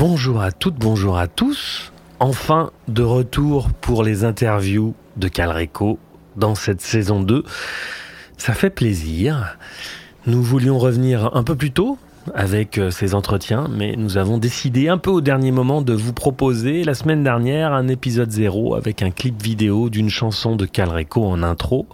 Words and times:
Bonjour 0.00 0.40
à 0.40 0.50
toutes, 0.50 0.76
bonjour 0.76 1.18
à 1.18 1.28
tous. 1.28 1.92
Enfin, 2.20 2.70
de 2.88 3.02
retour 3.02 3.68
pour 3.82 4.02
les 4.02 4.24
interviews 4.24 4.94
de 5.18 5.28
Calreco 5.28 5.98
dans 6.36 6.54
cette 6.54 6.80
saison 6.80 7.20
2. 7.20 7.44
Ça 8.38 8.54
fait 8.54 8.70
plaisir. 8.70 9.58
Nous 10.24 10.42
voulions 10.42 10.78
revenir 10.78 11.36
un 11.36 11.42
peu 11.42 11.54
plus 11.54 11.70
tôt 11.70 11.98
avec 12.34 12.78
euh, 12.78 12.90
ces 12.90 13.14
entretiens, 13.14 13.68
mais 13.70 13.94
nous 13.94 14.16
avons 14.16 14.38
décidé 14.38 14.88
un 14.88 14.96
peu 14.96 15.10
au 15.10 15.20
dernier 15.20 15.50
moment 15.50 15.82
de 15.82 15.92
vous 15.92 16.14
proposer 16.14 16.82
la 16.82 16.94
semaine 16.94 17.22
dernière 17.22 17.74
un 17.74 17.86
épisode 17.86 18.30
0 18.30 18.76
avec 18.76 19.02
un 19.02 19.10
clip 19.10 19.42
vidéo 19.42 19.90
d'une 19.90 20.08
chanson 20.08 20.56
de 20.56 20.64
Calreco 20.64 21.26
en 21.26 21.42
intro. 21.42 21.86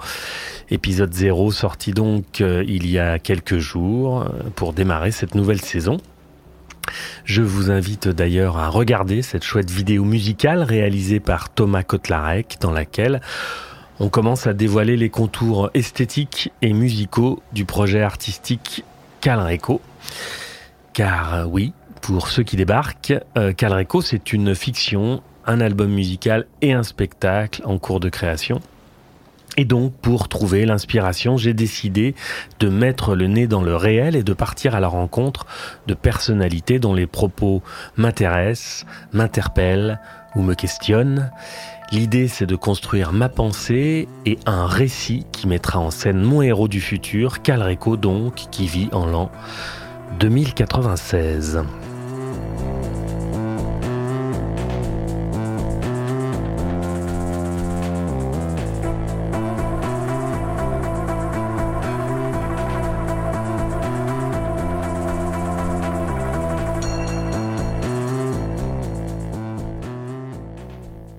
Épisode 0.71 1.13
0 1.13 1.51
sorti 1.51 1.91
donc 1.91 2.41
euh, 2.41 2.63
il 2.69 2.89
y 2.89 3.01
a 3.01 3.19
quelques 3.19 3.59
jours 3.59 4.23
euh, 4.23 4.29
pour 4.55 4.75
démarrer 4.75 5.11
cette 5.11 5.35
nouvelle 5.35 5.61
saison. 5.61 5.97
Je 7.25 7.43
vous 7.43 7.71
invite 7.71 8.09
d'ailleurs 8.09 8.59
à 8.59 8.69
regarder 8.69 9.23
cette 9.23 9.45
chouette 9.45 9.71
vidéo 9.71 10.05
musicale 10.05 10.63
réalisée 10.63 11.21
par 11.21 11.51
Thomas 11.51 11.83
Kotlarek 11.83 12.59
dans 12.61 12.73
laquelle 12.73 13.21
on 13.99 14.09
commence 14.09 14.47
à 14.47 14.53
dévoiler 14.53 14.97
les 14.97 15.09
contours 15.09 15.71
esthétiques 15.75 16.53
et 16.63 16.73
musicaux 16.73 17.43
du 17.53 17.65
projet 17.65 18.03
artistique 18.03 18.85
Calreco. 19.21 19.81
Car 20.93 21.35
euh, 21.35 21.45
oui, 21.45 21.73
pour 22.03 22.29
ceux 22.29 22.43
qui 22.43 22.57
débarquent, 22.57 23.15
euh, 23.39 23.53
Calreco 23.53 24.03
c'est 24.03 24.33
une 24.33 24.55
fiction, 24.55 25.23
un 25.47 25.61
album 25.61 25.91
musical 25.91 26.47
et 26.63 26.73
un 26.73 26.83
spectacle 26.83 27.63
en 27.65 27.79
cours 27.79 28.01
de 28.01 28.09
création. 28.09 28.61
Et 29.57 29.65
donc, 29.65 29.95
pour 29.95 30.29
trouver 30.29 30.67
l'inspiration, 30.67 31.37
j'ai 31.37 31.55
décidé 31.55 32.15
de 32.61 32.69
mettre 32.69 33.15
le 33.15 33.27
nez 33.27 33.47
dans 33.47 33.63
le 33.63 33.75
réel 33.75 34.15
et 34.15 34.23
de 34.23 34.35
partir 34.35 34.75
à 34.75 34.81
la 34.81 34.89
rencontre 34.89 35.47
de 35.87 35.95
personnalités 35.95 36.79
dont 36.79 36.95
les 36.95 37.07
propos 37.07 37.63
m'intéressent, 37.97 38.85
m'interpellent 39.13 39.99
ou 40.35 40.43
me 40.43 40.55
questionnent. 40.55 41.31
L'idée, 41.93 42.29
c'est 42.29 42.47
de 42.47 42.57
construire 42.57 43.13
ma 43.13 43.29
pensée 43.29 44.09
et 44.27 44.39
un 44.45 44.67
récit 44.67 45.25
qui 45.33 45.47
mettra 45.47 45.79
en 45.79 45.91
scène 45.91 46.21
mon 46.21 46.43
héros 46.43 46.69
du 46.69 46.81
futur, 46.81 47.43
Calreco 47.43 47.97
donc, 47.97 48.35
qui 48.51 48.67
vit 48.67 48.89
en 48.93 49.07
l'an 49.07 49.31
2096. 50.19 51.63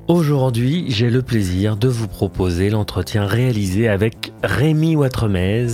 Aujourd'hui, 0.07 0.85
j'ai 0.87 1.09
le 1.09 1.21
plaisir 1.21 1.75
de 1.75 1.89
vous 1.89 2.07
proposer 2.07 2.69
l'entretien 2.69 3.25
réalisé 3.25 3.89
avec 3.89 4.31
Rémi 4.41 4.95
Ouattremez, 4.95 5.67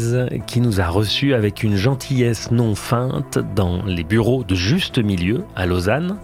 qui 0.47 0.59
nous 0.59 0.81
a 0.81 0.87
reçus 0.87 1.35
avec 1.35 1.61
une 1.61 1.75
gentillesse 1.75 2.49
non 2.49 2.73
feinte 2.73 3.37
dans 3.55 3.83
les 3.85 4.03
bureaux 4.03 4.43
de 4.43 4.55
Juste 4.55 4.97
Milieu 4.97 5.43
à 5.55 5.67
Lausanne, 5.67 6.17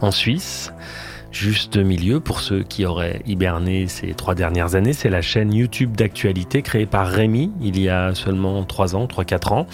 en 0.00 0.10
Suisse. 0.10 0.72
Juste 1.30 1.76
Milieu, 1.76 2.18
pour 2.18 2.40
ceux 2.40 2.64
qui 2.64 2.86
auraient 2.86 3.22
hiberné 3.24 3.86
ces 3.86 4.14
trois 4.14 4.34
dernières 4.34 4.74
années, 4.74 4.92
c'est 4.92 5.08
la 5.08 5.22
chaîne 5.22 5.54
YouTube 5.54 5.94
d'actualité 5.94 6.60
créée 6.60 6.86
par 6.86 7.06
Rémi 7.06 7.52
il 7.62 7.80
y 7.80 7.88
a 7.88 8.16
seulement 8.16 8.64
trois 8.64 8.96
ans, 8.96 9.06
trois, 9.06 9.24
quatre 9.24 9.52
ans. 9.52 9.68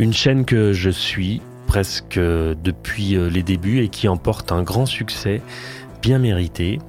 Une 0.00 0.12
chaîne 0.12 0.44
que 0.44 0.72
je 0.72 0.90
suis 0.90 1.42
presque 1.68 2.18
depuis 2.18 3.16
les 3.30 3.42
débuts 3.44 3.82
et 3.82 3.88
qui 3.88 4.08
emporte 4.08 4.52
un 4.52 4.62
grand 4.62 4.84
succès 4.84 5.40
bien 6.02 6.18
mérité. 6.18 6.80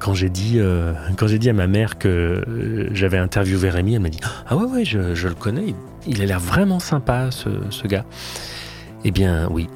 Quand 0.00 0.14
j'ai 0.14 0.30
dit, 0.30 0.54
euh, 0.56 0.94
dit 1.38 1.50
à 1.50 1.52
ma 1.52 1.66
mère 1.66 1.98
que 1.98 2.08
euh, 2.08 2.88
j'avais 2.92 3.18
interviewé 3.18 3.68
Rémi, 3.68 3.94
elle 3.94 4.00
m'a 4.00 4.08
dit 4.08 4.20
Ah 4.48 4.56
ouais, 4.56 4.64
ouais, 4.64 4.84
je, 4.84 5.28
le 5.28 5.34
connais, 5.34 5.74
il, 6.06 6.22
a 6.22 6.26
l'air 6.26 6.40
vraiment 6.40 6.80
sympa 6.80 7.30
ce, 7.30 7.50
ce 7.68 7.86
gars. 7.86 8.06
Eh 9.04 9.10
bien, 9.10 9.46
oui, 9.50 9.68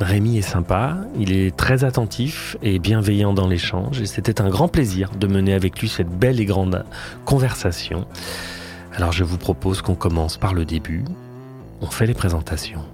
Rémi 0.00 0.36
est 0.36 0.42
sympa, 0.42 0.98
il 1.16 1.32
est 1.32 1.56
très 1.56 1.84
attentif 1.84 2.56
et 2.60 2.80
bienveillant 2.80 3.32
dans 3.32 3.46
l'échange, 3.46 4.00
et 4.00 4.06
c'était 4.06 4.40
un 4.40 4.48
grand 4.48 4.68
plaisir 4.68 5.10
de 5.18 5.26
mener 5.28 5.54
avec 5.54 5.80
lui 5.80 5.88
cette 5.88 6.10
belle 6.10 6.40
et 6.40 6.44
grande 6.44 6.84
conversation. 7.24 8.04
Alors 8.96 9.12
je 9.12 9.22
vous 9.22 9.38
propose 9.38 9.80
qu'on 9.80 9.94
commence 9.94 10.36
par 10.36 10.54
le 10.54 10.64
début. 10.64 11.04
On 11.80 11.86
fait 11.86 12.06
les 12.06 12.14
présentations. 12.14 12.84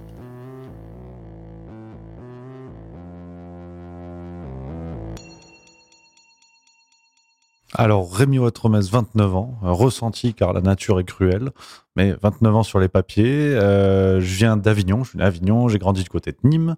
Alors, 7.77 8.13
Rémi 8.13 8.39
Ouattremez, 8.39 8.79
29 8.89 9.35
ans, 9.35 9.57
ressenti 9.61 10.33
car 10.33 10.53
la 10.53 10.61
nature 10.61 10.99
est 10.99 11.03
cruelle, 11.03 11.51
mais 11.97 12.15
29 12.21 12.55
ans 12.55 12.63
sur 12.63 12.79
les 12.79 12.87
papiers. 12.87 13.25
Euh, 13.25 14.21
je 14.21 14.37
viens 14.37 14.55
d'Avignon, 14.55 15.03
je 15.03 15.09
suis 15.09 15.17
né 15.17 15.25
Avignon, 15.25 15.67
j'ai 15.67 15.77
grandi 15.77 16.01
du 16.03 16.09
côté 16.09 16.31
de 16.31 16.37
Nîmes. 16.47 16.75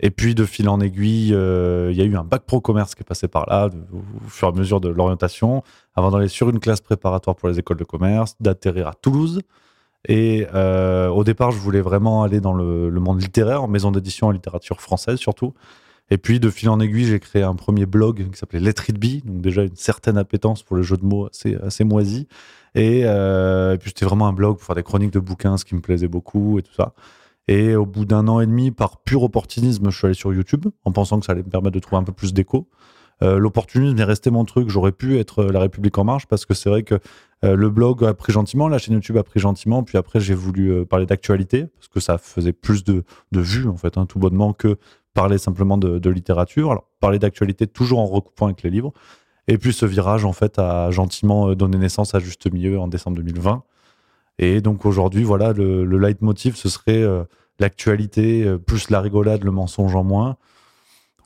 Et 0.00 0.10
puis, 0.10 0.34
de 0.34 0.44
fil 0.44 0.68
en 0.68 0.80
aiguille, 0.80 1.34
euh, 1.34 1.90
il 1.92 1.98
y 1.98 2.00
a 2.00 2.04
eu 2.04 2.16
un 2.16 2.24
bac 2.24 2.42
pro 2.46 2.60
commerce 2.60 2.96
qui 2.96 3.02
est 3.02 3.04
passé 3.04 3.28
par 3.28 3.46
là, 3.48 3.68
au 3.92 4.28
fur 4.28 4.48
et 4.48 4.50
à 4.50 4.54
mesure 4.54 4.80
de 4.80 4.88
l'orientation, 4.88 5.62
avant 5.94 6.10
d'aller 6.10 6.28
sur 6.28 6.48
une 6.50 6.58
classe 6.58 6.80
préparatoire 6.80 7.36
pour 7.36 7.48
les 7.48 7.58
écoles 7.60 7.76
de 7.76 7.84
commerce, 7.84 8.34
d'atterrir 8.40 8.88
à 8.88 8.94
Toulouse. 8.94 9.42
Et 10.08 10.46
euh, 10.54 11.08
au 11.08 11.22
départ, 11.22 11.52
je 11.52 11.58
voulais 11.58 11.82
vraiment 11.82 12.24
aller 12.24 12.40
dans 12.40 12.54
le, 12.54 12.88
le 12.88 13.00
monde 13.00 13.20
littéraire, 13.20 13.62
en 13.62 13.68
maison 13.68 13.92
d'édition 13.92 14.28
en 14.28 14.30
littérature 14.30 14.80
française 14.80 15.18
surtout. 15.18 15.54
Et 16.10 16.18
puis, 16.18 16.40
de 16.40 16.50
fil 16.50 16.68
en 16.68 16.80
aiguille, 16.80 17.04
j'ai 17.04 17.20
créé 17.20 17.42
un 17.42 17.54
premier 17.54 17.86
blog 17.86 18.30
qui 18.30 18.38
s'appelait 18.38 18.60
Let 18.60 18.74
It 18.88 18.98
Be, 18.98 19.24
donc 19.24 19.40
déjà 19.40 19.62
une 19.62 19.76
certaine 19.76 20.18
appétence 20.18 20.62
pour 20.62 20.76
le 20.76 20.82
jeu 20.82 20.96
de 20.96 21.04
mots 21.04 21.26
assez, 21.26 21.54
assez 21.56 21.84
moisi. 21.84 22.26
Et, 22.74 23.02
euh, 23.04 23.74
et 23.74 23.78
puis, 23.78 23.90
c'était 23.90 24.06
vraiment 24.06 24.26
un 24.26 24.32
blog 24.32 24.56
pour 24.56 24.66
faire 24.66 24.76
des 24.76 24.82
chroniques 24.82 25.12
de 25.12 25.20
bouquins, 25.20 25.56
ce 25.56 25.64
qui 25.64 25.74
me 25.74 25.80
plaisait 25.80 26.08
beaucoup 26.08 26.58
et 26.58 26.62
tout 26.62 26.74
ça. 26.74 26.94
Et 27.48 27.74
au 27.74 27.86
bout 27.86 28.04
d'un 28.04 28.28
an 28.28 28.40
et 28.40 28.46
demi, 28.46 28.70
par 28.70 28.98
pur 29.02 29.22
opportunisme, 29.22 29.90
je 29.90 29.96
suis 29.96 30.06
allé 30.06 30.14
sur 30.14 30.32
YouTube 30.32 30.66
en 30.84 30.92
pensant 30.92 31.18
que 31.18 31.26
ça 31.26 31.32
allait 31.32 31.42
me 31.42 31.48
permettre 31.48 31.74
de 31.74 31.80
trouver 31.80 32.00
un 32.00 32.04
peu 32.04 32.12
plus 32.12 32.32
d'écho. 32.32 32.68
Euh, 33.22 33.38
L'opportunisme 33.38 33.98
est 33.98 34.04
resté 34.04 34.30
mon 34.30 34.44
truc. 34.44 34.68
J'aurais 34.68 34.92
pu 34.92 35.18
être 35.18 35.44
La 35.44 35.60
République 35.60 35.96
en 35.98 36.04
marche 36.04 36.26
parce 36.26 36.46
que 36.46 36.54
c'est 36.54 36.70
vrai 36.70 36.82
que 36.82 36.98
euh, 37.44 37.56
le 37.56 37.70
blog 37.70 38.04
a 38.04 38.14
pris 38.14 38.32
gentiment, 38.32 38.68
la 38.68 38.78
chaîne 38.78 38.94
YouTube 38.94 39.16
a 39.16 39.22
pris 39.22 39.40
gentiment. 39.40 39.82
Puis 39.82 39.98
après, 39.98 40.20
j'ai 40.20 40.34
voulu 40.34 40.72
euh, 40.72 40.84
parler 40.84 41.06
d'actualité 41.06 41.66
parce 41.66 41.88
que 41.88 42.00
ça 42.00 42.18
faisait 42.18 42.52
plus 42.52 42.84
de, 42.84 43.04
de 43.32 43.40
vues, 43.40 43.68
en 43.68 43.76
fait, 43.76 43.98
hein, 43.98 44.06
tout 44.06 44.18
bonnement, 44.18 44.52
que 44.52 44.76
parler 45.14 45.38
simplement 45.38 45.78
de, 45.78 46.10
littérature. 46.10 46.70
Alors, 46.70 46.88
parler 47.00 47.18
d'actualité 47.18 47.66
toujours 47.66 47.98
en 47.98 48.06
recoupant 48.06 48.46
avec 48.46 48.62
les 48.62 48.70
livres. 48.70 48.92
Et 49.48 49.58
puis 49.58 49.72
ce 49.72 49.86
virage, 49.86 50.24
en 50.24 50.32
fait, 50.32 50.58
a 50.58 50.90
gentiment 50.90 51.50
euh, 51.50 51.56
donné 51.56 51.76
naissance 51.78 52.14
à 52.14 52.20
Juste 52.20 52.50
Milieu 52.52 52.78
en 52.78 52.88
décembre 52.88 53.16
2020. 53.16 53.62
Et 54.38 54.60
donc 54.60 54.86
aujourd'hui, 54.86 55.24
voilà, 55.24 55.52
le, 55.52 55.84
le 55.84 55.98
leitmotiv, 55.98 56.56
ce 56.56 56.68
serait 56.68 57.02
euh, 57.02 57.24
l'actualité, 57.58 58.44
euh, 58.44 58.58
plus 58.58 58.90
la 58.90 59.00
rigolade, 59.00 59.44
le 59.44 59.50
mensonge 59.50 59.94
en 59.94 60.04
moins. 60.04 60.36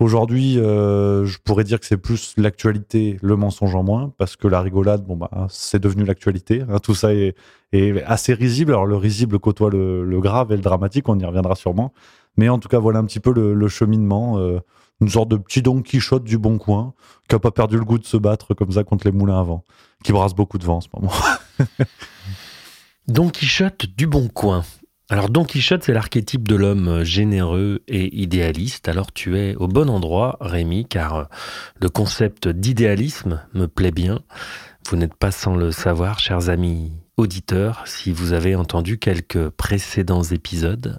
Aujourd'hui, 0.01 0.55
je 0.55 1.39
pourrais 1.45 1.63
dire 1.63 1.79
que 1.79 1.87
c'est 1.87 1.97
plus 1.97 2.35
l'actualité, 2.37 3.17
le 3.23 3.37
mensonge 3.37 3.77
en 3.77 3.85
moins, 3.85 4.13
parce 4.19 4.35
que 4.35 4.49
la 4.49 4.61
rigolade, 4.61 5.05
bon 5.05 5.17
bah, 5.17 5.31
c'est 5.49 5.79
devenu 5.79 6.05
l'actualité. 6.05 6.65
Hein, 6.69 6.81
tout 6.81 6.97
ça 6.97 7.15
est, 7.15 7.37
assez 8.05 8.35
risible. 8.35 8.73
Alors 8.73 8.87
le 8.87 8.97
risible 8.97 9.39
côtoie 9.39 9.71
le, 9.71 10.21
grave 10.21 10.51
et 10.51 10.57
le 10.57 10.63
dramatique, 10.63 11.09
on 11.09 11.17
y 11.17 11.25
reviendra 11.25 11.55
sûrement. 11.55 11.93
Mais 12.37 12.49
en 12.49 12.59
tout 12.59 12.69
cas, 12.69 12.79
voilà 12.79 12.99
un 12.99 13.05
petit 13.05 13.21
peu 13.21 13.33
le, 13.33 13.69
cheminement, 13.69 14.39
euh, 14.39 14.61
une 15.01 15.09
sorte 15.09 15.29
de 15.29 15.37
petit 15.37 15.63
Don 15.63 15.83
Quichotte 15.83 16.25
du 16.25 16.39
bon 16.39 16.59
coin, 16.59 16.95
qui 17.29 17.35
a 17.35 17.39
pas 17.39 17.51
perdu 17.51 17.77
le 17.77 17.85
goût 17.85 17.99
de 17.99 18.05
se 18.05 18.17
battre 18.17 18.55
comme 18.55 18.73
ça 18.73 18.85
contre 18.85 19.07
les 19.07 19.13
moulins 19.13 19.41
à 19.41 19.43
vent, 19.43 19.65
qui 20.03 20.13
brasse 20.13 20.35
beaucoup 20.35 20.59
de 20.59 20.65
vent 20.65 20.77
en 20.77 20.81
ce 20.81 20.89
moment. 20.95 21.13
Don 23.09 23.29
Quichotte 23.29 23.87
du 23.97 24.07
bon 24.07 24.29
coin. 24.29 24.65
Alors 25.11 25.29
Don 25.29 25.45
Quichotte, 25.45 25.85
c'est 25.85 25.93
l'archétype 25.93 26.49
de 26.49 26.57
l'homme 26.57 27.05
généreux 27.05 27.83
et 27.87 28.17
idéaliste. 28.19 28.89
Alors 28.89 29.13
tu 29.13 29.39
es 29.39 29.55
au 29.57 29.69
bon 29.69 29.91
endroit, 29.91 30.39
Rémi, 30.41 30.87
car 30.87 31.29
le 31.79 31.91
concept 31.91 32.49
d'idéalisme 32.49 33.43
me 33.53 33.69
plaît 33.69 33.91
bien. 33.91 34.21
Vous 34.89 34.97
n'êtes 34.97 35.15
pas 35.15 35.31
sans 35.31 35.57
le 35.57 35.73
savoir, 35.73 36.19
chers 36.19 36.49
amis 36.49 36.93
auditeurs, 37.17 37.83
si 37.87 38.13
vous 38.13 38.33
avez 38.33 38.55
entendu 38.57 38.99
quelques 38.99 39.51
précédents 39.51 40.23
épisodes. 40.23 40.99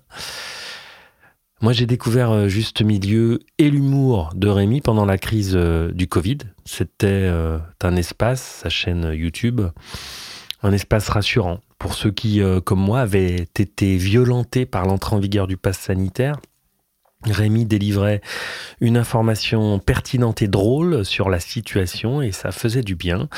Moi, 1.61 1.73
j'ai 1.73 1.85
découvert 1.85 2.49
Juste 2.49 2.81
Milieu 2.81 3.39
et 3.57 3.69
l'humour 3.69 4.31
de 4.35 4.47
Rémi 4.47 4.81
pendant 4.81 5.05
la 5.05 5.17
crise 5.17 5.55
du 5.55 6.07
Covid. 6.07 6.39
C'était 6.65 7.31
un 7.81 7.95
espace, 7.95 8.59
sa 8.63 8.69
chaîne 8.69 9.11
YouTube, 9.13 9.61
un 10.63 10.71
espace 10.73 11.09
rassurant 11.09 11.59
pour 11.77 11.93
ceux 11.93 12.11
qui, 12.11 12.41
euh, 12.41 12.61
comme 12.61 12.79
moi, 12.79 13.01
avaient 13.01 13.47
été 13.59 13.97
violentés 13.97 14.65
par 14.65 14.85
l'entrée 14.85 15.15
en 15.15 15.19
vigueur 15.19 15.47
du 15.47 15.57
pass 15.57 15.77
sanitaire 15.77 16.39
Rémi 17.23 17.65
délivrait 17.65 18.21
une 18.81 18.97
information 18.97 19.79
pertinente 19.79 20.43
et 20.43 20.47
drôle 20.47 21.03
sur 21.05 21.29
la 21.29 21.39
situation 21.39 22.21
et 22.21 22.31
ça 22.31 22.51
faisait 22.51 22.83
du 22.83 22.95
bien. 22.95 23.29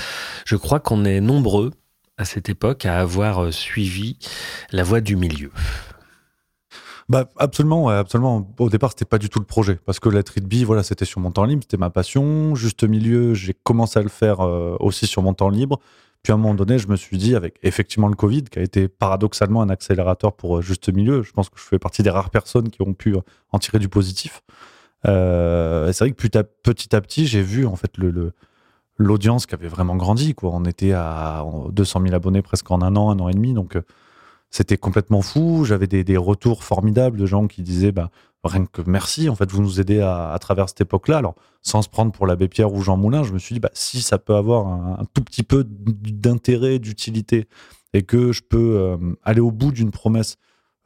Je 0.45 0.57
crois 0.57 0.81
qu'on 0.81 1.05
est 1.05 1.21
nombreux 1.21 1.71
à 2.17 2.25
cette 2.25 2.49
époque 2.49 2.85
à 2.85 2.99
avoir 2.99 3.53
suivi 3.53 4.17
la 4.71 4.83
voie 4.83 4.99
du 4.99 5.15
milieu. 5.15 5.51
Bah 7.09 7.29
absolument, 7.37 7.87
absolument. 7.87 8.53
Au 8.59 8.69
départ, 8.69 8.89
c'était 8.89 9.05
pas 9.05 9.17
du 9.17 9.29
tout 9.29 9.39
le 9.39 9.45
projet 9.45 9.79
parce 9.85 9.99
que 9.99 10.09
la 10.09 10.21
B, 10.21 10.55
voilà, 10.65 10.83
c'était 10.83 11.05
sur 11.05 11.21
mon 11.21 11.31
temps 11.31 11.45
libre, 11.45 11.63
c'était 11.63 11.77
ma 11.77 11.89
passion. 11.89 12.53
Juste 12.53 12.83
milieu, 12.83 13.33
j'ai 13.33 13.53
commencé 13.53 13.97
à 13.97 14.01
le 14.01 14.09
faire 14.09 14.41
euh, 14.41 14.75
aussi 14.81 15.07
sur 15.07 15.21
mon 15.21 15.33
temps 15.33 15.47
libre. 15.47 15.79
Puis 16.21 16.33
à 16.33 16.35
un 16.35 16.37
moment 16.37 16.53
donné, 16.53 16.77
je 16.79 16.89
me 16.89 16.97
suis 16.97 17.17
dit, 17.17 17.35
avec 17.35 17.59
effectivement 17.63 18.09
le 18.09 18.15
Covid, 18.15 18.43
qui 18.43 18.59
a 18.59 18.61
été 18.61 18.89
paradoxalement 18.89 19.61
un 19.61 19.69
accélérateur 19.69 20.33
pour 20.33 20.57
euh, 20.57 20.61
juste 20.61 20.89
milieu, 20.93 21.23
je 21.23 21.31
pense 21.31 21.49
que 21.49 21.57
je 21.57 21.63
fais 21.63 21.79
partie 21.79 22.03
des 22.03 22.09
rares 22.09 22.29
personnes 22.29 22.69
qui 22.69 22.81
ont 22.81 22.93
pu 22.93 23.15
euh, 23.15 23.21
en 23.53 23.59
tirer 23.59 23.79
du 23.79 23.87
positif. 23.87 24.41
C'est 25.05 25.99
vrai 25.99 26.11
que 26.11 26.15
petit 26.15 26.95
à 26.95 27.01
petit, 27.01 27.25
j'ai 27.27 27.41
vu 27.41 27.65
en 27.65 27.77
fait 27.77 27.93
l'audience 28.97 29.45
qui 29.45 29.55
avait 29.55 29.69
vraiment 29.69 29.95
grandi. 29.95 30.35
On 30.43 30.65
était 30.65 30.91
à 30.91 31.45
200 31.71 32.01
000 32.01 32.13
abonnés 32.13 32.41
presque 32.41 32.69
en 32.69 32.81
un 32.81 32.97
an, 32.97 33.11
un 33.11 33.19
an 33.19 33.29
et 33.29 33.33
demi. 33.33 33.53
Donc, 33.53 33.77
c'était 34.49 34.77
complètement 34.77 35.21
fou. 35.21 35.65
J'avais 35.65 35.87
des, 35.87 36.03
des, 36.03 36.17
retours 36.17 36.63
formidables 36.63 37.17
de 37.17 37.25
gens 37.25 37.47
qui 37.47 37.61
disaient 37.61 37.91
bah, 37.91 38.09
rien 38.43 38.65
que 38.65 38.81
merci, 38.85 39.29
en 39.29 39.35
fait, 39.35 39.51
vous 39.51 39.61
nous 39.61 39.79
aidez 39.79 39.99
à, 39.99 40.31
à 40.31 40.39
travers 40.39 40.69
cette 40.69 40.81
époque-là. 40.81 41.17
Alors, 41.17 41.35
sans 41.61 41.81
se 41.81 41.89
prendre 41.89 42.11
pour 42.11 42.27
l'abbé 42.27 42.47
Pierre 42.47 42.73
ou 42.73 42.81
Jean 42.81 42.97
Moulin, 42.97 43.23
je 43.23 43.33
me 43.33 43.39
suis 43.39 43.53
dit 43.53 43.59
bah, 43.59 43.71
si 43.73 44.01
ça 44.01 44.17
peut 44.17 44.35
avoir 44.35 44.67
un, 44.67 45.05
tout 45.13 45.23
petit 45.23 45.43
peu 45.43 45.65
d'intérêt, 45.67 46.79
d'utilité, 46.79 47.47
et 47.93 48.03
que 48.03 48.31
je 48.31 48.41
peux 48.41 48.77
euh, 48.77 48.97
aller 49.23 49.39
au 49.39 49.51
bout 49.51 49.71
d'une 49.71 49.91
promesse 49.91 50.37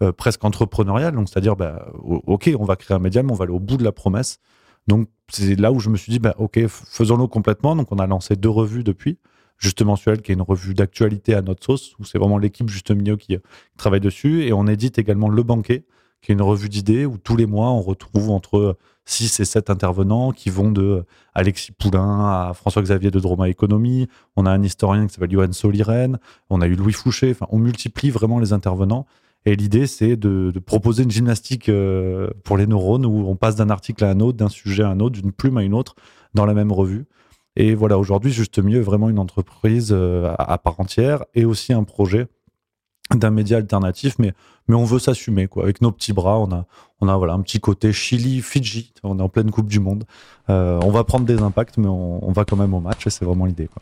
euh, 0.01 0.11
presque 0.11 0.43
entrepreneuriale, 0.43 1.13
donc 1.13 1.29
c'est-à-dire, 1.29 1.55
bah, 1.55 1.91
ok, 2.01 2.51
on 2.57 2.65
va 2.65 2.75
créer 2.75 2.95
un 2.95 2.99
média, 2.99 3.21
mais 3.21 3.31
on 3.31 3.35
va 3.35 3.43
aller 3.43 3.53
au 3.53 3.59
bout 3.59 3.77
de 3.77 3.83
la 3.83 3.91
promesse. 3.91 4.39
Donc, 4.87 5.07
c'est 5.29 5.55
là 5.59 5.71
où 5.71 5.79
je 5.79 5.89
me 5.89 5.97
suis 5.97 6.11
dit, 6.11 6.19
bah, 6.19 6.33
ok, 6.37 6.65
faisons-le 6.67 7.27
complètement. 7.27 7.75
Donc, 7.75 7.91
on 7.91 7.99
a 7.99 8.07
lancé 8.07 8.35
deux 8.35 8.49
revues 8.49 8.83
depuis. 8.83 9.19
Juste 9.61 9.83
Mensuel, 9.83 10.23
qui 10.23 10.31
est 10.31 10.35
une 10.35 10.41
revue 10.41 10.73
d'actualité 10.73 11.35
à 11.35 11.43
notre 11.43 11.63
sauce, 11.63 11.95
où 11.99 12.03
c'est 12.03 12.17
vraiment 12.17 12.39
l'équipe 12.39 12.67
Juste 12.67 12.89
Milieu 12.89 13.15
qui, 13.15 13.37
travaille 13.77 13.99
dessus. 13.99 14.43
Et 14.43 14.53
on 14.53 14.65
édite 14.65 14.97
également 14.97 15.29
Le 15.29 15.43
Banquet, 15.43 15.85
qui 16.21 16.31
est 16.31 16.33
une 16.33 16.41
revue 16.41 16.67
d'idées 16.67 17.05
où 17.05 17.19
tous 17.19 17.35
les 17.35 17.45
mois, 17.45 17.69
on 17.69 17.81
retrouve 17.81 18.31
entre 18.31 18.75
6 19.05 19.39
et 19.39 19.45
7 19.45 19.69
intervenants 19.69 20.31
qui 20.31 20.49
vont 20.49 20.71
de 20.71 21.05
Alexis 21.35 21.71
Poulain 21.73 22.49
à 22.49 22.53
François-Xavier 22.55 23.11
de 23.11 23.19
Droma 23.19 23.49
Économie. 23.49 24.07
On 24.35 24.47
a 24.47 24.51
un 24.51 24.63
historien 24.63 25.05
qui 25.05 25.13
s'appelle 25.13 25.31
Johan 25.31 25.51
Soliren. 25.51 26.17
On 26.49 26.59
a 26.61 26.67
eu 26.67 26.73
Louis 26.73 26.93
Fouché. 26.93 27.29
Enfin, 27.29 27.45
on 27.51 27.59
multiplie 27.59 28.09
vraiment 28.09 28.39
les 28.39 28.53
intervenants. 28.53 29.05
Et 29.45 29.55
l'idée, 29.55 29.85
c'est 29.85 30.15
de, 30.15 30.51
proposer 30.65 31.03
une 31.03 31.11
gymnastique 31.11 31.69
euh, 31.69 32.31
pour 32.43 32.57
les 32.57 32.65
neurones 32.65 33.05
où 33.05 33.27
on 33.27 33.35
passe 33.35 33.55
d'un 33.55 33.69
article 33.69 34.03
à 34.05 34.09
un 34.09 34.21
autre, 34.21 34.37
d'un 34.37 34.49
sujet 34.49 34.81
à 34.81 34.89
un 34.89 34.99
autre, 34.99 35.19
d'une 35.19 35.31
plume 35.31 35.57
à 35.57 35.63
une 35.63 35.75
autre 35.75 35.95
dans 36.33 36.45
la 36.45 36.55
même 36.55 36.71
revue. 36.71 37.05
Et 37.55 37.75
voilà, 37.75 37.97
aujourd'hui, 37.97 38.31
Juste 38.31 38.59
Mieux 38.59 38.79
vraiment 38.79 39.09
une 39.09 39.19
entreprise 39.19 39.89
euh, 39.91 40.33
à 40.37 40.57
part 40.57 40.79
entière 40.79 41.25
et 41.33 41.45
aussi 41.45 41.73
un 41.73 41.83
projet 41.83 42.27
d'un 43.13 43.29
média 43.29 43.57
alternatif, 43.57 44.15
mais, 44.19 44.33
mais 44.67 44.75
on 44.75 44.85
veut 44.85 44.99
s'assumer, 44.99 45.47
quoi. 45.47 45.63
Avec 45.63 45.81
nos 45.81 45.91
petits 45.91 46.13
bras, 46.13 46.39
on 46.39 46.51
a, 46.51 46.65
on 47.01 47.09
a 47.09 47.17
voilà, 47.17 47.33
un 47.33 47.41
petit 47.41 47.59
côté 47.59 47.91
Chili, 47.91 48.41
Fidji, 48.41 48.93
on 49.03 49.19
est 49.19 49.21
en 49.21 49.27
pleine 49.27 49.51
Coupe 49.51 49.67
du 49.67 49.79
Monde. 49.79 50.05
Euh, 50.49 50.79
on 50.83 50.91
va 50.91 51.03
prendre 51.03 51.25
des 51.25 51.41
impacts, 51.41 51.77
mais 51.77 51.87
on, 51.87 52.25
on 52.25 52.31
va 52.31 52.45
quand 52.45 52.55
même 52.55 52.73
au 52.73 52.79
match 52.79 53.05
et 53.05 53.09
c'est 53.09 53.25
vraiment 53.25 53.45
l'idée, 53.45 53.67
quoi. 53.67 53.81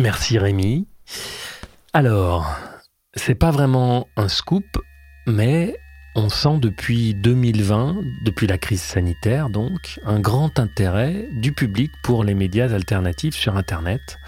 Merci 0.00 0.38
Rémi. 0.38 0.88
Alors, 1.92 2.46
c'est 3.14 3.34
pas 3.34 3.50
vraiment 3.50 4.08
un 4.16 4.28
scoop, 4.28 4.64
mais 5.26 5.76
on 6.14 6.28
sent 6.28 6.58
depuis 6.58 7.14
2020, 7.14 8.00
depuis 8.22 8.46
la 8.46 8.58
crise 8.58 8.82
sanitaire 8.82 9.48
donc, 9.48 10.00
un 10.04 10.20
grand 10.20 10.58
intérêt 10.58 11.28
du 11.32 11.52
public 11.52 11.92
pour 12.02 12.24
les 12.24 12.34
médias 12.34 12.72
alternatifs 12.72 13.34
sur 13.34 13.56
Internet. 13.56 14.18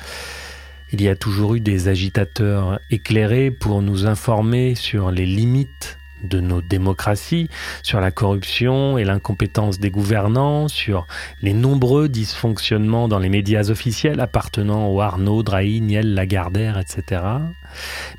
Il 0.92 1.02
y 1.02 1.08
a 1.08 1.16
toujours 1.16 1.54
eu 1.54 1.60
des 1.60 1.88
agitateurs 1.88 2.80
éclairés 2.90 3.50
pour 3.50 3.82
nous 3.82 4.06
informer 4.06 4.74
sur 4.74 5.10
les 5.10 5.26
limites 5.26 5.98
de 6.24 6.40
nos 6.40 6.60
démocraties, 6.60 7.48
sur 7.82 8.00
la 8.00 8.10
corruption 8.10 8.98
et 8.98 9.04
l'incompétence 9.04 9.78
des 9.78 9.90
gouvernants, 9.90 10.68
sur 10.68 11.06
les 11.42 11.52
nombreux 11.52 12.08
dysfonctionnements 12.08 13.08
dans 13.08 13.18
les 13.18 13.28
médias 13.28 13.70
officiels 13.70 14.20
appartenant 14.20 14.88
aux 14.88 15.00
Arnaud, 15.00 15.42
Drahi, 15.42 15.80
Niel, 15.80 16.14
Lagardère, 16.14 16.78
etc. 16.78 17.22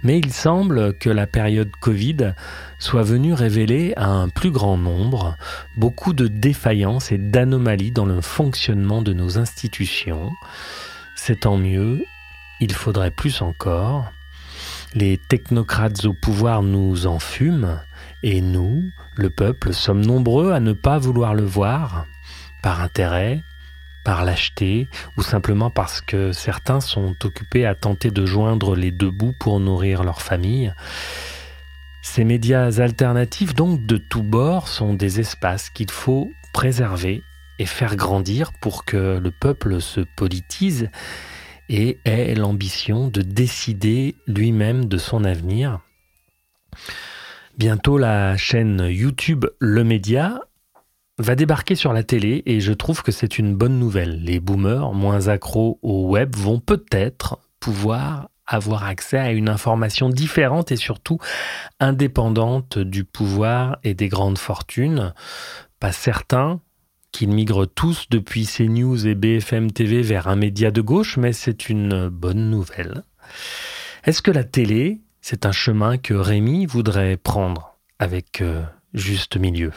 Mais 0.03 0.19
il 0.19 0.31
semble 0.33 0.97
que 0.97 1.09
la 1.09 1.27
période 1.27 1.71
Covid 1.79 2.33
soit 2.79 3.03
venue 3.03 3.33
révéler 3.33 3.93
à 3.95 4.07
un 4.07 4.29
plus 4.29 4.51
grand 4.51 4.77
nombre 4.77 5.37
beaucoup 5.77 6.13
de 6.13 6.27
défaillances 6.27 7.11
et 7.11 7.17
d'anomalies 7.17 7.91
dans 7.91 8.05
le 8.05 8.21
fonctionnement 8.21 9.01
de 9.01 9.13
nos 9.13 9.37
institutions. 9.37 10.31
C'est 11.15 11.41
tant 11.41 11.57
mieux, 11.57 12.05
il 12.59 12.73
faudrait 12.73 13.11
plus 13.11 13.41
encore. 13.41 14.11
Les 14.93 15.17
technocrates 15.17 16.05
au 16.05 16.13
pouvoir 16.13 16.63
nous 16.63 17.07
enfument, 17.07 17.81
et 18.25 18.41
nous, 18.41 18.91
le 19.15 19.29
peuple, 19.29 19.71
sommes 19.71 20.03
nombreux 20.03 20.51
à 20.51 20.59
ne 20.59 20.73
pas 20.73 20.97
vouloir 20.97 21.35
le 21.35 21.45
voir, 21.45 22.07
par 22.63 22.81
intérêt, 22.81 23.43
par 24.03 24.25
lâcheté, 24.25 24.87
ou 25.15 25.21
simplement 25.21 25.69
parce 25.69 26.01
que 26.01 26.31
certains 26.31 26.79
sont 26.79 27.15
occupés 27.23 27.67
à 27.67 27.75
tenter 27.75 28.09
de 28.09 28.25
joindre 28.25 28.75
les 28.75 28.89
deux 28.89 29.11
bouts 29.11 29.35
pour 29.39 29.59
nourrir 29.59 30.03
leur 30.03 30.23
famille. 30.23 30.73
Ces 32.01 32.23
médias 32.23 32.81
alternatifs, 32.81 33.53
donc 33.53 33.85
de 33.85 33.97
tous 33.97 34.23
bords, 34.23 34.69
sont 34.69 34.95
des 34.95 35.19
espaces 35.19 35.69
qu'il 35.69 35.91
faut 35.91 36.31
préserver 36.51 37.21
et 37.59 37.67
faire 37.67 37.95
grandir 37.95 38.53
pour 38.59 38.85
que 38.85 39.19
le 39.19 39.29
peuple 39.29 39.79
se 39.79 40.01
politise 40.01 40.89
et 41.69 41.99
ait 42.05 42.33
l'ambition 42.33 43.07
de 43.07 43.21
décider 43.21 44.15
lui-même 44.25 44.85
de 44.85 44.97
son 44.97 45.25
avenir. 45.25 45.81
Bientôt, 47.57 47.97
la 47.97 48.35
chaîne 48.35 48.85
YouTube 48.89 49.45
Le 49.59 49.85
Média 49.85 50.41
va 51.17 51.35
débarquer 51.35 51.75
sur 51.75 51.93
la 51.93 52.03
télé 52.03 52.43
et 52.45 52.59
je 52.59 52.73
trouve 52.73 53.01
que 53.01 53.13
c'est 53.13 53.39
une 53.39 53.55
bonne 53.55 53.79
nouvelle. 53.79 54.21
Les 54.21 54.41
boomers 54.41 54.91
moins 54.91 55.29
accros 55.29 55.79
au 55.81 56.05
web 56.09 56.35
vont 56.35 56.59
peut-être 56.59 57.39
pouvoir 57.61 58.29
avoir 58.45 58.83
accès 58.83 59.17
à 59.17 59.31
une 59.31 59.47
information 59.47 60.09
différente 60.09 60.73
et 60.73 60.75
surtout 60.75 61.17
indépendante 61.79 62.77
du 62.77 63.05
pouvoir 63.05 63.77
et 63.85 63.93
des 63.93 64.09
grandes 64.09 64.37
fortunes. 64.37 65.13
Pas 65.79 65.93
certain 65.93 66.59
qu'ils 67.13 67.29
migrent 67.29 67.67
tous 67.67 68.07
depuis 68.09 68.45
CNews 68.45 69.07
et 69.07 69.15
BFM 69.15 69.71
TV 69.71 70.01
vers 70.01 70.27
un 70.27 70.35
média 70.35 70.71
de 70.71 70.81
gauche, 70.81 71.15
mais 71.15 71.31
c'est 71.31 71.69
une 71.69 72.09
bonne 72.09 72.49
nouvelle. 72.49 73.03
Est-ce 74.03 74.21
que 74.21 74.31
la 74.31 74.43
télé 74.43 74.99
c'est 75.27 75.47
un 75.47 75.51
chemin 75.51 75.97
que 75.97 76.13
Rémi 76.13 76.67
voudrait 76.67 77.17
prendre 77.17 77.79
avec 77.97 78.41
euh, 78.41 78.61
juste 78.93 79.37
milieu. 79.37 79.71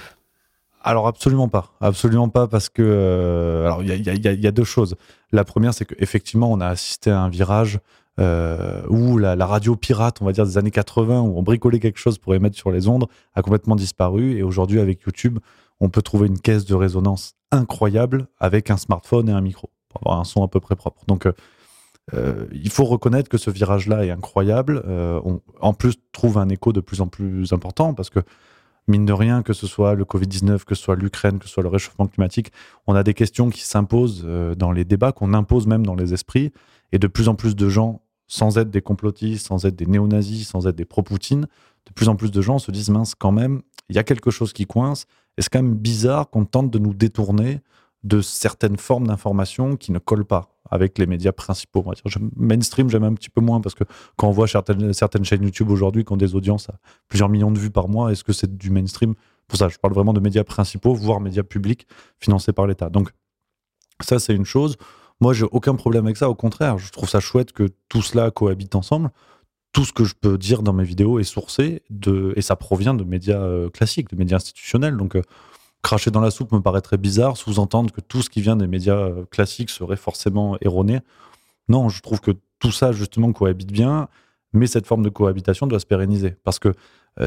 Alors 0.82 1.06
absolument 1.06 1.48
pas, 1.48 1.72
absolument 1.80 2.28
pas 2.28 2.46
parce 2.48 2.68
que 2.68 2.82
euh, 2.82 3.64
alors 3.64 3.82
il 3.82 3.88
y, 3.88 4.46
a, 4.46 4.50
deux 4.52 4.64
choses. 4.64 4.96
La 5.32 5.44
première, 5.44 5.72
c'est 5.72 5.86
qu'effectivement, 5.86 6.52
on 6.52 6.60
a 6.60 6.66
assisté 6.66 7.10
à 7.10 7.20
un 7.20 7.30
virage 7.30 7.80
euh, 8.20 8.82
où 8.90 9.16
la, 9.16 9.34
radio 9.46 9.74
pirate, 9.74 10.18
on 10.20 10.26
va 10.26 10.32
dire 10.32 10.44
des 10.44 10.58
années 10.58 10.70
80, 10.70 11.22
où 11.22 11.38
on 11.38 11.42
bricolait 11.42 11.80
quelque 11.80 11.98
chose 11.98 12.18
pour 12.18 12.34
émettre 12.34 12.58
sur 12.58 12.70
les 12.70 12.86
ondes, 12.86 13.06
a 13.34 13.40
complètement 13.40 13.74
disparu. 13.74 14.36
Et 14.36 14.42
aujourd'hui, 14.42 14.80
avec 14.80 15.00
YouTube, 15.06 15.38
on 15.80 15.88
peut 15.88 16.02
trouver 16.02 16.26
une 16.26 16.38
caisse 16.38 16.66
de 16.66 16.74
résonance 16.74 17.36
incroyable 17.52 18.26
avec 18.38 18.70
un 18.70 18.76
smartphone 18.76 19.30
et 19.30 19.32
un 19.32 19.40
micro 19.40 19.70
pour 19.88 20.02
avoir 20.02 20.20
un 20.20 20.24
son 20.24 20.44
à 20.44 20.48
peu 20.48 20.60
près 20.60 20.76
propre. 20.76 21.04
Donc 21.06 21.26
euh, 22.14 22.46
il 22.52 22.70
faut 22.70 22.84
reconnaître 22.84 23.28
que 23.28 23.38
ce 23.38 23.50
virage-là 23.50 24.04
est 24.04 24.10
incroyable. 24.10 24.82
Euh, 24.86 25.20
on, 25.24 25.40
en 25.60 25.74
plus, 25.74 25.96
trouve 26.12 26.38
un 26.38 26.48
écho 26.48 26.72
de 26.72 26.80
plus 26.80 27.00
en 27.00 27.06
plus 27.06 27.52
important 27.52 27.94
parce 27.94 28.10
que, 28.10 28.20
mine 28.86 29.04
de 29.04 29.12
rien, 29.12 29.42
que 29.42 29.52
ce 29.52 29.66
soit 29.66 29.94
le 29.94 30.04
Covid-19, 30.04 30.64
que 30.64 30.74
ce 30.74 30.82
soit 30.82 30.96
l'Ukraine, 30.96 31.38
que 31.38 31.46
ce 31.46 31.52
soit 31.52 31.62
le 31.62 31.68
réchauffement 31.68 32.06
climatique, 32.06 32.52
on 32.86 32.94
a 32.94 33.02
des 33.02 33.14
questions 33.14 33.50
qui 33.50 33.60
s'imposent 33.60 34.22
euh, 34.24 34.54
dans 34.54 34.72
les 34.72 34.84
débats, 34.84 35.12
qu'on 35.12 35.34
impose 35.34 35.66
même 35.66 35.84
dans 35.84 35.94
les 35.94 36.14
esprits. 36.14 36.52
Et 36.92 36.98
de 36.98 37.06
plus 37.06 37.28
en 37.28 37.34
plus 37.34 37.54
de 37.54 37.68
gens, 37.68 38.00
sans 38.26 38.56
être 38.58 38.70
des 38.70 38.80
complotistes, 38.80 39.46
sans 39.46 39.66
être 39.66 39.76
des 39.76 39.86
néo-nazis, 39.86 40.48
sans 40.48 40.66
être 40.66 40.76
des 40.76 40.86
pro-Poutine, 40.86 41.46
de 41.86 41.92
plus 41.94 42.08
en 42.08 42.16
plus 42.16 42.30
de 42.30 42.40
gens 42.40 42.58
se 42.58 42.70
disent 42.70 42.90
mince, 42.90 43.14
quand 43.14 43.32
même, 43.32 43.62
il 43.90 43.96
y 43.96 43.98
a 43.98 44.04
quelque 44.04 44.30
chose 44.30 44.52
qui 44.52 44.66
coince. 44.66 45.06
Et 45.36 45.42
c'est 45.42 45.50
quand 45.50 45.62
même 45.62 45.74
bizarre 45.74 46.30
qu'on 46.30 46.44
tente 46.44 46.70
de 46.70 46.78
nous 46.78 46.94
détourner 46.94 47.60
de 48.04 48.20
certaines 48.20 48.76
formes 48.76 49.06
d'information 49.06 49.76
qui 49.76 49.92
ne 49.92 49.98
collent 49.98 50.24
pas 50.24 50.57
avec 50.70 50.98
les 50.98 51.06
médias 51.06 51.32
principaux. 51.32 51.84
mainstream, 52.36 52.88
j'aime 52.90 53.04
un 53.04 53.14
petit 53.14 53.30
peu 53.30 53.40
moins 53.40 53.60
parce 53.60 53.74
que 53.74 53.84
quand 54.16 54.28
on 54.28 54.32
voit 54.32 54.46
certaines, 54.46 55.24
chaînes 55.24 55.42
YouTube 55.42 55.70
aujourd'hui 55.70 56.04
qui 56.04 56.12
ont 56.12 56.16
des 56.16 56.34
audiences 56.34 56.68
à 56.68 56.78
plusieurs 57.08 57.28
millions 57.28 57.50
de 57.50 57.58
vues 57.58 57.70
par 57.70 57.88
mois, 57.88 58.12
est-ce 58.12 58.24
que 58.24 58.32
c'est 58.32 58.56
du 58.56 58.70
mainstream? 58.70 59.14
Pour 59.46 59.58
ça, 59.58 59.68
je 59.68 59.78
parle 59.78 59.94
vraiment 59.94 60.12
de 60.12 60.20
médias 60.20 60.44
principaux, 60.44 60.94
voire 60.94 61.20
médias 61.20 61.42
publics 61.42 61.86
financés 62.18 62.52
par 62.52 62.66
l'État. 62.66 62.90
Donc, 62.90 63.10
ça, 64.00 64.18
c'est 64.18 64.34
une 64.34 64.44
chose. 64.44 64.76
Moi, 65.20 65.32
j'ai 65.32 65.46
aucun 65.50 65.74
problème 65.74 66.04
avec 66.04 66.16
ça. 66.16 66.28
Au 66.30 66.34
contraire, 66.34 66.78
je 66.78 66.92
trouve 66.92 67.08
ça 67.08 67.20
chouette 67.20 67.52
que 67.52 67.68
tout 67.88 68.02
cela 68.02 68.30
cohabite 68.30 68.74
ensemble. 68.74 69.10
tout 69.72 69.84
ce 69.84 69.92
que 69.92 70.04
je 70.04 70.14
peux 70.14 70.38
dire 70.38 70.62
dans 70.62 70.72
mes 70.72 70.84
vidéos 70.84 71.18
est 71.18 71.24
sourcé 71.24 71.82
et 72.36 72.40
ça 72.40 72.56
provient 72.56 72.94
de 72.94 73.04
médias 73.04 73.40
euh, 73.40 73.68
classiques, 73.68 74.08
de 74.08 74.16
médias 74.16 74.36
institutionnels. 74.36 74.96
Donc, 74.96 75.14
euh, 75.14 75.22
cracher 75.82 76.10
dans 76.10 76.20
la 76.20 76.30
soupe 76.30 76.52
me 76.52 76.60
paraîtrait 76.60 76.98
bizarre, 76.98 77.36
sous-entendre 77.36 77.92
que 77.92 78.00
tout 78.00 78.22
ce 78.22 78.30
qui 78.30 78.40
vient 78.40 78.56
des 78.56 78.66
médias 78.66 78.96
euh, 78.96 79.24
classiques 79.30 79.70
serait 79.70 79.96
forcément 79.96 80.56
erroné. 80.60 81.00
Non, 81.68 81.88
je 81.88 82.00
trouve 82.02 82.20
que 82.20 82.32
tout 82.58 82.72
ça, 82.72 82.92
justement, 82.92 83.32
cohabite 83.32 83.72
bien, 83.72 84.08
mais 84.52 84.66
cette 84.66 84.86
forme 84.86 85.02
de 85.02 85.10
cohabitation 85.10 85.66
doit 85.66 85.80
se 85.80 85.86
pérenniser. 85.86 86.36
Parce 86.44 86.58
que 86.58 86.74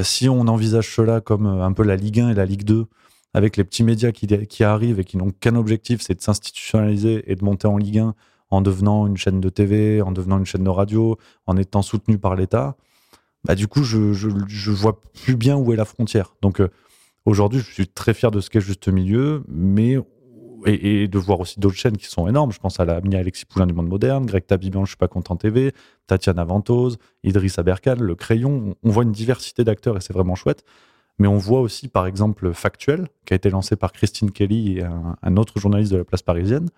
si 0.03 0.29
on 0.29 0.41
envisage 0.47 0.95
cela 0.95 1.19
comme 1.19 1.45
un 1.45 1.73
peu 1.73 1.83
la 1.83 1.97
Ligue 1.97 2.21
1 2.21 2.29
et 2.29 2.33
la 2.33 2.45
Ligue 2.45 2.63
2, 2.63 2.85
avec 3.33 3.57
les 3.57 3.63
petits 3.63 3.83
médias 3.83 4.11
qui, 4.11 4.63
arrivent 4.63 4.99
et 4.99 5.03
qui 5.03 5.17
n'ont 5.17 5.31
qu'un 5.31 5.55
objectif, 5.55 6.01
c'est 6.01 6.15
de 6.15 6.21
s'institutionnaliser 6.21 7.23
et 7.31 7.35
de 7.35 7.43
monter 7.43 7.67
en 7.67 7.77
Ligue 7.77 7.99
1 7.99 8.15
en 8.49 8.61
devenant 8.61 9.07
une 9.07 9.15
chaîne 9.15 9.39
de 9.39 9.49
TV, 9.49 10.01
en 10.01 10.11
devenant 10.11 10.37
une 10.37 10.45
chaîne 10.45 10.63
de 10.63 10.69
radio, 10.69 11.17
en 11.47 11.55
étant 11.55 11.81
soutenu 11.81 12.17
par 12.17 12.35
l'État, 12.35 12.75
bah 13.45 13.55
du 13.55 13.67
coup, 13.67 13.83
je, 13.83 14.13
je, 14.13 14.71
vois 14.71 15.01
plus 15.23 15.35
bien 15.35 15.55
où 15.55 15.71
est 15.71 15.75
la 15.77 15.85
frontière. 15.85 16.35
Donc 16.41 16.59
euh, 16.59 16.69
aujourd'hui, 17.25 17.59
je 17.59 17.71
suis 17.71 17.87
très 17.87 18.13
fier 18.13 18.31
de 18.31 18.41
ce 18.41 18.49
qu'est 18.49 18.61
Juste 18.61 18.87
Milieu, 18.87 19.43
mais 19.47 19.97
et, 20.65 21.07
de 21.07 21.17
voir 21.17 21.39
aussi 21.39 21.59
d'autres 21.59 21.75
chaînes 21.75 21.97
qui 21.97 22.05
sont 22.05 22.27
énormes. 22.27 22.51
Je 22.51 22.59
pense 22.59 22.79
à 22.79 22.85
la 22.85 23.01
Mia 23.01 23.19
Alexis 23.19 23.45
Poulain 23.45 23.65
du 23.65 23.73
Monde 23.73 23.87
Moderne, 23.87 24.25
Greg 24.25 24.45
Tabibian, 24.45 24.85
Je 24.85 24.91
suis 24.91 24.97
pas 24.97 25.07
content 25.07 25.35
TV, 25.35 25.73
Tatiana 26.05 26.43
Ventose, 26.43 26.97
Idriss 27.23 27.57
Aberkan, 27.57 27.95
Le 27.99 28.13
Crayon. 28.13 28.75
On 28.83 28.89
voit 28.91 29.03
une 29.03 29.11
diversité 29.11 29.63
d'acteurs 29.63 29.97
et 29.97 30.01
c'est 30.01 30.13
vraiment 30.13 30.35
chouette. 30.35 30.63
Mais 31.17 31.27
on 31.27 31.37
voit 31.37 31.61
aussi, 31.61 31.87
par 31.87 32.05
exemple, 32.05 32.53
Factuel, 32.53 33.07
qui 33.25 33.33
a 33.33 33.35
été 33.35 33.49
lancé 33.49 33.75
par 33.75 33.91
Christine 33.91 34.31
Kelly 34.31 34.77
et 34.77 34.83
un 34.83 35.37
autre 35.37 35.59
journaliste 35.59 35.91
de 35.91 35.97
la 35.97 36.03
place 36.03 36.21
parisienne, 36.21 36.69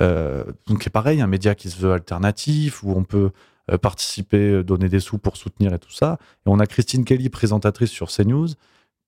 euh, 0.00 0.44
donc 0.66 0.82
c'est 0.82 0.90
pareil, 0.90 1.20
un 1.20 1.26
média 1.26 1.54
qui 1.54 1.70
se 1.70 1.78
veut 1.78 1.92
alternatif, 1.92 2.82
où 2.82 2.92
on 2.92 3.04
peut 3.04 3.30
euh, 3.70 3.78
participer, 3.78 4.50
euh, 4.50 4.64
donner 4.64 4.88
des 4.88 5.00
sous 5.00 5.18
pour 5.18 5.36
soutenir 5.36 5.72
et 5.72 5.78
tout 5.78 5.92
ça. 5.92 6.18
Et 6.46 6.48
on 6.48 6.58
a 6.58 6.66
Christine 6.66 7.04
Kelly, 7.04 7.28
présentatrice 7.28 7.90
sur 7.90 8.08
CNews, 8.08 8.48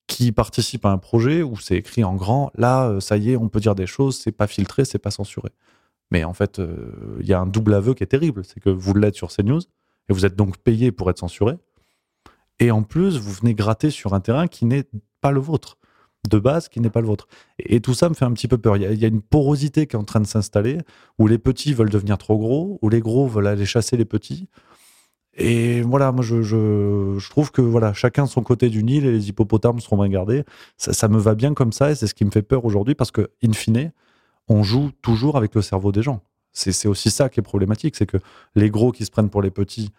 qui 0.09 0.33
participe 0.33 0.85
à 0.85 0.91
un 0.91 0.99
projet 0.99 1.43
où 1.43 1.57
c'est 1.57 1.77
écrit 1.77 2.03
en 2.03 2.17
grand, 2.17 2.51
là, 2.57 3.01
ça 3.01 3.17
y 3.17 3.31
est, 3.31 3.37
on 3.37 3.49
peut 3.49 3.61
dire 3.61 3.77
des 3.77 3.87
choses, 3.87 4.19
c'est 4.19 4.33
pas 4.33 4.49
filtré, 4.49 4.85
c'est 4.85 4.99
pas 4.99 5.13
censuré. 5.13 5.51
Mais 6.11 6.25
en 6.25 6.33
fait, 6.33 6.61
il 7.21 7.27
y 7.27 7.33
a 7.33 7.41
un 7.41 7.47
double 7.47 7.75
aveu 7.75 7.95
qui 7.95 8.03
est 8.03 8.09
terrible, 8.09 8.43
c'est 8.45 8.59
que 8.59 8.71
vous 8.71 8.95
l'êtes 8.95 9.15
sur 9.15 9.29
CNews, 9.29 9.61
et 10.09 10.13
vous 10.13 10.27
êtes 10.27 10.35
donc 10.35 10.57
payé 10.57 10.91
pour 10.91 11.11
être 11.11 11.19
censuré, 11.19 11.57
et 12.59 12.71
en 12.71 12.83
plus, 12.83 13.19
vous 13.19 13.33
venez 13.33 13.55
gratter 13.55 13.91
sur 13.91 14.15
un 14.15 14.21
terrain 14.21 14.49
qui 14.49 14.65
n'est 14.65 14.89
pas 15.21 15.31
le 15.31 15.41
vôtre 15.41 15.79
de 16.29 16.39
base 16.39 16.69
qui 16.69 16.81
n'est 16.81 16.91
pas 16.91 17.01
le 17.01 17.07
vôtre. 17.07 17.29
Et, 17.59 17.81
tout 17.81 17.95
ça 17.95 18.09
me 18.09 18.15
fait 18.15 18.25
un 18.25 18.33
petit 18.33 18.49
peu 18.49 18.59
peur. 18.59 18.77
Il 18.77 18.83
y, 18.83 19.05
a, 19.05 19.09
une 19.09 19.23
porosité 19.23 19.87
qui 19.87 19.97
est 19.97 19.99
en 19.99 20.05
train 20.05 20.21
de 20.21 20.27
s'installer, 20.27 20.79
où 21.19 21.27
les 21.27 21.39
petits 21.39 21.73
veulent 21.73 21.91
devenir 21.91 22.19
trop 22.19 22.39
gros, 22.39 22.79
où 22.83 22.89
les 22.89 23.01
gros 23.01 23.27
veulent 23.27 23.47
aller 23.47 23.67
chasser 23.67 23.97
les 23.97 24.05
petits. 24.05 24.49
Et 25.41 25.83
voilà, 25.83 26.11
moi 26.11 26.25
je, 26.25 27.29
trouve 27.31 27.53
que 27.53 27.63
voilà, 27.63 27.93
chacun 27.93 28.27
son 28.27 28.43
côté 28.43 28.69
du 28.69 28.83
Nil 28.83 29.07
et 29.07 29.13
les 29.13 29.29
hippopotames 29.29 29.79
seront 29.79 29.97
bien 29.99 30.09
gardés. 30.09 30.45
Ça, 30.77 31.09
me 31.09 31.19
va 31.19 31.37
bien 31.37 31.55
comme 31.55 31.73
ça 31.73 31.93
et 31.93 31.95
c'est 31.95 32.09
ce 32.09 32.15
qui 32.15 32.25
me 32.25 32.31
fait 32.33 32.43
peur 32.43 32.65
aujourd'hui 32.65 32.97
parce 32.97 33.13
que, 33.13 33.31
in 33.45 33.53
fine, 33.53 33.93
on 34.49 34.65
joue 34.65 34.91
toujours 35.01 35.37
avec 35.37 35.55
le 35.55 35.63
cerveau 35.63 35.93
des 35.93 36.03
gens. 36.03 36.23
C'est 36.53 36.89
aussi 36.89 37.11
ça 37.11 37.29
qui 37.29 37.39
est 37.39 37.43
problématique, 37.43 37.95
c'est 37.95 38.07
que 38.07 38.17
les 38.57 38.69
gros 38.69 38.91
qui 38.91 39.05
se 39.05 39.13
prennent 39.13 39.31
pour 39.31 39.43
les 39.43 39.53
petits 39.53 39.91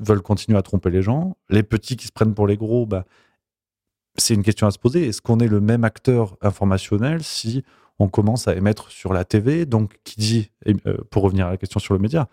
veulent 0.00 0.22
continuer 0.22 0.56
à 0.56 0.62
tromper 0.62 0.90
les 0.90 1.02
gens. 1.02 1.36
Les 1.48 1.64
petits 1.64 1.96
qui 1.96 2.06
se 2.06 2.12
prennent 2.12 2.34
pour 2.34 2.46
les 2.46 2.56
gros, 2.56 2.86
bah, 2.86 3.06
c'est 4.16 4.34
une 4.34 4.44
question 4.44 4.68
à 4.68 4.70
se 4.70 4.78
poser. 4.78 5.08
Est-ce 5.08 5.20
qu'on 5.20 5.40
est 5.40 5.48
le 5.48 5.60
même 5.60 5.82
acteur 5.82 6.36
informationnel 6.42 7.24
si 7.24 7.64
on 7.98 8.08
commence 8.08 8.46
à 8.46 8.54
émettre 8.54 8.90
sur 8.90 9.12
la 9.12 9.24
TV 9.24 9.66
Donc, 9.66 9.98
qui 10.04 10.20
dit, 10.20 10.50
euh, 10.68 10.98
pour 11.10 11.24
revenir 11.24 11.48
à 11.48 11.50
la 11.50 11.56
question 11.56 11.80
sur 11.80 11.94
le 11.94 12.00
média, 12.00 12.28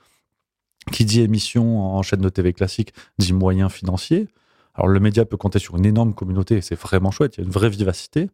qui 0.92 1.06
dit 1.06 1.22
émission 1.22 1.82
en 1.82 2.02
chaîne 2.02 2.22
de 2.22 2.30
TV 2.30 2.54
classique 2.54 2.94
dit 3.18 3.34
moyens 3.34 3.72
financiers. 3.72 4.28
Alors, 4.74 4.88
le 4.88 5.00
média 5.00 5.26
peut 5.26 5.38
compter 5.38 5.60
sur 5.60 5.76
une 5.76 5.86
énorme 5.86 6.14
communauté, 6.14 6.62
c'est 6.62 6.80
vraiment 6.80 7.12
chouette, 7.12 7.38
il 7.38 7.42
y 7.42 7.44
a 7.44 7.46
une 7.46 7.52
vraie 7.52 7.70
vivacité. 7.70 8.30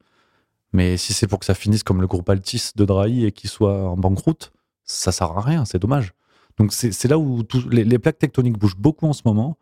Mais 0.74 0.98
si 0.98 1.14
c'est 1.14 1.28
pour 1.28 1.40
que 1.40 1.46
ça 1.46 1.54
finisse 1.54 1.84
comme 1.84 2.02
le 2.02 2.08
groupe 2.08 2.30
Altis 2.30 2.72
de 2.76 2.84
Drahi 2.84 3.26
et 3.26 3.32
qu'il 3.32 3.50
soit 3.50 3.88
en 3.88 3.96
banqueroute, 3.96 4.52
ça 4.84 5.12
sert 5.12 5.32
à 5.32 5.42
rien, 5.42 5.66
c'est 5.66 5.80
dommage. 5.80 6.14
Donc, 6.58 6.74
c'est 6.74 7.08
là 7.08 7.18
où 7.18 7.44
les, 7.72 8.00
plaques 8.00 8.20
tectoniques 8.20 8.58
bougent 8.58 8.78
beaucoup 8.78 9.08
en 9.08 9.14
ce 9.14 9.22
moment. 9.26 9.58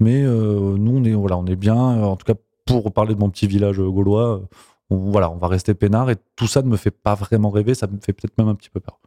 Mais 0.00 0.22
euh, 0.22 0.76
nous, 0.78 0.96
on 0.96 1.04
est, 1.04 1.14
on 1.14 1.46
est 1.46 1.56
bien, 1.56 1.76
en 1.76 2.16
tout 2.16 2.24
cas 2.24 2.34
pour 2.64 2.92
parler 2.92 3.14
de 3.14 3.20
mon 3.20 3.30
petit 3.30 3.46
village 3.46 3.80
gaulois, 3.80 4.42
on, 4.90 5.10
voilà, 5.10 5.30
on 5.30 5.36
va 5.36 5.48
rester 5.48 5.74
peinard 5.74 6.10
et 6.10 6.16
tout 6.36 6.46
ça 6.46 6.62
ne 6.62 6.68
me 6.68 6.76
fait 6.76 6.90
pas 6.90 7.14
vraiment 7.14 7.50
rêver, 7.50 7.74
ça 7.74 7.86
me 7.86 7.98
fait 8.00 8.12
peut-être 8.12 8.36
même 8.38 8.48
un 8.48 8.54
petit 8.54 8.70
peu 8.70 8.80
peur. 8.80 9.00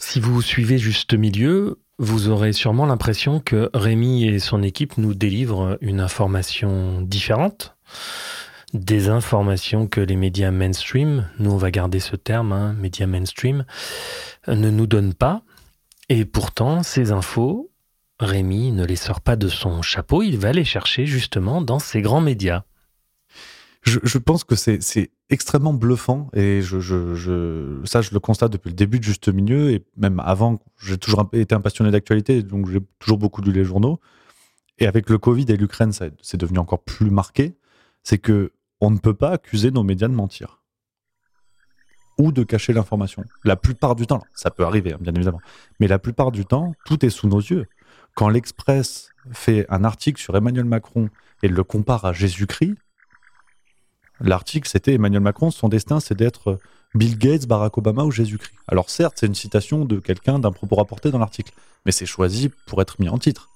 Si 0.00 0.18
vous 0.18 0.42
suivez 0.42 0.78
juste 0.78 1.14
milieu, 1.14 1.78
vous 1.98 2.28
aurez 2.28 2.52
sûrement 2.52 2.86
l'impression 2.86 3.38
que 3.38 3.70
Rémi 3.74 4.24
et 4.24 4.38
son 4.38 4.62
équipe 4.62 4.98
nous 4.98 5.14
délivrent 5.14 5.78
une 5.80 6.00
information 6.00 7.02
différente 7.02 7.76
des 8.72 9.08
informations 9.08 9.86
que 9.86 10.00
les 10.00 10.16
médias 10.16 10.50
mainstream, 10.50 11.28
nous 11.38 11.50
on 11.50 11.56
va 11.56 11.70
garder 11.70 12.00
ce 12.00 12.16
terme, 12.16 12.52
hein, 12.52 12.72
médias 12.74 13.06
mainstream, 13.06 13.64
ne 14.48 14.70
nous 14.70 14.86
donnent 14.86 15.14
pas. 15.14 15.42
Et 16.08 16.24
pourtant, 16.24 16.82
ces 16.82 17.12
infos, 17.12 17.70
Rémi 18.20 18.72
ne 18.72 18.84
les 18.84 18.96
sort 18.96 19.20
pas 19.20 19.36
de 19.36 19.48
son 19.48 19.82
chapeau, 19.82 20.22
il 20.22 20.38
va 20.38 20.52
les 20.52 20.64
chercher 20.64 21.06
justement 21.06 21.60
dans 21.60 21.78
ces 21.78 22.00
grands 22.00 22.20
médias. 22.20 22.62
Je, 23.82 24.18
pense 24.18 24.44
que 24.44 24.54
c'est 24.56 25.10
extrêmement 25.30 25.72
bluffant 25.72 26.28
et 26.34 26.60
ça 26.62 26.78
je 26.80 28.12
le 28.12 28.18
constate 28.20 28.52
depuis 28.52 28.68
le 28.68 28.74
début 28.74 28.98
de 28.98 29.04
Juste 29.04 29.28
Milieu 29.28 29.70
et 29.70 29.84
même 29.96 30.20
avant, 30.20 30.58
j'ai 30.78 30.98
toujours 30.98 31.28
été 31.32 31.54
un 31.54 31.60
passionné 31.60 31.90
d'actualité 31.90 32.42
donc 32.42 32.70
j'ai 32.70 32.80
toujours 32.98 33.18
beaucoup 33.18 33.40
lu 33.40 33.52
les 33.52 33.64
journaux. 33.64 33.98
Et 34.78 34.86
avec 34.86 35.10
le 35.10 35.18
Covid 35.18 35.46
et 35.48 35.56
l'Ukraine, 35.56 35.92
c'est 35.92 36.36
devenu 36.36 36.58
encore 36.58 36.82
plus 36.82 37.10
marqué. 37.10 37.54
C'est 38.02 38.18
que 38.18 38.52
on 38.80 38.90
ne 38.90 38.98
peut 38.98 39.14
pas 39.14 39.32
accuser 39.32 39.70
nos 39.70 39.82
médias 39.82 40.08
de 40.08 40.14
mentir 40.14 40.62
ou 42.18 42.32
de 42.32 42.44
cacher 42.44 42.72
l'information. 42.72 43.24
La 43.44 43.56
plupart 43.56 43.94
du 43.94 44.06
temps, 44.06 44.22
ça 44.34 44.50
peut 44.50 44.64
arriver, 44.64 44.92
hein, 44.92 44.98
bien 45.00 45.14
évidemment, 45.14 45.40
mais 45.80 45.86
la 45.86 45.98
plupart 45.98 46.32
du 46.32 46.44
temps, 46.44 46.74
tout 46.84 47.04
est 47.04 47.10
sous 47.10 47.28
nos 47.28 47.40
yeux. 47.40 47.66
Quand 48.14 48.28
l'Express 48.28 49.10
fait 49.32 49.66
un 49.70 49.84
article 49.84 50.20
sur 50.20 50.36
Emmanuel 50.36 50.64
Macron 50.64 51.08
et 51.42 51.48
le 51.48 51.64
compare 51.64 52.04
à 52.04 52.12
Jésus-Christ, 52.12 52.74
l'article 54.20 54.68
c'était 54.68 54.94
Emmanuel 54.94 55.22
Macron, 55.22 55.50
son 55.50 55.68
destin 55.68 56.00
c'est 56.00 56.16
d'être 56.16 56.58
Bill 56.94 57.18
Gates, 57.18 57.46
Barack 57.46 57.78
Obama 57.78 58.04
ou 58.04 58.10
Jésus-Christ. 58.10 58.54
Alors 58.66 58.90
certes, 58.90 59.14
c'est 59.16 59.26
une 59.26 59.34
citation 59.34 59.84
de 59.84 59.98
quelqu'un 59.98 60.38
d'un 60.38 60.52
propos 60.52 60.76
rapporté 60.76 61.10
dans 61.10 61.18
l'article, 61.18 61.52
mais 61.86 61.92
c'est 61.92 62.06
choisi 62.06 62.50
pour 62.66 62.82
être 62.82 63.00
mis 63.00 63.08
en 63.08 63.18
titre. 63.18 63.48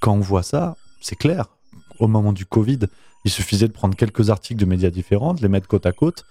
Quand 0.00 0.12
on 0.12 0.20
voit 0.20 0.42
ça, 0.42 0.76
c'est 1.00 1.16
clair. 1.16 1.46
Au 1.98 2.08
moment 2.08 2.32
du 2.32 2.46
Covid, 2.46 2.80
il 3.24 3.30
suffisait 3.30 3.68
de 3.68 3.72
prendre 3.72 3.96
quelques 3.96 4.30
articles 4.30 4.60
de 4.60 4.66
médias 4.66 4.90
différents, 4.90 5.34
les 5.40 5.48
mettre 5.48 5.66
côte 5.66 5.86
à 5.86 5.92
côte. 5.92 6.24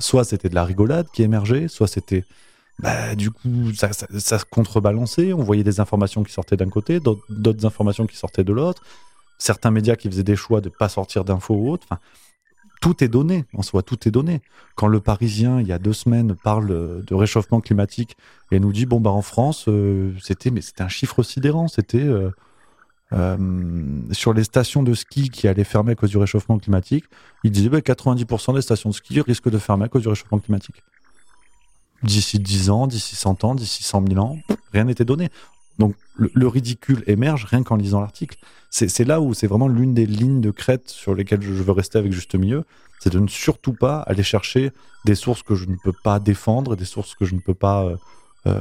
Soit 0.00 0.24
c'était 0.24 0.48
de 0.48 0.54
la 0.54 0.64
rigolade 0.64 1.06
qui 1.12 1.22
émergeait, 1.22 1.68
soit 1.68 1.86
c'était 1.86 2.24
bah, 2.78 3.14
du 3.14 3.30
coup, 3.30 3.72
ça, 3.74 3.92
se 3.92 4.44
contrebalançait. 4.50 5.32
On 5.32 5.42
voyait 5.42 5.62
des 5.62 5.78
informations 5.78 6.24
qui 6.24 6.32
sortaient 6.32 6.56
d'un 6.56 6.70
côté, 6.70 7.00
d'autres 7.00 7.66
informations 7.66 8.06
qui 8.06 8.16
sortaient 8.16 8.44
de 8.44 8.52
l'autre. 8.52 8.82
Certains 9.38 9.70
médias 9.70 9.96
qui 9.96 10.08
faisaient 10.08 10.22
des 10.22 10.36
choix 10.36 10.60
de 10.60 10.68
ne 10.68 10.74
pas 10.74 10.88
sortir 10.88 11.24
d'infos 11.24 11.54
ou 11.54 11.70
autres. 11.70 11.86
Enfin, 11.88 12.00
tout 12.82 13.02
est 13.04 13.08
donné, 13.08 13.44
en 13.54 13.62
soi, 13.62 13.82
tout 13.82 14.08
est 14.08 14.10
donné. 14.10 14.42
Quand 14.74 14.88
le 14.88 14.98
Parisien, 14.98 15.60
il 15.60 15.68
y 15.68 15.72
a 15.72 15.78
deux 15.78 15.92
semaines, 15.92 16.34
parle 16.34 17.04
de 17.04 17.14
réchauffement 17.14 17.60
climatique 17.60 18.16
et 18.50 18.58
nous 18.58 18.72
dit, 18.72 18.86
bon, 18.86 19.00
bah, 19.00 19.10
en 19.10 19.22
France, 19.22 19.66
euh, 19.68 20.12
c'était, 20.20 20.50
un 20.80 20.88
chiffre 20.88 21.22
sidérant. 21.22 21.68
C'était 21.68 22.02
euh, 22.02 22.30
euh, 23.12 23.36
sur 24.10 24.34
les 24.34 24.42
stations 24.42 24.82
de 24.82 24.94
ski 24.94 25.30
qui 25.30 25.46
allaient 25.46 25.62
fermer 25.62 25.92
à 25.92 25.94
cause 25.94 26.10
du 26.10 26.18
réchauffement 26.18 26.58
climatique. 26.58 27.04
Il 27.44 27.52
disait, 27.52 27.68
bah, 27.68 27.78
90% 27.78 28.54
des 28.56 28.62
stations 28.62 28.90
de 28.90 28.94
ski 28.94 29.20
risquent 29.20 29.48
de 29.48 29.58
fermer 29.58 29.84
à 29.84 29.88
cause 29.88 30.02
du 30.02 30.08
réchauffement 30.08 30.40
climatique 30.40 30.82
d'ici 32.02 32.40
10 32.40 32.70
ans, 32.70 32.88
d'ici 32.88 33.14
100 33.14 33.44
ans, 33.44 33.54
d'ici 33.54 33.84
100 33.84 34.08
000 34.08 34.20
ans, 34.20 34.36
rien 34.72 34.82
n'était 34.82 35.04
donné. 35.04 35.28
Donc 35.82 35.96
le, 36.14 36.46
ridicule 36.46 37.02
émerge 37.08 37.44
rien 37.46 37.64
qu'en 37.64 37.74
lisant 37.74 38.00
l'article. 38.00 38.38
C'est 38.70 39.04
là 39.04 39.20
où 39.20 39.34
c'est 39.34 39.48
vraiment 39.48 39.66
l'une 39.66 39.94
des 39.94 40.06
lignes 40.06 40.40
de 40.40 40.52
crête 40.52 40.88
sur 40.88 41.12
lesquelles 41.12 41.42
je 41.42 41.50
veux 41.50 41.72
rester 41.72 41.98
avec 41.98 42.12
juste 42.12 42.36
milieu, 42.36 42.62
c'est 43.00 43.12
de 43.12 43.18
ne 43.18 43.26
surtout 43.26 43.72
pas 43.72 43.98
aller 43.98 44.22
chercher 44.22 44.70
des 45.04 45.16
sources 45.16 45.42
que 45.42 45.56
je 45.56 45.66
ne 45.66 45.74
peux 45.82 45.92
pas 46.04 46.20
défendre, 46.20 46.76
des 46.76 46.84
sources 46.84 47.16
que 47.16 47.24
je 47.24 47.34
ne 47.34 47.40
peux 47.40 47.52
pas, 47.52 47.82
euh, 47.82 47.96
euh, 48.46 48.60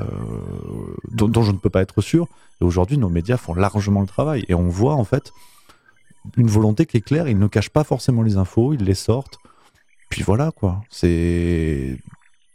dont, 1.11 1.27
dont, 1.27 1.43
je 1.43 1.51
ne 1.51 1.57
peux 1.57 1.69
pas 1.69 1.83
être 1.83 2.01
sûr. 2.01 2.27
Et 2.59 2.63
aujourd'hui, 2.63 2.97
nos 2.97 3.09
médias 3.09 3.37
font 3.37 3.53
largement 3.53 4.01
le 4.01 4.07
travail 4.07 4.43
et 4.47 4.55
on 4.55 4.67
voit 4.67 4.95
en 4.95 5.03
fait 5.03 5.31
une 6.37 6.47
volonté 6.47 6.87
qui 6.87 6.97
est 6.97 7.01
claire. 7.01 7.27
Ils 7.27 7.37
ne 7.37 7.47
cachent 7.47 7.69
pas 7.69 7.83
forcément 7.83 8.23
les 8.23 8.37
infos, 8.37 8.73
ils 8.73 8.83
les 8.83 8.95
sortent. 8.95 9.37
Puis 10.09 10.23
voilà 10.23 10.49
quoi. 10.49 10.81
C'est 10.89 11.99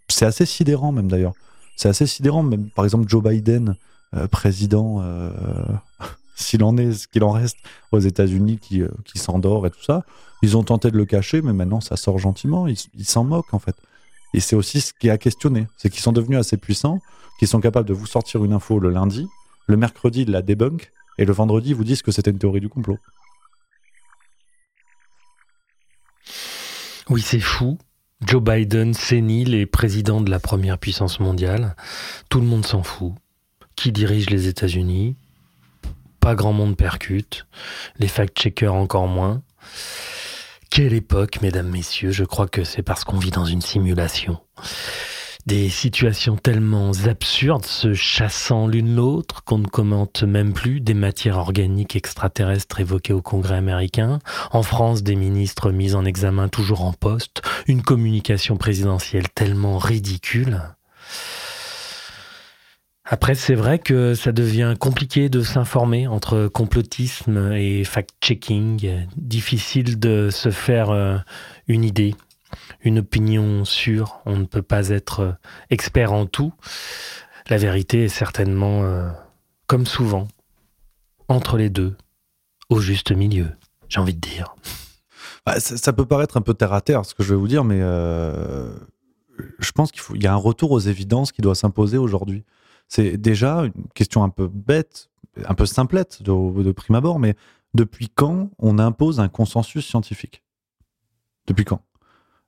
c'est 0.09 0.27
assez 0.27 0.45
sidérant 0.45 0.91
même 0.91 1.07
d'ailleurs. 1.07 1.35
C'est 1.77 1.89
assez 1.89 2.09
sidérant, 2.09 2.43
même 2.43 2.69
par 2.71 2.85
exemple 2.85 3.09
Joe 3.09 3.23
Biden, 3.23 3.77
président, 4.31 5.03
euh, 5.03 5.31
s'il 6.37 6.63
en 6.65 6.77
est, 6.77 6.93
ce 6.93 7.09
qu'il 7.09 7.25
en 7.25 7.31
reste 7.31 7.59
aux 7.93 7.99
États-Unis, 7.99 8.59
qui, 8.59 8.83
euh, 8.83 8.89
qui 9.05 9.19
s'endort 9.19 9.67
et 9.67 9.71
tout 9.71 9.83
ça. 9.83 10.05
Ils 10.43 10.57
ont 10.57 10.63
tenté 10.63 10.91
de 10.91 10.97
le 10.97 11.05
cacher, 11.05 11.43
mais 11.43 11.53
maintenant 11.53 11.81
ça 11.81 11.97
sort 11.97 12.19
gentiment. 12.19 12.67
Ils 12.67 13.07
s'en 13.07 13.25
moquent 13.25 13.55
en 13.55 13.59
fait. 13.59 13.77
Et 14.35 14.41
c'est 14.41 14.57
aussi 14.57 14.81
ce 14.81 14.93
qui 14.93 15.09
est 15.09 15.11
à 15.11 15.19
questionner, 15.19 15.67
c'est 15.79 15.89
qu'ils 15.89 16.03
sont 16.03 16.13
devenus 16.13 16.39
assez 16.39 16.57
puissants, 16.57 17.01
qu'ils 17.39 17.49
sont 17.49 17.61
capables 17.61 17.89
de 17.89 17.95
vous 17.95 18.07
sortir 18.07 18.45
une 18.45 18.53
info 18.53 18.79
le 18.79 18.91
lundi, 18.91 19.27
le 19.67 19.77
mercredi 19.77 20.23
ils 20.23 20.31
la 20.31 20.43
débunk, 20.43 20.93
Et 21.19 21.25
le 21.25 21.33
vendredi, 21.33 21.71
ils 21.71 21.75
vous 21.75 21.85
disent 21.85 22.03
que 22.03 22.13
c'était 22.13 22.31
une 22.31 22.39
théorie 22.39 22.61
du 22.61 22.69
complot. 22.69 22.99
Oui, 27.09 27.23
c'est 27.23 27.41
fou. 27.41 27.79
Joe 28.21 28.43
Biden, 28.43 28.95
sénile 28.95 29.55
et 29.55 29.67
président 29.67 30.21
de 30.21 30.31
la 30.31 30.41
première 30.41 30.79
puissance 30.79 31.21
mondiale. 31.21 31.77
Tout 32.29 32.41
le 32.41 32.47
monde 32.47 32.67
s'en 32.67 32.83
fout. 32.83 33.15
Qui 33.77 33.93
dirige 33.93 34.31
les 34.31 34.49
États-Unis 34.49 35.17
Pas 36.21 36.35
grand 36.35 36.53
monde 36.53 36.77
percute. 36.77 37.47
Les 37.99 38.09
fact-checkers 38.09 38.75
encore 38.75 39.07
moins. 39.07 39.43
Quelle 40.71 40.95
époque, 40.95 41.41
mesdames, 41.43 41.69
messieurs. 41.69 42.11
Je 42.11 42.25
crois 42.25 42.49
que 42.49 42.65
c'est 42.65 42.83
parce 42.83 43.05
qu'on 43.05 43.19
vit 43.19 43.31
dans 43.31 43.45
une 43.45 43.63
simulation. 43.63 44.41
Des 45.47 45.69
situations 45.69 46.37
tellement 46.37 46.91
absurdes 47.05 47.67
se 47.67 47.95
chassant 47.95 48.67
l'une 48.67 48.97
l'autre 48.97 49.45
qu'on 49.45 49.59
ne 49.59 49.67
commente 49.69 50.25
même 50.25 50.53
plus 50.53 50.81
des 50.81 50.93
matières 50.93 51.39
organiques 51.39 51.95
extraterrestres 51.95 52.81
évoquées 52.81 53.13
au 53.13 53.23
Congrès 53.23 53.55
américain, 53.55 54.19
en 54.51 54.65
France 54.65 55.05
des 55.05 55.15
ministres 55.15 55.71
mis 55.71 55.95
en 55.95 56.05
examen 56.05 56.49
toujours 56.49 56.85
en 56.85 56.93
poste, 56.93 57.43
une 57.69 57.83
communication 57.83 58.57
présidentielle 58.57 59.29
tellement 59.29 59.79
ridicule. 59.79 60.63
Après, 63.09 63.37
c'est 63.37 63.55
vrai 63.55 63.79
que 63.79 64.15
ça 64.15 64.33
devient 64.33 64.75
compliqué 64.81 65.29
de 65.29 65.41
s'informer 65.41 66.09
entre 66.09 66.49
complotisme 66.49 67.53
et 67.53 67.85
fact-checking, 67.85 69.07
difficile 69.17 70.01
de 70.01 70.29
se 70.31 70.51
faire 70.51 70.91
euh, 70.91 71.17
une 71.69 71.85
idée 71.85 72.17
une 72.83 72.99
opinion 73.01 73.65
sûre. 73.65 74.21
On 74.27 74.37
ne 74.37 74.45
peut 74.45 74.63
pas 74.63 74.89
être 74.89 75.21
euh, 75.21 75.33
expert 75.71 76.13
en 76.13 76.27
tout. 76.27 76.53
La 77.49 77.59
vérité 77.59 78.05
est 78.05 78.09
certainement, 78.09 78.83
euh, 78.83 79.09
comme 79.69 79.87
souvent, 79.87 80.27
entre 81.29 81.57
les 81.57 81.71
deux, 81.71 81.97
au 82.71 82.81
juste 82.81 83.13
milieu, 83.13 83.51
j'ai 83.89 84.01
envie 84.01 84.15
de 84.15 84.21
dire. 84.21 84.57
Bah, 85.45 85.61
ça, 85.61 85.93
peut 85.93 86.07
paraître 86.07 86.37
un 86.37 86.43
peu 86.43 86.55
terre 86.55 86.73
à 86.73 86.81
terre, 86.81 87.05
ce 87.05 87.15
que 87.15 87.23
je 87.23 87.31
vais 87.31 87.39
vous 87.39 87.47
dire, 87.47 87.63
mais 87.63 87.79
je 87.79 89.71
pense 89.73 89.93
qu'il 89.93 90.23
y 90.23 90.27
a 90.27 90.33
un 90.33 90.37
retour 90.37 90.73
aux 90.73 90.81
évidences 90.81 91.31
qui 91.31 91.43
doit 91.43 91.55
s'imposer 91.55 91.99
aujourd'hui. 91.99 92.45
C'est 92.89 93.17
déjà 93.17 93.65
une 93.65 93.89
question 93.95 94.23
un 94.23 94.29
peu 94.29 94.49
bête, 94.49 95.11
un 95.47 95.55
peu 95.55 95.67
simplette 95.67 96.23
de, 96.23 96.73
prime 96.73 96.97
abord, 96.97 97.19
mais 97.19 97.35
depuis 97.75 98.09
quand 98.09 98.51
on 98.59 98.79
impose 98.79 99.21
un 99.21 99.29
consensus 99.29 99.87
scientifique? 99.87 100.43
Depuis 101.47 101.65
quand? 101.65 101.83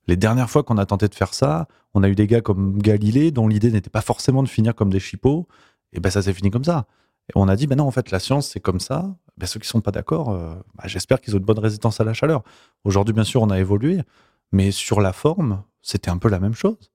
Les 0.06 0.16
dernières 0.16 0.48
fois 0.48 0.62
qu'on 0.62 0.78
a 0.78 0.86
tenté 0.86 1.08
de 1.08 1.14
faire 1.14 1.34
ça, 1.34 1.68
on 1.92 2.02
a 2.02 2.08
eu 2.08 2.14
des 2.14 2.26
gars 2.26 2.40
comme 2.40 2.78
Galilée, 2.78 3.30
dont 3.30 3.46
l'idée 3.46 3.70
n'était 3.70 3.90
pas 3.90 4.00
forcément 4.00 4.42
de 4.42 4.48
finir 4.48 4.74
comme 4.74 4.90
des 4.90 5.00
chipots, 5.00 5.46
et 5.92 6.00
ben 6.00 6.10
ça 6.10 6.22
s'est 6.22 6.32
fini 6.32 6.50
comme 6.50 6.64
ça. 6.64 6.86
Et 7.28 7.32
on 7.34 7.46
a 7.48 7.56
dit, 7.56 7.66
ben 7.66 7.76
non, 7.76 7.86
en 7.86 7.90
fait, 7.90 8.10
la 8.10 8.20
science, 8.20 8.48
c'est 8.48 8.60
comme 8.60 8.80
ça. 8.80 9.14
Ben, 9.36 9.46
ceux 9.46 9.60
qui 9.60 9.68
sont 9.68 9.82
pas 9.82 9.90
d'accord, 9.90 10.30
euh, 10.30 10.54
ben, 10.76 10.88
j'espère 10.88 11.20
qu'ils 11.20 11.34
ont 11.34 11.38
une 11.38 11.44
bonne 11.44 11.58
résistance 11.58 12.00
à 12.00 12.04
la 12.04 12.14
chaleur. 12.14 12.42
Aujourd'hui, 12.84 13.12
bien 13.12 13.24
sûr, 13.24 13.42
on 13.42 13.50
a 13.50 13.58
évolué, 13.58 14.00
mais 14.50 14.70
sur 14.70 15.00
la 15.00 15.12
forme, 15.12 15.62
c'était 15.82 16.10
un 16.10 16.16
peu 16.18 16.28
la 16.28 16.40
même 16.40 16.54
chose. 16.54 16.90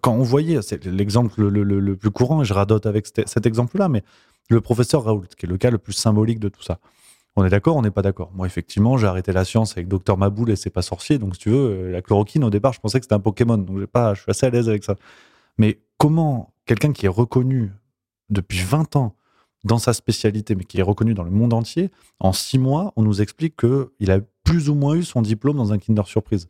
Quand 0.00 0.12
on 0.12 0.22
voyait, 0.22 0.62
c'est 0.62 0.84
l'exemple 0.84 1.42
le, 1.42 1.96
plus 1.96 2.10
courant, 2.10 2.42
et 2.42 2.44
je 2.44 2.52
radote 2.52 2.86
avec 2.86 3.06
cet 3.06 3.46
exemple-là, 3.46 3.88
mais 3.88 4.02
le 4.48 4.60
professeur 4.60 5.04
Raoult, 5.04 5.26
qui 5.36 5.46
est 5.46 5.48
le 5.48 5.56
cas 5.56 5.70
le 5.70 5.78
plus 5.78 5.92
symbolique 5.92 6.40
de 6.40 6.48
tout 6.48 6.62
ça. 6.62 6.78
On 7.36 7.44
est 7.44 7.50
d'accord, 7.50 7.76
on 7.76 7.82
n'est 7.82 7.92
pas 7.92 8.02
d'accord. 8.02 8.32
Moi, 8.34 8.46
effectivement, 8.46 8.98
j'ai 8.98 9.06
arrêté 9.06 9.32
la 9.32 9.44
science 9.44 9.72
avec 9.72 9.86
Docteur 9.86 10.18
Maboul 10.18 10.50
et 10.50 10.56
c'est 10.56 10.70
pas 10.70 10.82
sorcier. 10.82 11.18
Donc, 11.18 11.36
si 11.36 11.42
tu 11.42 11.50
veux, 11.50 11.86
euh, 11.86 11.92
la 11.92 12.02
chloroquine, 12.02 12.42
au 12.42 12.50
départ, 12.50 12.72
je 12.72 12.80
pensais 12.80 12.98
que 12.98 13.04
c'était 13.04 13.14
un 13.14 13.20
Pokémon. 13.20 13.56
Donc, 13.56 13.78
je 13.78 14.20
suis 14.20 14.30
assez 14.30 14.46
à 14.46 14.50
l'aise 14.50 14.68
avec 14.68 14.82
ça. 14.82 14.96
Mais 15.56 15.78
comment 15.96 16.52
quelqu'un 16.66 16.92
qui 16.92 17.06
est 17.06 17.10
reconnu 17.10 17.70
depuis 18.30 18.58
20 18.58 18.96
ans 18.96 19.14
dans 19.64 19.78
sa 19.78 19.92
spécialité, 19.92 20.54
mais 20.54 20.64
qui 20.64 20.80
est 20.80 20.82
reconnu 20.82 21.14
dans 21.14 21.22
le 21.22 21.30
monde 21.30 21.52
entier, 21.52 21.90
en 22.18 22.32
six 22.32 22.58
mois, 22.58 22.92
on 22.96 23.02
nous 23.02 23.20
explique 23.22 23.56
qu'il 23.56 24.10
a 24.10 24.20
plus 24.42 24.68
ou 24.68 24.74
moins 24.74 24.94
eu 24.94 25.04
son 25.04 25.22
diplôme 25.22 25.56
dans 25.56 25.72
un 25.72 25.78
Kinder 25.78 26.06
Surprise. 26.06 26.48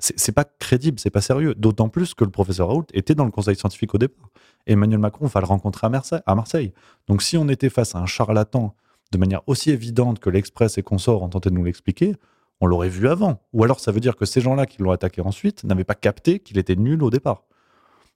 C'est 0.00 0.32
pas 0.32 0.44
crédible, 0.44 0.98
c'est 0.98 1.10
pas 1.10 1.20
sérieux. 1.20 1.54
D'autant 1.54 1.88
plus 1.88 2.14
que 2.14 2.24
le 2.24 2.30
professeur 2.30 2.68
Raoult 2.68 2.86
était 2.94 3.14
dans 3.14 3.26
le 3.26 3.30
conseil 3.30 3.54
scientifique 3.54 3.94
au 3.94 3.98
départ. 3.98 4.30
Emmanuel 4.66 4.98
Macron 4.98 5.26
va 5.26 5.40
le 5.40 5.46
rencontrer 5.46 5.86
à 5.86 6.34
Marseille. 6.34 6.72
Donc, 7.06 7.22
si 7.22 7.36
on 7.36 7.48
était 7.48 7.68
face 7.68 7.94
à 7.94 7.98
un 7.98 8.06
charlatan 8.06 8.74
de 9.12 9.18
manière 9.18 9.42
aussi 9.46 9.70
évidente 9.70 10.18
que 10.18 10.30
l'Express 10.30 10.78
et 10.78 10.82
consorts 10.82 11.22
ont 11.22 11.28
tenté 11.28 11.50
de 11.50 11.54
nous 11.54 11.64
l'expliquer, 11.64 12.16
on 12.60 12.66
l'aurait 12.66 12.88
vu 12.88 13.08
avant. 13.08 13.42
Ou 13.52 13.64
alors 13.64 13.80
ça 13.80 13.92
veut 13.92 14.00
dire 14.00 14.16
que 14.16 14.24
ces 14.24 14.40
gens-là 14.40 14.66
qui 14.66 14.82
l'ont 14.82 14.90
attaqué 14.90 15.20
ensuite 15.20 15.64
n'avaient 15.64 15.84
pas 15.84 15.94
capté 15.94 16.38
qu'il 16.38 16.58
était 16.58 16.76
nul 16.76 17.02
au 17.02 17.10
départ. 17.10 17.44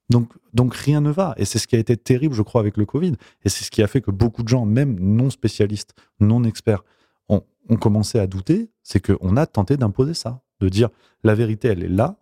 Donc, 0.09 0.33
rien 0.73 1.01
ne 1.01 1.09
va. 1.09 1.33
Et 1.37 1.45
c'est 1.45 1.59
ce 1.59 1.67
qui 1.67 1.75
a 1.75 1.79
été 1.79 1.97
terrible, 1.97 2.35
je 2.35 2.43
crois, 2.43 2.61
avec 2.61 2.77
le 2.77 2.85
Covid. 2.85 3.13
Et 3.43 3.49
c'est 3.49 3.63
ce 3.63 3.71
qui 3.71 3.81
a 3.81 3.87
fait 3.87 4.01
que 4.01 4.11
beaucoup 4.11 4.43
de 4.43 4.47
gens, 4.47 4.65
même 4.65 4.99
non 4.99 5.29
spécialistes, 5.29 5.93
non 6.19 6.43
experts, 6.43 6.83
ont 7.27 7.77
commencé 7.77 8.19
à 8.19 8.27
douter. 8.27 8.69
C'est 8.83 8.99
qu'on 8.99 9.35
a 9.35 9.47
tenté 9.47 9.77
d'imposer 9.77 10.13
ça. 10.13 10.41
De 10.59 10.69
dire 10.69 10.89
la 11.23 11.35
vérité, 11.35 11.69
elle 11.69 11.83
est 11.83 11.89
là. 11.89 12.17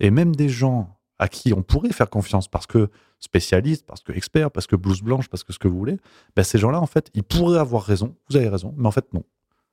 Et 0.00 0.10
même 0.10 0.34
des 0.36 0.48
gens 0.48 0.98
à 1.18 1.28
qui 1.28 1.52
on 1.52 1.62
pourrait 1.62 1.92
faire 1.92 2.10
confiance 2.10 2.48
parce 2.48 2.66
que 2.66 2.90
spécialistes, 3.18 3.84
parce 3.86 4.02
que 4.02 4.12
experts, 4.12 4.50
parce 4.50 4.66
que 4.66 4.76
blouse 4.76 5.02
blanche, 5.02 5.28
parce 5.28 5.42
que 5.42 5.52
ce 5.52 5.58
que 5.58 5.66
vous 5.66 5.76
voulez, 5.76 5.98
ben 6.36 6.44
ces 6.44 6.58
gens-là, 6.58 6.80
en 6.80 6.86
fait, 6.86 7.10
ils 7.14 7.24
pourraient 7.24 7.58
avoir 7.58 7.82
raison, 7.82 8.14
vous 8.30 8.36
avez 8.36 8.48
raison, 8.48 8.74
mais 8.76 8.86
en 8.86 8.92
fait, 8.92 9.12
non. 9.12 9.24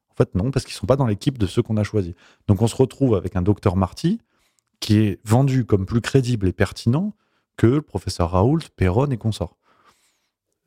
En 0.09 0.15
fait, 0.15 0.33
non, 0.33 0.49
parce 0.49 0.65
qu'ils 0.65 0.75
ne 0.75 0.79
sont 0.79 0.87
pas 0.87 0.95
dans 0.95 1.07
l'équipe 1.07 1.37
de 1.37 1.45
ceux 1.45 1.61
qu'on 1.61 1.75
a 1.75 1.83
choisis. 1.83 2.13
Donc, 2.47 2.61
on 2.61 2.67
se 2.67 2.75
retrouve 2.75 3.15
avec 3.15 3.35
un 3.35 3.41
docteur 3.41 3.75
Marty 3.75 4.21
qui 4.79 4.99
est 4.99 5.19
vendu 5.25 5.65
comme 5.65 5.85
plus 5.85 5.99
crédible 5.99 6.47
et 6.47 6.53
pertinent 6.53 7.13
que 7.57 7.67
le 7.67 7.81
professeur 7.81 8.31
Raoult, 8.31 8.61
Perron 8.77 9.07
et 9.07 9.17
consorts. 9.17 9.57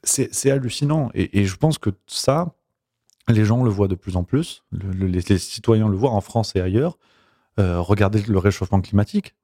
C'est 0.03 0.51
hallucinant. 0.51 1.11
Et, 1.15 1.45
je 1.45 1.57
pense 1.57 1.79
que 1.79 1.91
ça, 2.07 2.55
les 3.27 3.45
gens 3.45 3.65
le 3.65 3.71
voient 3.71 3.89
de 3.89 3.95
plus 3.95 4.17
en 4.17 4.25
plus, 4.25 4.65
les, 4.71 5.39
citoyens 5.39 5.89
le 5.89 5.97
voient 5.97 6.13
en 6.13 6.21
France 6.21 6.55
et 6.55 6.61
ailleurs. 6.61 6.99
Euh, 7.59 7.81
regardez 7.81 8.23
le 8.23 8.39
réchauffement 8.39 8.81
climatique 8.81 9.35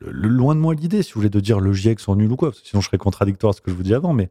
loin 0.00 0.54
de 0.54 0.60
moi 0.60 0.74
l'idée, 0.74 1.02
si 1.02 1.12
vous 1.12 1.20
voulez, 1.20 1.30
de 1.30 1.40
dire 1.40 1.60
le 1.60 1.72
GIEC 1.72 2.00
sont 2.00 2.16
nuls 2.16 2.32
ou 2.32 2.36
quoi, 2.36 2.52
sinon 2.62 2.80
je 2.80 2.86
serais 2.86 2.98
contradictoire 2.98 3.50
à 3.50 3.52
ce 3.52 3.60
que 3.60 3.70
je 3.70 3.76
vous 3.76 3.82
dis 3.82 3.94
avant, 3.94 4.12
mais 4.12 4.30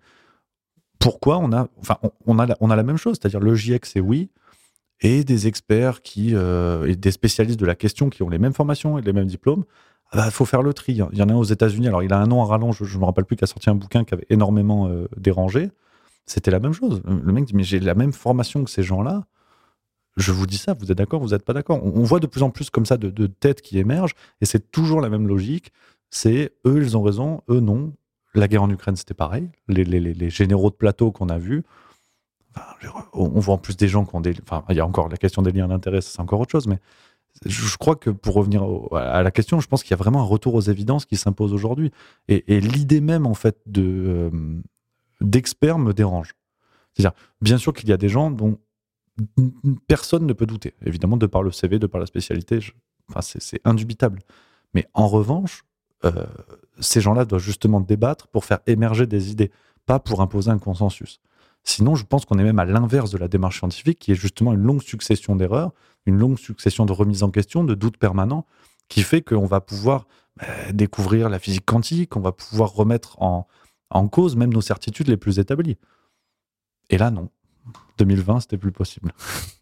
pourquoi 1.00 1.38
on 1.38 1.52
a, 1.52 1.68
enfin, 1.80 1.98
on, 2.26 2.40
a, 2.40 2.46
la, 2.46 2.58
on 2.62 2.70
a 2.70 2.76
la 2.76 2.84
même 2.84 2.98
chose, 2.98 3.18
c'est-à-dire 3.20 3.40
le 3.40 3.56
GIEC 3.56 3.86
c'est 3.86 4.00
oui, 4.00 4.30
et 5.02 5.24
des 5.24 5.48
experts 5.48 6.02
qui, 6.02 6.36
euh, 6.36 6.88
et 6.88 6.96
des 6.96 7.12
spécialistes 7.12 7.60
de 7.60 7.66
la 7.66 7.76
question 7.76 8.10
qui 8.10 8.24
ont 8.24 8.30
les 8.30 8.38
mêmes 8.38 8.54
formations 8.54 8.98
et 8.98 9.02
les 9.02 9.14
mêmes 9.14 9.26
diplômes, 9.26 9.66
il 10.14 10.18
bah, 10.18 10.30
faut 10.30 10.46
faire 10.46 10.62
le 10.62 10.74
tri. 10.74 10.94
Il 10.94 11.18
y 11.18 11.24
en 11.24 11.30
a 11.30 11.34
un 11.34 11.38
aux 11.38 11.44
États-Unis, 11.44 11.88
alors 11.88 12.04
il 12.04 12.14
a 12.14 12.20
un 12.20 12.28
nom 12.28 12.42
à 12.44 12.46
rallonge, 12.46 12.84
je 12.84 12.96
ne 12.96 13.00
me 13.00 13.06
rappelle 13.06 13.26
plus, 13.26 13.36
qui 13.36 13.44
a 13.44 13.48
sorti 13.48 13.70
un 13.70 13.76
bouquin 13.76 14.04
qui 14.04 14.14
avait 14.14 14.28
énormément 14.30 14.88
euh, 14.88 15.08
dérangé. 15.18 15.72
C'était 16.26 16.52
la 16.52 16.60
même 16.60 16.74
chose. 16.74 17.02
Le 17.06 17.32
mec 17.32 17.46
dit, 17.46 17.56
mais 17.56 17.64
j'ai 17.64 17.80
la 17.80 17.96
même 17.96 18.14
formation 18.14 18.64
que 18.64 18.70
ces 18.70 18.84
gens-là, 18.84 19.26
je 20.18 20.32
vous 20.32 20.46
dis 20.46 20.58
ça, 20.58 20.74
vous 20.74 20.92
êtes 20.92 20.98
d'accord, 20.98 21.22
vous 21.22 21.30
n'êtes 21.30 21.44
pas 21.46 21.54
d'accord. 21.54 21.84
On, 21.84 22.04
voit 22.04 22.20
de 22.20 22.28
plus 22.28 22.44
en 22.44 22.50
plus 22.50 22.70
comme 22.70 22.86
ça 22.86 22.98
de, 22.98 23.28
têtes 23.28 23.62
qui 23.62 23.80
émergent, 23.80 24.14
et 24.42 24.46
c'est 24.46 24.72
toujours 24.72 25.02
la 25.02 25.10
même 25.10 25.28
logique. 25.28 25.72
C'est 26.10 26.54
eux, 26.66 26.82
ils 26.84 26.98
ont 26.98 27.02
raison, 27.02 27.42
eux 27.50 27.60
non. 27.60 27.94
La 28.34 28.48
guerre 28.48 28.64
en 28.64 28.70
Ukraine, 28.70 28.96
c'était 28.96 29.14
pareil. 29.14 29.50
Les, 29.68 30.30
généraux 30.30 30.70
de 30.70 30.76
plateau 30.76 31.12
qu'on 31.12 31.30
a 31.30 31.38
vus, 31.38 31.64
on 33.14 33.40
voit 33.40 33.56
en 33.56 33.58
plus 33.58 33.78
des 33.78 33.88
gens 33.88 34.06
qui 34.06 34.16
ont 34.16 34.22
des. 34.22 34.36
Enfin, 34.44 34.64
il 34.70 34.76
y 34.76 34.80
a 34.80 34.86
encore 34.86 35.10
la 35.10 35.18
question 35.18 35.42
des 35.42 35.52
liens 35.52 35.68
d'intérêt, 35.68 36.02
c'est 36.02 36.20
encore 36.20 36.40
autre 36.40 36.52
chose, 36.52 36.68
mais 36.68 36.80
je 37.46 37.78
crois 37.78 37.96
que 37.96 38.10
pour 38.10 38.36
revenir 38.36 38.64
à 38.94 39.24
la 39.24 39.32
question, 39.32 39.60
je 39.60 39.68
pense 39.68 39.84
qu'il 39.84 39.92
y 39.92 39.94
a 39.94 39.98
vraiment 39.98 40.22
un 40.22 40.26
retour 40.26 40.54
aux 40.54 40.62
évidences 40.62 41.06
qui 41.06 41.18
s'impose 41.18 41.54
aujourd'hui. 41.54 41.92
Et, 42.28 42.60
l'idée 42.60 43.02
même, 43.02 43.26
en 43.26 43.34
fait, 43.34 43.58
de 43.66 43.84
euh, 43.84 44.62
d'experts 45.22 45.80
me 45.80 45.94
dérange. 45.94 46.34
C'est-à-dire, 46.94 47.18
bien 47.42 47.58
sûr 47.58 47.74
qu'il 47.74 47.90
y 47.90 47.94
a 47.94 47.98
des 47.98 48.10
gens 48.10 48.32
dont 48.32 48.60
personne 49.88 50.26
ne 50.26 50.34
peut 50.34 50.46
douter. 50.46 50.74
Évidemment, 50.86 51.18
de 51.18 51.26
par 51.26 51.44
le 51.44 51.52
CV, 51.52 51.80
de 51.80 51.88
par 51.88 52.00
la 52.00 52.06
spécialité, 52.06 52.60
enfin, 53.10 53.22
c'est 53.22 53.62
indubitable. 53.66 54.20
Mais 54.74 54.88
en 54.94 55.08
revanche, 55.08 55.64
euh, 56.06 56.26
ces 56.80 57.02
gens-là 57.02 57.26
doivent 57.26 57.42
justement 57.42 57.82
débattre 57.82 58.28
pour 58.28 58.46
faire 58.46 58.60
émerger 58.68 59.06
des 59.06 59.32
idées, 59.32 59.52
pas 59.86 60.00
pour 60.00 60.22
imposer 60.22 60.50
un 60.50 60.60
consensus. 60.60 61.20
Sinon, 61.64 61.96
je 61.96 62.06
pense 62.06 62.26
qu'on 62.26 62.40
est 62.40 62.44
même 62.44 62.60
à 62.60 62.66
l'inverse 62.66 63.12
de 63.12 63.18
la 63.18 63.28
démarche 63.28 63.60
scientifique, 63.60 64.00
qui 64.00 64.12
est 64.12 64.16
justement 64.16 64.54
une 64.54 64.64
longue 64.64 64.82
succession 64.82 65.36
d'erreurs, 65.36 65.72
une 66.06 66.18
longue 66.18 66.40
succession 66.40 66.86
de 66.86 66.92
remises 66.92 67.22
en 67.22 67.30
question, 67.30 67.64
de 67.64 67.76
doutes 67.76 67.98
permanents, 67.98 68.48
qui 68.88 69.04
fait 69.04 69.22
qu'on 69.22 69.46
va 69.46 69.62
pouvoir 69.62 70.08
bah, 70.38 70.72
découvrir 70.74 71.30
la 71.30 71.38
physique 71.38 71.66
quantique, 71.66 72.16
on 72.16 72.22
va 72.22 72.32
pouvoir 72.32 72.74
remettre 72.74 73.22
en 73.22 73.46
cause 74.08 74.36
même 74.36 74.54
nos 74.54 74.62
certitudes 74.62 75.08
les 75.08 75.18
plus 75.18 75.38
établies. 75.38 75.78
Et 76.90 76.98
là, 76.98 77.12
non. 77.12 77.30
2020, 77.98 78.42
c'était 78.42 78.58
plus 78.58 78.72
possible. 78.72 79.12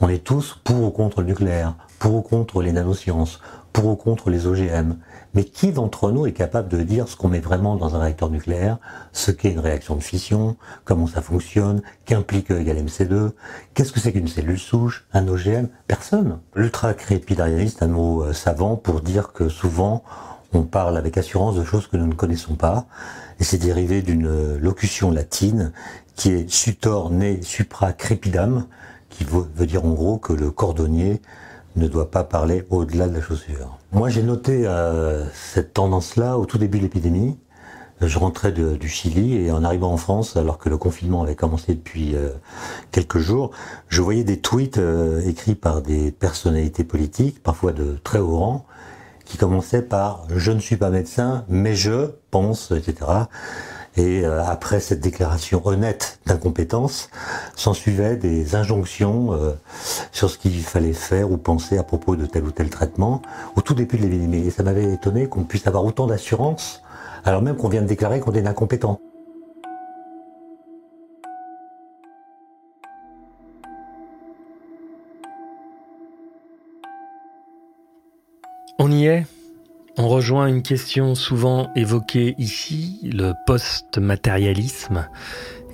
On 0.00 0.08
est 0.08 0.24
tous 0.24 0.60
pour 0.64 0.82
ou 0.82 0.90
contre 0.90 1.20
le 1.20 1.28
nucléaire, 1.28 1.76
pour 1.98 2.16
ou 2.16 2.22
contre 2.22 2.62
les 2.62 2.72
nanosciences, 2.72 3.40
pour 3.72 3.86
ou 3.86 3.96
contre 3.96 4.30
les 4.30 4.46
OGM. 4.46 4.96
Mais 5.34 5.44
qui 5.44 5.72
d'entre 5.72 6.10
nous 6.10 6.26
est 6.26 6.32
capable 6.32 6.68
de 6.68 6.82
dire 6.82 7.08
ce 7.08 7.16
qu'on 7.16 7.28
met 7.28 7.40
vraiment 7.40 7.76
dans 7.76 7.94
un 7.94 7.98
réacteur 7.98 8.30
nucléaire, 8.30 8.78
ce 9.12 9.30
qu'est 9.30 9.52
une 9.52 9.60
réaction 9.60 9.96
de 9.96 10.02
fission, 10.02 10.56
comment 10.84 11.06
ça 11.06 11.22
fonctionne, 11.22 11.82
qu'implique 12.06 12.50
E 12.50 12.60
égale 12.60 12.84
MC2, 12.84 13.32
qu'est-ce 13.74 13.92
que 13.92 14.00
c'est 14.00 14.12
qu'une 14.12 14.28
cellule 14.28 14.58
souche, 14.58 15.06
un 15.12 15.26
OGM 15.28 15.68
Personne. 15.86 16.38
L'ultra-crépidarianisme 16.54 17.78
est 17.78 17.84
un 17.84 17.88
mot 17.88 18.22
euh, 18.22 18.32
savant 18.32 18.76
pour 18.76 19.00
dire 19.00 19.32
que 19.32 19.48
souvent 19.48 20.02
on 20.52 20.62
parle 20.62 20.96
avec 20.96 21.18
assurance 21.18 21.56
de 21.56 21.64
choses 21.64 21.88
que 21.88 21.96
nous 21.96 22.06
ne 22.06 22.14
connaissons 22.14 22.54
pas, 22.54 22.86
et 23.40 23.44
c'est 23.44 23.58
dérivé 23.58 24.02
d'une 24.02 24.56
locution 24.58 25.10
latine 25.10 25.72
qui 26.16 26.30
est 26.30 26.50
sutor 26.50 27.10
ne 27.10 27.40
supra 27.42 27.92
crepidam, 27.92 28.66
qui 29.10 29.24
veut 29.24 29.66
dire 29.66 29.84
en 29.84 29.92
gros 29.92 30.18
que 30.18 30.32
le 30.32 30.50
cordonnier 30.50 31.20
ne 31.76 31.88
doit 31.88 32.10
pas 32.10 32.24
parler 32.24 32.64
au-delà 32.70 33.08
de 33.08 33.14
la 33.14 33.20
chaussure. 33.20 33.78
Moi 33.92 34.08
j'ai 34.08 34.22
noté 34.22 34.66
euh, 34.66 35.24
cette 35.32 35.74
tendance-là 35.74 36.38
au 36.38 36.46
tout 36.46 36.58
début 36.58 36.78
de 36.78 36.84
l'épidémie. 36.84 37.36
Je 38.00 38.18
rentrais 38.18 38.52
du 38.52 38.88
Chili 38.88 39.36
et 39.36 39.52
en 39.52 39.62
arrivant 39.62 39.92
en 39.92 39.96
France, 39.96 40.36
alors 40.36 40.58
que 40.58 40.68
le 40.68 40.76
confinement 40.76 41.22
avait 41.22 41.36
commencé 41.36 41.74
depuis 41.74 42.16
euh, 42.16 42.30
quelques 42.90 43.18
jours, 43.18 43.52
je 43.88 44.02
voyais 44.02 44.24
des 44.24 44.40
tweets 44.40 44.78
euh, 44.78 45.20
écrits 45.26 45.54
par 45.54 45.80
des 45.80 46.10
personnalités 46.10 46.84
politiques, 46.84 47.42
parfois 47.42 47.72
de 47.72 47.96
très 48.02 48.18
haut 48.18 48.36
rang, 48.36 48.66
qui 49.24 49.38
commençaient 49.38 49.80
par⁇ 49.80 50.26
Je 50.36 50.50
ne 50.50 50.58
suis 50.58 50.76
pas 50.76 50.90
médecin, 50.90 51.44
mais 51.48 51.74
je 51.74 52.10
pense, 52.30 52.72
etc.⁇ 52.72 52.94
et 53.96 54.24
euh, 54.24 54.44
après 54.44 54.80
cette 54.80 55.00
déclaration 55.00 55.62
honnête 55.64 56.18
d'incompétence, 56.26 57.10
s'ensuivaient 57.56 58.16
des 58.16 58.54
injonctions 58.54 59.32
euh, 59.32 59.52
sur 60.12 60.30
ce 60.30 60.38
qu'il 60.38 60.60
fallait 60.62 60.92
faire 60.92 61.30
ou 61.30 61.36
penser 61.36 61.78
à 61.78 61.82
propos 61.82 62.16
de 62.16 62.26
tel 62.26 62.44
ou 62.44 62.50
tel 62.50 62.70
traitement 62.70 63.22
au 63.56 63.60
tout 63.60 63.74
début 63.74 63.96
de 63.96 64.02
l'épidémie. 64.02 64.46
Et 64.46 64.50
ça 64.50 64.62
m'avait 64.62 64.92
étonné 64.92 65.28
qu'on 65.28 65.44
puisse 65.44 65.66
avoir 65.66 65.84
autant 65.84 66.06
d'assurance 66.06 66.82
alors 67.24 67.42
même 67.42 67.56
qu'on 67.56 67.68
vient 67.68 67.82
de 67.82 67.86
déclarer 67.86 68.20
qu'on 68.20 68.32
est 68.32 68.46
incompétent. 68.46 69.00
On 78.78 78.90
y 78.90 79.06
est? 79.06 79.24
On 79.96 80.08
rejoint 80.08 80.46
une 80.48 80.62
question 80.62 81.14
souvent 81.14 81.70
évoquée 81.76 82.34
ici, 82.38 82.98
le 83.04 83.32
post-matérialisme, 83.46 85.08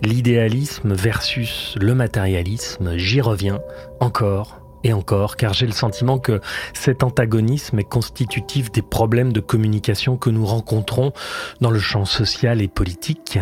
l'idéalisme 0.02 0.92
versus 0.92 1.74
le 1.80 1.94
matérialisme. 1.94 2.96
J'y 2.96 3.20
reviens 3.20 3.60
encore 3.98 4.60
et 4.84 4.92
encore, 4.92 5.36
car 5.36 5.52
j'ai 5.52 5.66
le 5.66 5.72
sentiment 5.72 6.18
que 6.18 6.40
cet 6.74 7.02
antagonisme 7.02 7.78
est 7.78 7.88
constitutif 7.88 8.70
des 8.72 8.82
problèmes 8.82 9.32
de 9.32 9.40
communication 9.40 10.16
que 10.16 10.30
nous 10.30 10.44
rencontrons 10.46 11.12
dans 11.60 11.70
le 11.70 11.78
champ 11.78 12.04
social 12.04 12.60
et 12.62 12.68
politique. 12.68 13.38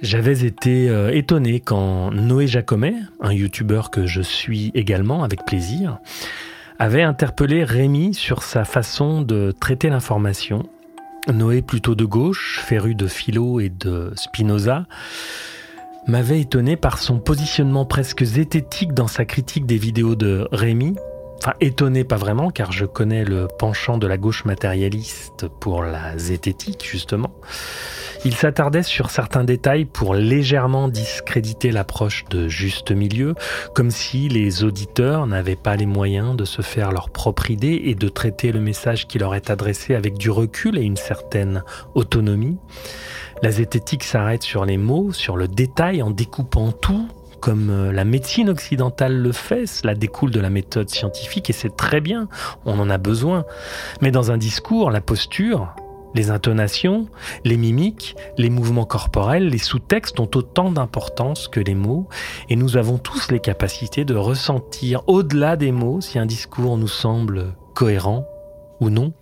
J'avais 0.00 0.44
été 0.44 0.88
euh, 0.88 1.10
étonné 1.10 1.60
quand 1.60 2.12
Noé 2.12 2.46
Jacomet, 2.46 2.94
un 3.20 3.32
youtubeur 3.32 3.90
que 3.90 4.06
je 4.06 4.22
suis 4.22 4.70
également 4.74 5.24
avec 5.24 5.44
plaisir, 5.44 5.98
avait 6.78 7.02
interpellé 7.02 7.64
Rémi 7.64 8.14
sur 8.14 8.42
sa 8.42 8.64
façon 8.64 9.22
de 9.22 9.52
traiter 9.52 9.88
l'information. 9.88 10.68
Noé, 11.32 11.60
plutôt 11.60 11.94
de 11.94 12.04
gauche, 12.04 12.60
féru 12.64 12.94
de 12.94 13.06
philo 13.06 13.60
et 13.60 13.68
de 13.68 14.12
Spinoza, 14.14 14.86
m'avait 16.06 16.40
étonné 16.40 16.76
par 16.76 16.98
son 16.98 17.18
positionnement 17.18 17.84
presque 17.84 18.22
zététique 18.22 18.94
dans 18.94 19.08
sa 19.08 19.24
critique 19.24 19.66
des 19.66 19.76
vidéos 19.76 20.14
de 20.14 20.48
Rémi. 20.52 20.94
Enfin, 21.38 21.54
étonné 21.60 22.02
pas 22.04 22.16
vraiment, 22.16 22.50
car 22.50 22.72
je 22.72 22.84
connais 22.84 23.24
le 23.24 23.46
penchant 23.46 23.96
de 23.96 24.06
la 24.06 24.16
gauche 24.16 24.44
matérialiste 24.44 25.46
pour 25.60 25.82
la 25.82 26.18
zététique, 26.18 26.84
justement. 26.84 27.30
Il 28.24 28.34
s'attardait 28.34 28.82
sur 28.82 29.10
certains 29.10 29.44
détails 29.44 29.84
pour 29.84 30.14
légèrement 30.14 30.88
discréditer 30.88 31.70
l'approche 31.70 32.24
de 32.30 32.48
juste 32.48 32.90
milieu, 32.90 33.36
comme 33.74 33.92
si 33.92 34.28
les 34.28 34.64
auditeurs 34.64 35.28
n'avaient 35.28 35.54
pas 35.54 35.76
les 35.76 35.86
moyens 35.86 36.34
de 36.34 36.44
se 36.44 36.62
faire 36.62 36.90
leur 36.90 37.10
propre 37.10 37.52
idée 37.52 37.82
et 37.84 37.94
de 37.94 38.08
traiter 38.08 38.50
le 38.50 38.60
message 38.60 39.06
qui 39.06 39.20
leur 39.20 39.36
est 39.36 39.50
adressé 39.50 39.94
avec 39.94 40.18
du 40.18 40.30
recul 40.30 40.76
et 40.76 40.82
une 40.82 40.96
certaine 40.96 41.62
autonomie. 41.94 42.58
La 43.40 43.52
zététique 43.52 44.02
s'arrête 44.02 44.42
sur 44.42 44.64
les 44.64 44.78
mots, 44.78 45.12
sur 45.12 45.36
le 45.36 45.46
détail, 45.46 46.02
en 46.02 46.10
découpant 46.10 46.72
tout, 46.72 47.06
comme 47.40 47.70
euh, 47.70 47.92
la 47.92 48.04
médecine 48.04 48.48
occidentale 48.48 49.16
le 49.16 49.32
fait, 49.32 49.66
cela 49.66 49.94
découle 49.94 50.30
de 50.30 50.40
la 50.40 50.50
méthode 50.50 50.88
scientifique 50.90 51.50
et 51.50 51.52
c'est 51.52 51.76
très 51.76 52.00
bien, 52.00 52.28
on 52.64 52.78
en 52.78 52.90
a 52.90 52.98
besoin. 52.98 53.44
Mais 54.00 54.10
dans 54.10 54.30
un 54.30 54.38
discours, 54.38 54.90
la 54.90 55.00
posture, 55.00 55.74
les 56.14 56.30
intonations, 56.30 57.08
les 57.44 57.56
mimiques, 57.56 58.16
les 58.36 58.50
mouvements 58.50 58.86
corporels, 58.86 59.48
les 59.48 59.58
sous-textes 59.58 60.20
ont 60.20 60.30
autant 60.34 60.70
d'importance 60.70 61.48
que 61.48 61.60
les 61.60 61.74
mots, 61.74 62.08
et 62.48 62.56
nous 62.56 62.76
avons 62.76 62.98
tous 62.98 63.30
les 63.30 63.40
capacités 63.40 64.04
de 64.04 64.14
ressentir 64.14 65.02
au-delà 65.06 65.56
des 65.56 65.72
mots 65.72 66.00
si 66.00 66.18
un 66.18 66.26
discours 66.26 66.78
nous 66.78 66.88
semble 66.88 67.54
cohérent 67.74 68.26
ou 68.80 68.90
non. 68.90 69.12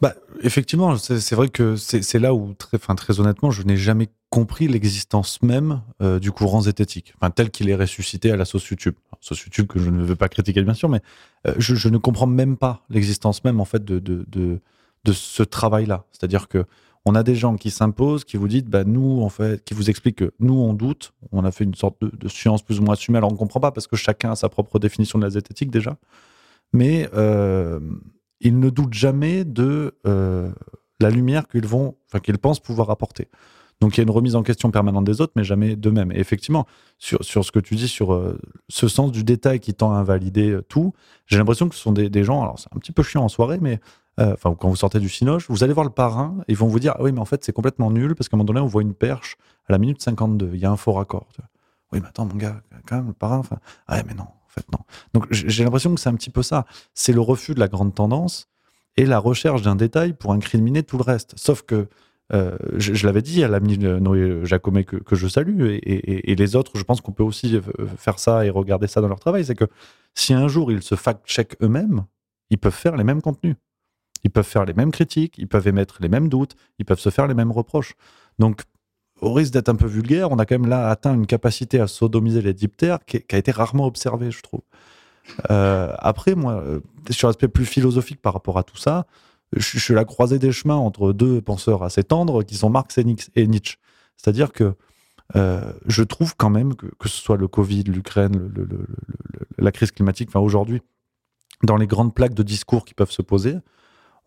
Bah, 0.00 0.14
effectivement, 0.42 0.96
c'est 0.96 1.34
vrai 1.34 1.48
que 1.48 1.76
c'est 1.76 2.18
là 2.18 2.34
où, 2.34 2.54
très, 2.54 2.76
enfin, 2.76 2.96
très 2.96 3.20
honnêtement, 3.20 3.52
je 3.52 3.62
n'ai 3.62 3.76
jamais 3.76 4.08
compris 4.32 4.66
l'existence 4.66 5.42
même 5.42 5.82
euh, 6.00 6.18
du 6.18 6.32
courant 6.32 6.62
zététique, 6.62 7.12
tel 7.36 7.50
qu'il 7.50 7.68
est 7.68 7.74
ressuscité 7.74 8.30
à 8.30 8.36
la 8.36 8.46
sauce 8.46 8.66
YouTube. 8.66 8.94
Sauce 9.20 9.42
YouTube 9.42 9.66
que 9.66 9.78
je 9.78 9.90
ne 9.90 10.02
veux 10.02 10.16
pas 10.16 10.30
critiquer, 10.30 10.62
bien 10.62 10.72
sûr, 10.72 10.88
mais 10.88 11.02
euh, 11.46 11.52
je, 11.58 11.88
ne 11.90 11.98
comprends 11.98 12.26
même 12.26 12.56
pas 12.56 12.82
l'existence 12.88 13.44
même, 13.44 13.60
en 13.60 13.66
fait, 13.66 13.84
de, 13.84 13.98
de 14.00 15.12
ce 15.12 15.42
travail-là. 15.42 16.06
C'est-à-dire 16.12 16.48
que 16.48 16.64
on 17.04 17.14
a 17.14 17.22
des 17.22 17.34
gens 17.34 17.56
qui 17.56 17.70
s'imposent, 17.70 18.24
qui 18.24 18.38
vous 18.38 18.48
disent, 18.48 18.64
bah, 18.64 18.84
nous, 18.84 19.20
en 19.20 19.28
fait, 19.28 19.62
qui 19.64 19.74
vous 19.74 19.90
expliquent 19.90 20.16
que 20.16 20.32
nous, 20.40 20.54
on 20.54 20.72
doute, 20.72 21.12
on 21.30 21.44
a 21.44 21.52
fait 21.52 21.64
une 21.64 21.74
sorte 21.74 21.96
de, 22.00 22.28
science 22.28 22.62
plus 22.62 22.80
ou 22.80 22.84
moins 22.84 22.94
assumée, 22.94 23.18
alors 23.18 23.30
on 23.30 23.34
ne 23.34 23.38
comprend 23.38 23.60
pas 23.60 23.70
parce 23.70 23.86
que 23.86 23.96
chacun 23.96 24.32
a 24.32 24.36
sa 24.36 24.48
propre 24.48 24.78
définition 24.78 25.18
de 25.18 25.24
la 25.24 25.30
zététique 25.30 25.70
déjà, 25.70 25.98
mais 26.72 27.06
euh, 27.12 27.80
ils 28.40 28.58
ne 28.58 28.70
doutent 28.70 28.94
jamais 28.94 29.44
de 29.44 29.94
la 30.04 31.10
lumière 31.10 31.48
qu'ils 31.48 31.66
vont, 31.66 31.96
enfin, 32.06 32.20
qu'ils 32.20 32.38
pensent 32.38 32.60
pouvoir 32.60 32.88
apporter. 32.88 33.28
Donc 33.82 33.96
il 33.96 33.98
y 33.98 34.00
a 34.00 34.04
une 34.04 34.10
remise 34.10 34.36
en 34.36 34.44
question 34.44 34.70
permanente 34.70 35.04
des 35.04 35.20
autres, 35.20 35.32
mais 35.34 35.42
jamais 35.42 35.74
d'eux-mêmes. 35.74 36.12
Et 36.12 36.20
effectivement, 36.20 36.66
sur, 36.98 37.24
sur 37.24 37.44
ce 37.44 37.50
que 37.50 37.58
tu 37.58 37.74
dis, 37.74 37.88
sur 37.88 38.14
euh, 38.14 38.38
ce 38.68 38.86
sens 38.86 39.10
du 39.10 39.24
détail 39.24 39.58
qui 39.58 39.74
tend 39.74 39.92
à 39.92 39.96
invalider 39.96 40.56
tout, 40.68 40.92
j'ai 41.26 41.36
l'impression 41.36 41.68
que 41.68 41.74
ce 41.74 41.80
sont 41.80 41.90
des, 41.90 42.24
gens, 42.24 42.42
alors 42.42 42.60
c'est 42.60 42.68
un 42.72 42.78
petit 42.78 42.92
peu 42.92 43.02
chiant 43.02 43.24
en 43.24 43.28
soirée, 43.28 43.58
mais 43.60 43.80
euh, 44.20 44.34
enfin 44.34 44.54
quand 44.54 44.68
vous 44.68 44.76
sortez 44.76 45.00
du 45.00 45.08
Cinoche, 45.08 45.48
vous 45.48 45.64
allez 45.64 45.72
voir 45.72 45.84
le 45.84 45.90
parrain, 45.90 46.36
ils 46.46 46.56
vont 46.56 46.68
vous 46.68 46.78
dire 46.78 46.94
ah 46.96 47.02
oui 47.02 47.10
mais 47.10 47.18
en 47.18 47.24
fait 47.24 47.42
c'est 47.44 47.52
complètement 47.52 47.90
nul 47.90 48.14
parce 48.14 48.28
qu'à 48.28 48.36
un 48.36 48.38
moment 48.38 48.46
donné 48.46 48.60
on 48.60 48.66
voit 48.66 48.82
une 48.82 48.94
perche 48.94 49.36
à 49.68 49.72
la 49.72 49.78
minute 49.78 50.00
52, 50.00 50.50
il 50.54 50.60
y 50.60 50.64
a 50.64 50.70
un 50.70 50.76
faux 50.76 50.92
raccord. 50.92 51.26
Oui 51.90 51.98
mais 52.00 52.06
attends 52.06 52.26
mon 52.26 52.36
gars, 52.36 52.62
quand 52.86 52.96
même 52.96 53.08
le 53.08 53.14
parrain, 53.14 53.42
ah 53.88 54.02
mais 54.06 54.14
non 54.14 54.22
en 54.22 54.48
fait 54.48 54.64
non. 54.70 54.78
Donc 55.12 55.26
j'ai 55.32 55.64
l'impression 55.64 55.92
que 55.92 56.00
c'est 56.00 56.08
un 56.08 56.14
petit 56.14 56.30
peu 56.30 56.44
ça, 56.44 56.66
c'est 56.94 57.12
le 57.12 57.20
refus 57.20 57.54
de 57.54 57.60
la 57.60 57.66
grande 57.66 57.96
tendance 57.96 58.48
et 58.96 59.06
la 59.06 59.18
recherche 59.18 59.62
d'un 59.62 59.74
détail 59.74 60.12
pour 60.12 60.32
incriminer 60.32 60.84
tout 60.84 60.98
le 60.98 61.04
reste. 61.04 61.32
Sauf 61.36 61.62
que 61.62 61.88
euh, 62.32 62.56
je, 62.76 63.06
l'avais 63.06 63.22
dit 63.22 63.44
à 63.44 63.48
l'ami 63.48 63.78
Noé 63.78 64.40
Jacomet 64.44 64.84
que, 64.84 65.14
je 65.14 65.28
salue 65.28 65.62
et, 65.62 66.30
et, 66.30 66.34
les 66.34 66.56
autres, 66.56 66.72
je 66.76 66.84
pense 66.84 67.00
qu'on 67.00 67.12
peut 67.12 67.22
aussi 67.22 67.60
faire 67.98 68.18
ça 68.18 68.46
et 68.46 68.50
regarder 68.50 68.86
ça 68.86 69.00
dans 69.00 69.08
leur 69.08 69.20
travail. 69.20 69.44
C'est 69.44 69.54
que 69.54 69.66
si 70.14 70.32
un 70.32 70.48
jour 70.48 70.72
ils 70.72 70.82
se 70.82 70.94
fact-check 70.94 71.56
eux-mêmes, 71.62 72.04
ils 72.50 72.58
peuvent 72.58 72.74
faire 72.74 72.96
les 72.96 73.04
mêmes 73.04 73.22
contenus. 73.22 73.56
Ils 74.24 74.30
peuvent 74.30 74.46
faire 74.46 74.64
les 74.64 74.74
mêmes 74.74 74.92
critiques, 74.92 75.36
ils 75.38 75.48
peuvent 75.48 75.66
émettre 75.66 75.98
les 76.00 76.08
mêmes 76.08 76.28
doutes, 76.28 76.54
ils 76.78 76.84
peuvent 76.84 77.00
se 77.00 77.10
faire 77.10 77.26
les 77.26 77.34
mêmes 77.34 77.50
reproches. 77.50 77.94
Donc, 78.38 78.62
au 79.20 79.32
risque 79.32 79.52
d'être 79.52 79.68
un 79.68 79.74
peu 79.74 79.86
vulgaire, 79.86 80.30
on 80.30 80.38
a 80.38 80.46
quand 80.46 80.58
même 80.58 80.68
là 80.68 80.88
atteint 80.88 81.14
une 81.14 81.26
capacité 81.26 81.80
à 81.80 81.86
sodomiser 81.86 82.42
les 82.42 82.54
diptères 82.54 83.04
qui, 83.04 83.24
a 83.30 83.36
été 83.36 83.50
rarement 83.50 83.86
observée, 83.86 84.30
je 84.30 84.42
trouve. 84.42 84.62
Euh, 85.50 85.92
après, 85.98 86.34
moi, 86.34 86.54
euh, 86.54 86.80
sur 87.10 87.28
l'aspect 87.28 87.48
plus 87.48 87.64
philosophique 87.64 88.20
par 88.20 88.32
rapport 88.32 88.58
à 88.58 88.64
tout 88.64 88.76
ça, 88.76 89.06
je, 89.52 89.78
suis 89.78 89.94
la 89.94 90.04
croisée 90.04 90.38
des 90.38 90.52
chemins 90.52 90.76
entre 90.76 91.12
deux 91.12 91.40
penseurs 91.40 91.82
assez 91.82 92.04
tendres 92.04 92.42
qui 92.42 92.56
sont 92.56 92.70
Marx 92.70 92.98
et 92.98 93.46
Nietzsche. 93.46 93.76
C'est-à-dire 94.16 94.52
que 94.52 94.74
euh, 95.36 95.72
je 95.86 96.02
trouve 96.02 96.36
quand 96.36 96.50
même 96.50 96.74
que, 96.74 96.86
que 96.86 97.08
ce 97.08 97.20
soit 97.20 97.36
le 97.36 97.48
Covid, 97.48 97.84
l'Ukraine, 97.84 98.52
la 99.58 99.72
crise 99.72 99.90
climatique, 99.90 100.28
enfin 100.28 100.40
aujourd'hui, 100.40 100.82
dans 101.62 101.76
les 101.76 101.86
grandes 101.86 102.14
plaques 102.14 102.34
de 102.34 102.42
discours 102.42 102.84
qui 102.84 102.94
peuvent 102.94 103.10
se 103.10 103.22
poser, 103.22 103.56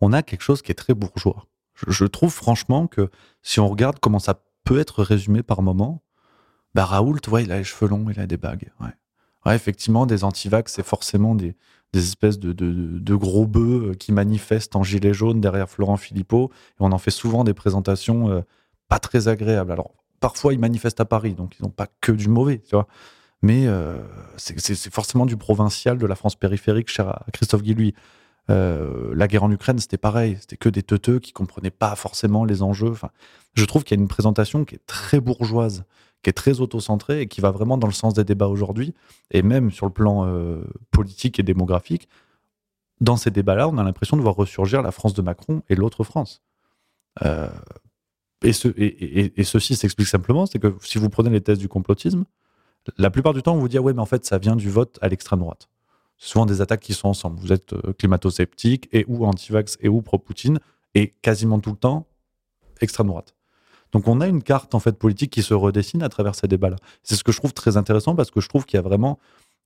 on 0.00 0.12
a 0.12 0.22
quelque 0.22 0.42
chose 0.42 0.62
qui 0.62 0.72
est 0.72 0.76
très 0.76 0.94
bourgeois. 0.94 1.46
Je, 1.86 2.04
trouve 2.06 2.32
franchement 2.32 2.86
que 2.86 3.10
si 3.42 3.60
on 3.60 3.68
regarde 3.68 3.98
comment 4.00 4.18
ça 4.18 4.42
peut 4.64 4.78
être 4.78 5.02
résumé 5.02 5.42
par 5.42 5.60
moment, 5.60 6.02
bah 6.74 6.86
Raoult, 6.86 7.20
ouais, 7.28 7.44
il 7.44 7.52
a 7.52 7.58
les 7.58 7.64
cheveux 7.64 7.88
longs, 7.88 8.08
il 8.10 8.18
a 8.18 8.26
des 8.26 8.38
bagues. 8.38 8.72
Ouais, 8.80 9.54
effectivement, 9.54 10.06
des 10.06 10.24
antivax, 10.24 10.72
c'est 10.72 10.82
forcément 10.84 11.34
des, 11.34 11.54
espèces 11.94 12.38
de, 12.38 13.14
gros 13.14 13.46
bœufs 13.46 13.90
euh, 13.90 13.94
qui 13.94 14.12
manifestent 14.12 14.76
en 14.76 14.82
gilet 14.82 15.14
jaune 15.14 15.40
derrière 15.40 15.68
Florent 15.68 15.96
Philippot. 15.96 16.50
Et 16.52 16.76
on 16.80 16.92
en 16.92 16.98
fait 16.98 17.10
souvent 17.10 17.44
des 17.44 17.54
présentations 17.54 18.30
euh, 18.30 18.40
pas 18.88 18.98
très 18.98 19.28
agréables. 19.28 19.72
Alors, 19.72 19.94
parfois, 20.20 20.52
ils 20.52 20.58
manifestent 20.60 21.00
à 21.00 21.04
Paris, 21.04 21.34
donc 21.34 21.56
ils 21.58 21.62
n'ont 21.62 21.70
pas 21.70 21.88
que 22.00 22.12
du 22.12 22.28
mauvais, 22.28 22.58
tu 22.58 22.74
vois. 22.74 22.86
Mais 23.42 23.66
euh, 23.66 23.98
c'est 24.36 24.92
forcément 24.92 25.26
du 25.26 25.36
provincial 25.36 25.98
de 25.98 26.06
la 26.06 26.14
France 26.14 26.36
périphérique, 26.36 26.88
cher 26.88 27.08
à 27.08 27.26
Christophe 27.32 27.62
Guilluy. 27.62 27.94
Euh, 28.48 29.12
la 29.14 29.28
guerre 29.28 29.44
en 29.44 29.50
Ukraine, 29.50 29.78
c'était 29.78 29.98
pareil. 29.98 30.36
C'était 30.40 30.56
que 30.56 30.68
des 30.68 30.82
teuteux 30.82 31.18
qui 31.18 31.32
comprenaient 31.32 31.70
pas 31.70 31.94
forcément 31.96 32.44
les 32.44 32.62
enjeux. 32.62 32.90
Enfin, 32.90 33.10
je 33.54 33.64
trouve 33.64 33.84
qu'il 33.84 33.96
y 33.96 34.00
a 34.00 34.02
une 34.02 34.08
présentation 34.08 34.64
qui 34.64 34.76
est 34.76 34.86
très 34.86 35.20
bourgeoise, 35.20 35.84
qui 36.26 36.30
est 36.30 36.32
très 36.32 36.58
auto-centrée 36.60 37.20
et 37.20 37.26
qui 37.28 37.40
va 37.40 37.52
vraiment 37.52 37.78
dans 37.78 37.86
le 37.86 37.92
sens 37.92 38.12
des 38.12 38.24
débats 38.24 38.48
aujourd'hui. 38.48 38.94
Et 39.30 39.42
même 39.42 39.70
sur 39.70 39.86
le 39.86 39.92
plan 39.92 40.26
euh, 40.26 40.60
politique 40.90 41.38
et 41.38 41.44
démographique, 41.44 42.08
dans 43.00 43.16
ces 43.16 43.30
débats-là, 43.30 43.68
on 43.68 43.78
a 43.78 43.84
l'impression 43.84 44.16
de 44.16 44.22
voir 44.22 44.34
ressurgir 44.34 44.82
la 44.82 44.90
France 44.90 45.14
de 45.14 45.22
Macron 45.22 45.62
et 45.68 45.76
l'autre 45.76 46.02
France. 46.02 46.42
Euh, 47.24 47.48
et, 48.42 48.52
ceci 49.44 49.76
s'explique 49.76 50.08
simplement, 50.08 50.46
c'est 50.46 50.58
que 50.58 50.74
si 50.80 50.98
vous 50.98 51.08
prenez 51.08 51.30
les 51.30 51.40
thèses 51.40 51.60
du 51.60 51.68
complotisme, 51.68 52.24
la 52.98 53.10
plupart 53.10 53.32
du 53.32 53.44
temps, 53.44 53.54
on 53.54 53.60
vous 53.60 53.68
dit, 53.68 53.78
ah 53.78 53.82
ouais, 53.82 53.92
mais 53.92 54.02
en 54.02 54.06
fait, 54.06 54.24
ça 54.24 54.38
vient 54.38 54.56
du 54.56 54.68
vote 54.68 54.98
à 55.02 55.08
l'extrême 55.08 55.38
droite. 55.38 55.68
C'est 56.18 56.30
souvent 56.30 56.44
des 56.44 56.60
attaques 56.60 56.80
qui 56.80 56.92
sont 56.92 57.06
ensemble. 57.06 57.38
Vous 57.38 57.52
êtes 57.52 57.72
euh, 57.72 57.92
climato-sceptique 57.92 58.88
et 58.90 59.04
ou 59.06 59.26
anti-vax 59.26 59.78
et 59.80 59.88
ou 59.88 60.02
pro-Poutine, 60.02 60.58
et 60.96 61.10
quasiment 61.22 61.60
tout 61.60 61.70
le 61.70 61.76
temps, 61.76 62.08
extrême 62.80 63.06
droite. 63.06 63.36
Donc 63.92 64.08
on 64.08 64.20
a 64.20 64.26
une 64.26 64.42
carte 64.42 64.74
en 64.74 64.80
fait 64.80 64.98
politique 64.98 65.30
qui 65.30 65.42
se 65.42 65.54
redessine 65.54 66.02
à 66.02 66.08
travers 66.08 66.34
ces 66.34 66.48
débats-là. 66.48 66.76
C'est 67.02 67.14
ce 67.14 67.24
que 67.24 67.32
je 67.32 67.38
trouve 67.38 67.54
très 67.54 67.76
intéressant 67.76 68.14
parce 68.14 68.30
que 68.30 68.40
je 68.40 68.48
trouve 68.48 68.66
qu'il 68.66 68.76
y 68.76 68.80
a 68.80 68.82
vraiment 68.82 69.18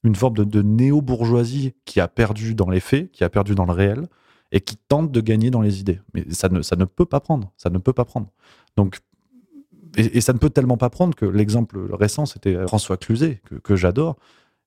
une 0.03 0.15
forme 0.15 0.35
de, 0.35 0.63
néo-bourgeoisie 0.63 1.75
qui 1.85 2.01
a 2.01 2.09
perdu 2.09 2.55
dans 2.55 2.71
les 2.71 2.81
faits, 2.81 3.11
qui 3.13 3.25
a 3.25 3.29
perdu 3.29 3.55
dans 3.55 3.67
le 3.67 3.73
réel 3.73 4.09
et 4.53 4.61
qui 4.61 4.77
tente 4.77 5.13
de 5.13 5.21
gagner 5.21 5.51
dans 5.51 5.61
les 5.61 5.81
idées. 5.81 6.01
Mais 6.15 6.25
ça 6.31 6.49
ne, 6.49 6.63
ça 6.63 6.77
ne 6.77 6.85
peut 6.85 7.05
pas 7.05 7.21
prendre. 7.21 7.53
Ça 7.57 7.71
ne 7.71 7.79
peut 7.79 7.93
pas 7.93 8.05
prendre. 8.05 8.29
Donc, 8.77 8.99
et, 9.97 10.21
ça 10.21 10.33
ne 10.33 10.39
peut 10.39 10.51
tellement 10.51 10.77
pas 10.77 10.91
prendre 10.91 11.15
que 11.15 11.27
l'exemple 11.27 11.79
récent, 11.93 12.27
c'était 12.27 12.67
François 12.67 12.97
Cluzet, 12.97 13.41
que, 13.63 13.77
j'adore, 13.77 14.17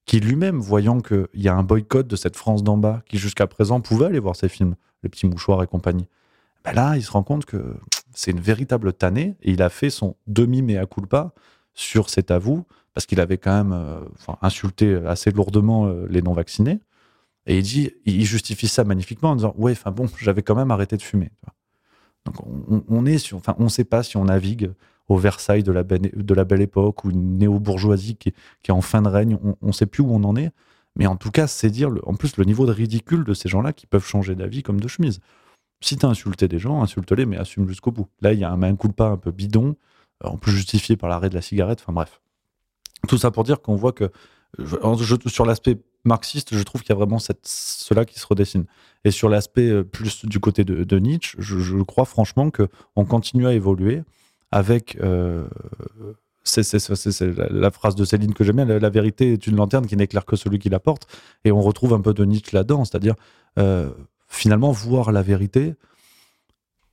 qui 0.05 0.19
lui-même, 0.19 0.59
voyant 0.59 0.99
qu'il 0.99 1.27
y 1.35 1.47
a 1.47 1.55
un 1.55 1.63
boycott 1.63 2.07
de 2.07 2.15
cette 2.15 2.35
France 2.35 2.63
d'en 2.63 2.77
bas, 2.77 3.01
qui 3.07 3.17
jusqu'à 3.17 3.47
présent 3.47 3.79
pouvait 3.81 4.07
aller 4.07 4.19
voir 4.19 4.35
ses 4.35 4.49
films, 4.49 4.75
Les 5.01 5.09
Petits 5.09 5.27
Mouchoirs 5.27 5.63
et 5.63 5.67
compagnie, 5.67 6.07
ben 6.63 6.73
là, 6.73 6.95
il 6.95 7.03
se 7.03 7.11
rend 7.11 7.23
compte 7.23 7.45
que 7.45 7.75
c'est 8.13 8.31
une 8.31 8.39
véritable 8.39 8.93
tannée 8.93 9.35
et 9.41 9.51
il 9.51 9.61
a 9.61 9.69
fait 9.69 9.89
son 9.89 10.15
demi-mea 10.27 10.85
culpa 10.85 11.33
sur 11.73 12.09
cet 12.09 12.31
avou 12.31 12.65
parce 12.93 13.05
qu'il 13.05 13.19
avait 13.19 13.37
quand 13.37 13.63
même 13.63 13.73
euh, 13.73 14.01
insulté 14.41 14.95
assez 15.07 15.31
lourdement 15.31 15.87
euh, 15.87 16.05
les 16.09 16.21
non-vaccinés. 16.21 16.79
Et 17.45 17.57
il 17.57 17.63
dit, 17.63 17.91
il 18.05 18.23
justifie 18.23 18.67
ça 18.67 18.83
magnifiquement 18.83 19.31
en 19.31 19.35
disant, 19.35 19.53
ouais, 19.57 19.71
enfin 19.71 19.91
bon, 19.91 20.07
j'avais 20.19 20.43
quand 20.43 20.55
même 20.55 20.71
arrêté 20.71 20.95
de 20.97 21.01
fumer. 21.01 21.31
Donc 22.25 22.35
on, 22.87 23.05
est 23.05 23.33
enfin, 23.33 23.53
on 23.59 23.65
ne 23.65 23.69
sait 23.69 23.83
pas 23.83 24.01
si 24.01 24.15
on 24.15 24.25
navigue 24.25 24.71
au 25.09 25.17
Versailles 25.17 25.63
de 25.63 25.73
la, 25.73 25.83
belle, 25.83 26.09
de 26.13 26.33
la 26.33 26.45
belle 26.45 26.61
époque 26.61 27.03
ou 27.03 27.11
une 27.11 27.37
néo-bourgeoisie 27.37 28.15
qui, 28.15 28.29
est 28.29 28.71
en 28.71 28.79
fin 28.79 29.01
de 29.01 29.09
règne. 29.09 29.37
On 29.61 29.67
ne 29.67 29.71
sait 29.73 29.85
plus 29.85 30.01
où 30.01 30.09
on 30.09 30.23
en 30.23 30.35
est. 30.37 30.51
Mais 30.95 31.05
en 31.05 31.17
tout 31.17 31.31
cas, 31.31 31.47
c'est 31.47 31.69
dire, 31.69 31.89
en 32.05 32.13
plus, 32.13 32.37
le 32.37 32.45
niveau 32.45 32.65
de 32.65 32.71
ridicule 32.71 33.25
de 33.25 33.33
ces 33.33 33.49
gens-là 33.49 33.73
qui 33.73 33.87
peuvent 33.87 34.05
changer 34.05 34.35
d'avis 34.35 34.63
comme 34.63 34.79
de 34.79 34.87
chemise. 34.87 35.19
Si 35.83 35.97
tu 35.97 36.05
as 36.05 36.09
insulté 36.09 36.47
des 36.47 36.59
gens, 36.59 36.81
insulte-les, 36.81 37.25
mais 37.25 37.37
assume 37.37 37.67
jusqu'au 37.67 37.91
bout. 37.91 38.07
Là, 38.21 38.33
il 38.33 38.39
y 38.39 38.43
a 38.43 38.49
un, 38.49 38.63
un 38.63 38.75
coup 38.75 38.87
de 38.87 38.93
pas 38.93 39.09
un 39.09 39.17
peu 39.17 39.31
bidon, 39.31 39.75
en 40.23 40.37
plus 40.37 40.53
justifié 40.53 40.95
par 40.95 41.09
l'arrêt 41.09 41.29
de 41.29 41.35
la 41.35 41.41
cigarette. 41.41 41.79
Enfin 41.81 41.93
bref. 41.93 42.21
Tout 43.07 43.17
ça 43.17 43.31
pour 43.31 43.43
dire 43.43 43.61
qu'on 43.61 43.75
voit 43.75 43.91
que 43.91 44.09
sur 45.27 45.45
l'aspect 45.45 45.77
marxiste, 46.05 46.55
je 46.55 46.63
trouve 46.63 46.81
qu'il 46.81 46.89
y 46.89 46.93
a 46.93 46.95
vraiment 46.95 47.19
cela 47.19 48.05
qui 48.05 48.19
se 48.19 48.25
redessine. 48.25 48.65
Et 49.03 49.11
sur 49.11 49.29
l'aspect 49.29 49.69
euh, 49.69 49.83
plus 49.83 50.25
du 50.25 50.39
côté 50.39 50.63
de, 50.63 50.99
Nietzsche, 50.99 51.35
je, 51.39 51.81
crois 51.83 52.05
franchement 52.05 52.51
qu'on 52.51 53.05
continue 53.05 53.47
à 53.47 53.53
évoluer 53.53 54.03
avec. 54.51 54.97
Euh, 55.01 55.47
c'est 56.45 56.65
la, 57.49 57.71
phrase 57.71 57.95
de 57.95 58.03
Céline 58.03 58.33
que 58.33 58.43
j'aime 58.43 58.57
bien, 58.57 58.65
la, 58.65 58.89
vérité 58.89 59.31
est 59.31 59.47
une 59.47 59.55
lanterne 59.55 59.87
qui 59.87 59.95
n'éclaire 59.95 60.25
que 60.25 60.35
celui 60.35 60.59
qui 60.59 60.69
la 60.69 60.79
porte. 60.79 61.07
Et 61.45 61.53
on 61.53 61.61
retrouve 61.61 61.93
un 61.93 62.01
peu 62.01 62.13
de 62.13 62.25
Nietzsche 62.25 62.51
là-dedans, 62.53 62.83
c'est-à-dire 62.83 63.15
euh, 63.57 63.89
finalement 64.33 64.71
voir 64.71 65.11
la 65.11 65.21
vérité 65.21 65.75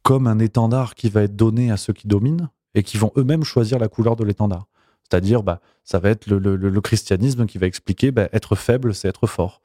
comme 0.02 0.26
un 0.26 0.38
étendard 0.38 0.94
qui 0.94 1.08
va 1.08 1.22
être 1.22 1.36
donné 1.36 1.70
à 1.70 1.76
ceux 1.76 1.92
qui 1.92 2.06
dominent 2.06 2.48
et 2.74 2.82
qui 2.82 2.96
vont 2.96 3.12
eux-mêmes 3.16 3.44
choisir 3.44 3.78
la 3.78 3.88
couleur 3.88 4.16
de 4.16 4.24
l'étendard. 4.24 4.66
C'est-à-dire, 5.02 5.42
bah, 5.42 5.60
ça 5.82 5.98
va 5.98 6.10
être 6.10 6.26
le, 6.28 6.80
christianisme 6.80 7.46
qui 7.46 7.58
va 7.58 7.66
expliquer 7.66 8.12
bah, 8.12 8.28
être 8.32 8.54
faible, 8.54 8.94
c'est 8.94 9.08
être 9.08 9.26
fort. 9.26 9.60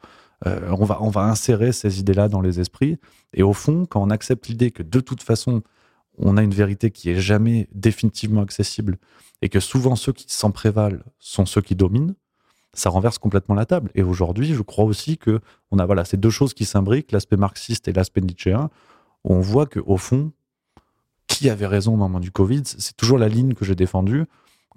Euh, 0.46 0.70
on, 0.72 0.86
va, 0.86 1.02
on 1.02 1.10
va 1.10 1.24
insérer 1.24 1.72
ces 1.72 2.00
idées-là 2.00 2.28
dans 2.28 2.42
les 2.42 2.60
esprits. 2.60 2.98
Et 3.34 3.44
au 3.44 3.54
fond, 3.54 3.86
quand 3.86 4.02
on 4.02 4.10
accepte 4.10 4.48
l'idée 4.48 4.72
que 4.72 4.84
de 4.84 5.00
toute 5.00 5.22
façon, 5.22 5.62
on 6.18 6.38
a 6.38 6.44
une 6.44 6.54
vérité 6.54 6.92
qui 6.92 7.10
est 7.10 7.20
jamais 7.20 7.68
définitivement 7.74 8.42
accessible 8.42 8.98
et 9.42 9.50
que 9.50 9.60
souvent 9.60 9.96
ceux 9.96 10.14
qui 10.14 10.26
s'en 10.30 10.52
prévalent 10.52 11.04
sont 11.20 11.46
ceux 11.46 11.62
qui 11.62 11.76
dominent, 11.76 12.16
ça 12.76 12.90
renverse 12.90 13.18
complètement 13.18 13.56
la 13.56 13.66
table. 13.66 13.92
Et 13.96 14.04
aujourd'hui, 14.04 14.54
je 14.54 14.62
crois 14.62 14.86
aussi 14.86 15.18
que 15.18 15.40
on 15.72 15.80
a 15.80 15.86
voilà 15.86 16.06
ces 16.06 16.18
deux 16.18 16.30
choses 16.30 16.54
qui 16.54 16.66
s'imbriquent, 16.66 17.12
l'aspect 17.12 17.38
marxiste 17.38 17.88
et 17.88 17.94
l'aspect 17.94 18.22
nietzschéen. 18.22 18.70
on 19.24 19.40
voit 19.40 19.66
que 19.66 19.80
au 19.86 19.98
fond, 19.98 20.32
qui 21.28 21.50
avait 21.50 21.68
raison 21.68 21.94
au 21.96 21.98
moment 21.98 22.20
du 22.20 22.32
Covid 22.32 22.64
C'est 22.66 22.96
toujours 22.96 23.18
la 23.18 23.28
ligne 23.28 23.54
que 23.54 23.66
j'ai 23.66 23.76
défendue 23.76 24.26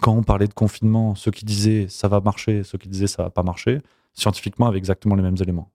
quand 0.01 0.13
on 0.13 0.23
parlait 0.23 0.47
de 0.47 0.53
confinement, 0.53 1.15
ceux 1.15 1.31
qui 1.31 1.45
disaient 1.45 1.87
ça 1.89 2.07
va 2.07 2.21
marcher, 2.21 2.63
ceux 2.63 2.77
qui 2.77 2.87
disaient 2.87 3.07
ça 3.07 3.23
va 3.23 3.29
pas 3.29 3.43
marcher, 3.43 3.81
scientifiquement 4.13 4.67
avec 4.67 4.79
exactement 4.79 5.15
les 5.15 5.21
mêmes 5.21 5.37
éléments. 5.41 5.71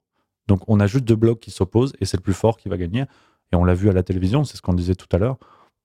Donc 0.48 0.62
on 0.66 0.80
a 0.80 0.86
juste 0.86 1.04
deux 1.04 1.16
blocs 1.16 1.40
qui 1.40 1.50
s'opposent 1.50 1.94
et 2.00 2.04
c'est 2.04 2.16
le 2.16 2.22
plus 2.22 2.34
fort 2.34 2.56
qui 2.56 2.68
va 2.68 2.76
gagner. 2.76 3.04
Et 3.52 3.56
on 3.56 3.64
l'a 3.64 3.74
vu 3.74 3.88
à 3.90 3.92
la 3.92 4.02
télévision, 4.02 4.44
c'est 4.44 4.56
ce 4.56 4.62
qu'on 4.62 4.74
disait 4.74 4.94
tout 4.94 5.08
à 5.12 5.18
l'heure. 5.18 5.36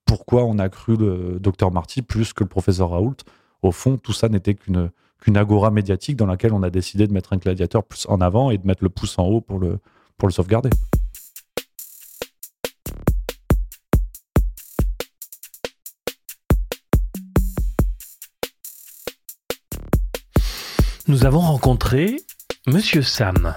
Pourquoi 0.06 0.45
on 0.45 0.58
a 0.58 0.69
cru 0.69 0.95
le 0.95 1.39
docteur 1.39 1.71
Marty 1.71 2.02
plus 2.02 2.34
que 2.34 2.43
le 2.43 2.49
professeur 2.49 2.91
Raoult? 2.91 3.17
Au 3.62 3.71
fond, 3.71 3.97
tout 3.97 4.13
ça 4.13 4.30
n'était 4.30 4.56
qu'une 4.56 4.89
qu'une 5.21 5.38
agora 5.38 5.71
médiatique 5.71 6.15
dans 6.15 6.25
laquelle 6.25 6.53
on 6.53 6.63
a 6.63 6.69
décidé 6.69 7.08
de 7.08 7.13
mettre 7.13 7.34
un 7.34 7.38
gladiateur 7.38 7.84
plus 7.84 8.05
en 8.10 8.21
avant 8.21 8.51
et 8.51 8.58
de 8.58 8.65
mettre 8.65 8.84
le 8.84 8.89
pouce 8.89 9.17
en 9.19 9.25
haut 9.25 9.41
pour 9.41 9.60
le, 9.60 9.79
pour 10.17 10.27
le 10.27 10.34
sauvegarder. 10.34 10.69
Nous 21.10 21.25
avons 21.25 21.39
rencontré 21.39 22.17
Monsieur 22.67 23.01
Sam. 23.01 23.55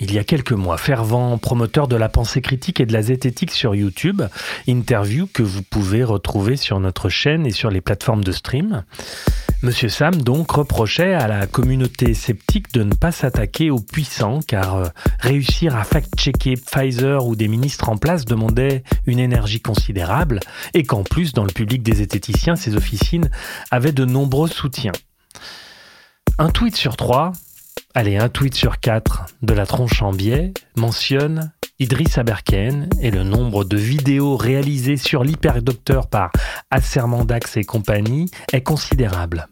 Il 0.00 0.12
y 0.12 0.18
a 0.18 0.24
quelques 0.24 0.52
mois, 0.52 0.76
fervent 0.76 1.38
promoteur 1.38 1.88
de 1.88 1.96
la 1.96 2.10
pensée 2.10 2.42
critique 2.42 2.78
et 2.78 2.84
de 2.84 2.92
la 2.92 3.00
zététique 3.00 3.52
sur 3.52 3.74
YouTube, 3.74 4.20
interview 4.66 5.26
que 5.26 5.42
vous 5.42 5.62
pouvez 5.62 6.04
retrouver 6.04 6.56
sur 6.56 6.78
notre 6.78 7.08
chaîne 7.08 7.46
et 7.46 7.52
sur 7.52 7.70
les 7.70 7.80
plateformes 7.80 8.22
de 8.22 8.32
stream. 8.32 8.84
Monsieur 9.64 9.88
Sam 9.88 10.16
donc 10.16 10.50
reprochait 10.50 11.14
à 11.14 11.28
la 11.28 11.46
communauté 11.46 12.14
sceptique 12.14 12.74
de 12.74 12.82
ne 12.82 12.94
pas 12.94 13.12
s'attaquer 13.12 13.70
aux 13.70 13.78
puissants 13.78 14.40
car 14.44 14.74
euh, 14.74 14.88
réussir 15.20 15.76
à 15.76 15.84
fact-checker 15.84 16.56
Pfizer 16.56 17.24
ou 17.24 17.36
des 17.36 17.46
ministres 17.46 17.88
en 17.88 17.96
place 17.96 18.24
demandait 18.24 18.82
une 19.06 19.20
énergie 19.20 19.60
considérable 19.60 20.40
et 20.74 20.82
qu'en 20.82 21.04
plus 21.04 21.32
dans 21.32 21.44
le 21.44 21.52
public 21.52 21.84
des 21.84 21.94
zététiciens 21.94 22.56
ces 22.56 22.74
officines 22.74 23.30
avaient 23.70 23.92
de 23.92 24.04
nombreux 24.04 24.48
soutiens. 24.48 24.90
Un 26.38 26.50
tweet 26.50 26.74
sur 26.74 26.96
trois, 26.96 27.30
allez, 27.94 28.16
un 28.16 28.28
tweet 28.28 28.56
sur 28.56 28.80
quatre 28.80 29.26
de 29.42 29.54
la 29.54 29.64
tronche 29.64 30.02
en 30.02 30.10
biais 30.12 30.52
mentionne 30.74 31.52
Idriss 31.78 32.18
Aberken 32.18 32.88
et 33.00 33.12
le 33.12 33.22
nombre 33.22 33.62
de 33.62 33.76
vidéos 33.76 34.36
réalisées 34.36 34.96
sur 34.96 35.22
l'hyperdocteur 35.22 36.08
par 36.08 36.32
Assermandax 36.72 37.58
et 37.58 37.64
compagnie 37.64 38.28
est 38.52 38.62
considérable. 38.62 39.46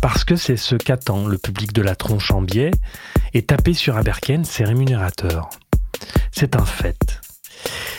Parce 0.00 0.24
que 0.24 0.36
c'est 0.36 0.56
ce 0.56 0.76
qu'attend 0.76 1.26
le 1.26 1.38
public 1.38 1.72
de 1.72 1.82
la 1.82 1.96
tronche 1.96 2.30
en 2.30 2.42
biais 2.42 2.70
et 3.32 3.42
taper 3.42 3.74
sur 3.74 3.96
Aberken, 3.96 4.44
c'est 4.44 4.64
rémunérateur. 4.64 5.50
C'est 6.32 6.56
un 6.56 6.64
fait. 6.64 7.20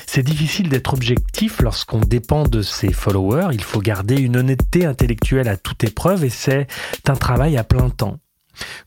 C'est 0.06 0.24
difficile 0.24 0.70
d'être 0.70 0.94
objectif 0.94 1.62
lorsqu'on 1.62 2.00
dépend 2.00 2.44
de 2.44 2.62
ses 2.62 2.94
followers. 2.94 3.50
Il 3.52 3.64
faut 3.64 3.82
garder 3.82 4.16
une 4.16 4.38
honnêteté 4.38 4.86
intellectuelle 4.86 5.48
à 5.48 5.58
toute 5.58 5.84
épreuve 5.84 6.24
et 6.24 6.30
c'est 6.30 6.68
un 7.08 7.16
travail 7.16 7.58
à 7.58 7.64
plein 7.64 7.90
temps. 7.90 8.20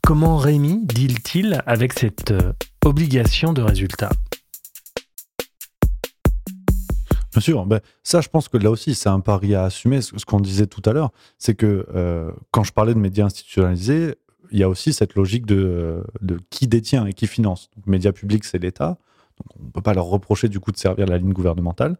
Comment 0.02 0.36
Rémi 0.36 0.80
deal-t-il 0.86 1.62
avec 1.66 1.92
cette 1.92 2.30
euh, 2.30 2.52
obligation 2.84 3.52
de 3.52 3.60
résultat? 3.60 4.10
Bien 7.38 7.44
sûr, 7.44 7.66
ben, 7.66 7.80
ça 8.02 8.20
je 8.20 8.28
pense 8.28 8.48
que 8.48 8.56
là 8.56 8.68
aussi 8.68 8.96
c'est 8.96 9.08
un 9.08 9.20
pari 9.20 9.54
à 9.54 9.62
assumer. 9.62 10.00
Ce 10.02 10.24
qu'on 10.24 10.40
disait 10.40 10.66
tout 10.66 10.82
à 10.84 10.92
l'heure, 10.92 11.12
c'est 11.38 11.54
que 11.54 11.86
euh, 11.94 12.32
quand 12.50 12.64
je 12.64 12.72
parlais 12.72 12.94
de 12.94 12.98
médias 12.98 13.26
institutionnalisés, 13.26 14.16
il 14.50 14.58
y 14.58 14.64
a 14.64 14.68
aussi 14.68 14.92
cette 14.92 15.14
logique 15.14 15.46
de, 15.46 16.02
de 16.20 16.40
qui 16.50 16.66
détient 16.66 17.06
et 17.06 17.12
qui 17.12 17.28
finance. 17.28 17.70
Donc, 17.76 17.86
médias 17.86 18.10
publics, 18.10 18.44
c'est 18.44 18.58
l'État 18.58 18.98
on 19.60 19.64
ne 19.64 19.70
peut 19.70 19.82
pas 19.82 19.94
leur 19.94 20.06
reprocher 20.06 20.48
du 20.48 20.60
coup 20.60 20.72
de 20.72 20.76
servir 20.76 21.06
la 21.06 21.18
ligne 21.18 21.32
gouvernementale, 21.32 21.96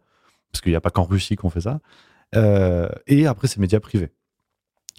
parce 0.51 0.61
qu'il 0.61 0.71
n'y 0.71 0.75
a 0.75 0.81
pas 0.81 0.89
qu'en 0.89 1.03
Russie 1.03 1.35
qu'on 1.35 1.49
fait 1.49 1.61
ça. 1.61 1.79
Euh, 2.35 2.89
et 3.07 3.27
après, 3.27 3.47
c'est 3.47 3.59
médias 3.59 3.79
privés, 3.79 4.09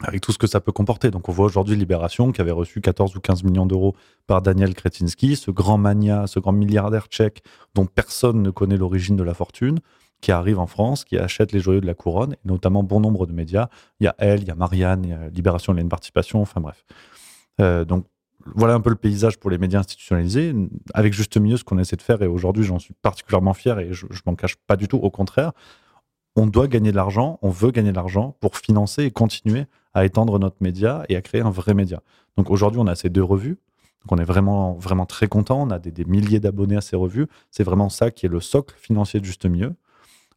avec 0.01 0.21
tout 0.21 0.33
ce 0.33 0.39
que 0.39 0.47
ça 0.47 0.61
peut 0.61 0.73
comporter. 0.73 1.11
Donc 1.11 1.29
on 1.29 1.33
voit 1.33 1.47
aujourd'hui 1.47 1.77
Libération 1.77 2.33
qui 2.33 2.41
avait 2.41 2.51
reçu 2.51 2.81
14 2.81 3.17
ou 3.17 3.21
15 3.21 3.45
millions 3.45 3.67
d'euros 3.67 3.95
par 4.27 4.43
Daniel 4.43 4.75
Kretinsky, 4.75 5.37
ce 5.37 5.51
grand 5.51 5.79
mania, 5.79 6.27
ce 6.27 6.41
grand 6.41 6.53
milliardaire 6.53 7.07
tchèque 7.07 7.43
dont 7.75 7.87
personne 7.87 8.43
ne 8.43 8.51
connaît 8.51 8.77
l'origine 8.77 9.17
de 9.17 9.23
la 9.23 9.35
fortune, 9.35 9.79
qui 10.21 10.33
arrive 10.33 10.59
en 10.59 10.67
France, 10.67 11.05
qui 11.05 11.19
achète 11.19 11.53
les 11.53 11.61
joyaux 11.61 11.81
de 11.81 11.87
la 11.87 11.95
couronne, 11.95 12.35
et 12.35 12.39
notamment 12.45 12.83
bon 12.83 13.01
nombre 13.01 13.27
de 13.27 13.33
médias. 13.33 13.69
Il 14.01 14.05
y 14.05 14.07
a 14.07 14.15
elle, 14.19 14.43
il 14.43 14.49
y 14.49 14.51
a 14.51 14.55
Marianne, 14.55 15.05
il 15.05 15.11
y 15.11 15.13
a 15.13 15.29
Libération, 15.29 15.73
il 15.73 15.77
y 15.77 15.79
a 15.79 15.83
une 15.83 15.89
participation, 15.89 16.41
enfin 16.41 16.61
bref. 16.61 16.85
Euh, 17.61 17.85
donc 17.85 18.07
voilà 18.55 18.75
un 18.75 18.81
peu 18.81 18.91
le 18.91 18.97
paysage 18.97 19.39
pour 19.39 19.51
les 19.51 19.59
médias 19.59 19.81
institutionnalisés, 19.81 20.55
avec 20.95 21.13
juste 21.13 21.37
mieux 21.39 21.57
ce 21.57 21.65
qu'on 21.65 21.79
essaie 21.79 21.97
de 21.97 22.03
faire, 22.03 22.23
et 22.23 22.27
aujourd'hui 22.27 22.65
j'en 22.65 22.79
suis 22.79 22.95
particulièrement 23.03 23.55
fier 23.55 23.79
et 23.79 23.93
je, 23.93 24.07
je 24.11 24.21
m'en 24.27 24.35
cache 24.35 24.57
pas 24.67 24.77
du 24.77 24.89
tout, 24.89 24.99
au 24.99 25.11
contraire. 25.11 25.53
On 26.37 26.47
doit 26.47 26.69
gagner 26.69 26.93
de 26.93 26.97
l'argent, 26.97 27.39
on 27.43 27.51
veut 27.51 27.71
gagner 27.71 27.91
de 27.91 27.97
l'argent 27.97 28.37
pour 28.41 28.57
financer 28.57 29.05
et 29.05 29.11
continuer 29.11 29.67
à 29.95 30.05
étendre 30.05 30.39
notre 30.39 30.57
média 30.61 31.05
et 31.09 31.17
à 31.17 31.23
créer 31.23 31.41
un 31.41 31.51
vrai 31.51 31.75
média. 31.75 32.03
Donc 32.37 32.51
aujourd'hui, 32.51 32.81
on 32.81 32.87
a 32.87 32.95
ces 32.95 33.11
deux 33.11 33.25
revues. 33.25 33.59
On 34.09 34.17
est 34.17 34.25
vraiment, 34.25 34.75
vraiment 34.75 35.05
très 35.05 35.27
content. 35.27 35.61
On 35.61 35.71
a 35.71 35.79
des, 35.79 35.91
des 35.91 36.05
milliers 36.05 36.41
d'abonnés 36.41 36.77
à 36.77 36.81
ces 36.81 36.97
revues. 36.97 37.27
C'est 37.51 37.65
vraiment 37.65 37.89
ça 37.89 38.11
qui 38.11 38.27
est 38.27 38.31
le 38.31 38.41
socle 38.41 38.75
financier 38.79 39.21
de 39.21 39.25
Juste 39.25 39.45
Milieu. 39.45 39.75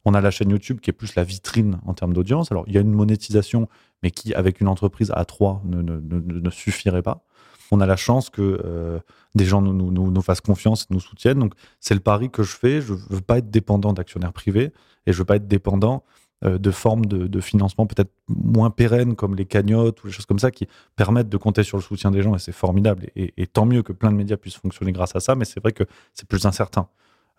On 0.04 0.14
a 0.14 0.20
la 0.20 0.30
chaîne 0.30 0.50
YouTube 0.50 0.80
qui 0.80 0.90
est 0.90 0.94
plus 0.94 1.14
la 1.14 1.24
vitrine 1.24 1.80
en 1.86 1.94
termes 1.94 2.12
d'audience. 2.12 2.52
Alors, 2.52 2.64
il 2.66 2.74
y 2.74 2.78
a 2.78 2.80
une 2.80 2.92
monétisation, 2.92 3.68
mais 4.02 4.10
qui, 4.10 4.34
avec 4.34 4.60
une 4.60 4.68
entreprise 4.68 5.10
à 5.14 5.24
trois, 5.24 5.62
ne, 5.64 6.50
suffirait 6.50 7.02
pas. 7.02 7.24
On 7.70 7.80
a 7.80 7.86
la 7.86 7.96
chance 7.96 8.28
que 8.28 8.60
euh, 8.64 8.98
des 9.34 9.46
gens 9.46 9.62
nous, 9.62 10.22
fassent 10.22 10.42
confiance 10.42 10.82
et 10.82 10.94
nous 10.94 11.00
soutiennent. 11.00 11.38
Donc, 11.38 11.54
c'est 11.80 11.94
le 11.94 12.00
pari 12.00 12.30
que 12.30 12.42
je 12.42 12.54
fais. 12.54 12.80
Je 12.80 12.92
ne 12.92 12.98
veux 13.10 13.20
pas 13.20 13.38
être 13.38 13.50
dépendant 13.50 13.92
d'actionnaires 13.92 14.32
privés 14.32 14.72
et 15.06 15.12
je 15.12 15.16
ne 15.16 15.18
veux 15.18 15.24
pas 15.24 15.36
être 15.36 15.48
dépendant 15.48 16.04
euh, 16.44 16.58
de 16.58 16.70
formes 16.70 17.06
de, 17.06 17.40
financement 17.40 17.86
peut-être 17.86 18.12
moins 18.28 18.70
pérennes 18.70 19.14
comme 19.14 19.34
les 19.34 19.46
cagnottes 19.46 20.02
ou 20.02 20.08
les 20.08 20.12
choses 20.12 20.26
comme 20.26 20.38
ça 20.38 20.50
qui 20.50 20.66
permettent 20.96 21.28
de 21.28 21.36
compter 21.36 21.62
sur 21.62 21.78
le 21.78 21.82
soutien 21.82 22.10
des 22.10 22.22
gens 22.22 22.34
et 22.34 22.38
c'est 22.38 22.52
formidable. 22.52 23.06
Et, 23.16 23.46
tant 23.46 23.64
mieux 23.64 23.82
que 23.82 23.92
plein 23.92 24.10
de 24.10 24.16
médias 24.16 24.36
puissent 24.36 24.56
fonctionner 24.56 24.92
grâce 24.92 25.16
à 25.16 25.20
ça, 25.20 25.36
mais 25.36 25.44
c'est 25.44 25.60
vrai 25.60 25.72
que 25.72 25.84
c'est 26.12 26.28
plus 26.28 26.44
incertain. 26.44 26.88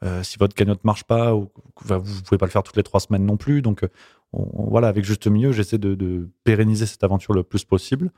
Euh, 0.04 0.24
si 0.24 0.38
votre 0.38 0.54
cagnotte 0.54 0.84
marche 0.84 1.04
pas, 1.06 1.34
ou, 1.34 1.52
vous 1.82 2.00
vous 2.00 2.22
pouvez 2.24 2.38
pas 2.38 2.46
le 2.46 2.52
faire 2.52 2.64
toutes 2.64 2.78
les 2.78 2.84
trois 2.84 3.00
semaines 3.00 3.26
non 3.26 3.38
plus. 3.38 3.62
Donc 3.62 3.88
on, 4.34 4.70
voilà, 4.70 4.88
avec 4.88 5.06
juste 5.06 5.28
milieu, 5.28 5.52
j'essaie 5.52 5.78
de, 5.78 6.30
pérenniser 6.44 6.86
cette 6.86 7.04
aventure 7.04 7.34
le 7.34 7.44
plus 7.44 7.64
possible. 7.64 8.12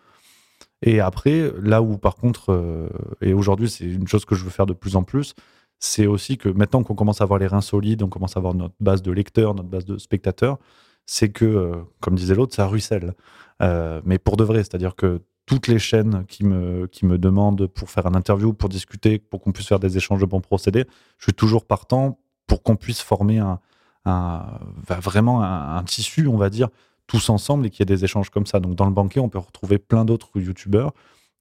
Et 0.82 1.00
après, 1.00 1.52
là 1.62 1.82
où 1.82 1.98
par 1.98 2.16
contre, 2.16 2.52
euh, 2.52 2.90
et 3.22 3.34
aujourd'hui 3.34 3.70
c'est 3.70 3.86
une 3.86 4.08
chose 4.08 4.26
que 4.26 4.36
je 4.36 4.44
veux 4.44 4.50
faire 4.50 4.66
de 4.66 4.74
plus 4.74 4.96
en 4.96 5.04
plus, 5.04 5.34
c'est 5.80 6.08
aussi 6.08 6.38
que 6.38 6.50
maintenant 6.50 6.84
qu'on 6.84 6.96
commence 6.96 7.22
à 7.22 7.24
avoir 7.24 7.40
les 7.40 7.48
reins 7.48 7.62
solides, 7.62 8.04
on 8.04 8.10
commence 8.10 8.36
à 8.38 8.40
avoir 8.40 8.54
notre 8.54 8.76
base 8.80 9.02
de 9.02 9.12
lecteurs, 9.12 9.54
notre 9.54 9.70
base 9.70 9.86
de 9.86 9.98
spectateurs, 9.98 10.58
c'est 11.06 11.30
que, 11.30 11.46
euh, 11.46 11.76
comme 12.02 12.16
disait 12.16 12.36
l'autre, 12.36 12.56
ça 12.56 12.68
ruisselle. 12.68 13.14
Euh, 13.62 14.02
mais 14.06 14.20
pour 14.20 14.38
de 14.38 14.44
vrai, 14.44 14.60
c'est-à-dire 14.60 14.96
que 14.96 15.22
toutes 15.48 15.68
les 15.68 15.80
chaînes 15.80 16.26
qui 16.28 16.44
me, 16.44 16.88
qui 16.88 17.06
me 17.06 17.18
demandent 17.18 17.68
pour 17.68 17.90
faire 17.90 18.06
un 18.06 18.14
interview, 18.14 18.54
pour 18.54 18.70
discuter, 18.70 19.18
pour 19.18 19.42
qu'on 19.42 19.54
puisse 19.54 19.68
faire 19.68 19.80
des 19.80 19.98
échanges 19.98 20.20
de 20.20 20.26
bons 20.26 20.42
procédés, 20.42 20.86
je 21.18 21.24
suis 21.24 21.34
toujours 21.34 21.66
partant 21.66 22.20
pour 22.46 22.62
qu'on 22.62 22.76
puisse 22.76 23.02
former 23.02 23.40
un, 23.40 23.60
vraiment 24.90 25.42
un, 25.42 25.82
tissu, 25.84 26.28
on 26.28 26.38
va 26.38 26.50
dire, 26.50 26.68
tous 27.08 27.30
ensemble 27.30 27.66
et 27.66 27.70
qu'il 27.70 27.80
y 27.80 27.84
ait 27.84 27.96
des 27.96 28.04
échanges 28.04 28.30
comme 28.30 28.46
ça. 28.46 28.60
Donc 28.60 28.76
dans 28.76 28.86
le 28.86 28.92
banquet, 28.92 29.22
on 29.22 29.30
peut 29.30 29.40
retrouver 29.40 29.78
plein 29.78 30.04
d'autres 30.04 30.38
youtubeurs. 30.38 30.94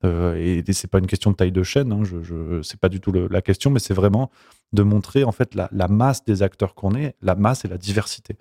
Euh, 0.04 0.36
et, 0.36 0.62
et 0.64 0.72
c'est 0.72 0.88
pas 0.88 0.98
une 0.98 1.06
question 1.06 1.32
de 1.32 1.36
taille 1.36 1.52
de 1.52 1.62
chaîne, 1.62 1.90
hein, 1.90 2.02
je, 2.04 2.60
c'est 2.62 2.78
pas 2.78 2.90
du 2.90 3.00
tout 3.00 3.12
la 3.12 3.42
question, 3.42 3.70
mais 3.70 3.80
c'est 3.80 3.94
vraiment 3.94 4.30
de 4.72 4.82
montrer 4.82 5.24
en 5.24 5.32
fait 5.32 5.54
la, 5.54 5.88
masse 5.88 6.24
des 6.24 6.42
acteurs 6.42 6.74
qu'on 6.74 6.94
est, 6.94 7.16
la 7.22 7.34
masse 7.34 7.64
et 7.64 7.68
la 7.68 7.78
diversité. 7.78 8.36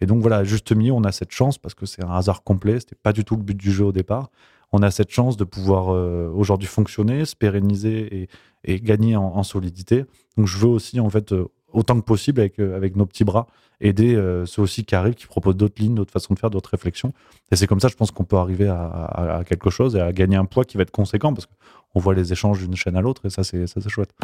Et 0.00 0.06
donc 0.06 0.22
voilà, 0.22 0.44
juste 0.44 0.72
milieu, 0.72 0.92
on 0.92 1.04
a 1.04 1.12
cette 1.12 1.32
chance 1.32 1.58
parce 1.58 1.74
que 1.74 1.86
c'est 1.86 2.04
un 2.04 2.12
hasard 2.12 2.44
complet, 2.44 2.80
c'était 2.80 2.94
pas 2.94 3.12
du 3.12 3.24
tout 3.24 3.36
le 3.36 3.42
but 3.42 3.56
du 3.56 3.72
jeu 3.72 3.84
au 3.84 3.92
départ 3.92 4.30
on 4.72 4.82
a 4.82 4.90
cette 4.90 5.10
chance 5.10 5.36
de 5.36 5.44
pouvoir 5.44 5.94
euh, 5.94 6.30
aujourd'hui 6.34 6.66
fonctionner, 6.66 7.24
se 7.24 7.36
pérenniser 7.36 8.28
et, 8.64 8.80
gagner 8.80 9.16
en, 9.16 9.42
solidité. 9.42 10.04
Donc 10.36 10.46
je 10.46 10.56
veux 10.58 10.68
aussi 10.68 11.00
en 11.00 11.10
fait 11.10 11.32
euh, 11.32 11.48
autant 11.72 11.98
que 11.98 12.04
possible 12.04 12.40
avec, 12.40 12.58
euh, 12.58 12.76
avec 12.76 12.96
nos 12.96 13.06
petits 13.06 13.24
bras 13.24 13.46
aider 13.80 14.14
ceux 14.46 14.62
aussi 14.62 14.84
qui 14.84 14.94
arrivent, 14.94 15.16
qui 15.16 15.26
proposent 15.26 15.56
d'autres 15.56 15.82
lignes, 15.82 15.96
d'autres 15.96 16.12
façons 16.12 16.34
de 16.34 16.38
faire, 16.38 16.50
d'autres 16.50 16.70
réflexions. 16.70 17.12
Et 17.50 17.56
c'est 17.56 17.66
comme 17.66 17.80
ça, 17.80 17.88
je 17.88 17.96
pense 17.96 18.12
qu'on 18.12 18.22
peut 18.22 18.36
arriver 18.36 18.68
à, 18.68 19.42
quelque 19.44 19.70
chose 19.70 19.96
et 19.96 20.00
à 20.00 20.12
gagner 20.12 20.36
un 20.36 20.44
poids 20.44 20.64
qui 20.64 20.76
va 20.76 20.84
être 20.84 20.92
conséquent 20.92 21.34
parce 21.34 21.46
qu'on 21.46 21.98
voit 21.98 22.14
les 22.14 22.32
échanges 22.32 22.60
d'une 22.60 22.76
chaîne 22.76 22.94
à 22.94 23.00
l'autre 23.00 23.26
et 23.26 23.30
ça 23.30 23.42
c'est 23.42 23.66
ça 23.66 23.80
chouette. 23.88 24.14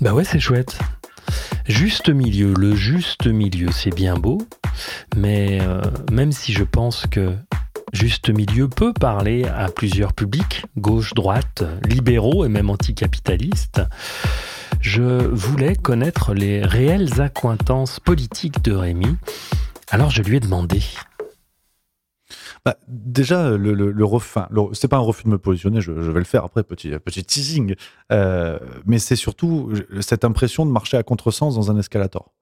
Bah 0.00 0.14
ouais, 0.14 0.24
c'est 0.24 0.40
chouette. 0.40 0.78
Juste 1.66 2.08
milieu, 2.08 2.54
le 2.54 2.74
juste 2.74 3.26
milieu, 3.26 3.70
c'est 3.70 3.94
bien 3.94 4.16
beau, 4.16 4.38
mais 5.14 5.58
même 6.10 6.32
si 6.32 6.54
je 6.54 6.64
pense 6.64 7.06
que 7.06 7.34
Juste 7.92 8.30
milieu 8.30 8.68
peut 8.68 8.92
parler 8.92 9.44
à 9.44 9.68
plusieurs 9.68 10.12
publics, 10.12 10.64
gauche, 10.76 11.14
droite, 11.14 11.64
libéraux 11.84 12.44
et 12.44 12.48
même 12.48 12.70
anticapitalistes. 12.70 13.82
Je 14.80 15.26
voulais 15.26 15.74
connaître 15.74 16.32
les 16.32 16.62
réelles 16.62 17.20
accointances 17.20 18.00
politiques 18.00 18.62
de 18.62 18.72
Rémi, 18.72 19.16
alors 19.90 20.10
je 20.10 20.22
lui 20.22 20.36
ai 20.36 20.40
demandé. 20.40 20.82
Bah, 22.64 22.76
déjà, 22.88 23.50
le, 23.56 23.72
le, 23.74 24.08
c'est 24.72 24.88
pas 24.88 24.96
un 24.96 25.00
refus 25.00 25.24
de 25.24 25.30
me 25.30 25.38
positionner, 25.38 25.80
je, 25.80 25.92
vais 25.92 26.18
le 26.18 26.24
faire 26.24 26.44
après, 26.44 26.62
petit, 26.62 26.90
petit 26.98 27.24
teasing, 27.24 27.74
euh, 28.12 28.58
mais 28.86 28.98
c'est 28.98 29.16
surtout 29.16 29.72
cette 30.00 30.24
impression 30.24 30.66
de 30.66 30.70
marcher 30.70 30.96
à 30.96 31.02
contresens 31.02 31.54
dans 31.54 31.70
un 31.70 31.78
escalator. 31.78 32.32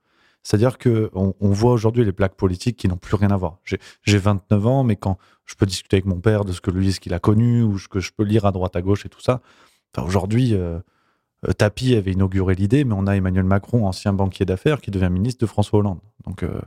C'est-à-dire 0.43 0.79
qu'on 0.79 1.35
on 1.41 1.51
voit 1.51 1.73
aujourd'hui 1.73 2.05
les 2.05 2.13
plaques 2.13 2.35
politiques 2.35 2.77
qui 2.77 2.89
n'ont 2.89 2.97
plus 2.97 3.17
rien 3.17 3.31
à 3.31 3.37
voir. 3.37 3.59
J'ai 4.03 4.19
29 4.19 4.67
ans, 4.67 4.85
mais 4.85 4.97
quand 4.97 5.19
je 5.45 5.55
peux 5.55 5.67
discuter 5.67 5.97
avec 5.97 6.07
mon 6.07 6.21
père 6.21 6.45
de 6.45 6.53
ce 6.53 6.61
que 6.61 6.71
lui, 6.71 6.93
ce 6.93 7.01
qu'il 7.01 7.15
a 7.15 7.19
connu, 7.19 7.63
ou 7.63 7.79
ce 7.79 7.89
que 7.89 8.01
je 8.01 8.13
peux 8.17 8.23
lire 8.23 8.47
à 8.47 8.53
droite, 8.53 8.77
à 8.77 8.83
gauche 8.83 9.05
et 9.05 9.09
tout 9.09 9.21
ça, 9.21 9.41
enfin, 9.95 10.07
aujourd'hui, 10.07 10.55
euh, 10.55 10.79
euh 11.47 11.53
Tapi 11.53 11.95
avait 11.97 12.13
inauguré 12.13 12.55
l'idée, 12.55 12.85
mais 12.85 12.95
on 12.97 13.07
a 13.07 13.17
Emmanuel 13.17 13.45
Macron, 13.45 13.87
ancien 13.87 14.13
banquier 14.13 14.45
d'affaires, 14.45 14.81
qui 14.81 14.91
devient 14.91 15.11
ministre 15.11 15.41
de 15.41 15.47
François 15.47 15.81
Hollande. 15.81 16.01
Donc, 16.25 16.43
euh, 16.43 16.61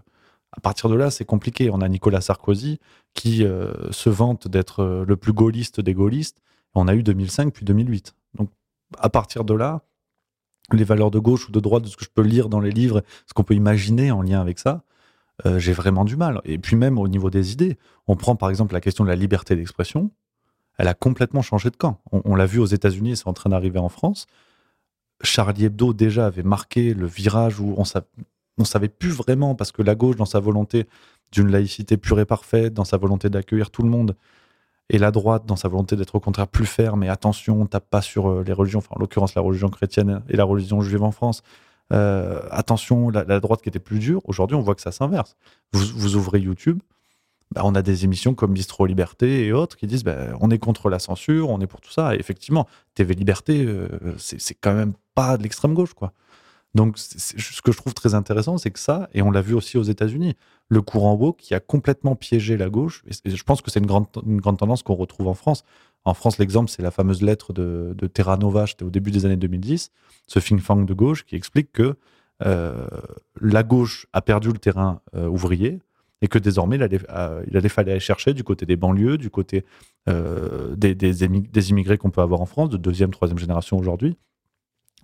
à 0.51 0.59
partir 0.59 0.89
de 0.89 0.95
là, 0.95 1.11
c'est 1.11 1.25
compliqué. 1.25 1.69
On 1.71 1.81
a 1.81 1.87
Nicolas 1.87 2.21
Sarkozy 2.21 2.79
qui 3.13 3.45
euh, 3.45 3.91
se 3.91 4.09
vante 4.09 4.47
d'être 4.47 5.05
le 5.07 5.15
plus 5.15 5.33
gaulliste 5.33 5.79
des 5.79 5.93
gaullistes. 5.93 6.41
On 6.75 6.87
a 6.87 6.95
eu 6.95 7.03
2005 7.03 7.53
puis 7.53 7.65
2008. 7.65 8.13
Donc, 8.35 8.49
à 8.99 9.09
partir 9.09 9.45
de 9.45 9.53
là, 9.53 9.81
les 10.77 10.83
valeurs 10.83 11.11
de 11.11 11.19
gauche 11.19 11.47
ou 11.47 11.51
de 11.51 11.59
droite, 11.59 11.83
de 11.83 11.87
ce 11.87 11.97
que 11.97 12.05
je 12.05 12.09
peux 12.13 12.21
lire 12.21 12.49
dans 12.49 12.59
les 12.59 12.71
livres, 12.71 13.03
ce 13.27 13.33
qu'on 13.33 13.43
peut 13.43 13.55
imaginer 13.55 14.11
en 14.11 14.21
lien 14.21 14.41
avec 14.41 14.59
ça, 14.59 14.83
euh, 15.45 15.59
j'ai 15.59 15.73
vraiment 15.73 16.05
du 16.05 16.15
mal. 16.15 16.41
Et 16.45 16.57
puis 16.57 16.75
même 16.75 16.97
au 16.97 17.07
niveau 17.07 17.29
des 17.29 17.51
idées, 17.51 17.77
on 18.07 18.15
prend 18.15 18.35
par 18.35 18.49
exemple 18.49 18.73
la 18.73 18.81
question 18.81 19.03
de 19.03 19.09
la 19.09 19.15
liberté 19.15 19.55
d'expression, 19.55 20.11
elle 20.77 20.87
a 20.87 20.93
complètement 20.93 21.41
changé 21.41 21.69
de 21.69 21.75
camp. 21.75 22.01
On, 22.11 22.35
l'a 22.35 22.45
vu 22.45 22.59
aux 22.59 22.65
États-Unis, 22.65 23.17
c'est 23.17 23.27
en 23.27 23.33
train 23.33 23.49
d'arriver 23.49 23.79
en 23.79 23.89
France. 23.89 24.25
Charlie 25.21 25.65
Hebdo 25.65 25.93
déjà 25.93 26.25
avait 26.25 26.43
marqué 26.43 26.93
le 26.93 27.05
virage 27.05 27.59
où 27.59 27.75
on, 27.77 27.83
on 28.57 28.63
savait 28.63 28.89
plus 28.89 29.11
vraiment 29.11 29.53
parce 29.53 29.71
que 29.71 29.81
la 29.81 29.95
gauche, 29.95 30.15
dans 30.15 30.25
sa 30.25 30.39
volonté 30.39 30.87
d'une 31.31 31.51
laïcité 31.51 31.97
pure 31.97 32.19
et 32.19 32.25
parfaite, 32.25 32.73
dans 32.73 32.85
sa 32.85 32.97
volonté 32.97 33.29
d'accueillir 33.29 33.69
tout 33.69 33.83
le 33.83 33.89
monde, 33.89 34.15
et 34.91 34.97
la 34.97 35.11
droite 35.11 35.45
dans 35.45 35.55
sa 35.55 35.69
volonté 35.69 35.95
d'être 35.95 36.15
au 36.15 36.19
contraire 36.19 36.47
plus 36.47 36.65
ferme 36.65 37.03
et 37.03 37.09
attention, 37.09 37.61
on 37.61 37.65
tape 37.65 37.89
pas 37.89 38.01
sur 38.01 38.29
euh, 38.29 38.43
les 38.45 38.51
religions, 38.51 38.79
enfin 38.79 38.93
en 38.95 38.99
l'occurrence 38.99 39.33
la 39.35 39.41
religion 39.41 39.69
chrétienne 39.69 40.21
et 40.29 40.35
la 40.35 40.43
religion 40.43 40.81
juive 40.81 41.01
en 41.01 41.11
France. 41.11 41.43
Euh, 41.93 42.41
attention, 42.51 43.09
la, 43.09 43.39
droite 43.39 43.61
qui 43.61 43.69
était 43.69 43.79
plus 43.79 43.99
dure, 43.99 44.21
aujourd'hui 44.25 44.55
on 44.55 44.61
voit 44.61 44.75
que 44.75 44.81
ça 44.81 44.91
s'inverse. 44.91 45.37
Vous, 45.71 45.81
vous, 45.95 46.15
ouvrez 46.17 46.39
YouTube, 46.39 46.81
bah, 47.55 47.61
on 47.63 47.73
a 47.73 47.81
des 47.81 48.03
émissions 48.03 48.33
comme 48.33 48.51
Bistro 48.51 48.85
Liberté 48.85 49.45
et 49.45 49.53
autres 49.53 49.77
qui 49.77 49.87
disent 49.87 50.03
bah, 50.03 50.17
on 50.41 50.51
est 50.51 50.59
contre 50.59 50.89
la 50.89 50.99
censure, 50.99 51.49
on 51.49 51.61
est 51.61 51.67
pour 51.67 51.79
tout 51.79 51.91
ça. 51.91 52.13
Et 52.13 52.19
effectivement, 52.19 52.67
TV 52.93 53.13
Liberté, 53.13 53.63
euh, 53.65 53.87
c'est 54.17 54.55
quand 54.55 54.73
même 54.73 54.93
pas 55.15 55.37
de 55.37 55.43
l'extrême 55.43 55.73
gauche, 55.73 55.93
quoi. 55.93 56.11
Donc, 56.73 56.97
ce 56.97 57.61
que 57.61 57.71
je 57.71 57.77
trouve 57.77 57.93
très 57.93 58.15
intéressant, 58.15 58.57
c'est 58.57 58.71
que 58.71 58.79
ça, 58.79 59.09
et 59.13 59.21
on 59.21 59.31
l'a 59.31 59.41
vu 59.41 59.53
aussi 59.53 59.77
aux 59.77 59.83
États-Unis, 59.83 60.35
le 60.69 60.81
courant 60.81 61.15
woke 61.15 61.37
qui 61.37 61.53
a 61.53 61.59
complètement 61.59 62.15
piégé 62.15 62.55
la 62.55 62.69
gauche. 62.69 63.03
Et 63.25 63.29
je 63.29 63.43
pense 63.43 63.61
que 63.61 63.69
c'est 63.69 63.79
une 63.79 63.85
grande, 63.85 64.07
une 64.25 64.39
grande 64.39 64.57
tendance 64.57 64.81
qu'on 64.81 64.95
retrouve 64.95 65.27
en 65.27 65.33
France. 65.33 65.63
En 66.05 66.13
France, 66.13 66.37
l'exemple, 66.37 66.69
c'est 66.69 66.81
la 66.81 66.91
fameuse 66.91 67.21
lettre 67.21 67.51
de, 67.51 67.93
Terra 68.07 68.37
Nova, 68.37 68.67
c'était 68.67 68.83
au 68.83 68.89
début 68.89 69.11
des 69.11 69.25
années 69.25 69.35
2010, 69.35 69.91
ce 70.27 70.39
think 70.39 70.65
tank 70.65 70.87
de 70.87 70.93
gauche 70.93 71.25
qui 71.25 71.35
explique 71.35 71.73
que 71.73 71.97
euh, 72.43 72.87
la 73.39 73.63
gauche 73.63 74.07
a 74.13 74.21
perdu 74.21 74.47
le 74.47 74.57
terrain 74.57 75.01
euh, 75.13 75.27
ouvrier 75.27 75.79
et 76.21 76.27
que 76.27 76.39
désormais, 76.39 76.77
il 76.77 76.83
allait, 76.83 76.99
euh, 77.09 77.69
falloir 77.69 77.91
aller 77.91 77.99
chercher 77.99 78.33
du 78.33 78.43
côté 78.43 78.65
des 78.65 78.77
banlieues, 78.77 79.17
du 79.17 79.29
côté 79.29 79.65
des, 80.07 80.95
des, 80.95 81.13
des 81.27 81.69
immigrés 81.69 81.97
qu'on 81.97 82.11
peut 82.11 82.21
avoir 82.21 82.41
en 82.41 82.45
France, 82.45 82.69
de 82.69 82.77
deuxième, 82.77 83.11
troisième 83.11 83.37
génération 83.37 83.77
aujourd'hui. 83.77 84.17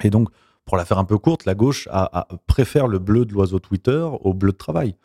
Et 0.04 0.10
donc, 0.10 0.30
pour 0.68 0.78
la 0.78 0.86
faire 0.86 1.00
un 1.00 1.06
peu 1.06 1.18
courte, 1.18 1.46
la 1.46 1.56
gauche 1.56 1.88
a, 1.92 2.28
préfère 2.46 2.88
le 2.88 3.00
bleu 3.00 3.26
de 3.26 3.34
l'oiseau 3.34 3.58
Twitter 3.58 4.06
au 4.22 4.34
bleu 4.34 4.52
de 4.52 4.58
travail. 4.58 4.96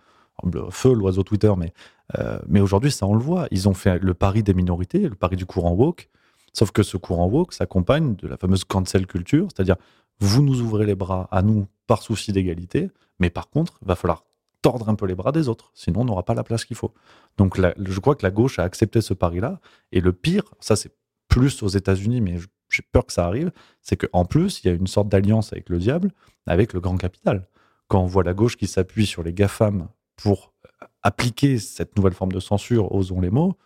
Feu, 0.70 0.92
l'oiseau 0.92 1.22
Twitter, 1.22 1.52
mais, 1.56 1.72
euh, 2.18 2.38
mais 2.48 2.60
aujourd'hui, 2.60 2.90
ça, 2.90 3.06
on 3.06 3.14
le 3.14 3.22
voit. 3.22 3.46
Ils 3.52 3.68
ont 3.68 3.74
fait 3.74 3.98
le 4.02 4.12
pari 4.12 4.42
des 4.42 4.54
minorités, 4.54 5.08
le 5.08 5.14
pari 5.14 5.36
du 5.36 5.46
courant 5.46 5.72
woke. 5.72 6.08
Sauf 6.52 6.72
que 6.72 6.82
ce 6.82 6.96
courant 6.96 7.28
woke 7.28 7.52
s'accompagne 7.52 8.16
de 8.16 8.26
la 8.26 8.36
fameuse 8.36 8.64
cancel 8.64 9.06
culture, 9.06 9.48
c'est-à-dire 9.54 9.76
vous 10.18 10.42
nous 10.42 10.60
ouvrez 10.60 10.84
les 10.84 10.96
bras 10.96 11.28
à 11.30 11.42
nous 11.42 11.68
par 11.86 12.02
souci 12.02 12.32
d'égalité, 12.32 12.90
mais 13.20 13.30
par 13.30 13.48
contre, 13.48 13.78
il 13.82 13.88
va 13.88 13.94
falloir 13.94 14.24
tordre 14.62 14.88
un 14.88 14.94
peu 14.94 15.06
les 15.06 15.14
bras 15.14 15.32
des 15.32 15.48
autres, 15.48 15.70
sinon 15.74 16.02
on 16.02 16.04
n'aura 16.04 16.24
pas 16.24 16.34
la 16.34 16.44
place 16.44 16.64
qu'il 16.64 16.76
faut. 16.76 16.92
Donc 17.36 17.58
je 17.58 18.00
crois 18.00 18.14
que 18.14 18.24
la 18.24 18.30
gauche 18.30 18.58
a 18.58 18.64
accepté 18.64 19.00
ce 19.00 19.14
pari-là, 19.14 19.60
et 19.90 20.00
le 20.00 20.12
pire, 20.12 20.44
ça 20.60 20.76
c'est 20.76 20.92
plus 21.28 21.62
aux 21.62 21.68
États-Unis, 21.68 22.20
mais 22.20 22.38
je 22.38 22.46
j'ai 22.72 22.82
peur 22.92 23.06
que 23.06 23.12
ça 23.12 23.26
arrive, 23.26 23.52
c'est 23.80 23.96
qu'en 23.96 24.24
plus, 24.24 24.62
il 24.62 24.68
y 24.68 24.70
a 24.70 24.74
une 24.74 24.86
sorte 24.86 25.08
d'alliance 25.08 25.52
avec 25.52 25.68
le 25.68 25.78
diable, 25.78 26.12
avec 26.46 26.72
le 26.72 26.80
grand 26.80 26.96
capital. 26.96 27.46
Quand 27.88 28.00
on 28.00 28.06
voit 28.06 28.24
la 28.24 28.34
gauche 28.34 28.56
qui 28.56 28.66
s'appuie 28.66 29.06
sur 29.06 29.22
les 29.22 29.32
GAFAM 29.32 29.88
pour 30.16 30.52
euh, 30.64 30.86
appliquer 31.02 31.58
cette 31.58 31.96
nouvelle 31.96 32.14
forme 32.14 32.32
de 32.32 32.40
censure, 32.40 32.92
osons 32.92 33.20
les 33.20 33.30
mots, 33.30 33.56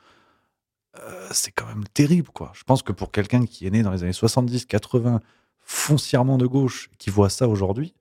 euh, 0.99 1.29
c'est 1.31 1.53
quand 1.53 1.67
même 1.67 1.85
terrible, 1.93 2.29
quoi. 2.33 2.53
Je 2.55 2.65
pense 2.65 2.83
que 2.83 2.93
pour 2.93 3.13
quelqu'un 3.13 3.45
qui 3.45 3.67
est 3.67 3.71
né 3.71 3.83
dans 3.83 3.93
les 3.93 4.03
années 4.03 4.13
70, 4.13 4.67
80, 4.67 5.21
foncièrement 5.61 6.39
de 6.39 6.47
gauche, 6.47 6.91
qui 6.99 7.11
voit 7.11 7.29
ça 7.29 7.49
aujourd'hui, 7.49 7.95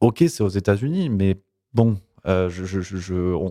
ok, 0.00 0.24
c'est 0.28 0.42
aux 0.42 0.48
États-Unis, 0.48 1.08
mais 1.08 1.40
bon, 1.72 1.98
euh, 2.26 2.50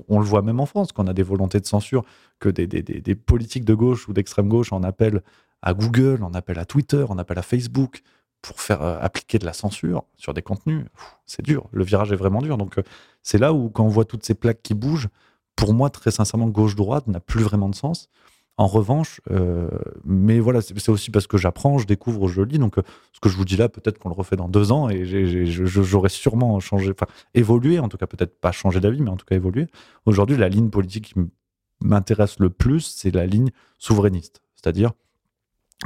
on, 0.07 0.19
le 0.19 0.25
voit 0.25 0.41
même 0.41 0.59
en 0.59 0.65
France, 0.65 0.91
qu'on 0.91 1.07
a 1.07 1.13
des 1.13 1.23
volontés 1.23 1.59
de 1.59 1.65
censure, 1.65 2.03
que 2.39 2.49
des 2.49 3.15
politiques 3.15 3.65
de 3.65 3.73
gauche 3.73 4.07
ou 4.07 4.13
d'extrême 4.13 4.49
gauche 4.49 4.73
en 4.73 4.83
appellent 4.83 5.21
à 5.65 5.73
Google, 5.73 6.19
on 6.21 6.33
appelle 6.33 6.59
à 6.59 6.65
Twitter, 6.65 7.03
on 7.09 7.17
appelle 7.17 7.39
à 7.39 7.41
Facebook 7.41 8.03
pour 8.41 8.61
faire 8.61 8.83
euh, 8.83 8.99
appliquer 9.01 9.39
de 9.39 9.45
la 9.45 9.53
censure 9.53 10.03
sur 10.15 10.33
des 10.33 10.43
contenus. 10.43 10.85
C'est 11.25 11.41
dur, 11.41 11.67
le 11.71 11.83
virage 11.83 12.11
est 12.11 12.15
vraiment 12.15 12.41
dur. 12.41 12.57
Donc 12.57 12.77
euh, 12.77 12.83
c'est 13.23 13.39
là 13.39 13.51
où 13.51 13.69
quand 13.69 13.83
on 13.83 13.89
voit 13.89 14.05
toutes 14.05 14.23
ces 14.23 14.35
plaques 14.35 14.61
qui 14.61 14.75
bougent, 14.75 15.09
pour 15.55 15.73
moi 15.73 15.89
très 15.89 16.11
sincèrement 16.11 16.47
gauche-droite 16.47 17.07
n'a 17.07 17.19
plus 17.19 17.43
vraiment 17.43 17.67
de 17.67 17.75
sens. 17.75 18.09
En 18.57 18.67
revanche, 18.67 19.19
euh, 19.31 19.67
mais 20.05 20.39
voilà, 20.39 20.61
c'est 20.61 20.89
aussi 20.89 21.11
parce 21.11 21.27
que 21.27 21.37
j'apprends, 21.37 21.77
je 21.77 21.87
découvre, 21.87 22.29
je 22.29 22.41
lis. 22.41 22.57
Donc, 22.57 22.75
ce 23.11 23.19
que 23.19 23.27
je 23.27 23.35
vous 23.35 23.43
dis 23.43 23.57
là, 23.57 23.67
peut-être 23.67 23.99
qu'on 23.99 24.07
le 24.07 24.15
refait 24.15 24.37
dans 24.37 24.47
deux 24.47 24.71
ans 24.71 24.87
et 24.87 25.03
j'aurais 25.05 26.07
sûrement 26.07 26.61
changé, 26.61 26.91
enfin, 26.91 27.11
évolué, 27.33 27.79
en 27.79 27.89
tout 27.89 27.97
cas, 27.97 28.07
peut-être 28.07 28.39
pas 28.39 28.53
changé 28.53 28.79
d'avis, 28.79 29.01
mais 29.01 29.09
en 29.09 29.17
tout 29.17 29.25
cas 29.25 29.35
évolué. 29.35 29.67
Aujourd'hui, 30.05 30.37
la 30.37 30.47
ligne 30.47 30.69
politique 30.69 31.13
qui 31.13 31.19
m'intéresse 31.81 32.39
le 32.39 32.49
plus, 32.49 32.79
c'est 32.79 33.13
la 33.13 33.25
ligne 33.25 33.49
souverainiste. 33.77 34.41
C'est-à-dire, 34.55 34.93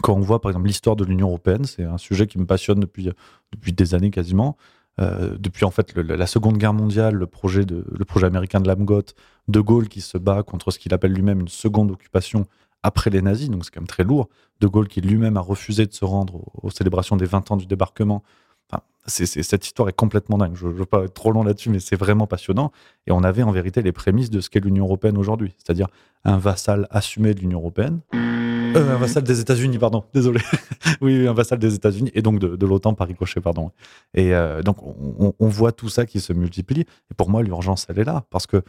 quand 0.01 0.13
on 0.13 0.19
voit 0.19 0.41
par 0.41 0.51
exemple 0.51 0.67
l'histoire 0.67 0.95
de 0.95 1.03
l'Union 1.03 1.27
européenne, 1.27 1.65
c'est 1.65 1.83
un 1.83 1.97
sujet 1.97 2.27
qui 2.27 2.37
me 2.37 2.45
passionne 2.45 2.79
depuis, 2.79 3.09
depuis 3.51 3.73
des 3.73 3.95
années 3.95 4.11
quasiment. 4.11 4.57
Euh, 4.99 5.37
depuis 5.39 5.63
en 5.63 5.71
fait 5.71 5.95
la 5.95 6.27
Seconde 6.27 6.57
Guerre 6.57 6.73
mondiale, 6.73 7.15
le 7.15 7.25
projet, 7.25 7.65
de, 7.65 7.85
le 7.89 8.05
projet 8.05 8.25
américain 8.27 8.59
de 8.59 8.67
Lamgott, 8.67 9.15
De 9.47 9.61
Gaulle 9.61 9.87
qui 9.87 10.01
se 10.01 10.17
bat 10.17 10.43
contre 10.43 10.71
ce 10.71 10.79
qu'il 10.79 10.93
appelle 10.93 11.13
lui-même 11.13 11.39
une 11.39 11.47
seconde 11.47 11.91
occupation 11.91 12.45
après 12.83 13.09
les 13.09 13.21
nazis, 13.21 13.49
donc 13.49 13.65
c'est 13.65 13.71
quand 13.73 13.81
même 13.81 13.87
très 13.87 14.03
lourd. 14.03 14.29
De 14.59 14.67
Gaulle 14.67 14.87
qui 14.87 15.01
lui-même 15.01 15.37
a 15.37 15.41
refusé 15.41 15.85
de 15.85 15.93
se 15.93 16.05
rendre 16.05 16.41
aux, 16.61 16.69
célébrations 16.69 17.15
des 17.15 17.25
20 17.25 17.51
ans 17.51 17.57
du 17.57 17.65
débarquement 17.65 18.23
c'est, 19.05 19.25
cette 19.25 19.65
histoire 19.65 19.89
est 19.89 19.93
complètement 19.93 20.37
dingue. 20.37 20.55
Je 20.55 20.67
ne 20.67 20.73
veux 20.73 20.85
pas 20.85 21.05
être 21.05 21.13
trop 21.13 21.31
long 21.31 21.43
là-dessus, 21.43 21.69
mais 21.69 21.79
c'est 21.79 21.95
vraiment 21.95 22.27
passionnant. 22.27 22.71
Et 23.07 23.11
on 23.11 23.23
avait 23.23 23.41
en 23.41 23.51
vérité 23.51 23.81
les 23.81 23.91
prémices 23.91 24.29
de 24.29 24.39
ce 24.39 24.49
qu'est 24.49 24.59
l'Union 24.59 24.85
européenne 24.85 25.17
aujourd'hui, 25.17 25.55
c'est-à-dire 25.57 25.87
un 26.25 26.37
vassal 26.37 26.87
assumé 26.91 27.33
de 27.33 27.39
l'Union 27.39 27.59
européenne. 27.59 28.01
Euh, 28.75 28.95
un 28.95 28.97
vassal 28.97 29.23
des 29.23 29.39
États-Unis, 29.39 29.77
pardon, 29.77 30.03
désolé. 30.13 30.39
oui, 31.01 31.27
un 31.27 31.33
vassal 31.33 31.59
des 31.59 31.73
États-Unis 31.75 32.11
et 32.13 32.21
donc 32.21 32.39
de, 32.39 32.65
l'OTAN 32.65 32.93
par 32.93 33.07
ricochet, 33.07 33.41
pardon. 33.41 33.71
Et 34.13 34.33
euh, 34.33 34.61
donc 34.61 34.77
on, 34.81 35.47
voit 35.47 35.71
tout 35.71 35.89
ça 35.89 36.05
qui 36.05 36.19
se 36.19 36.33
multiplie. 36.33 36.81
Et 36.81 37.13
pour 37.15 37.29
moi, 37.29 37.43
l'urgence, 37.43 37.85
elle 37.89 37.99
est 37.99 38.03
là, 38.03 38.25
parce 38.29 38.47
que 38.47 38.61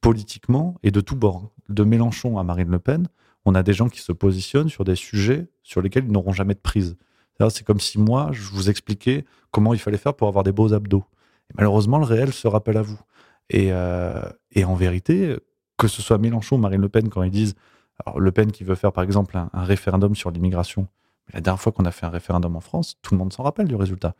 politiquement 0.00 0.76
et 0.82 0.90
de 0.90 1.00
tous 1.00 1.16
bords, 1.16 1.50
de 1.68 1.84
Mélenchon 1.84 2.38
à 2.38 2.44
Marine 2.44 2.70
Le 2.70 2.78
Pen, 2.78 3.08
on 3.44 3.54
a 3.54 3.62
des 3.62 3.72
gens 3.72 3.88
qui 3.88 4.00
se 4.00 4.12
positionnent 4.12 4.68
sur 4.68 4.84
des 4.84 4.96
sujets 4.96 5.48
sur 5.62 5.82
lesquels 5.82 6.04
ils 6.04 6.12
n'auront 6.12 6.32
jamais 6.32 6.54
de 6.54 6.60
prise. 6.60 6.96
C'est 7.50 7.64
comme 7.64 7.80
si 7.80 7.98
moi, 7.98 8.28
je 8.32 8.42
vous 8.52 8.70
expliquais 8.70 9.24
comment 9.50 9.74
il 9.74 9.80
fallait 9.80 9.98
faire 9.98 10.14
pour 10.14 10.28
avoir 10.28 10.44
des 10.44 10.52
beaux 10.52 10.72
abdos. 10.72 11.04
Et 11.50 11.54
malheureusement, 11.56 11.98
le 11.98 12.04
réel 12.04 12.32
se 12.32 12.46
rappelle 12.46 12.76
à 12.76 12.82
vous. 12.82 13.00
Et, 13.50 13.72
euh, 13.72 14.22
en 14.64 14.74
vérité, 14.74 15.36
que 15.76 15.88
ce 15.88 16.02
soit 16.02 16.18
Mélenchon 16.18 16.56
ou 16.56 16.60
Marine 16.60 16.80
Le 16.80 16.88
Pen, 16.88 17.08
quand 17.08 17.22
ils 17.22 17.30
disent 17.30 17.54
alors 18.06 18.20
Le 18.20 18.32
Pen 18.32 18.52
qui 18.52 18.64
veut 18.64 18.74
faire 18.74 18.92
par 18.92 19.04
exemple 19.04 19.36
un, 19.36 19.48
référendum 19.54 20.14
sur 20.14 20.30
l'immigration, 20.30 20.88
la 21.32 21.40
dernière 21.40 21.60
fois 21.60 21.72
qu'on 21.72 21.84
a 21.84 21.90
fait 21.90 22.06
un 22.06 22.10
référendum 22.10 22.56
en 22.56 22.60
France, 22.60 22.96
tout 23.02 23.14
le 23.14 23.18
monde 23.18 23.32
s'en 23.32 23.42
rappelle 23.42 23.68
du 23.68 23.74
résultat. 23.74 24.14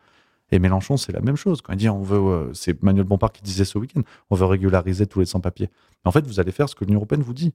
Et 0.51 0.59
Mélenchon, 0.59 0.99
c'est 0.99 1.13
la 1.13 1.21
même 1.21 1.37
chose. 1.37 1.63
Quand 1.63 1.75
on 1.87 2.03
veut, 2.03 2.19
euh, 2.19 2.53
c'est 2.53 2.83
Manuel 2.83 3.07
Bompard 3.07 3.33
qui 3.33 3.43
disait 3.43 3.65
ce 3.65 3.79
week-end, 3.79 4.03
on 4.29 4.37
veut 4.37 4.45
régulariser 4.45 5.07
tous 5.07 5.21
les 5.21 5.27
sans-papiers. 5.27 5.71
En 6.05 6.11
fait, 6.11 6.27
vous 6.27 6.41
allez 6.41 6.53
faire 6.53 6.69
ce 6.69 6.75
que 6.75 6.85
l'Union 6.85 6.99
européenne 6.99 7.23
vous 7.23 7.33
dit. 7.33 7.55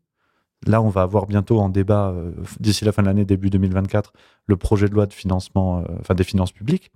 Là, 0.65 0.81
on 0.81 0.89
va 0.89 1.03
avoir 1.03 1.27
bientôt 1.27 1.59
en 1.59 1.69
débat, 1.69 2.09
euh, 2.09 2.31
d'ici 2.59 2.83
la 2.85 2.91
fin 2.91 3.03
de 3.03 3.07
l'année, 3.07 3.25
début 3.25 3.51
2024, 3.51 4.13
le 4.47 4.57
projet 4.57 4.89
de 4.89 4.95
loi 4.95 5.05
de 5.05 5.13
financement, 5.13 5.83
euh, 6.09 6.13
des 6.15 6.23
finances 6.23 6.51
publiques. 6.51 6.91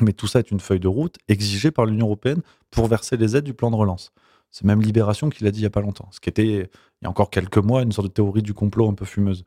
Mais 0.00 0.12
tout 0.12 0.28
ça 0.28 0.38
est 0.38 0.52
une 0.52 0.60
feuille 0.60 0.80
de 0.80 0.88
route 0.88 1.18
exigée 1.28 1.72
par 1.72 1.84
l'Union 1.84 2.06
européenne 2.06 2.42
pour 2.70 2.86
verser 2.86 3.16
les 3.16 3.36
aides 3.36 3.44
du 3.44 3.54
plan 3.54 3.72
de 3.72 3.76
relance. 3.76 4.12
C'est 4.50 4.64
même 4.64 4.82
Libération 4.82 5.30
qui 5.30 5.44
l'a 5.44 5.50
dit 5.50 5.60
il 5.60 5.62
n'y 5.62 5.66
a 5.66 5.70
pas 5.70 5.80
longtemps, 5.80 6.08
ce 6.12 6.20
qui 6.20 6.28
était, 6.28 6.44
il 6.44 7.04
y 7.04 7.06
a 7.06 7.10
encore 7.10 7.30
quelques 7.30 7.58
mois, 7.58 7.82
une 7.82 7.92
sorte 7.92 8.08
de 8.08 8.12
théorie 8.12 8.42
du 8.42 8.54
complot 8.54 8.88
un 8.88 8.94
peu 8.94 9.04
fumeuse. 9.04 9.44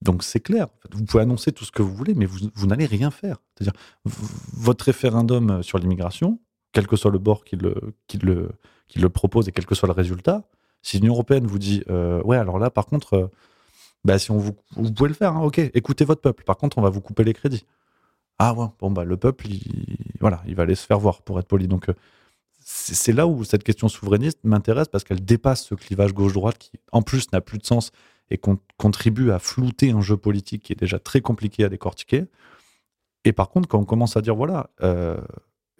Donc 0.00 0.24
c'est 0.24 0.40
clair, 0.40 0.66
vous 0.90 1.04
pouvez 1.04 1.22
annoncer 1.22 1.52
tout 1.52 1.64
ce 1.64 1.70
que 1.70 1.82
vous 1.82 1.94
voulez, 1.94 2.14
mais 2.14 2.26
vous, 2.26 2.50
vous 2.54 2.66
n'allez 2.66 2.86
rien 2.86 3.10
faire. 3.10 3.36
C'est-à-dire, 3.56 3.78
votre 4.04 4.84
référendum 4.84 5.62
sur 5.62 5.78
l'immigration, 5.78 6.40
quel 6.72 6.86
que 6.88 6.96
soit 6.96 7.12
le 7.12 7.18
bord 7.18 7.44
qui 7.44 7.56
le, 7.56 7.94
qui, 8.08 8.18
le, 8.18 8.50
qui 8.88 8.98
le 8.98 9.08
propose 9.08 9.48
et 9.48 9.52
quel 9.52 9.64
que 9.64 9.76
soit 9.76 9.86
le 9.86 9.94
résultat, 9.94 10.44
si 10.82 10.98
l'Union 10.98 11.14
européenne 11.14 11.46
vous 11.46 11.58
dit, 11.58 11.84
euh, 11.88 12.20
ouais, 12.22 12.36
alors 12.36 12.58
là, 12.58 12.70
par 12.70 12.86
contre, 12.86 13.14
euh, 13.14 13.26
bah, 14.04 14.18
si 14.18 14.32
on 14.32 14.38
vous, 14.38 14.56
vous 14.76 14.92
pouvez 14.92 15.08
le 15.08 15.14
faire, 15.14 15.36
hein, 15.36 15.42
ok, 15.42 15.58
écoutez 15.58 16.04
votre 16.04 16.20
peuple. 16.20 16.42
Par 16.44 16.56
contre, 16.56 16.78
on 16.78 16.82
va 16.82 16.90
vous 16.90 17.00
couper 17.00 17.22
les 17.22 17.34
crédits. 17.34 17.64
Ah 18.38 18.54
ouais, 18.54 18.66
bon, 18.80 18.90
bah, 18.90 19.04
le 19.04 19.16
peuple, 19.16 19.46
il, 19.48 19.96
voilà, 20.20 20.42
il 20.46 20.56
va 20.56 20.64
aller 20.64 20.74
se 20.74 20.84
faire 20.84 20.98
voir, 20.98 21.22
pour 21.22 21.38
être 21.38 21.46
poli. 21.46 21.68
Donc, 21.68 21.88
euh, 21.88 21.94
c'est 22.64 23.12
là 23.12 23.26
où 23.26 23.44
cette 23.44 23.64
question 23.64 23.88
souverainiste 23.88 24.38
m'intéresse 24.44 24.88
parce 24.88 25.04
qu'elle 25.04 25.24
dépasse 25.24 25.64
ce 25.64 25.74
clivage 25.74 26.12
gauche-droite 26.12 26.58
qui, 26.58 26.72
en 26.92 27.02
plus, 27.02 27.30
n'a 27.32 27.40
plus 27.40 27.58
de 27.58 27.66
sens 27.66 27.92
et 28.30 28.38
contribue 28.78 29.30
à 29.30 29.38
flouter 29.38 29.90
un 29.90 30.00
jeu 30.00 30.16
politique 30.16 30.62
qui 30.62 30.72
est 30.72 30.78
déjà 30.78 30.98
très 30.98 31.20
compliqué 31.20 31.64
à 31.64 31.68
décortiquer. 31.68 32.24
Et 33.24 33.32
par 33.32 33.50
contre, 33.50 33.68
quand 33.68 33.78
on 33.78 33.84
commence 33.84 34.16
à 34.16 34.22
dire, 34.22 34.34
voilà, 34.34 34.70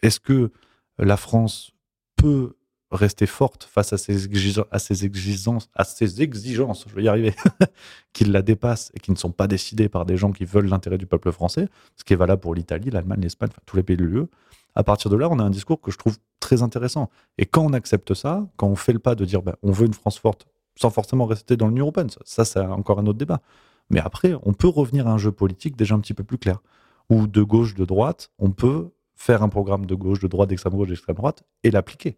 est-ce 0.02 0.20
que 0.20 0.52
la 0.98 1.16
France 1.16 1.72
peut 2.16 2.54
rester 2.92 3.26
forte 3.26 3.64
face 3.64 3.92
à 3.92 3.98
ces, 3.98 4.26
exigences, 4.26 4.66
à 4.70 4.78
ces 4.78 5.04
exigences, 5.04 5.70
à 5.74 5.84
ces 5.84 6.22
exigences, 6.22 6.84
je 6.88 6.94
vais 6.94 7.04
y 7.04 7.08
arriver, 7.08 7.34
qui 8.12 8.24
la 8.24 8.42
dépassent 8.42 8.92
et 8.94 9.00
qui 9.00 9.10
ne 9.10 9.16
sont 9.16 9.32
pas 9.32 9.48
décidées 9.48 9.88
par 9.88 10.04
des 10.04 10.16
gens 10.16 10.30
qui 10.30 10.44
veulent 10.44 10.68
l'intérêt 10.68 10.98
du 10.98 11.06
peuple 11.06 11.32
français, 11.32 11.68
ce 11.96 12.04
qui 12.04 12.12
est 12.12 12.16
valable 12.16 12.42
pour 12.42 12.54
l'Italie, 12.54 12.90
l'Allemagne, 12.90 13.20
l'Espagne, 13.22 13.48
enfin, 13.50 13.62
tous 13.64 13.76
les 13.76 13.82
pays 13.82 13.96
de 13.96 14.04
l'UE. 14.04 14.26
À 14.74 14.84
partir 14.84 15.10
de 15.10 15.16
là, 15.16 15.28
on 15.30 15.38
a 15.38 15.42
un 15.42 15.50
discours 15.50 15.80
que 15.80 15.90
je 15.90 15.98
trouve 15.98 16.16
très 16.40 16.62
intéressant. 16.62 17.10
Et 17.38 17.46
quand 17.46 17.62
on 17.62 17.72
accepte 17.72 18.14
ça, 18.14 18.46
quand 18.56 18.68
on 18.68 18.76
fait 18.76 18.92
le 18.92 18.98
pas 18.98 19.14
de 19.14 19.24
dire 19.24 19.42
ben, 19.42 19.54
on 19.62 19.72
veut 19.72 19.86
une 19.86 19.94
France 19.94 20.18
forte, 20.18 20.46
sans 20.76 20.90
forcément 20.90 21.26
rester 21.26 21.56
dans 21.56 21.68
l'Union 21.68 21.84
européenne, 21.84 22.08
ça, 22.24 22.44
c'est 22.44 22.60
encore 22.60 22.98
un 22.98 23.06
autre 23.06 23.18
débat. 23.18 23.40
Mais 23.90 24.00
après, 24.00 24.34
on 24.42 24.54
peut 24.54 24.68
revenir 24.68 25.06
à 25.06 25.12
un 25.12 25.18
jeu 25.18 25.32
politique 25.32 25.76
déjà 25.76 25.94
un 25.94 26.00
petit 26.00 26.14
peu 26.14 26.24
plus 26.24 26.38
clair, 26.38 26.62
où 27.10 27.26
de 27.26 27.42
gauche, 27.42 27.74
de 27.74 27.84
droite, 27.84 28.30
on 28.38 28.50
peut 28.50 28.90
faire 29.14 29.42
un 29.42 29.48
programme 29.48 29.86
de 29.86 29.94
gauche, 29.94 30.20
de 30.20 30.28
droite, 30.28 30.48
d'extrême 30.48 30.74
gauche, 30.74 30.88
d'extrême 30.88 31.16
droite 31.16 31.44
et 31.62 31.70
l'appliquer. 31.70 32.16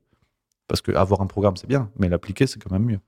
Parce 0.68 0.80
qu'avoir 0.80 1.20
un 1.20 1.26
programme, 1.26 1.56
c'est 1.56 1.66
bien, 1.66 1.90
mais 1.98 2.08
l'appliquer, 2.08 2.46
c'est 2.46 2.62
quand 2.62 2.70
même 2.70 2.84
mieux. 2.84 3.00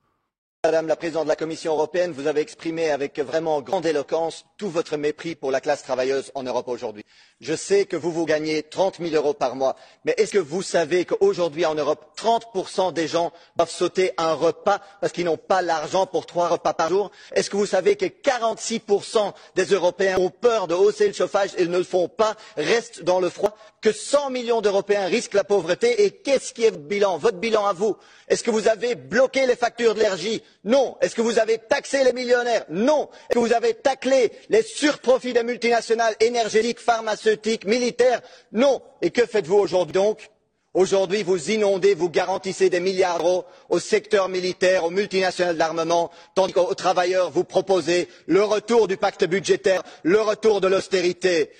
Madame 0.66 0.88
la 0.88 0.96
Présidente 0.96 1.26
de 1.26 1.28
la 1.28 1.36
Commission 1.36 1.74
européenne, 1.74 2.10
vous 2.10 2.26
avez 2.26 2.40
exprimé 2.40 2.90
avec 2.90 3.20
vraiment 3.20 3.62
grande 3.62 3.86
éloquence 3.86 4.44
tout 4.56 4.68
votre 4.68 4.96
mépris 4.96 5.36
pour 5.36 5.52
la 5.52 5.60
classe 5.60 5.84
travailleuse 5.84 6.32
en 6.34 6.42
Europe 6.42 6.66
aujourd'hui. 6.66 7.04
Je 7.40 7.54
sais 7.54 7.84
que 7.84 7.94
vous, 7.96 8.10
vous 8.10 8.26
gagnez 8.26 8.64
30 8.64 8.96
000 8.98 9.14
euros 9.14 9.32
par 9.32 9.54
mois, 9.54 9.76
mais 10.04 10.14
que 10.14 10.38
vous 10.38 10.62
savez 10.62 11.04
qu'aujourd'hui 11.04 11.64
en 11.66 11.76
Europe, 11.76 12.06
30 12.16 12.92
des 12.94 13.06
gens 13.06 13.32
doivent 13.54 13.70
sauter 13.70 14.10
un 14.18 14.32
repas 14.32 14.80
parce 15.00 15.12
qu'ils 15.12 15.26
n'ont 15.26 15.36
pas 15.36 15.62
l'argent 15.62 16.04
pour 16.04 16.26
trois 16.26 16.48
repas 16.48 16.72
par 16.74 16.88
jour? 16.88 17.12
Que 17.32 17.56
vous 17.56 17.66
savez 17.66 17.94
que 17.94 18.06
46% 18.06 19.34
des 19.54 19.66
Européens 19.66 20.18
ont 20.18 20.30
peur 20.30 20.66
de 20.66 20.74
hausser 20.74 21.06
le 21.06 21.12
chauffage 21.14 21.50
et 21.58 21.66
ne 21.66 21.78
le 21.78 21.84
font 21.84 22.08
pas, 22.08 22.34
restent 22.56 23.02
dans 23.04 23.20
le 23.20 23.28
froid? 23.30 23.56
Que 23.82 23.92
100 23.92 24.30
millions 24.30 24.62
d'Européens 24.62 25.06
risquent 25.06 25.34
la 25.34 25.44
pauvreté 25.44 26.04
et 26.06 26.10
qu'est-ce 26.10 26.52
qui 26.52 26.64
est 26.64 26.70
votre 26.70 26.82
bilan 26.82 27.18
Votre 27.18 27.36
bilan 27.38 27.66
à 27.66 27.72
vous? 27.72 27.96
Est-ce 28.26 28.42
que 28.42 28.50
vous 28.50 28.66
avez 28.66 28.96
bloqué 28.96 29.46
les 29.46 29.54
factures 29.54 29.94
d'énergie 29.94 30.42
Non. 30.64 30.96
Est-ce 31.00 31.14
que 31.14 31.22
vous 31.22 31.38
avez 31.38 31.58
taxé 31.58 32.02
les 32.04 32.12
millionnaires? 32.12 32.64
Non. 32.68 33.08
Est-ce 33.28 33.34
que 33.34 33.38
vous 33.38 33.52
avez 33.52 33.74
taclé 33.74 34.32
les 34.48 34.62
surprofits 34.62 35.32
des 35.32 35.42
multinationales 35.42 36.14
énergétiques, 36.20 36.80
pharmaceutiques 36.80 37.16
pharmaceutique, 37.16 37.64
militaire. 37.66 38.20
Non. 38.52 38.82
Et 39.02 39.10
que 39.10 39.26
faites-vous 39.26 39.56
aujourd'hui 39.56 39.92
donc? 39.92 40.30
Aujourd'hui, 40.74 41.22
vous 41.22 41.50
inondez, 41.50 41.94
vous 41.94 42.10
garantissez 42.10 42.68
des 42.68 42.80
milliards 42.80 43.16
d'euros 43.18 43.46
au 43.70 43.78
secteur 43.78 44.28
militaire, 44.28 44.84
aux 44.84 44.90
multinationales 44.90 45.54
de 45.54 45.58
l'armement, 45.58 46.10
tandis 46.34 46.52
qu'aux 46.52 46.74
travailleurs, 46.74 47.30
vous 47.30 47.44
proposez 47.44 48.08
le 48.26 48.44
retour 48.44 48.86
du 48.86 48.98
pacte 48.98 49.24
budgétaire, 49.24 49.82
le 50.02 50.20
retour 50.20 50.60
de 50.60 50.68
l'austérité. 50.68 51.50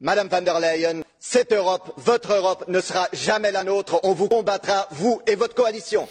Madame 0.00 0.28
van 0.28 0.40
der 0.40 0.58
Leyen, 0.58 1.02
cette 1.20 1.52
Europe, 1.52 1.92
votre 1.98 2.32
Europe, 2.32 2.64
ne 2.68 2.80
sera 2.80 3.08
jamais 3.12 3.52
la 3.52 3.62
nôtre. 3.62 4.00
On 4.04 4.14
vous 4.14 4.28
combattra, 4.28 4.88
vous 4.92 5.20
et 5.26 5.34
votre 5.34 5.54
coalition. 5.54 6.08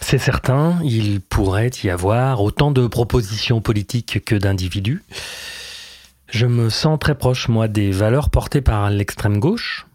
C'est 0.00 0.18
certain, 0.18 0.78
il 0.84 1.20
pourrait 1.20 1.70
y 1.84 1.90
avoir 1.90 2.42
autant 2.42 2.70
de 2.70 2.86
propositions 2.86 3.60
politiques 3.60 4.24
que 4.24 4.34
d'individus. 4.34 5.02
Je 6.28 6.46
me 6.46 6.70
sens 6.70 6.98
très 6.98 7.14
proche, 7.14 7.48
moi, 7.48 7.68
des 7.68 7.90
valeurs 7.90 8.30
portées 8.30 8.62
par 8.62 8.88
l'extrême 8.90 9.38
gauche. 9.38 9.86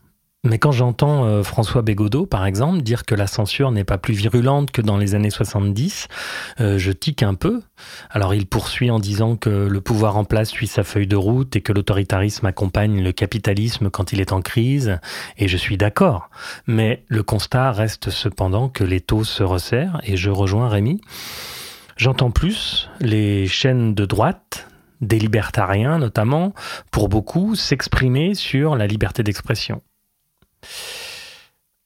Mais 0.44 0.60
quand 0.60 0.72
j'entends 0.72 1.26
euh, 1.26 1.44
François 1.44 1.82
Bégodeau, 1.82 2.26
par 2.26 2.46
exemple, 2.46 2.82
dire 2.82 3.06
que 3.06 3.16
la 3.16 3.28
censure 3.28 3.72
n'est 3.72 3.84
pas 3.84 3.98
plus 3.98 4.14
virulente 4.14 4.72
que 4.72 4.82
dans 4.82 4.98
les 4.98 5.16
années 5.16 5.32
70, 5.32 6.08
euh, 6.62 6.78
je 6.78 6.92
tique 6.92 7.24
un 7.24 7.34
peu. 7.34 7.62
Alors 8.12 8.34
il 8.34 8.46
poursuit 8.46 8.92
en 8.92 9.00
disant 9.00 9.36
que 9.36 9.50
le 9.50 9.82
pouvoir 9.82 10.16
en 10.16 10.26
place 10.26 10.50
suit 10.50 10.68
sa 10.68 10.84
feuille 10.84 11.08
de 11.08 11.16
route 11.16 11.56
et 11.56 11.62
que 11.62 11.74
l'autoritarisme 11.74 12.46
accompagne 12.46 13.04
le 13.04 13.12
capitalisme 13.12 13.90
quand 13.90 14.14
il 14.14 14.22
est 14.22 14.32
en 14.32 14.42
crise, 14.42 15.00
et 15.38 15.48
je 15.48 15.58
suis 15.58 15.76
d'accord. 15.76 16.30
Mais 16.68 17.04
le 17.08 17.24
constat 17.24 17.72
reste 17.72 18.10
cependant 18.10 18.70
que 18.70 18.84
les 18.84 19.02
taux 19.02 19.24
se 19.24 19.44
resserrent, 19.44 20.00
et 20.04 20.18
je 20.18 20.30
rejoins 20.30 20.70
Rémi. 20.70 21.02
J'entends 21.98 22.32
plus 22.32 22.90
les 23.02 23.48
chaînes 23.48 23.96
de 23.96 24.06
droite 24.06 24.68
des 25.02 25.20
libertariens 25.20 25.98
notamment, 25.98 26.54
pour 26.92 27.10
beaucoup, 27.10 27.56
s'exprimer 27.56 28.34
sur 28.34 28.76
la 28.76 28.88
liberté 28.88 29.24
d'expression. 29.24 29.82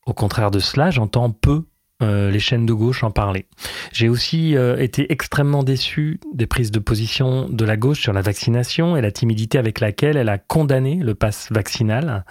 Au 0.06 0.14
contraire 0.14 0.52
de 0.52 0.60
cela, 0.60 0.92
j'entends 0.92 1.32
peu 1.32 1.64
euh, 2.02 2.32
les 2.32 2.40
chaînes 2.40 2.66
de 2.66 2.74
gauche 2.74 3.04
en 3.04 3.12
parlaient. 3.12 3.46
J'ai 3.94 4.10
aussi 4.10 4.58
euh, 4.58 4.76
été 4.78 5.12
extrêmement 5.12 5.62
déçu 5.62 6.20
des 6.34 6.48
prises 6.48 6.72
de 6.72 6.80
position 6.80 7.48
de 7.48 7.64
la 7.64 7.78
gauche 7.78 8.02
sur 8.02 8.12
la 8.12 8.22
vaccination 8.22 8.98
et 8.98 9.02
la 9.02 9.12
timidité 9.12 9.60
avec 9.60 9.80
laquelle 9.80 10.18
elle 10.18 10.30
a 10.30 10.40
condamné 10.40 10.96
le 10.96 11.14
pass 11.14 11.50
vaccinal. 11.52 12.26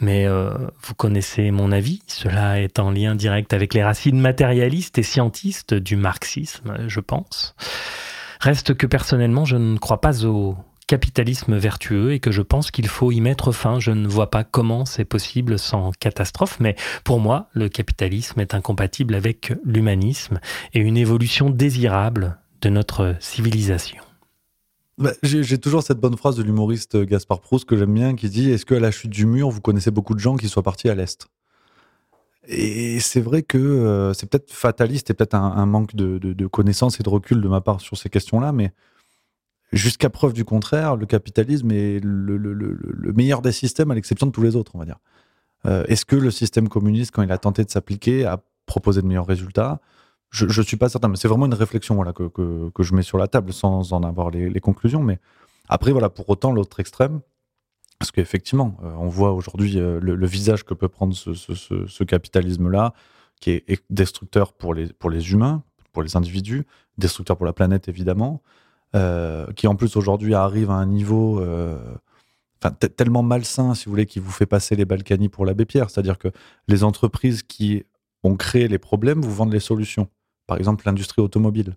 Mais 0.00 0.26
euh, 0.26 0.54
vous 0.82 0.94
connaissez 0.94 1.50
mon 1.50 1.70
avis, 1.70 2.02
cela 2.06 2.60
est 2.60 2.78
en 2.78 2.90
lien 2.90 3.14
direct 3.14 3.52
avec 3.52 3.74
les 3.74 3.84
racines 3.84 4.18
matérialistes 4.18 4.96
et 4.96 5.02
scientistes 5.02 5.74
du 5.74 5.96
marxisme, 5.96 6.74
je 6.88 7.00
pense. 7.00 7.54
Reste 8.40 8.74
que 8.74 8.86
personnellement, 8.86 9.44
je 9.44 9.56
ne 9.56 9.76
crois 9.76 10.00
pas 10.00 10.24
au 10.24 10.56
capitalisme 10.86 11.56
vertueux 11.56 12.12
et 12.12 12.20
que 12.20 12.30
je 12.30 12.42
pense 12.42 12.70
qu'il 12.70 12.88
faut 12.88 13.10
y 13.12 13.20
mettre 13.20 13.52
fin. 13.52 13.80
Je 13.80 13.90
ne 13.90 14.06
vois 14.06 14.30
pas 14.30 14.44
comment 14.44 14.84
c'est 14.84 15.04
possible 15.04 15.58
sans 15.58 15.92
catastrophe, 15.92 16.58
mais 16.60 16.76
pour 17.04 17.20
moi, 17.20 17.48
le 17.52 17.68
capitalisme 17.68 18.40
est 18.40 18.54
incompatible 18.54 19.14
avec 19.14 19.52
l'humanisme 19.64 20.40
et 20.72 20.80
une 20.80 20.96
évolution 20.96 21.50
désirable 21.50 22.38
de 22.60 22.68
notre 22.68 23.16
civilisation. 23.20 24.02
Bah, 24.96 25.12
J'ai 25.22 25.58
toujours 25.58 25.82
cette 25.82 25.98
bonne 25.98 26.16
phrase 26.16 26.36
de 26.36 26.42
l'humoriste 26.42 26.96
Gaspard 26.96 27.40
Proust 27.40 27.64
que 27.64 27.76
j'aime 27.76 27.94
bien 27.94 28.14
qui 28.14 28.28
dit 28.28 28.50
Est-ce 28.50 28.64
qu'à 28.64 28.78
la 28.78 28.90
chute 28.90 29.10
du 29.10 29.26
mur, 29.26 29.50
vous 29.50 29.60
connaissez 29.60 29.90
beaucoup 29.90 30.14
de 30.14 30.20
gens 30.20 30.36
qui 30.36 30.48
soient 30.48 30.62
partis 30.62 30.88
à 30.88 30.94
l'Est? 30.94 31.26
Et 32.46 33.00
c'est 33.00 33.22
vrai 33.22 33.42
que 33.42 33.56
euh, 33.56 34.12
c'est 34.12 34.28
peut-être 34.28 34.52
fataliste 34.52 35.10
et 35.10 35.14
peut-être 35.14 35.34
un, 35.34 35.66
manque 35.66 35.96
de, 35.96 36.18
de 36.18 36.46
connaissances 36.46 37.00
et 37.00 37.02
de 37.02 37.08
recul 37.08 37.40
de 37.40 37.48
ma 37.48 37.62
part 37.62 37.80
sur 37.80 37.96
ces 37.96 38.10
questions-là, 38.10 38.52
mais 38.52 38.72
Jusqu'à 39.74 40.10
preuve 40.10 40.32
du 40.32 40.44
contraire, 40.44 40.96
le 40.96 41.06
capitalisme 41.06 41.70
est 41.70 42.00
le, 42.00 42.36
le, 42.36 42.52
le, 42.52 42.78
le 42.80 43.12
meilleur 43.12 43.42
des 43.42 43.52
systèmes 43.52 43.90
à 43.90 43.94
l'exception 43.94 44.26
de 44.26 44.32
tous 44.32 44.42
les 44.42 44.56
autres, 44.56 44.72
on 44.74 44.78
va 44.78 44.84
dire. 44.84 44.98
Euh, 45.66 45.84
Est-ce 45.88 46.04
que 46.04 46.16
le 46.16 46.30
système 46.30 46.68
communiste, 46.68 47.10
quand 47.10 47.22
il 47.22 47.32
a 47.32 47.38
tenté 47.38 47.64
de 47.64 47.70
s'appliquer, 47.70 48.24
a 48.24 48.42
proposé 48.66 49.02
de 49.02 49.06
meilleurs 49.06 49.26
résultats? 49.26 49.80
Je 50.30 50.46
ne 50.46 50.64
suis 50.64 50.76
pas 50.76 50.88
certain, 50.88 51.08
mais 51.08 51.16
c'est 51.16 51.28
vraiment 51.28 51.46
une 51.46 51.54
réflexion 51.54 51.94
voilà, 51.94 52.12
que, 52.12 52.70
je 52.78 52.94
mets 52.94 53.02
sur 53.02 53.18
la 53.18 53.28
table 53.28 53.52
sans 53.52 53.92
en 53.92 54.02
avoir 54.02 54.30
les, 54.30 54.60
conclusions. 54.60 55.02
Mais 55.02 55.20
après, 55.68 55.92
voilà, 55.92 56.10
pour 56.10 56.28
autant, 56.28 56.50
l'autre 56.50 56.80
extrême, 56.80 57.20
parce 58.00 58.10
qu'effectivement, 58.10 58.76
euh, 58.82 58.92
on 58.98 59.08
voit 59.08 59.32
aujourd'hui 59.32 59.78
euh, 59.78 60.00
le, 60.00 60.26
visage 60.26 60.64
que 60.64 60.74
peut 60.74 60.88
prendre 60.88 61.14
ce, 61.14 61.34
ce 61.34 62.04
capitalisme-là, 62.04 62.94
qui 63.40 63.50
est 63.50 63.84
destructeur 63.90 64.52
pour 64.52 64.74
les, 64.74 64.92
pour 64.92 65.10
les 65.10 65.32
humains, 65.32 65.62
pour 65.92 66.02
les 66.02 66.16
individus, 66.16 66.66
destructeur 66.98 67.36
pour 67.36 67.46
la 67.46 67.52
planète, 67.52 67.88
évidemment. 67.88 68.42
Euh, 68.94 69.50
qui 69.54 69.66
en 69.66 69.74
plus 69.74 69.96
aujourd'hui 69.96 70.34
arrive 70.34 70.70
à 70.70 70.74
un 70.74 70.86
niveau 70.86 71.40
euh, 71.40 71.76
tellement 72.96 73.24
malsain, 73.24 73.74
si 73.74 73.86
vous 73.86 73.90
voulez, 73.90 74.06
qui 74.06 74.20
vous 74.20 74.30
fait 74.30 74.46
passer 74.46 74.76
les 74.76 74.84
Balkany 74.84 75.28
pour 75.28 75.44
l'abbé 75.44 75.64
Pierre. 75.64 75.90
C'est-à-dire 75.90 76.16
que 76.16 76.28
les 76.68 76.84
entreprises 76.84 77.42
qui 77.42 77.84
ont 78.22 78.36
créé 78.36 78.68
les 78.68 78.78
problèmes 78.78 79.20
vous 79.20 79.34
vendent 79.34 79.52
les 79.52 79.60
solutions. 79.60 80.08
Par 80.46 80.58
exemple, 80.58 80.84
l'industrie 80.86 81.22
automobile, 81.22 81.76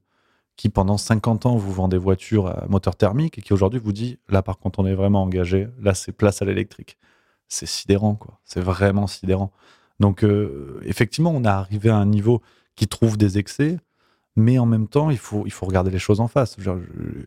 qui 0.58 0.70
pendant 0.70 0.98
50 0.98 1.48
ans 1.48 1.56
vous 1.56 1.72
vend 1.72 1.88
des 1.88 1.98
voitures 1.98 2.48
à 2.48 2.68
moteur 2.68 2.96
thermique 2.96 3.40
et 3.40 3.42
qui 3.42 3.54
aujourd'hui 3.54 3.80
vous 3.84 3.94
dit 3.94 4.20
là, 4.30 4.44
par 4.44 4.60
contre, 4.60 4.80
on 4.80 4.86
est 4.86 4.96
vraiment 4.96 5.24
engagé, 5.24 5.68
là, 5.80 5.96
c'est 5.96 6.12
place 6.12 6.42
à 6.42 6.46
l'électrique. 6.46 6.98
C'est 7.48 7.66
sidérant, 7.66 8.16
quoi. 8.16 8.40
C'est 8.44 8.62
vraiment 8.62 9.08
sidérant. 9.08 9.52
Donc, 10.00 10.24
euh, 10.24 10.80
effectivement, 10.84 11.32
on 11.32 11.44
est 11.44 11.48
arrivé 11.48 11.90
à 11.90 11.96
un 11.96 12.06
niveau 12.06 12.42
qui 12.76 12.88
trouve 12.88 13.18
des 13.18 13.40
excès 13.40 13.80
mais 14.38 14.60
en 14.60 14.68
même 14.68 14.88
temps, 14.88 15.10
il 15.10 15.18
faut, 15.18 15.44
il 15.48 15.52
faut 15.52 15.66
regarder 15.66 15.90
les 15.90 15.98
choses 15.98 16.20
en 16.20 16.28
face. 16.28 16.58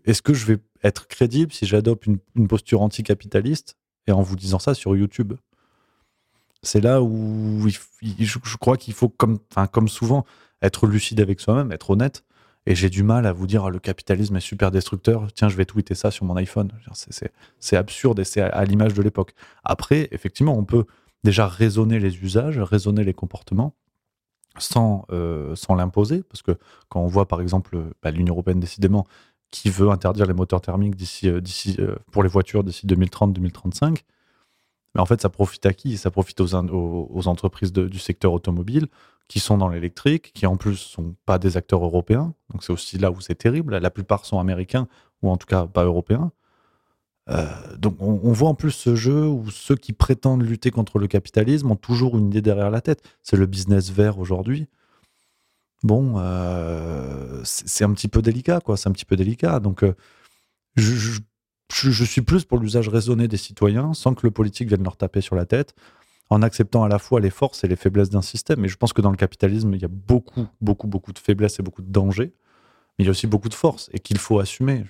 Est-ce 0.04 0.22
que 0.22 0.32
je 0.32 0.46
vais 0.46 0.58
être 0.84 1.08
crédible 1.08 1.52
si 1.52 1.66
j'adopte 1.66 2.06
une, 2.06 2.18
une, 2.36 2.46
posture 2.46 2.82
anticapitaliste 2.82 3.76
et 4.06 4.12
en 4.12 4.22
vous 4.22 4.36
disant 4.36 4.61
ça 4.61 4.74
sur 4.74 4.94
YouTube? 4.94 5.34
C'est 6.62 6.80
là 6.80 7.02
où 7.02 7.66
je, 7.68 8.56
crois 8.58 8.76
qu'il 8.76 8.94
faut, 8.94 9.08
comme, 9.08 9.40
comme 9.72 9.88
souvent, 9.88 10.24
être 10.62 10.86
lucide 10.86 11.20
avec 11.20 11.40
soi-même, 11.40 11.72
être 11.72 11.90
honnête. 11.90 12.22
Et 12.66 12.76
j'ai 12.76 12.90
du 12.90 13.02
mal 13.02 13.26
à 13.26 13.32
vous 13.32 13.48
dire 13.48 13.64
ah, 13.64 13.70
le 13.70 13.80
capitalisme 13.80 14.36
est 14.36 14.40
super 14.40 14.70
destructeur. 14.70 15.32
Tiens, 15.32 15.48
je 15.48 15.56
vais 15.56 15.64
tweeter 15.64 15.96
ça 15.96 16.12
sur 16.12 16.24
mon 16.26 16.36
iPhone. 16.36 16.70
C'est 17.58 17.76
absurde 17.76 18.20
et 18.20 18.24
c'est 18.24 18.40
à 18.40 18.64
l'image 18.64 18.94
de 18.94 19.02
l'époque. 19.02 19.34
Après, 19.64 20.08
effectivement, 20.12 20.56
on 20.56 20.64
peut 20.64 20.84
déjà 21.24 21.48
raisonner 21.48 21.98
les 21.98 22.22
usages, 22.22 22.61
raisonner 22.61 23.02
les 23.02 23.14
comportements 23.14 23.74
sans, 24.59 25.07
euh, 25.12 25.55
sans 25.55 25.74
l'imposer, 25.74 26.22
parce 26.24 26.42
que 26.42 26.53
quand 26.88 27.01
on 27.01 27.07
voit 27.07 27.26
par 27.26 27.40
exemple 27.40 27.78
bah, 28.03 28.11
l'Union 28.11 28.34
européenne 28.34 28.61
décidément 28.61 29.07
qui 29.51 29.70
veut 29.70 29.90
interdire 29.90 30.26
les 30.26 30.32
moteurs 30.32 30.61
thermiques 30.61 30.96
d'ici, 30.96 31.28
euh, 31.28 31.40
d'ici, 31.40 31.76
euh, 31.78 31.96
pour 32.12 32.22
les 32.22 32.28
voitures 32.28 32.64
d'ici 32.64 32.86
2030-2035, 32.86 34.05
mais 34.94 35.01
en 35.01 35.07
fait 35.07 35.20
ça 35.20 35.28
profite 35.28 35.66
à 35.66 35.72
qui? 35.72 35.96
Ça 35.96 36.11
profite 36.11 36.40
aux, 36.40 37.28
entreprises 37.28 37.72
du 37.72 37.98
secteur 37.98 38.32
automobile 38.32 38.88
qui 39.28 39.38
sont 39.38 39.57
dans 39.57 39.68
l'électrique, 39.68 40.32
qui 40.34 40.46
en 40.46 40.57
plus 40.57 40.76
sont 40.76 41.14
pas 41.26 41.38
des 41.38 41.57
acteurs 41.57 41.84
européens, 41.84 42.34
donc 42.51 42.64
c'est 42.64 42.72
aussi 42.72 42.98
là 42.98 43.12
où 43.12 43.20
c'est 43.20 43.36
terrible. 43.36 43.76
La 43.76 43.90
plupart 43.90 44.24
sont 44.24 44.40
américains 44.40 44.88
ou 45.22 45.30
en 45.30 45.36
tout 45.36 45.46
cas 45.46 45.66
pas 45.66 45.84
européens. 45.84 46.32
Euh, 47.31 47.47
donc 47.78 47.97
on, 48.01 48.33
voit 48.33 48.49
en 48.49 48.55
plus 48.55 48.72
ce 48.72 48.97
jeu 48.97 49.26
où 49.26 49.51
ceux 49.51 49.76
qui 49.76 49.93
prétendent 49.93 50.43
lutter 50.43 50.70
contre 50.70 50.99
le 50.99 51.07
capitalisme 51.07 51.70
ont 51.70 51.76
toujours 51.76 52.18
une 52.18 52.28
idée 52.28 52.43
derrière 52.43 52.70
la 52.70 52.81
tête. 52.81 53.03
C'est 53.22 53.37
le 53.37 53.47
business 53.47 53.91
vert 53.91 54.18
aujourd'hui. 54.18 54.66
Bon, 55.83 56.14
euh, 56.18 57.41
c'est 57.45 57.85
un 57.85 57.93
petit 57.93 58.09
peu 58.09 58.20
délicat, 58.20 58.61
quoi. 58.61 58.76
C'est 58.76 58.89
un 58.89 58.93
petit 58.93 59.05
peu 59.05 59.16
délicat. 59.16 59.61
Donc, 59.61 59.83
euh, 59.83 59.95
je, 60.76 61.20
je, 61.72 62.05
suis 62.05 62.20
plus 62.20 62.45
pour 62.45 62.59
l'usage 62.59 62.89
raisonné 62.89 63.28
des 63.28 63.39
citoyens, 63.39 63.95
sans 63.95 64.14
que 64.14 64.26
le 64.26 64.31
politique 64.31 64.68
vienne 64.68 64.83
leur 64.83 64.97
taper 64.97 65.20
sur 65.20 65.37
la 65.37 65.47
tête, 65.47 65.74
en 66.28 66.43
acceptant 66.43 66.85
à 66.85 66.89
la 66.89 66.99
fois 66.99 67.20
les 67.20 67.31
forces 67.31 67.64
et 67.64 67.68
les 67.68 67.76
faiblesses 67.76 68.11
d'un 68.11 68.22
système. 68.22 68.64
Et 68.64 68.68
je 68.68 68.76
pense 68.76 68.93
que 68.93 69.01
dans 69.01 69.11
le 69.11 69.16
capitalisme, 69.16 69.72
il 69.72 69.81
y 69.81 69.85
a 69.85 69.89
beaucoup, 69.89 70.47
beaucoup, 70.61 70.87
beaucoup 70.87 71.12
de 71.12 71.18
faiblesses 71.18 71.61
et 71.61 71.62
beaucoup 71.62 71.83
de 71.83 71.91
dangers 71.91 72.35
il 73.01 73.05
y 73.07 73.09
a 73.09 73.11
aussi 73.11 73.26
beaucoup 73.26 73.48
de 73.48 73.55
force 73.55 73.88
et 73.92 73.98
qu'il 73.98 74.18
faut 74.18 74.38
assumer. 74.38 74.84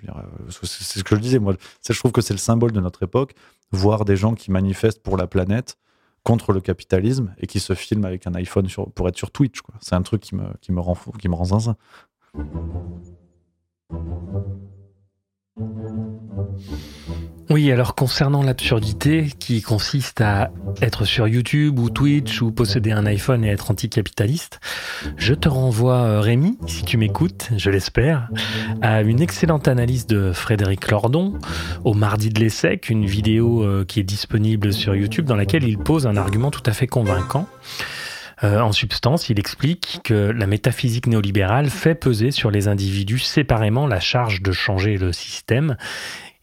C'est 0.48 0.98
ce 0.98 1.04
que 1.04 1.16
je 1.16 1.20
disais, 1.20 1.38
moi. 1.38 1.54
Je 1.88 1.98
trouve 1.98 2.12
que 2.12 2.20
c'est 2.20 2.34
le 2.34 2.38
symbole 2.38 2.72
de 2.72 2.80
notre 2.80 3.02
époque, 3.02 3.34
voir 3.72 4.04
des 4.04 4.16
gens 4.16 4.34
qui 4.34 4.50
manifestent 4.50 5.02
pour 5.02 5.16
la 5.16 5.26
planète 5.26 5.76
contre 6.22 6.52
le 6.52 6.60
capitalisme 6.60 7.34
et 7.38 7.46
qui 7.46 7.60
se 7.60 7.74
filment 7.74 8.04
avec 8.04 8.26
un 8.26 8.34
iPhone 8.34 8.66
pour 8.94 9.08
être 9.08 9.16
sur 9.16 9.30
Twitch. 9.30 9.60
C'est 9.80 9.94
un 9.94 10.02
truc 10.02 10.22
qui 10.22 10.34
me, 10.34 10.44
qui 10.60 10.72
me 10.72 10.80
rend 10.80 10.94
fou, 10.94 11.12
qui 11.12 11.28
me 11.28 11.34
rend 11.34 11.46
zinzin. 11.46 11.76
Oui, 17.50 17.72
alors 17.72 17.96
concernant 17.96 18.44
l'absurdité 18.44 19.32
qui 19.40 19.60
consiste 19.60 20.20
à 20.20 20.52
être 20.82 21.04
sur 21.04 21.26
YouTube 21.26 21.80
ou 21.80 21.90
Twitch 21.90 22.40
ou 22.42 22.52
posséder 22.52 22.92
un 22.92 23.04
iPhone 23.06 23.44
et 23.44 23.48
être 23.48 23.72
anticapitaliste, 23.72 24.60
je 25.16 25.34
te 25.34 25.48
renvoie, 25.48 25.96
euh, 25.96 26.20
Rémi, 26.20 26.58
si 26.68 26.84
tu 26.84 26.96
m'écoutes, 26.96 27.48
je 27.56 27.68
l'espère, 27.70 28.28
à 28.82 29.02
une 29.02 29.20
excellente 29.20 29.66
analyse 29.66 30.06
de 30.06 30.30
Frédéric 30.30 30.92
Lordon 30.92 31.40
au 31.82 31.92
Mardi 31.92 32.28
de 32.28 32.38
l'Essec, 32.38 32.88
une 32.88 33.04
vidéo 33.04 33.64
euh, 33.64 33.84
qui 33.84 33.98
est 33.98 34.04
disponible 34.04 34.72
sur 34.72 34.94
YouTube 34.94 35.24
dans 35.24 35.34
laquelle 35.34 35.64
il 35.64 35.76
pose 35.76 36.06
un 36.06 36.16
argument 36.16 36.52
tout 36.52 36.62
à 36.66 36.72
fait 36.72 36.86
convaincant. 36.86 37.48
Euh, 38.44 38.60
en 38.60 38.72
substance, 38.72 39.28
il 39.28 39.40
explique 39.40 40.00
que 40.04 40.14
la 40.14 40.46
métaphysique 40.46 41.08
néolibérale 41.08 41.68
fait 41.68 41.96
peser 41.96 42.30
sur 42.30 42.52
les 42.52 42.68
individus 42.68 43.18
séparément 43.18 43.88
la 43.88 44.00
charge 44.00 44.40
de 44.40 44.52
changer 44.52 44.96
le 44.96 45.12
système 45.12 45.76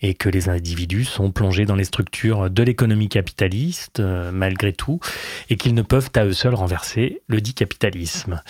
et 0.02 0.14
que 0.14 0.30
les 0.30 0.50
individus 0.50 1.06
sont 1.06 1.32
plongés 1.32 1.66
dans 1.66 1.76
les 1.76 1.84
structures 1.84 2.50
de 2.50 2.64
l'économie 2.64 3.10
capitaliste, 3.10 4.00
euh, 4.00 4.32
malgré 4.32 4.74
tout, 4.74 5.00
et 5.50 5.58
qu'ils 5.58 5.74
ne 5.74 5.82
peuvent 5.82 6.10
à 6.16 6.26
eux 6.26 6.34
seuls 6.34 6.56
renverser 6.56 7.22
le 7.28 7.42
dit 7.42 7.54
capitalisme. 7.54 8.42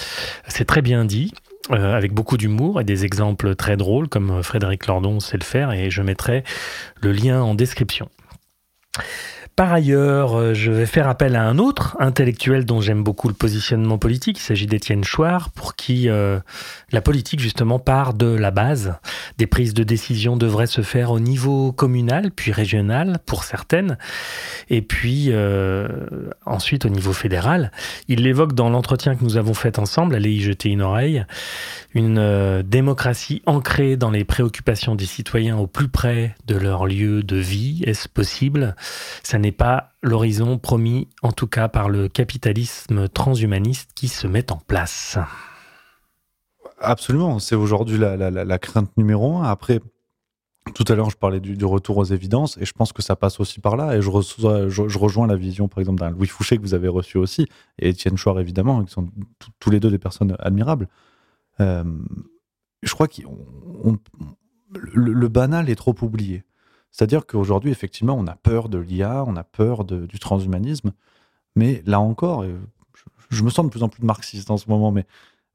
C'est 0.48 0.66
très 0.66 0.82
bien 0.82 1.06
dit, 1.06 1.34
euh, 1.72 1.94
avec 1.94 2.14
beaucoup 2.14 2.38
d'humour 2.38 2.82
et 2.82 2.84
des 2.84 3.06
exemples 3.06 3.56
très 3.56 3.78
drôles, 3.78 4.08
comme 4.08 4.44
Frédéric 4.44 4.88
Lordon 4.88 5.20
sait 5.20 5.38
le 5.38 5.44
faire, 5.44 5.72
et 5.72 5.90
je 5.90 6.02
mettrai 6.02 6.44
le 7.02 7.12
lien 7.12 7.42
en 7.42 7.56
description. 7.56 8.10
Par 9.58 9.74
ailleurs, 9.74 10.38
euh, 10.38 10.54
je 10.54 10.72
vais 10.72 10.86
faire 10.86 11.10
appel 11.10 11.36
à 11.36 11.42
un 11.42 11.58
autre 11.58 11.98
intellectuel 12.00 12.64
dont 12.64 12.80
j'aime 12.80 13.04
beaucoup 13.04 13.28
le 13.28 13.34
positionnement 13.34 13.98
politique. 13.98 14.38
Il 14.38 14.44
s'agit 14.44 14.68
d'Étienne 14.68 15.04
Chouard, 15.04 15.50
pour 15.50 15.76
qui 15.76 16.10
euh, 16.10 16.40
la 16.92 17.02
politique, 17.02 17.40
justement, 17.40 17.80
part 17.80 18.14
de 18.14 18.28
la 18.28 18.52
base. 18.52 18.94
Des 19.40 19.48
prises 19.48 19.74
de 19.74 19.84
décision 19.84 20.38
devraient 20.38 20.68
se 20.68 20.82
faire 20.82 21.10
au 21.10 21.20
niveau 21.20 21.72
communal, 21.72 22.30
puis 22.30 22.52
régional, 22.52 23.18
pour 23.26 23.46
certaines, 23.46 23.98
et 24.70 24.84
puis 24.84 25.30
euh, 25.30 25.88
ensuite 26.46 26.86
au 26.86 26.90
niveau 26.90 27.12
fédéral. 27.12 27.72
Il 28.08 28.22
l'évoque 28.22 28.54
dans 28.54 28.70
l'entretien 28.70 29.16
que 29.16 29.24
nous 29.24 29.38
avons 29.38 29.56
fait 29.56 29.80
ensemble, 29.80 30.14
allez 30.14 30.34
y 30.34 30.40
jeter 30.40 30.70
une 30.70 30.84
oreille. 30.84 31.26
Une 31.96 32.62
démocratie 32.62 33.42
ancrée 33.48 33.98
dans 33.98 34.12
les 34.12 34.24
préoccupations 34.24 34.94
des 34.94 35.08
citoyens 35.08 35.58
au 35.58 35.66
plus 35.66 35.88
près 35.88 36.36
de 36.46 36.56
leur 36.56 36.86
lieu 36.86 37.24
de 37.24 37.38
vie, 37.38 37.82
est-ce 37.88 38.08
possible? 38.08 38.76
Pas 39.52 39.92
l'horizon 40.02 40.58
promis, 40.58 41.08
en 41.22 41.32
tout 41.32 41.48
cas 41.48 41.68
par 41.68 41.90
le 41.90 42.08
capitalisme 42.08 43.08
transhumaniste 43.08 43.92
qui 43.94 44.08
se 44.08 44.28
met 44.28 44.52
en 44.52 44.58
place. 44.58 45.18
Absolument, 46.80 47.40
c'est 47.40 47.56
aujourd'hui 47.56 47.98
la, 47.98 48.18
la, 48.18 48.30
la, 48.30 48.60
crainte 48.60 48.96
numéro 48.98 49.38
un. 49.38 49.44
Après, 49.44 49.82
tout 50.74 50.86
à 50.88 50.96
l'heure, 50.96 51.10
je 51.10 51.18
parlais 51.18 51.40
du, 51.40 51.66
retour 51.66 51.98
aux 51.98 52.04
évidences, 52.06 52.58
et 52.58 52.66
je 52.66 52.74
pense 52.74 52.94
que 52.94 53.02
ça 53.02 53.16
passe 53.16 53.40
aussi 53.40 53.60
par 53.60 53.76
là. 53.76 53.96
Et 53.96 54.02
je, 54.02 54.10
rejoins 54.98 55.28
la 55.28 55.36
vision, 55.36 55.68
par 55.68 55.80
exemple, 55.80 56.00
d'un 56.00 56.10
Louis 56.10 56.28
Fouché 56.28 56.58
que 56.58 56.62
vous 56.62 56.74
avez 56.74 56.88
reçu 56.88 57.18
aussi, 57.18 57.48
et 57.80 57.90
Étienne 57.90 58.18
Chouard, 58.18 58.40
évidemment, 58.40 58.84
qui 58.84 58.92
sont 58.92 59.10
tous 59.60 59.70
les 59.70 59.80
deux 59.80 59.90
des 59.90 60.00
personnes 60.00 60.36
admirables. 60.40 60.88
Euh, 61.60 61.84
je 62.84 62.94
crois 62.94 63.08
que 63.08 63.22
le, 64.74 65.28
banal 65.28 65.70
est 65.70 65.76
trop 65.76 65.96
oublié. 66.02 66.44
C'est-à-dire 66.98 67.28
qu'aujourd'hui, 67.28 67.70
effectivement, 67.70 68.16
on 68.18 68.26
a 68.26 68.34
peur 68.34 68.70
de 68.70 68.80
l'IA, 68.80 69.24
on 69.28 69.36
a 69.36 69.44
peur 69.44 69.86
de, 69.86 70.08
du 70.08 70.18
transhumanisme, 70.18 70.94
mais 71.56 71.84
là 71.86 72.00
encore, 72.00 72.44
je, 73.30 73.44
me 73.44 73.52
sens 73.52 73.66
de 73.66 73.70
plus 73.70 73.84
en 73.84 73.90
plus 73.90 74.02
marxiste 74.02 74.50
en 74.50 74.58
ce 74.58 74.68
moment, 74.68 74.92
mais 74.92 75.06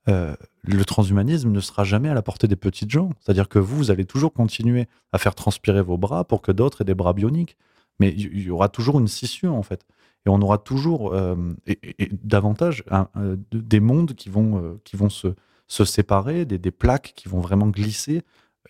euh, 0.09 0.37
le 0.63 0.85
transhumanisme 0.85 1.51
ne 1.51 1.59
sera 1.59 1.83
jamais 1.83 2.09
à 2.09 2.15
la 2.15 2.23
portée 2.23 2.47
des 2.47 2.55
petites 2.55 2.91
gens. 2.91 3.11
C'est-à-dire 3.19 3.49
que 3.49 3.59
vous, 3.59 3.77
vous 3.77 3.91
allez 3.91 4.05
toujours 4.05 4.33
continuer 4.33 4.87
à 5.11 5.19
faire 5.19 5.35
transpirer 5.35 5.83
vos 5.83 5.99
bras 5.99 6.23
pour 6.23 6.43
que 6.43 6.53
d'autres 6.53 6.83
aient 6.83 6.85
des 6.85 6.95
bras 6.95 7.13
bioniques. 7.13 7.57
Mais 7.99 8.15
il 8.17 8.41
y, 8.41 8.51
aura 8.51 8.69
toujours 8.69 9.01
une 9.01 9.09
scission, 9.09 9.59
en 9.59 9.65
fait. 9.65 9.85
Et 10.27 10.29
on 10.29 10.41
aura 10.43 10.59
toujours, 10.59 11.13
euh, 11.13 11.35
et, 11.67 12.09
davantage, 12.23 12.85
euh, 13.17 13.37
des 13.51 13.81
mondes 13.81 14.15
qui 14.15 14.29
vont, 14.29 14.79
qui 14.85 14.95
vont 14.95 15.09
se, 15.09 15.35
se 15.67 15.85
séparer, 15.85 16.45
des, 16.45 16.59
des, 16.59 16.71
plaques 16.71 17.15
qui 17.17 17.29
vont 17.29 17.41
vraiment 17.41 17.67
glisser 17.67 18.23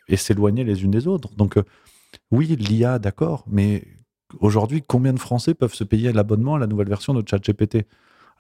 et 0.09 0.16
s'éloigner 0.16 0.64
les 0.64 0.85
unes 0.85 0.91
des 0.91 1.07
autres. 1.07 1.35
Donc, 1.35 1.59
oui, 2.30 2.56
l'IA, 2.56 2.98
d'accord, 2.98 3.44
mais 3.46 3.86
aujourd'hui, 4.40 4.82
combien 4.86 5.12
de 5.12 5.18
Français 5.18 5.54
peuvent 5.54 5.74
se 5.74 5.84
payer 5.84 6.12
l'abonnement 6.12 6.56
à 6.56 6.58
la 6.58 6.66
nouvelle 6.66 6.88
version 6.88 7.14
de 7.14 7.22
ChatGPT? 7.26 7.86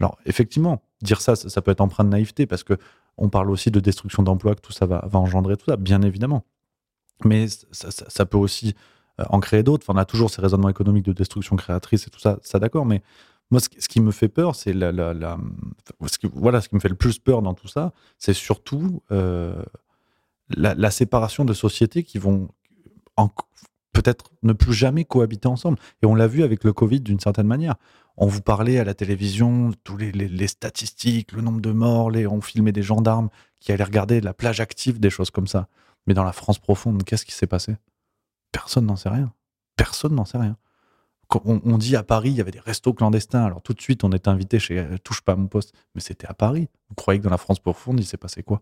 Alors, 0.00 0.18
effectivement, 0.26 0.82
dire 1.02 1.20
ça, 1.20 1.36
ça, 1.36 1.62
peut 1.62 1.70
être 1.70 1.80
empreint 1.80 2.04
de 2.04 2.08
naïveté 2.10 2.46
parce 2.46 2.64
que 2.64 2.74
on 3.18 3.28
parle 3.28 3.50
aussi 3.50 3.70
de 3.70 3.78
destruction 3.78 4.22
d'emplois, 4.22 4.54
que 4.54 4.60
tout 4.60 4.72
ça 4.72 4.86
va, 4.86 5.06
engendrer 5.12 5.56
tout 5.56 5.66
ça, 5.66 5.76
bien 5.76 6.02
évidemment. 6.02 6.44
Mais 7.24 7.46
ça, 7.70 8.26
peut 8.26 8.38
aussi 8.38 8.74
euh, 9.20 9.24
en 9.28 9.38
créer 9.40 9.62
d'autres. 9.62 9.84
Enfin, 9.84 9.98
on 9.98 10.00
a 10.00 10.04
toujours 10.04 10.30
ces 10.30 10.40
raisonnements 10.40 10.70
économiques 10.70 11.04
de 11.04 11.12
destruction 11.12 11.56
créatrice 11.56 12.06
et 12.06 12.10
tout 12.10 12.18
ça, 12.18 12.38
ça 12.42 12.58
d'accord. 12.58 12.86
Mais 12.86 13.02
moi, 13.50 13.60
ce, 13.60 13.68
qui 13.68 14.00
me 14.00 14.10
fait 14.10 14.28
peur, 14.28 14.56
c'est 14.56 14.72
la, 14.72 14.92
ce 16.06 16.18
qui, 16.18 16.28
voilà, 16.32 16.62
ce 16.62 16.68
qui 16.68 16.74
me 16.74 16.80
fait 16.80 16.88
le 16.88 16.94
plus 16.94 17.18
peur 17.18 17.42
dans 17.42 17.54
tout 17.54 17.68
ça, 17.68 17.92
c'est 18.18 18.32
surtout 18.32 19.02
euh, 19.12 19.62
la, 20.56 20.90
séparation 20.90 21.44
de 21.44 21.52
sociétés 21.52 22.02
qui 22.02 22.18
vont 22.18 22.48
peut-être 23.92 24.30
ne 24.42 24.52
plus 24.52 24.72
jamais 24.72 25.04
cohabiter 25.04 25.48
ensemble. 25.48 25.78
Et 26.02 26.06
on 26.06 26.14
l'a 26.14 26.26
vu 26.26 26.42
avec 26.42 26.64
le 26.64 26.72
Covid 26.72 27.00
d'une 27.00 27.20
certaine 27.20 27.46
manière 27.46 27.76
on 28.16 28.26
vous 28.26 28.42
parlait 28.42 28.78
à 28.78 28.84
la 28.84 28.94
télévision, 28.94 29.72
tous 29.84 29.96
les, 29.96 30.46
statistiques, 30.46 31.32
le 31.32 31.42
nombre 31.42 31.60
de 31.60 31.72
morts, 31.72 32.10
les, 32.10 32.26
on 32.26 32.40
filmait 32.40 32.72
des 32.72 32.82
gendarmes 32.82 33.30
qui 33.60 33.72
allaient 33.72 33.84
regarder 33.84 34.20
la 34.20 34.34
plage 34.34 34.60
active, 34.60 35.00
des 35.00 35.10
choses 35.10 35.30
comme 35.30 35.46
ça. 35.46 35.68
Mais 36.06 36.14
dans 36.14 36.24
la 36.24 36.32
France 36.32 36.58
profonde, 36.58 37.04
qu'est-ce 37.04 37.24
qui 37.24 37.32
s'est 37.32 37.46
passé? 37.46 37.76
Personne 38.50 38.86
n'en 38.86 38.96
sait 38.96 39.08
rien. 39.08 39.32
Personne 39.76 40.14
n'en 40.14 40.24
sait 40.24 40.38
rien. 40.38 40.56
On, 41.46 41.62
on, 41.64 41.78
dit 41.78 41.96
à 41.96 42.02
Paris, 42.02 42.30
il 42.30 42.36
y 42.36 42.40
avait 42.42 42.50
des 42.50 42.60
restos 42.60 42.92
clandestins. 42.92 43.44
Alors 43.44 43.62
tout 43.62 43.72
de 43.72 43.80
suite, 43.80 44.04
on 44.04 44.12
est 44.12 44.28
invité 44.28 44.58
chez 44.58 44.78
euh, 44.78 44.98
Touche 45.02 45.22
pas 45.22 45.32
à 45.32 45.36
mon 45.36 45.46
poste. 45.46 45.74
Mais 45.94 46.02
c'était 46.02 46.26
à 46.26 46.34
Paris. 46.34 46.68
Vous 46.90 46.94
croyez 46.94 47.20
que 47.20 47.24
dans 47.24 47.30
la 47.30 47.38
France 47.38 47.58
profonde, 47.58 47.98
il 47.98 48.04
s'est 48.04 48.18
passé 48.18 48.42
quoi? 48.42 48.60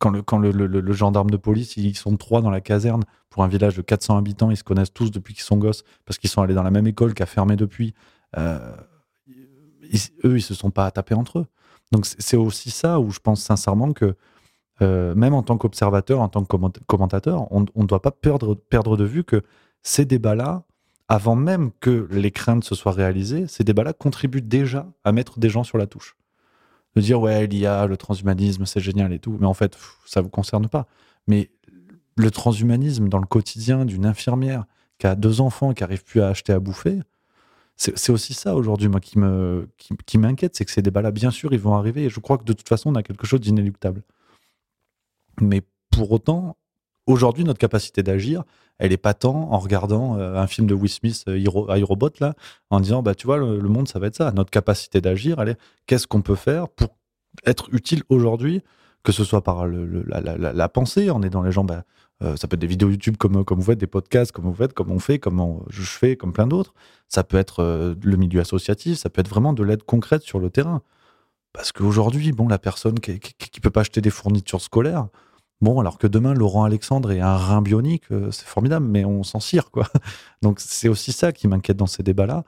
Quand, 0.00 0.38
le, 0.38 0.92
gendarme 0.92 1.30
de 1.30 1.36
police, 1.36 1.76
ils 1.76 1.94
sont 1.94 2.16
trois 2.16 2.40
dans 2.40 2.50
la 2.50 2.62
caserne 2.62 3.04
pour 3.28 3.44
un 3.44 3.48
village 3.48 3.76
de 3.76 3.82
400 3.82 4.16
habitants, 4.16 4.50
ils 4.50 4.56
se 4.56 4.64
connaissent 4.64 4.92
tous 4.92 5.10
depuis 5.10 5.34
qu'ils 5.34 5.44
sont 5.44 5.58
gosses 5.58 5.84
parce 6.06 6.18
qu'ils 6.18 6.30
sont 6.30 6.40
allés 6.40 6.54
dans 6.54 6.62
la 6.62 6.70
même 6.70 6.86
école 6.86 7.12
qui 7.12 7.22
a 7.22 7.26
fermé 7.26 7.54
depuis. 7.54 7.94
Euh, 8.38 8.74
ils, 9.26 10.00
eux, 10.24 10.38
ils 10.38 10.42
se 10.42 10.54
sont 10.54 10.70
pas 10.70 10.90
tapés 10.90 11.14
entre 11.14 11.40
eux. 11.40 11.46
Donc 11.92 12.06
c'est 12.06 12.36
aussi 12.36 12.70
ça 12.70 12.98
où 12.98 13.10
je 13.10 13.18
pense 13.18 13.42
sincèrement 13.42 13.92
que 13.92 14.16
euh, 14.82 15.14
même 15.14 15.34
en 15.34 15.42
tant 15.42 15.58
qu'observateur, 15.58 16.20
en 16.20 16.28
tant 16.28 16.44
que 16.44 16.56
commentateur, 16.86 17.46
on 17.52 17.60
ne 17.60 17.86
doit 17.86 18.00
pas 18.00 18.10
perdre, 18.10 18.54
perdre 18.54 18.96
de 18.96 19.04
vue 19.04 19.24
que 19.24 19.42
ces 19.82 20.06
débats-là, 20.06 20.64
avant 21.08 21.36
même 21.36 21.70
que 21.80 22.08
les 22.10 22.30
craintes 22.30 22.64
se 22.64 22.74
soient 22.74 22.92
réalisées, 22.92 23.46
ces 23.48 23.64
débats-là 23.64 23.92
contribuent 23.92 24.40
déjà 24.40 24.86
à 25.04 25.12
mettre 25.12 25.38
des 25.38 25.50
gens 25.50 25.64
sur 25.64 25.76
la 25.76 25.86
touche. 25.86 26.16
De 26.96 27.00
dire, 27.00 27.20
ouais, 27.20 27.46
l'IA, 27.46 27.86
le 27.86 27.96
transhumanisme, 27.96 28.66
c'est 28.66 28.80
génial 28.80 29.12
et 29.12 29.18
tout, 29.18 29.36
mais 29.40 29.46
en 29.46 29.54
fait, 29.54 29.78
ça 30.06 30.20
ne 30.20 30.24
vous 30.24 30.30
concerne 30.30 30.68
pas. 30.68 30.86
Mais 31.28 31.50
le 32.16 32.30
transhumanisme 32.30 33.08
dans 33.08 33.18
le 33.18 33.26
quotidien 33.26 33.84
d'une 33.84 34.06
infirmière 34.06 34.64
qui 34.98 35.06
a 35.06 35.14
deux 35.14 35.40
enfants, 35.40 35.72
qui 35.72 35.82
n'arrive 35.82 36.04
plus 36.04 36.20
à 36.20 36.28
acheter 36.28 36.52
à 36.52 36.58
bouffer, 36.60 37.00
c'est 37.76 38.10
aussi 38.10 38.34
ça 38.34 38.56
aujourd'hui, 38.56 38.88
moi, 38.88 39.00
qui 39.00 39.16
qui, 39.78 39.94
qui 40.04 40.18
m'inquiète, 40.18 40.54
c'est 40.54 40.66
que 40.66 40.70
ces 40.70 40.82
débats-là, 40.82 41.12
bien 41.12 41.30
sûr, 41.30 41.54
ils 41.54 41.60
vont 41.60 41.74
arriver, 41.74 42.04
et 42.04 42.10
je 42.10 42.20
crois 42.20 42.36
que 42.36 42.44
de 42.44 42.52
toute 42.52 42.68
façon, 42.68 42.90
on 42.90 42.94
a 42.94 43.02
quelque 43.02 43.26
chose 43.26 43.40
d'inéluctable. 43.40 44.02
Mais 45.40 45.62
pour 45.90 46.12
autant, 46.12 46.56
aujourd'hui, 47.10 47.44
notre 47.44 47.58
capacité 47.58 48.02
d'agir, 48.02 48.44
elle 48.78 48.92
est 48.92 48.96
pas 48.96 49.14
tant 49.14 49.52
en 49.52 49.58
regardant 49.58 50.18
euh, 50.18 50.36
un 50.36 50.46
film 50.46 50.66
de 50.66 50.74
Will 50.74 50.90
Smith, 50.90 51.24
euh, 51.28 51.38
iRobot, 51.38 52.10
là, 52.20 52.34
en 52.70 52.80
disant, 52.80 53.02
bah, 53.02 53.14
tu 53.14 53.26
vois, 53.26 53.36
le, 53.36 53.60
monde, 53.68 53.88
ça 53.88 53.98
va 53.98 54.06
être 54.06 54.16
ça. 54.16 54.32
Notre 54.32 54.50
capacité 54.50 55.00
d'agir, 55.00 55.44
qu'est-ce 55.86 56.06
qu'on 56.06 56.22
peut 56.22 56.34
faire 56.34 56.68
pour 56.68 56.96
être 57.46 57.68
utile 57.72 58.02
aujourd'hui, 58.08 58.62
que 59.02 59.12
ce 59.12 59.22
soit 59.22 59.42
par 59.42 59.66
la, 59.66 60.20
la, 60.20 60.52
la, 60.52 60.68
pensée, 60.68 61.10
en 61.10 61.22
aidant 61.22 61.42
les 61.42 61.52
gens, 61.52 61.64
bah, 61.64 61.84
euh, 62.22 62.36
ça 62.36 62.48
peut 62.48 62.54
être 62.54 62.60
des 62.60 62.66
vidéos 62.66 62.90
YouTube 62.90 63.16
comme, 63.18 63.44
comme 63.44 63.58
vous 63.58 63.64
faites, 63.64 63.78
des 63.78 63.86
podcasts 63.86 64.32
comme 64.32 64.46
vous 64.46 64.54
faites, 64.54 64.72
comme 64.72 64.90
on 64.90 64.98
fait, 64.98 65.18
comme 65.18 65.62
je 65.68 65.82
fais, 65.82 66.16
comme 66.16 66.32
plein 66.32 66.46
d'autres. 66.46 66.74
Ça 67.08 67.22
peut 67.22 67.38
être 67.38 67.96
le 68.02 68.16
milieu 68.16 68.40
associatif, 68.40 68.98
ça 68.98 69.10
peut 69.10 69.20
être 69.20 69.28
vraiment 69.28 69.52
de 69.52 69.62
l'aide 69.62 69.82
concrète 69.82 70.22
sur 70.22 70.38
le 70.38 70.48
terrain. 70.48 70.82
Parce 71.52 71.72
qu'aujourd'hui, 71.72 72.32
bon, 72.32 72.48
la 72.48 72.58
personne 72.58 73.00
qui, 73.00 73.18
qui, 73.18 73.60
peut 73.60 73.70
pas 73.70 73.80
acheter 73.80 74.00
des 74.00 74.10
fournitures 74.10 74.60
scolaires, 74.60 75.08
bon, 75.60 75.80
alors 75.80 75.98
que 75.98 76.06
demain, 76.06 76.34
Laurent 76.34 76.64
Alexandre 76.64 77.12
est 77.12 77.20
un 77.20 77.36
rein 77.36 77.62
bionique, 77.62 78.04
c'est 78.30 78.46
formidable, 78.46 78.86
mais 78.86 79.04
on 79.04 79.22
s'en 79.22 79.40
cire, 79.40 79.70
quoi. 79.70 79.86
Donc 80.42 80.60
c'est 80.60 80.88
aussi 80.88 81.12
ça 81.12 81.32
qui 81.32 81.48
m'inquiète 81.48 81.76
dans 81.76 81.86
ces 81.86 82.02
débats-là. 82.02 82.44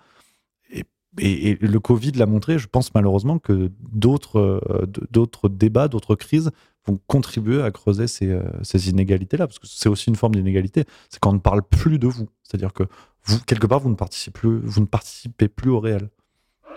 Et, 1.19 1.59
le 1.61 1.79
Covid 1.79 2.13
l'a 2.13 2.27
montré, 2.27 2.59
je 2.59 2.67
pense 2.67 2.95
malheureusement 2.95 3.39
que 3.39 3.71
d'autres 3.81 4.39
euh, 4.39 5.49
débats, 5.49 5.89
d'autres 5.89 6.15
crises 6.15 6.51
vont 6.87 6.99
contribuer 7.07 7.63
à 7.63 7.71
creuser 7.71 8.07
ces, 8.07 8.31
euh, 8.31 8.43
ces 8.63 8.89
inégalités-là, 8.89 9.47
parce 9.47 9.59
que 9.59 9.67
c'est 9.67 9.91
aussi 9.91 10.09
une 10.09 10.17
forme 10.17 10.35
d'inégalité, 10.35 10.85
c'est 11.11 11.21
quand 11.21 11.31
on 11.31 11.35
ne 11.35 11.39
parle 11.39 11.63
plus 11.63 11.99
de 11.99 12.07
vous. 12.07 12.29
C'est-à-dire 12.43 12.73
que 12.73 12.85
vous, 13.25 13.39
quelque 13.41 13.67
part, 13.67 13.81
vous 13.81 13.91
ne 13.91 13.95
participez 13.95 14.39
plus, 14.39 14.59
vous 14.65 14.81
ne 14.81 14.87
participez 14.87 15.49
plus 15.49 15.71
au 15.71 15.81
réel. 15.81 16.09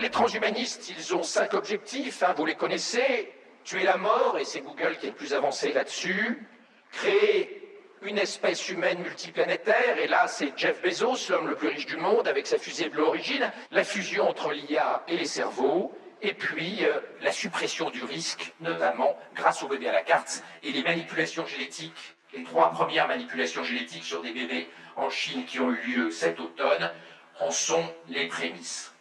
Les 0.01 0.09
transhumanistes, 0.09 0.91
ils 0.97 1.15
ont 1.15 1.23
cinq 1.23 1.53
objectifs, 1.53 2.21
hein, 2.21 2.33
vous 2.37 2.45
les 2.45 2.55
connaissez. 2.55 3.29
Tuer 3.65 3.83
la 3.83 3.97
mort, 3.97 4.37
et 4.39 4.45
c'est 4.45 4.61
Google 4.61 4.95
qui 4.99 5.07
est 5.07 5.09
le 5.09 5.15
plus 5.15 5.33
avancé 5.33 5.73
là-dessus. 5.73 6.47
Créer 6.91 7.79
une 8.03 8.19
espèce 8.19 8.69
humaine 8.69 8.99
multiplanétaire, 8.99 9.97
et 9.97 10.05
là 10.05 10.27
c'est 10.27 10.53
Jeff 10.55 10.83
Bezos, 10.83 11.29
l'homme 11.29 11.47
le 11.47 11.55
plus 11.55 11.69
riche 11.69 11.87
du 11.87 11.97
monde, 11.97 12.27
avec 12.27 12.45
sa 12.45 12.59
fusée 12.59 12.89
Blue 12.89 13.01
Origin, 13.01 13.51
la 13.71 13.83
fusion 13.83 14.29
entre 14.29 14.51
l'IA 14.51 15.03
et 15.07 15.17
les 15.17 15.25
cerveaux, 15.25 15.91
et 16.21 16.33
puis 16.33 16.85
euh, 16.85 16.99
la 17.21 17.31
suppression 17.31 17.89
du 17.89 18.03
risque, 18.03 18.53
notamment 18.59 19.17
grâce 19.33 19.63
au 19.63 19.67
bébé 19.67 19.89
à 19.89 19.93
la 19.93 20.03
carte 20.03 20.43
et 20.61 20.71
les 20.71 20.83
manipulations 20.83 21.47
génétiques, 21.47 22.15
les 22.35 22.43
trois 22.43 22.69
premières 22.69 23.07
manipulations 23.07 23.63
génétiques 23.63 24.03
sur 24.03 24.21
des 24.21 24.31
bébés 24.31 24.69
en 24.95 25.09
Chine 25.09 25.43
qui 25.45 25.59
ont 25.59 25.71
eu 25.71 25.81
lieu 25.87 26.11
cet 26.11 26.39
automne, 26.39 26.91
en 27.39 27.49
sont 27.49 27.83
les 28.09 28.27
prémices. 28.27 28.94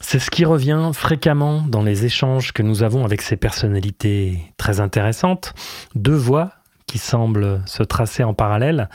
C'est 0.00 0.18
ce 0.18 0.30
qui 0.30 0.44
revient 0.44 0.90
fréquemment 0.92 1.62
dans 1.62 1.82
les 1.82 2.04
échanges 2.04 2.52
que 2.52 2.62
nous 2.62 2.82
avons 2.82 3.04
avec 3.04 3.22
ces 3.22 3.36
personnalités 3.36 4.52
très 4.56 4.80
intéressantes. 4.80 5.54
Deux 5.94 6.14
voix 6.14 6.52
qui 6.86 6.98
semblent 6.98 7.62
se 7.66 7.82
tracer 7.82 8.22
en 8.22 8.34
parallèle. 8.34 8.88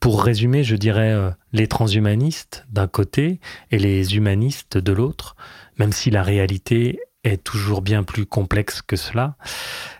Pour 0.00 0.22
résumer, 0.22 0.64
je 0.64 0.76
dirais 0.76 1.12
euh, 1.12 1.30
les 1.52 1.66
transhumanistes 1.66 2.66
d'un 2.70 2.86
côté 2.86 3.40
et 3.70 3.78
les 3.78 4.16
humanistes 4.16 4.78
de 4.78 4.92
l'autre, 4.92 5.36
même 5.78 5.92
si 5.92 6.10
la 6.10 6.22
réalité 6.22 7.00
est 7.24 7.42
toujours 7.42 7.82
bien 7.82 8.02
plus 8.02 8.26
complexe 8.26 8.80
que 8.80 8.96
cela. 8.96 9.36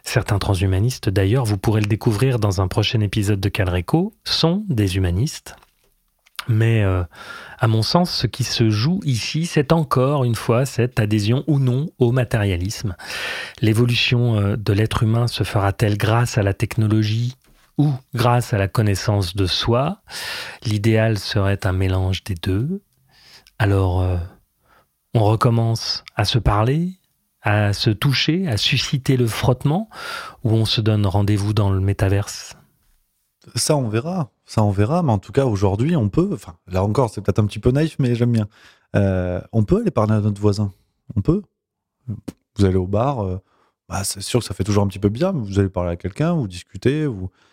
Certains 0.02 0.38
transhumanistes, 0.38 1.08
d'ailleurs, 1.08 1.44
vous 1.44 1.58
pourrez 1.58 1.80
le 1.80 1.86
découvrir 1.86 2.38
dans 2.38 2.60
un 2.60 2.68
prochain 2.68 3.00
épisode 3.00 3.40
de 3.40 3.48
Calreco, 3.48 4.14
sont 4.24 4.64
des 4.68 4.96
humanistes. 4.96 5.56
Mais 6.48 6.82
euh, 6.82 7.04
à 7.58 7.68
mon 7.68 7.82
sens, 7.82 8.10
ce 8.10 8.26
qui 8.26 8.42
se 8.42 8.70
joue 8.70 9.00
ici, 9.04 9.46
c'est 9.46 9.72
encore 9.72 10.24
une 10.24 10.34
fois 10.34 10.64
cette 10.64 10.98
adhésion 10.98 11.44
ou 11.46 11.58
non 11.58 11.90
au 11.98 12.10
matérialisme. 12.10 12.96
L'évolution 13.60 14.36
euh, 14.36 14.56
de 14.56 14.72
l'être 14.72 15.02
humain 15.02 15.26
se 15.26 15.44
fera-t-elle 15.44 15.98
grâce 15.98 16.38
à 16.38 16.42
la 16.42 16.54
technologie 16.54 17.34
ou 17.76 17.92
grâce 18.14 18.52
à 18.54 18.58
la 18.58 18.66
connaissance 18.66 19.36
de 19.36 19.46
soi? 19.46 20.02
L'idéal 20.64 21.18
serait 21.18 21.66
un 21.66 21.72
mélange 21.72 22.24
des 22.24 22.34
deux. 22.34 22.82
Alors, 23.58 24.02
euh, 24.02 24.16
on 25.14 25.24
recommence 25.24 26.04
à 26.16 26.24
se 26.24 26.38
parler, 26.38 26.98
à 27.42 27.72
se 27.72 27.90
toucher, 27.90 28.48
à 28.48 28.56
susciter 28.56 29.16
le 29.16 29.26
frottement, 29.26 29.90
ou 30.44 30.52
on 30.52 30.64
se 30.64 30.80
donne 30.80 31.06
rendez-vous 31.06 31.52
dans 31.52 31.70
le 31.70 31.80
métaverse? 31.80 32.56
Ça, 33.54 33.76
on 33.76 33.88
verra. 33.88 34.30
Ça, 34.48 34.64
on 34.64 34.70
verra. 34.70 35.02
Mais 35.02 35.12
en 35.12 35.18
tout 35.18 35.30
cas, 35.30 35.44
aujourd'hui, 35.44 35.94
on 35.94 36.08
peut. 36.08 36.30
Enfin, 36.32 36.56
là 36.66 36.82
encore, 36.82 37.10
c'est 37.10 37.20
peut-être 37.20 37.38
un 37.38 37.46
petit 37.46 37.58
peu 37.58 37.70
naïf, 37.70 37.96
mais 37.98 38.14
j'aime 38.14 38.32
bien. 38.32 38.48
Euh, 38.96 39.40
on 39.52 39.62
peut 39.62 39.82
aller 39.82 39.90
parler 39.90 40.14
à 40.14 40.20
notre 40.20 40.40
voisin. 40.40 40.72
On 41.14 41.20
peut. 41.20 41.42
Vous 42.56 42.64
allez 42.64 42.76
au 42.76 42.86
bar. 42.86 43.20
Euh, 43.20 43.38
bah, 43.90 44.04
c'est 44.04 44.22
sûr 44.22 44.40
que 44.40 44.46
ça 44.46 44.54
fait 44.54 44.64
toujours 44.64 44.82
un 44.82 44.88
petit 44.88 44.98
peu 44.98 45.10
bien. 45.10 45.32
Vous 45.32 45.58
allez 45.58 45.68
parler 45.68 45.90
à 45.90 45.96
quelqu'un, 45.96 46.32
vous 46.32 46.48
discutez. 46.48 47.06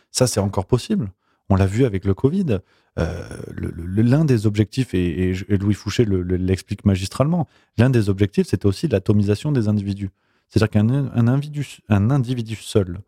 Ça, 0.09 0.25
c'est 0.25 0.39
encore 0.39 0.65
possible. 0.65 1.11
On 1.49 1.57
l'a 1.57 1.65
vu 1.65 1.83
avec 1.83 2.05
le 2.05 2.13
Covid. 2.13 2.59
Euh, 2.97 3.27
l'un 3.57 4.23
des 4.23 4.47
objectifs, 4.47 4.93
et, 4.93 5.33
Louis 5.49 5.73
Fouché 5.73 6.05
l'explique 6.05 6.85
magistralement, 6.85 7.45
l'un 7.77 7.89
des 7.89 8.07
objectifs, 8.07 8.47
c'était 8.47 8.67
aussi 8.67 8.87
l'atomisation 8.87 9.51
des 9.51 9.67
individus. 9.67 10.11
C'est-à-dire 10.47 10.69
qu'un 10.69 11.27
individu, 11.27 11.79
un 11.89 12.09
individu 12.09 12.55
seul, 12.55 13.01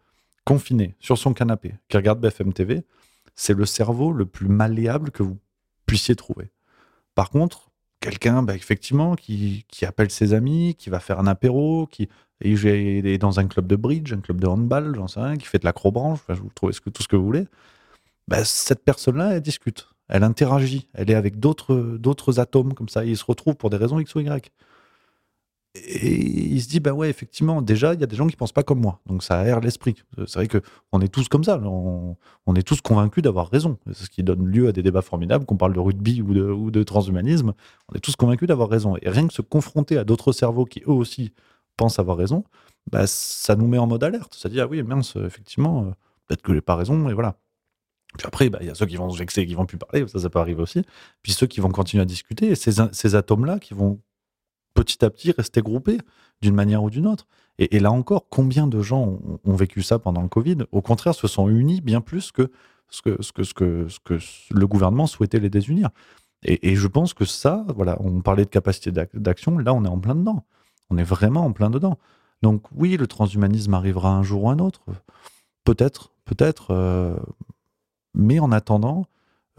confiné 0.44 0.96
sur 1.00 1.18
son 1.18 1.34
canapé, 1.34 1.76
qui 1.88 1.96
regarde 1.96 2.20
BFM 2.20 2.52
TV, 2.52 2.84
c'est 3.38 3.54
le 3.54 3.66
cerveau 3.66 4.12
le 4.12 4.26
plus 4.26 4.50
malléable 4.50 5.12
que 5.12 5.24
vous 5.24 5.38
puissiez 5.86 6.16
trouver. 6.16 6.52
Par 7.16 7.30
contre, 7.30 7.70
quelqu'un, 8.02 8.44
bah, 8.44 8.56
effectivement, 8.56 9.16
qui, 9.16 9.66
appelle 9.84 10.12
ses 10.12 10.34
amis, 10.34 10.76
qui 10.76 10.90
va 10.90 11.00
faire 11.00 11.20
un 11.20 11.28
apéro, 11.28 11.88
qui 11.88 12.10
est 12.42 13.18
dans 13.18 13.40
un 13.40 13.48
club 13.48 13.68
de 13.68 13.76
bridge, 13.76 14.12
un 14.12 14.20
club 14.20 14.42
de 14.42 14.48
handball, 14.48 14.96
j'en 14.96 15.08
sais 15.08 15.22
rien, 15.22 15.38
qui 15.38 15.48
fait 15.48 15.60
de 15.60 15.66
l'acrobranche, 15.66 16.20
vous 16.28 16.50
trouvez 16.54 16.74
tout 16.74 17.04
ce 17.04 17.08
que 17.08 17.16
vous 17.16 17.26
voulez, 17.26 17.48
bah, 18.28 18.44
cette 18.44 18.84
personne-là, 18.84 19.36
elle 19.36 19.42
discute, 19.42 19.90
elle 20.10 20.24
interagit, 20.24 20.88
elle 20.94 21.10
est 21.10 21.16
avec 21.16 21.40
d'autres 21.40 22.40
atomes 22.40 22.74
comme 22.74 22.90
ça, 22.90 23.06
et 23.06 23.10
ils 23.10 23.18
se 23.18 23.26
retrouvent 23.26 23.56
pour 23.56 23.70
des 23.70 23.78
raisons 23.78 24.00
X 24.00 24.16
ou 24.16 24.20
Y. 24.20 24.52
Et 25.86 26.16
il 26.16 26.62
se 26.62 26.70
dit, 26.70 26.80
bah 26.80 26.92
ouais, 26.92 27.10
effectivement, 27.10 27.62
déjà, 27.62 27.94
il 27.94 28.00
y 28.00 28.04
a 28.04 28.08
des 28.08 28.16
gens 28.16 28.28
qui 28.28 28.36
pensent 28.36 28.52
pas 28.52 28.64
comme 28.64 28.80
moi. 28.80 29.00
Donc 29.06 29.24
ça 29.24 29.40
aère 29.40 29.60
l'esprit. 29.60 29.96
C'est 30.18 30.36
vrai 30.36 30.48
que 30.48 30.62
on 30.92 31.02
est 31.02 31.08
tous 31.08 31.28
comme 31.28 31.44
ça. 31.44 31.60
On, 31.60 32.16
est 32.56 32.64
tous 32.64 32.82
convaincus 32.82 33.24
d'avoir 33.24 33.50
raison. 33.50 33.78
C'est 33.88 34.06
ce 34.06 34.10
qui 34.10 34.24
donne 34.24 34.46
lieu 34.46 34.68
à 34.68 34.72
des 34.72 34.84
débats 34.84 35.02
formidables, 35.02 35.46
qu'on 35.46 35.58
parle 35.58 35.74
de 35.74 35.80
rugby 35.80 36.22
ou 36.22 36.72
de, 36.72 36.84
transhumanisme. 36.84 37.54
On 37.90 37.96
est 37.96 38.00
tous 38.00 38.16
convaincus 38.16 38.48
d'avoir 38.48 38.70
raison. 38.70 38.96
Et 39.02 39.10
rien 39.10 39.28
que 39.28 39.34
se 39.34 39.42
confronter 39.42 39.98
à 39.98 40.04
d'autres 40.04 40.32
cerveaux 40.32 40.66
qui, 40.66 40.82
eux 40.82 40.92
aussi, 40.92 41.34
pensent 41.76 42.00
avoir 42.00 42.18
raison, 42.18 42.44
bah, 42.92 43.06
ça 43.08 43.56
nous 43.56 43.68
met 43.68 43.78
en 43.78 43.88
mode 43.88 44.04
alerte. 44.04 44.34
Ça 44.36 44.50
dit, 44.50 44.60
ah 44.62 44.68
oui, 44.68 44.82
mince, 44.84 45.16
effectivement, 45.18 45.84
euh, 45.84 45.92
peut-être 46.28 46.42
que 46.42 46.54
j'ai 46.54 46.62
pas 46.62 46.76
raison, 46.76 47.10
et 47.10 47.14
voilà. 47.14 47.38
Puis 48.18 48.26
après, 48.26 48.50
bah, 48.50 48.60
il 48.62 48.68
y 48.68 48.70
a 48.70 48.76
ceux 48.76 48.86
qui 48.86 48.96
vont 48.96 49.10
se 49.10 49.18
vexer, 49.20 49.46
qui 49.46 49.54
vont 49.54 49.66
plus 49.66 49.78
parler, 49.78 50.08
ça, 50.08 50.20
ça 50.20 50.30
peut 50.30 50.40
arriver 50.40 50.62
aussi. 50.62 50.84
Puis 51.22 51.34
ceux 51.34 51.48
qui 51.48 51.60
vont 51.60 51.70
continuer 51.70 52.02
à 52.02 52.06
discuter, 52.06 52.48
et 52.48 52.56
ces, 52.56 52.72
ces 52.92 53.16
atomes-là 53.16 53.60
qui 53.60 53.74
vont 53.74 54.00
petit 54.78 55.04
à 55.04 55.10
petit 55.10 55.32
rester 55.32 55.62
groupés 55.62 55.98
d'une 56.42 56.54
manière 56.54 56.84
ou 56.84 56.90
d'une 56.90 57.08
autre. 57.08 57.26
Et, 57.60 57.80
là 57.80 57.92
encore, 57.92 58.30
combien 58.30 58.68
de 58.68 58.82
gens 58.84 59.18
ont, 59.44 59.56
vécu 59.56 59.82
ça 59.82 59.98
pendant 59.98 60.22
le 60.22 60.28
Covid? 60.28 60.58
Au 60.72 60.82
contraire, 60.82 61.16
se 61.16 61.28
sont 61.28 61.50
unis 61.50 61.82
bien 61.82 62.02
plus 62.02 62.32
que 62.32 62.52
ce 62.90 63.02
que, 63.02 63.88
le 64.52 64.68
gouvernement 64.68 65.08
souhaitait 65.08 65.40
les 65.40 65.50
désunir. 65.50 65.90
Et, 66.44 66.76
je 66.76 66.88
pense 66.88 67.16
que 67.16 67.26
ça, 67.26 67.66
voilà, 67.76 67.98
on 68.00 68.22
parlait 68.22 68.46
de 68.46 68.50
capacité 68.50 68.92
d'action, 68.92 69.58
là 69.58 69.74
on 69.74 69.84
est 69.84 69.90
en 69.90 70.00
plein 70.00 70.14
dedans. 70.14 70.46
On 70.92 70.98
est 71.00 71.04
vraiment 71.04 71.46
en 71.46 71.52
plein 71.52 71.72
dedans. 71.72 71.98
Donc 72.44 72.62
oui, 72.76 72.96
le 72.96 73.08
transhumanisme 73.08 73.74
arrivera 73.74 74.12
un 74.12 74.22
jour 74.22 74.44
ou 74.44 74.50
un 74.52 74.60
autre. 74.60 74.82
Peut-être, 75.64 76.14
peut-être. 76.26 76.68
Euh, 76.70 77.18
mais 78.14 78.40
en 78.40 78.52
attendant, 78.52 79.08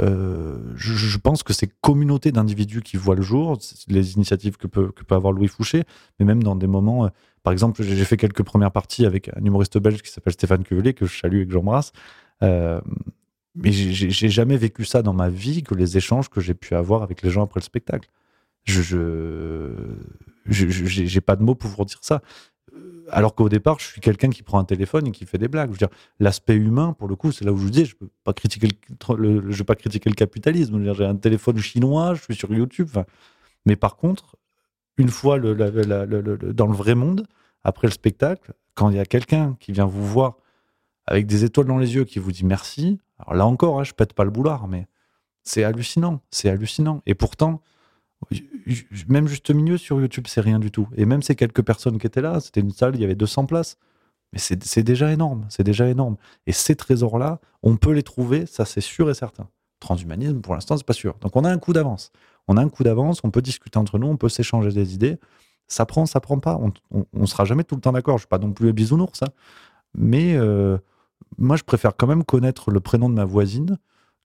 euh, 0.00 0.58
je, 0.76 1.18
pense 1.18 1.42
que 1.42 1.52
ces 1.52 1.66
communautés 1.66 2.30
d'individus 2.30 2.82
qui 2.82 2.96
voient 2.96 3.16
le 3.16 3.22
jour, 3.22 3.58
les 3.88 4.14
initiatives 4.14 4.56
que 4.56 4.68
peut, 4.68 4.92
que 4.92 5.02
peut 5.02 5.14
avoir 5.14 5.32
Louis 5.32 5.48
Fouché, 5.48 5.84
mais 6.18 6.24
même 6.24 6.42
dans 6.42 6.54
des 6.54 6.68
moments, 6.68 7.06
euh, 7.06 7.08
par 7.42 7.52
exemple, 7.52 7.82
j'ai 7.82 8.04
fait 8.04 8.16
quelques 8.16 8.44
premières 8.44 8.70
parties 8.70 9.06
avec 9.06 9.28
un 9.36 9.44
humoriste 9.44 9.78
belge 9.78 10.02
qui 10.02 10.10
s'appelle 10.10 10.32
Stéphane 10.32 10.62
Quevelet, 10.62 10.92
que 10.92 11.06
je 11.06 11.18
salue 11.18 11.42
et 11.42 11.46
que 11.46 11.52
j'embrasse. 11.52 11.92
Euh, 12.42 12.80
mais 13.56 13.72
j'ai 13.72 14.28
jamais 14.28 14.56
vécu 14.56 14.84
ça 14.84 15.02
dans 15.02 15.14
ma 15.14 15.28
vie 15.28 15.64
que 15.64 15.74
les 15.74 15.96
échanges 15.96 16.28
que 16.28 16.40
j'ai 16.40 16.54
pu 16.54 16.74
avoir 16.76 17.02
avec 17.02 17.22
les 17.22 17.30
gens 17.30 17.42
après 17.42 17.58
le 17.58 17.64
spectacle. 17.64 18.08
Je, 18.64 19.64
j'ai 20.46 21.20
pas 21.20 21.34
de 21.34 21.42
mots 21.42 21.56
pour 21.56 21.70
vous 21.70 21.84
dire 21.84 21.98
ça 22.02 22.22
alors 23.10 23.34
qu'au 23.34 23.48
départ, 23.48 23.78
je 23.78 23.86
suis 23.86 24.00
quelqu'un 24.00 24.30
qui 24.30 24.42
prend 24.42 24.58
un 24.58 24.64
téléphone 24.64 25.06
et 25.06 25.10
qui 25.10 25.24
fait 25.26 25.38
des 25.38 25.48
blagues. 25.48 25.72
Je 25.74 25.84
veux 25.84 25.90
l'aspect 26.20 26.54
humain, 26.54 26.92
pour 26.92 27.08
le 27.08 27.16
coup, 27.16 27.32
c'est 27.32 27.44
là 27.44 27.52
où 27.52 27.56
je 27.56 27.62
vous 27.62 27.70
dis, 27.70 27.84
je 27.84 27.96
peux 27.96 28.08
pas 28.24 28.32
pas 28.32 29.74
critiquer 29.74 30.10
le 30.10 30.14
capitalisme. 30.14 30.94
J'ai 30.94 31.04
un 31.04 31.16
téléphone 31.16 31.58
chinois, 31.58 32.14
je 32.14 32.22
suis 32.22 32.34
sur 32.34 32.52
YouTube. 32.52 32.90
Mais 33.66 33.76
par 33.76 33.96
contre, 33.96 34.36
une 34.96 35.08
fois 35.08 35.38
le, 35.38 35.54
dans 36.52 36.66
le 36.66 36.74
vrai 36.74 36.94
monde, 36.94 37.26
après 37.64 37.86
le 37.86 37.92
spectacle, 37.92 38.52
quand 38.74 38.90
il 38.90 38.96
y 38.96 39.00
a 39.00 39.06
quelqu'un 39.06 39.56
qui 39.60 39.72
vient 39.72 39.86
vous 39.86 40.06
voir 40.06 40.36
avec 41.06 41.26
des 41.26 41.44
étoiles 41.44 41.66
dans 41.66 41.78
les 41.78 41.94
yeux, 41.94 42.04
qui 42.04 42.18
vous 42.18 42.32
dit 42.32 42.44
merci, 42.44 43.00
alors 43.18 43.34
là 43.34 43.46
encore, 43.46 43.80
hein, 43.80 43.84
je 43.84 43.92
pète 43.92 44.12
pas 44.12 44.24
le 44.24 44.30
boulard, 44.30 44.68
mais 44.68 44.86
c'est 45.42 45.64
hallucinant, 45.64 46.20
c'est 46.30 46.48
hallucinant. 46.48 47.02
Et 47.06 47.14
pourtant, 47.14 47.62
même 49.08 49.28
juste 49.28 49.50
milieu 49.50 49.78
sur 49.78 50.00
YouTube, 50.00 50.26
c'est 50.28 50.40
rien 50.40 50.58
du 50.58 50.70
tout. 50.70 50.88
Et 50.96 51.06
même 51.06 51.22
ces 51.22 51.34
quelques 51.34 51.62
personnes 51.62 51.98
qui 51.98 52.06
étaient 52.06 52.20
là, 52.20 52.40
c'était 52.40 52.60
une 52.60 52.70
salle, 52.70 52.94
il 52.94 53.00
y 53.00 53.04
avait 53.04 53.14
200 53.14 53.46
places. 53.46 53.78
Mais 54.32 54.38
c'est 54.38 54.82
déjà 54.82 55.10
énorme, 55.10 55.46
c'est 55.48 55.62
déjà 55.62 55.88
énorme. 55.88 56.16
Et 56.46 56.52
ces 56.52 56.76
trésors-là, 56.76 57.40
on 57.62 57.76
peut 57.76 57.92
les 57.92 58.02
trouver, 58.02 58.44
ça 58.44 58.66
c'est 58.66 58.82
sûr 58.82 59.08
et 59.08 59.14
certain. 59.14 59.48
Transhumanisme, 59.80 60.40
pour 60.40 60.54
l'instant, 60.54 60.76
c'est 60.76 60.86
pas 60.86 60.92
sûr. 60.92 61.14
Donc 61.20 61.34
on 61.36 61.44
a 61.44 61.50
un 61.50 61.58
coup 61.58 61.72
d'avance. 61.72 62.10
On 62.46 62.56
a 62.56 62.62
un 62.62 62.68
coup 62.68 62.82
d'avance, 62.82 63.20
on 63.24 63.30
peut 63.30 63.40
discuter 63.40 63.78
entre 63.78 63.98
nous, 63.98 64.06
on 64.06 64.16
peut 64.16 64.28
s'échanger 64.28 64.70
des 64.70 64.94
idées. 64.94 65.18
Ça 65.66 65.86
prend, 65.86 66.04
ça 66.06 66.20
prend 66.20 66.38
pas. 66.38 66.58
On, 66.90 67.26
sera 67.26 67.44
jamais 67.44 67.64
tout 67.64 67.74
le 67.74 67.80
temps 67.80 67.92
d'accord. 67.92 68.16
Je 68.16 68.22
suis 68.22 68.28
pas 68.28 68.38
non 68.38 68.52
plus 68.52 68.70
un 68.70 68.72
bisounours, 68.72 69.18
ça. 69.18 69.26
Hein. 69.26 69.32
Mais 69.94 70.34
euh, 70.34 70.78
moi, 71.36 71.56
je 71.56 71.62
préfère 71.62 71.96
quand 71.96 72.06
même 72.06 72.24
connaître 72.24 72.70
le 72.70 72.80
prénom 72.80 73.08
de 73.10 73.14
ma 73.14 73.24
voisine 73.24 73.78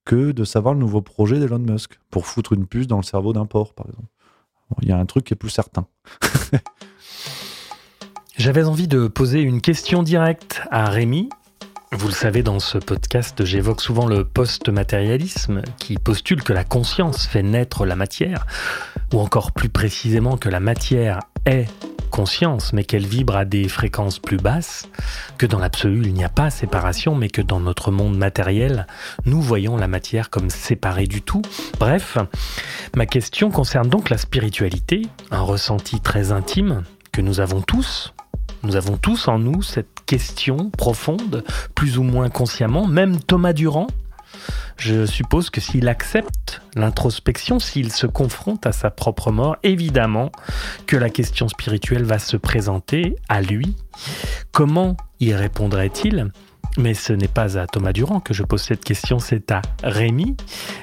que 0.04 0.32
de 0.32 0.44
savoir 0.44 0.74
le 0.74 0.80
nouveau 0.80 1.00
projet 1.00 1.38
d'Elon 1.38 1.58
Musk 1.58 1.98
pour 2.10 2.26
foutre 2.26 2.52
une 2.52 2.66
puce 2.66 2.86
dans 2.86 2.98
le 2.98 3.02
cerveau 3.02 3.32
d'un 3.32 3.46
porc, 3.46 3.74
par 3.74 3.86
exemple. 3.86 4.08
Il 4.82 4.88
y 4.88 4.92
a 4.92 4.98
un 4.98 5.06
truc 5.06 5.24
qui 5.24 5.34
est 5.34 5.36
plus 5.36 5.50
certain. 5.50 5.86
J'avais 8.36 8.64
envie 8.64 8.88
de 8.88 9.06
poser 9.06 9.40
une 9.40 9.60
question 9.60 10.02
directe 10.02 10.60
à 10.70 10.88
Rémi. 10.88 11.28
Vous 11.92 12.08
le 12.08 12.12
savez, 12.14 12.42
dans 12.42 12.58
ce 12.58 12.78
podcast, 12.78 13.44
j'évoque 13.44 13.80
souvent 13.80 14.06
le 14.06 14.24
post-matérialisme 14.24 15.62
qui 15.78 15.96
postule 15.96 16.42
que 16.42 16.52
la 16.52 16.64
conscience 16.64 17.26
fait 17.26 17.44
naître 17.44 17.86
la 17.86 17.94
matière, 17.94 18.46
ou 19.12 19.20
encore 19.20 19.52
plus 19.52 19.68
précisément 19.68 20.36
que 20.36 20.48
la 20.48 20.58
matière 20.58 21.20
est 21.46 21.68
conscience, 22.14 22.72
mais 22.72 22.84
qu'elle 22.84 23.08
vibre 23.08 23.34
à 23.34 23.44
des 23.44 23.68
fréquences 23.68 24.20
plus 24.20 24.36
basses, 24.36 24.88
que 25.36 25.46
dans 25.46 25.58
l'absolu 25.58 26.02
il 26.04 26.14
n'y 26.14 26.22
a 26.22 26.28
pas 26.28 26.48
séparation, 26.48 27.16
mais 27.16 27.28
que 27.28 27.42
dans 27.42 27.58
notre 27.58 27.90
monde 27.90 28.16
matériel, 28.16 28.86
nous 29.24 29.42
voyons 29.42 29.76
la 29.76 29.88
matière 29.88 30.30
comme 30.30 30.48
séparée 30.48 31.08
du 31.08 31.22
tout. 31.22 31.42
Bref, 31.80 32.16
ma 32.94 33.06
question 33.06 33.50
concerne 33.50 33.88
donc 33.88 34.10
la 34.10 34.16
spiritualité, 34.18 35.02
un 35.32 35.40
ressenti 35.40 35.98
très 35.98 36.30
intime 36.30 36.84
que 37.10 37.20
nous 37.20 37.40
avons 37.40 37.62
tous. 37.62 38.14
Nous 38.62 38.76
avons 38.76 38.96
tous 38.96 39.26
en 39.26 39.40
nous 39.40 39.62
cette 39.62 40.04
question 40.06 40.70
profonde, 40.70 41.42
plus 41.74 41.98
ou 41.98 42.04
moins 42.04 42.28
consciemment, 42.28 42.86
même 42.86 43.18
Thomas 43.18 43.52
Durand, 43.54 43.88
je 44.76 45.06
suppose 45.06 45.50
que 45.50 45.60
s'il 45.60 45.88
accepte 45.88 46.62
l'introspection, 46.74 47.58
s'il 47.58 47.92
se 47.92 48.06
confronte 48.06 48.66
à 48.66 48.72
sa 48.72 48.90
propre 48.90 49.32
mort, 49.32 49.56
évidemment 49.62 50.30
que 50.86 50.96
la 50.96 51.10
question 51.10 51.48
spirituelle 51.48 52.04
va 52.04 52.18
se 52.18 52.36
présenter 52.36 53.16
à 53.28 53.42
lui. 53.42 53.76
Comment 54.52 54.96
y 55.20 55.32
répondrait-il? 55.32 56.30
Mais 56.76 56.94
ce 56.94 57.12
n'est 57.12 57.28
pas 57.28 57.58
à 57.58 57.66
Thomas 57.66 57.92
Durand 57.92 58.20
que 58.20 58.34
je 58.34 58.42
pose 58.42 58.62
cette 58.62 58.84
question, 58.84 59.18
c'est 59.18 59.52
à 59.52 59.62
Rémi. 59.82 60.36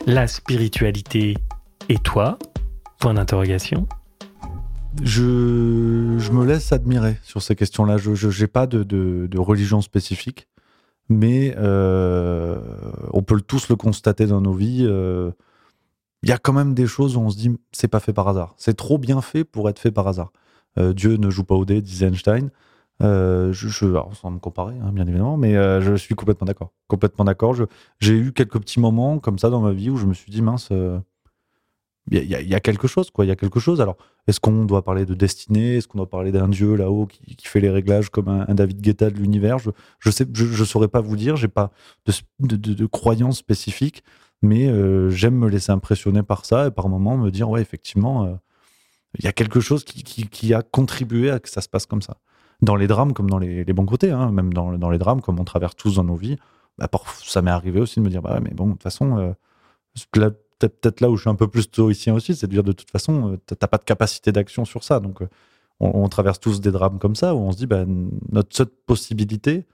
La 0.08 0.28
spiritualité 0.28 1.38
et 1.90 1.98
toi? 1.98 2.40
Point 3.00 3.16
d'interrogation. 3.16 3.88
Je, 5.02 5.22
me 6.32 6.46
laisse 6.46 6.72
admirer 6.72 7.18
sur 7.24 7.42
ces 7.42 7.56
questions-là. 7.56 7.98
Je 7.98 8.42
n'ai 8.42 8.48
pas 8.48 8.68
de, 8.68 9.38
religion 9.38 9.82
spécifique 9.82 10.48
mais 11.12 11.54
euh, 11.58 12.58
on 13.12 13.22
peut 13.22 13.40
tous 13.42 13.70
le 13.70 13.76
constater 13.76 14.26
dans 14.28 14.42
nos 14.42 14.54
vies. 14.54 14.86
Euh, 14.88 15.32
il 16.24 16.30
y 16.30 16.32
a 16.32 16.38
quand 16.38 16.54
même 16.54 16.74
des 16.74 16.88
choses 16.88 17.18
où 17.18 17.20
on 17.20 17.30
se 17.30 17.38
dit 17.38 17.52
c'est 17.72 17.88
pas 17.88 18.00
fait 18.00 18.14
par 18.14 18.28
hasard. 18.28 18.54
C'est 18.58 18.76
trop 18.76 18.98
bien 18.98 19.22
fait 19.22 19.44
pour 19.44 19.70
être 19.70 19.80
fait 19.80 19.92
par 19.92 20.08
hasard. 20.08 20.32
Euh, 20.80 20.94
Dieu 20.94 21.18
ne 21.18 21.30
joue 21.30 21.44
pas 21.44 21.56
au 21.56 21.66
dé, 21.66 21.82
disait 21.82 22.08
Einstein. 22.08 22.50
je, 23.02 23.52
sans 24.14 24.32
me 24.32 24.40
comparer, 24.40 24.76
hein, 24.82 24.92
bien 24.94 25.06
évidemment, 25.08 25.38
mais 25.38 25.54
je 25.82 25.96
suis 25.96 26.16
complètement 26.16 26.46
d'accord. 26.46 26.72
Complètement 26.88 27.26
d'accord. 27.26 27.56
J'ai 28.00 28.16
eu 28.16 28.32
quelques 28.32 28.60
petits 28.60 28.80
moments 28.80 29.20
comme 29.20 29.40
ça 29.40 29.50
dans 29.50 29.62
ma 29.62 29.72
vie 29.72 29.90
où 29.90 29.98
je 29.98 30.06
me 30.06 30.14
suis 30.14 30.32
dit 30.32 30.42
mince, 30.42 30.70
il 32.12 32.26
y, 32.26 32.56
a 32.56 32.60
quelque 32.60 32.88
chose, 32.88 33.10
quoi. 33.10 33.24
Il 33.24 33.30
y 33.30 33.32
a 33.32 33.38
quelque 33.38 33.62
chose. 33.62 33.80
Alors, 33.80 33.96
est-ce 34.28 34.42
qu'on 34.42 34.66
doit 34.66 34.84
parler 34.84 35.06
de 35.06 35.14
destinée? 35.14 35.78
Est-ce 35.78 35.88
qu'on 35.88 35.98
doit 35.98 36.10
parler 36.10 36.34
d'un 36.34 36.50
dieu 36.50 36.76
là-haut 36.76 37.06
qui, 37.06 37.48
fait 37.48 37.62
les 37.62 37.70
réglages 37.70 38.10
comme 38.10 38.28
un, 38.28 38.54
David 38.54 38.82
Guetta 38.82 39.10
de 39.10 39.16
l'univers? 39.16 39.58
Je 40.00 40.12
sais, 40.12 40.28
je, 40.34 40.64
saurais 40.66 40.90
pas 40.90 41.00
vous 41.00 41.16
dire. 41.16 41.38
J'ai 41.38 41.48
pas 41.48 41.72
de, 42.40 42.58
de, 42.58 42.86
croyance 42.86 43.38
spécifique, 43.38 44.04
mais 44.42 44.68
euh, 44.68 45.10
j'aime 45.10 45.36
me 45.36 45.48
laisser 45.48 45.72
impressionner 45.72 46.22
par 46.22 46.46
ça 46.46 46.68
et 46.68 46.72
par 46.72 46.90
moments 46.90 47.16
me 47.16 47.32
dire 47.32 47.50
ouais, 47.50 47.62
effectivement, 47.62 48.26
euh, 48.26 48.34
il 49.18 49.24
y 49.24 49.28
a 49.30 49.34
quelque 49.34 49.62
chose 49.62 49.86
qui, 49.86 50.04
qui, 50.04 50.54
a 50.54 50.64
contribué 50.64 51.32
à 51.32 51.40
que 51.40 51.50
ça 51.50 51.62
se 51.62 51.70
passe 51.70 51.86
comme 51.86 52.02
ça. 52.02 52.18
Dans 52.62 52.76
les 52.76 52.88
drames 52.88 53.14
comme 53.14 53.30
dans 53.30 53.40
les, 53.40 53.64
bons 53.64 53.86
côtés, 53.86 54.12
hein, 54.12 54.32
même 54.32 54.54
dans, 54.54 54.78
dans, 54.78 54.90
les 54.90 54.98
drames 54.98 55.22
comme 55.22 55.40
on 55.40 55.46
traverse 55.46 55.78
tous 55.78 55.96
dans 55.96 56.04
nos 56.04 56.16
vies, 56.16 56.38
bah, 56.78 56.90
ça 57.24 57.42
m'est 57.42 57.52
arrivé 57.52 57.80
aussi 57.80 58.02
de 58.02 58.06
me 58.06 58.10
dire 58.10 58.22
bah 58.22 58.34
ouais, 58.34 58.42
mais 58.42 58.52
bon, 58.52 58.68
de 58.68 58.72
toute 58.74 58.84
façon. 58.84 59.18
Euh, 59.18 59.32
peut-être 60.70 61.02
là 61.02 61.10
où 61.10 61.16
je 61.16 61.22
suis 61.22 61.30
un 61.30 61.36
peu 61.36 61.48
plus 61.48 61.64
stoïcien 61.64 62.14
aussi, 62.14 62.36
c'est 62.36 62.48
de 62.48 62.52
dire 62.52 62.64
de 62.64 62.72
toute 62.72 62.90
façon, 62.92 63.34
euh, 63.34 63.38
tu 63.48 63.56
n'as 63.60 63.68
pas 63.68 63.78
de 63.78 63.84
capacité 63.84 64.32
d'action 64.32 64.66
sur 64.66 64.84
ça. 64.84 65.00
Donc, 65.00 65.22
euh, 65.22 65.28
on, 65.80 66.08
traverse 66.10 66.40
tous 66.40 66.62
des 66.62 66.72
drames 66.72 67.00
comme 67.00 67.16
ça 67.16 67.34
où 67.36 67.40
on 67.40 67.52
se 67.52 67.58
dit, 67.58 67.68
bah, 67.68 67.86
notre 68.32 68.56
seule 68.56 68.68
possibilité, 68.86 69.66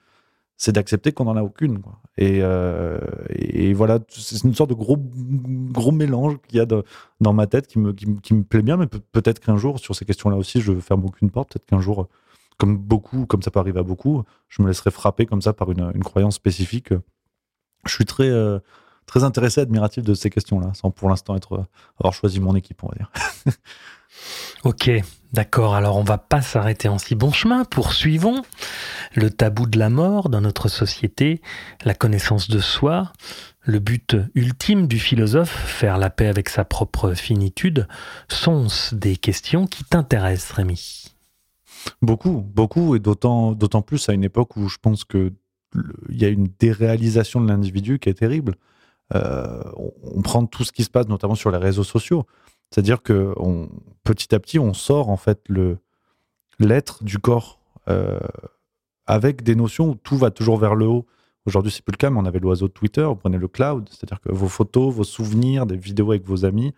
c'est 0.58 0.72
d'accepter 0.72 1.12
qu'on 1.12 1.26
n'en 1.26 1.36
a 1.36 1.44
aucune. 1.44 1.82
Euh, 2.20 3.00
et, 3.30 3.74
voilà, 3.74 4.00
c'est 4.10 4.44
une 4.44 4.56
sorte 4.56 4.72
de 4.72 4.76
gros, 4.76 4.98
gros 4.98 5.92
mélange 5.92 6.38
qu'il 6.48 6.58
y 6.58 6.62
a 6.62 6.66
dans 6.66 7.34
ma 7.34 7.46
tête 7.46 7.68
qui 7.68 7.78
me, 7.80 7.94
plaît 8.44 8.64
bien, 8.64 8.78
mais 8.78 8.88
peut-être 8.88 9.40
qu'un 9.40 9.58
jour, 9.58 9.80
sur 9.80 9.96
ces 9.96 10.06
questions-là 10.06 10.36
aussi, 10.36 10.62
je 10.62 10.74
ferme 10.80 11.06
aucune 11.06 11.30
porte. 11.30 11.54
Peut-être 11.54 11.66
qu'un 11.68 11.82
jour, 11.82 12.08
comme 12.58 12.78
beaucoup, 12.78 13.26
comme 13.28 13.44
ça 13.44 13.52
peut 13.52 13.60
arriver 13.60 13.80
à 13.80 13.84
beaucoup, 13.84 14.24
je 14.50 14.64
me 14.64 14.68
laisserai 14.68 14.90
frapper 14.90 15.26
comme 15.28 15.42
ça 15.42 15.54
par 15.54 15.72
une, 15.72 16.04
croyance 16.04 16.36
spécifique. 16.36 16.92
Je 17.86 17.94
suis 17.94 18.06
très, 18.06 18.32
très 19.08 19.24
intéressé, 19.24 19.62
admiratif 19.62 20.03
de 20.03 20.14
ces 20.14 20.30
questions-là, 20.30 20.72
sans 20.76 20.91
pour 20.91 21.10
l'instant 21.10 21.36
être 21.36 21.66
avoir 21.99 22.14
choisi 22.14 22.39
mon 22.39 22.55
équipe, 22.55 22.84
on 22.84 22.89
va 22.89 22.95
dire. 22.95 23.12
ok, 24.64 24.91
d'accord. 25.34 25.74
Alors 25.74 25.97
on 25.97 26.03
va 26.03 26.20
pas 26.20 26.41
s'arrêter 26.41 26.89
en 26.89 26.99
si 26.99 27.16
bon 27.16 27.32
chemin. 27.32 27.66
Poursuivons 27.66 28.43
le 29.16 29.32
tabou 29.32 29.66
de 29.66 29.80
la 29.80 29.89
mort 29.89 30.30
dans 30.30 30.41
notre 30.41 30.68
société, 30.68 31.41
la 31.84 31.95
connaissance 31.95 32.49
de 32.49 32.60
soi, 32.60 33.14
le 33.62 33.80
but 33.80 34.16
ultime 34.36 34.88
du 34.88 34.99
philosophe, 34.99 35.51
faire 35.51 35.97
la 35.97 36.10
paix 36.10 36.28
avec 36.28 36.49
sa 36.49 36.66
propre 36.66 37.14
finitude, 37.14 37.88
sont 38.28 38.68
des 38.91 39.16
questions 39.16 39.68
qui 39.68 39.84
t'intéressent, 39.86 40.51
Rémi? 40.51 41.14
Beaucoup, 42.01 42.41
beaucoup, 42.41 42.95
et 42.95 42.99
d'autant, 42.99 43.53
d'autant 43.53 43.82
plus 43.82 44.10
à 44.10 44.14
une 44.14 44.26
époque 44.26 44.58
où 44.58 44.68
je 44.68 44.78
pense 44.82 45.05
que 45.05 45.32
il 46.10 46.22
y 46.22 46.26
a 46.26 46.30
une 46.30 46.47
déréalisation 46.60 47.41
de 47.41 47.47
l'individu 47.47 47.99
qui 47.99 48.10
est 48.10 48.16
terrible. 48.16 48.55
Euh, 49.16 49.64
on, 50.03 50.22
prend 50.22 50.45
tout 50.45 50.64
ce 50.64 50.72
qui 50.72 50.84
se 50.84 50.89
passe, 50.89 51.08
notamment 51.08 51.36
sur 51.36 51.51
les 51.51 51.58
réseaux 51.58 51.84
sociaux. 51.84 52.26
C'est-à-dire 52.70 53.01
que 53.01 53.34
petit 54.03 54.36
à 54.36 54.39
petit, 54.39 54.60
on 54.60 54.74
sort 54.74 55.10
en 55.10 55.18
fait 55.18 55.39
le 55.47 55.78
l'être 56.60 57.03
du 57.03 57.20
corps 57.20 57.60
euh, 57.88 58.20
avec 59.05 59.43
des 59.43 59.55
notions 59.55 59.89
où 59.89 59.95
tout 59.95 60.18
va 60.18 60.32
toujours 60.32 60.58
vers 60.58 60.76
le 60.76 60.86
haut. 60.86 61.05
Aujourd'hui, 61.45 61.72
c'est 61.72 61.82
plus 61.82 61.93
le 61.93 61.97
cas, 61.97 62.10
mais 62.10 62.20
on 62.20 62.26
avait 62.26 62.39
l'oiseau 62.39 62.68
de 62.68 62.74
Twitter, 62.74 63.03
vous 63.03 63.16
prenez 63.16 63.38
le 63.38 63.47
cloud, 63.47 63.88
c'est-à-dire 63.89 64.20
que 64.20 64.32
vos 64.34 64.49
photos, 64.49 64.93
vos 64.93 65.05
souvenirs, 65.05 65.66
des 65.66 65.78
vidéos 65.78 66.12
avec 66.12 66.26
vos 66.26 66.43
amis, 66.43 66.74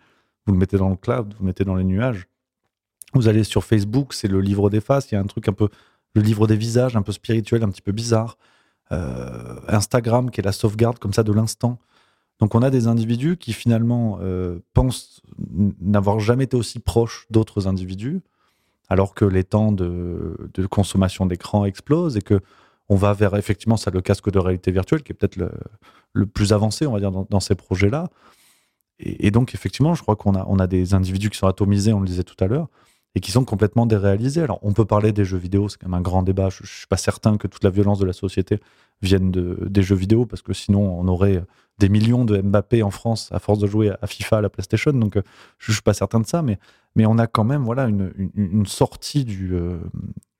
vous 0.46 0.52
le 0.52 0.58
mettez 0.58 0.76
dans 0.76 0.90
le 0.90 0.96
cloud, 0.96 1.34
vous 1.34 1.40
le 1.40 1.46
mettez 1.46 1.64
dans 1.64 1.74
les 1.74 1.84
nuages. 1.84 2.28
Vous 3.14 3.26
allez 3.26 3.42
sur 3.42 3.64
Facebook, 3.64 4.12
c'est 4.14 4.28
le 4.28 4.40
livre 4.40 4.70
des 4.70 4.80
faces, 4.80 5.10
il 5.10 5.16
y 5.16 5.18
a 5.18 5.20
un 5.20 5.26
truc 5.26 5.48
un 5.48 5.52
peu, 5.52 5.68
le 6.14 6.22
livre 6.22 6.46
des 6.46 6.56
visages, 6.56 6.96
un 6.96 7.02
peu 7.02 7.10
spirituel, 7.10 7.64
un 7.64 7.68
petit 7.68 7.82
peu 7.82 7.90
bizarre. 7.90 8.38
Euh, 8.92 9.56
Instagram, 9.68 10.30
qui 10.30 10.40
est 10.40 10.44
la 10.44 10.52
sauvegarde 10.52 10.98
comme 11.00 11.12
ça 11.12 11.24
de 11.24 11.32
l'instant. 11.32 11.78
Donc 12.40 12.54
on 12.54 12.62
a 12.62 12.70
des 12.70 12.86
individus 12.86 13.36
qui 13.36 13.52
finalement 13.52 14.18
euh, 14.22 14.58
pensent 14.74 15.22
n'avoir 15.80 16.20
jamais 16.20 16.44
été 16.44 16.56
aussi 16.56 16.78
proches 16.78 17.26
d'autres 17.30 17.66
individus, 17.66 18.20
alors 18.88 19.14
que 19.14 19.24
les 19.24 19.44
temps 19.44 19.72
de, 19.72 20.36
consommation 20.70 21.26
d'écran 21.26 21.64
explosent 21.64 22.16
et 22.16 22.22
que 22.22 22.40
on 22.88 22.96
va 22.96 23.12
vers 23.12 23.36
effectivement 23.36 23.76
ça 23.76 23.90
le 23.92 24.00
casque 24.00 24.32
de 24.32 24.38
réalité 24.38 24.72
virtuelle 24.72 25.02
qui 25.02 25.12
est 25.12 25.14
peut-être 25.14 25.36
le, 26.12 26.26
plus 26.26 26.52
avancé, 26.52 26.86
on 26.86 26.92
va 26.92 26.98
dire, 26.98 27.12
dans, 27.12 27.40
ces 27.40 27.54
projets-là. 27.54 28.08
Et, 28.98 29.30
donc 29.30 29.54
effectivement, 29.54 29.94
je 29.94 30.02
crois 30.02 30.16
qu'on 30.16 30.34
a, 30.34 30.44
on 30.48 30.58
a 30.58 30.66
des 30.66 30.92
individus 30.92 31.30
qui 31.30 31.38
sont 31.38 31.46
atomisés, 31.46 31.92
on 31.92 32.00
le 32.00 32.06
disait 32.06 32.24
tout 32.24 32.42
à 32.42 32.48
l'heure, 32.48 32.66
et 33.14 33.20
qui 33.20 33.30
sont 33.30 33.44
complètement 33.44 33.86
déréalisés. 33.86 34.42
Alors, 34.42 34.58
on 34.62 34.72
peut 34.72 34.84
parler 34.84 35.12
des 35.12 35.24
jeux 35.24 35.38
vidéo, 35.38 35.68
c'est 35.68 35.78
quand 35.78 35.88
même 35.88 35.98
un 35.98 36.02
grand 36.02 36.22
débat. 36.22 36.48
Je 36.50 36.62
ne 36.62 36.66
suis 36.66 36.86
pas 36.86 36.96
certain 36.96 37.36
que 37.36 37.46
toute 37.46 37.62
la 37.64 37.70
violence 37.70 37.98
de 37.98 38.06
la 38.06 38.12
société 38.12 38.60
vienne 39.02 39.30
de, 39.30 39.66
des 39.68 39.82
jeux 39.82 39.96
vidéo, 39.96 40.26
parce 40.26 40.42
que 40.42 40.52
sinon, 40.52 40.98
on 40.98 41.06
aurait 41.08 41.42
des 41.80 41.88
millions 41.88 42.24
de 42.24 42.40
Mbappé 42.40 42.82
en 42.82 42.90
France 42.90 43.28
à 43.32 43.38
force 43.38 43.58
de 43.58 43.66
jouer 43.66 43.90
à 44.00 44.06
FIFA, 44.06 44.38
à 44.38 44.40
la 44.40 44.48
PlayStation. 44.50 44.92
Donc, 44.92 45.16
euh, 45.16 45.22
je 45.58 45.72
ne 45.72 45.74
suis 45.74 45.82
pas 45.82 45.94
certain 45.94 46.20
de 46.20 46.26
ça, 46.26 46.42
mais, 46.42 46.58
mais 46.94 47.06
on 47.06 47.18
a 47.18 47.26
quand 47.26 47.44
même 47.44 47.64
voilà, 47.64 47.86
une, 47.86 48.12
une, 48.36 48.66
sortie 48.66 49.24
du, 49.24 49.54
euh, 49.54 49.78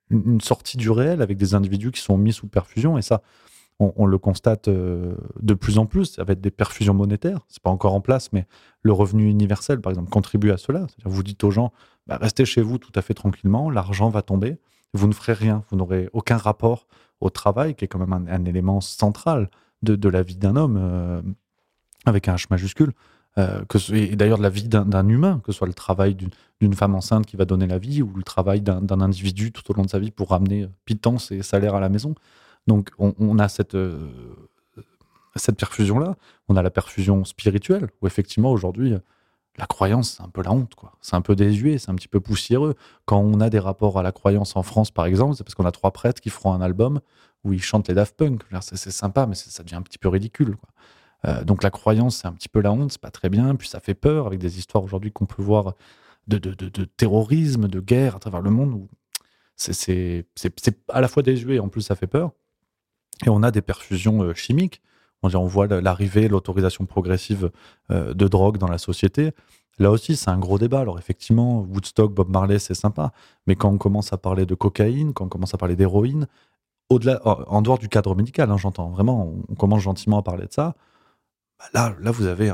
une 0.09 0.39
sortie 0.39 0.77
du 0.77 0.89
réel 0.89 1.21
avec 1.21 1.37
des 1.37 1.53
individus 1.55 1.91
qui 1.91 2.01
sont 2.01 2.17
mis 2.17 2.31
sous 2.31 2.47
perfusion. 2.47 2.97
Et 2.97 3.01
ça, 3.01 3.21
on, 3.79 4.05
le 4.05 4.17
constate 4.17 4.67
euh, 4.67 5.15
de 5.41 5.53
plus 5.55 5.79
en 5.79 5.87
plus 5.87 6.19
avec 6.19 6.39
des 6.39 6.51
perfusions 6.51 6.93
monétaires. 6.93 7.39
C'est 7.47 7.63
pas 7.63 7.71
encore 7.71 7.95
en 7.95 8.01
place, 8.01 8.31
mais 8.31 8.45
le 8.83 8.93
revenu 8.93 9.27
universel, 9.27 9.81
par 9.81 9.91
exemple, 9.91 10.09
contribue 10.09 10.51
à 10.51 10.57
cela. 10.57 10.85
Vous 11.03 11.23
dites 11.23 11.43
aux 11.43 11.51
gens, 11.51 11.73
bah, 12.05 12.19
restez 12.21 12.45
chez 12.45 12.61
vous 12.61 12.77
tout 12.77 12.91
à 12.95 13.01
fait 13.01 13.15
tranquillement, 13.15 13.69
l'argent 13.69 14.09
va 14.09 14.21
tomber, 14.21 14.59
vous 14.93 15.07
ne 15.07 15.13
ferez 15.13 15.33
rien, 15.33 15.63
vous 15.69 15.77
n'aurez 15.77 16.09
aucun 16.13 16.37
rapport 16.37 16.85
au 17.21 17.29
travail, 17.29 17.75
qui 17.75 17.85
est 17.85 17.87
quand 17.87 17.99
même 17.99 18.27
un, 18.29 18.45
élément 18.45 18.81
central 18.81 19.49
de, 19.83 20.09
la 20.09 20.23
vie 20.23 20.37
d'un 20.37 20.55
homme, 20.55 20.77
euh, 20.79 21.21
avec 22.05 22.27
un 22.27 22.35
H 22.35 22.47
majuscule. 22.49 22.91
Euh, 23.37 23.63
et 23.93 24.15
d'ailleurs 24.17 24.37
de 24.37 24.43
la 24.43 24.49
vie 24.49 24.67
d'un 24.67 25.07
humain, 25.07 25.39
que 25.43 25.51
ce 25.51 25.57
soit 25.57 25.67
le 25.67 25.73
travail 25.73 26.17
d'une 26.59 26.73
femme 26.73 26.95
enceinte 26.95 27.25
qui 27.25 27.37
va 27.37 27.45
donner 27.45 27.65
la 27.65 27.77
vie 27.77 28.01
ou 28.01 28.11
le 28.13 28.23
travail 28.23 28.61
d'un 28.61 29.01
individu 29.01 29.53
tout 29.53 29.69
au 29.71 29.73
long 29.73 29.83
de 29.83 29.89
sa 29.89 29.99
vie 29.99 30.11
pour 30.11 30.29
ramener 30.29 30.67
pitance 30.83 31.31
et 31.31 31.41
salaire 31.41 31.75
à 31.75 31.79
la 31.79 31.87
maison. 31.87 32.13
Donc 32.67 32.89
on, 32.97 33.39
a 33.39 33.47
cette, 33.47 33.75
euh, 33.75 34.09
cette 35.35 35.57
perfusion-là. 35.57 36.15
On 36.49 36.57
a 36.57 36.61
la 36.61 36.69
perfusion 36.69 37.23
spirituelle, 37.23 37.89
où 38.01 38.07
effectivement 38.07 38.51
aujourd'hui, 38.51 38.95
la 39.57 39.65
croyance, 39.65 40.15
c'est 40.17 40.23
un 40.23 40.29
peu 40.29 40.43
la 40.43 40.51
honte, 40.51 40.75
quoi. 40.75 40.93
C'est 41.01 41.15
un 41.15 41.21
peu 41.21 41.35
désuet, 41.35 41.77
c'est 41.77 41.89
un 41.89 41.95
petit 41.95 42.07
peu 42.07 42.19
poussiéreux. 42.19 42.75
Quand 43.05 43.19
on 43.19 43.39
a 43.39 43.49
des 43.49 43.59
rapports 43.59 43.97
à 43.97 44.03
la 44.03 44.11
croyance 44.11 44.55
en 44.55 44.63
France, 44.63 44.91
par 44.91 45.05
exemple, 45.05 45.35
c'est 45.35 45.43
parce 45.43 45.55
qu'on 45.55 45.65
a 45.65 45.71
trois 45.71 45.91
prêtres 45.91 46.21
qui 46.21 46.29
feront 46.29 46.53
un 46.53 46.61
album 46.61 46.99
où 47.43 47.53
ils 47.53 47.61
chantent 47.61 47.87
les 47.87 47.93
Daft 47.93 48.15
Punk. 48.15 48.43
C'est 48.61 48.91
sympa, 48.91 49.25
mais 49.25 49.35
ça 49.35 49.63
devient 49.63 49.75
un 49.75 49.81
petit 49.81 49.97
peu 49.97 50.09
ridicule. 50.09 50.57
Euh, 51.25 51.43
donc 51.43 51.63
la 51.63 51.69
croyance, 51.69 52.17
c'est 52.17 52.27
un 52.27 52.33
petit 52.33 52.49
peu 52.49 52.61
la 52.61 52.71
honte, 52.71 52.91
c'est 52.91 53.01
pas 53.01 53.11
très 53.11 53.29
bien. 53.29 53.55
Puis 53.55 53.67
ça 53.67 53.79
fait 53.79 53.93
peur 53.93 54.27
avec 54.27 54.39
des 54.39 54.57
histoires 54.57 54.83
aujourd'hui 54.83 55.11
qu'on 55.11 55.25
peut 55.25 55.41
voir 55.41 55.75
de, 56.27 56.37
terrorisme, 56.97 57.67
de 57.67 57.79
guerre 57.79 58.15
à 58.15 58.19
travers 58.19 58.41
le 58.41 58.51
monde. 58.51 58.87
C'est 59.55 60.25
à 60.89 61.01
la 61.01 61.07
fois 61.07 61.23
désuet, 61.23 61.59
en 61.59 61.69
plus 61.69 61.81
ça 61.81 61.95
fait 61.95 62.07
peur. 62.07 62.31
Et 63.25 63.29
on 63.29 63.43
a 63.43 63.51
des 63.51 63.61
perfusions 63.61 64.23
euh, 64.23 64.33
chimiques. 64.33 64.81
On, 65.23 65.45
voit 65.45 65.67
l'arrivée, 65.67 66.27
l'autorisation 66.27 66.87
progressive 66.87 67.51
euh, 67.91 68.15
de 68.15 68.27
drogue 68.27 68.57
dans 68.57 68.67
la 68.67 68.79
société. 68.79 69.33
Là 69.77 69.91
aussi, 69.91 70.15
c'est 70.15 70.31
un 70.31 70.39
gros 70.39 70.57
débat. 70.57 70.79
Alors 70.79 70.97
effectivement, 70.97 71.61
Woodstock, 71.61 72.11
Bob 72.11 72.29
Marley, 72.29 72.57
c'est 72.57 72.73
sympa. 72.73 73.11
Mais 73.45 73.55
quand 73.55 73.69
on 73.69 73.77
commence 73.77 74.13
à 74.13 74.17
parler 74.17 74.47
de 74.47 74.55
cocaïne, 74.55 75.13
quand 75.13 75.25
on 75.25 75.29
commence 75.29 75.53
à 75.53 75.57
parler 75.57 75.75
d'héroïne, 75.75 76.25
au-delà, 76.91 77.21
en 77.25 77.61
dehors 77.61 77.79
du 77.79 77.89
cadre 77.89 78.15
médical, 78.15 78.51
hein, 78.51 78.57
j'entends 78.57 78.89
vraiment, 78.89 79.33
on 79.47 79.55
commence 79.55 79.81
gentiment 79.81 80.19
à 80.19 80.21
parler 80.21 80.45
de 80.45 80.53
ça. 80.53 80.75
Bah 81.57 81.65
là, 81.73 81.95
là, 82.01 82.11
vous 82.11 82.25
avez, 82.25 82.53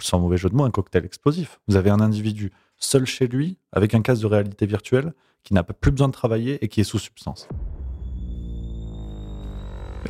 sans 0.00 0.18
mauvais 0.18 0.36
jeu 0.36 0.50
de 0.50 0.54
mots, 0.54 0.64
un 0.64 0.70
cocktail 0.70 1.04
explosif. 1.04 1.60
Vous 1.66 1.76
avez 1.76 1.90
un 1.90 2.00
individu 2.00 2.52
seul 2.76 3.06
chez 3.06 3.26
lui, 3.26 3.58
avec 3.72 3.94
un 3.94 4.02
casque 4.02 4.22
de 4.22 4.26
réalité 4.26 4.66
virtuelle, 4.66 5.14
qui 5.44 5.54
n'a 5.54 5.62
plus 5.62 5.90
besoin 5.90 6.08
de 6.08 6.12
travailler 6.12 6.62
et 6.62 6.68
qui 6.68 6.80
est 6.80 6.84
sous 6.84 6.98
substance. 6.98 7.48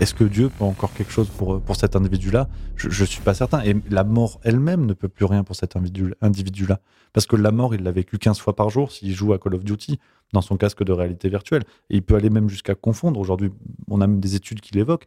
Est-ce 0.00 0.14
que 0.14 0.24
Dieu 0.24 0.48
peut 0.48 0.64
encore 0.64 0.94
quelque 0.94 1.12
chose 1.12 1.28
pour, 1.28 1.60
pour 1.60 1.76
cet 1.76 1.94
individu-là? 1.94 2.48
Je 2.76 2.88
ne 2.88 3.06
suis 3.06 3.20
pas 3.20 3.34
certain. 3.34 3.62
Et 3.62 3.76
la 3.90 4.02
mort 4.02 4.40
elle-même 4.44 4.86
ne 4.86 4.94
peut 4.94 5.08
plus 5.08 5.26
rien 5.26 5.44
pour 5.44 5.54
cet 5.54 5.76
individu-là. 5.76 6.80
Parce 7.12 7.26
que 7.26 7.36
la 7.36 7.50
mort, 7.50 7.74
il 7.74 7.82
l'a 7.82 7.92
vécu 7.92 8.18
15 8.18 8.38
fois 8.38 8.56
par 8.56 8.70
jour 8.70 8.92
s'il 8.92 9.14
joue 9.14 9.34
à 9.34 9.38
Call 9.38 9.54
of 9.54 9.62
Duty 9.62 9.98
dans 10.32 10.40
son 10.40 10.56
casque 10.56 10.84
de 10.84 10.92
réalité 10.92 11.28
virtuelle. 11.28 11.64
Et 11.90 11.96
il 11.96 12.02
peut 12.02 12.14
aller 12.14 12.30
même 12.30 12.48
jusqu'à 12.48 12.74
confondre. 12.74 13.20
Aujourd'hui, 13.20 13.50
on 13.88 14.00
a 14.00 14.06
même 14.06 14.20
des 14.20 14.36
études 14.36 14.62
qui 14.62 14.72
l'évoquent, 14.74 15.06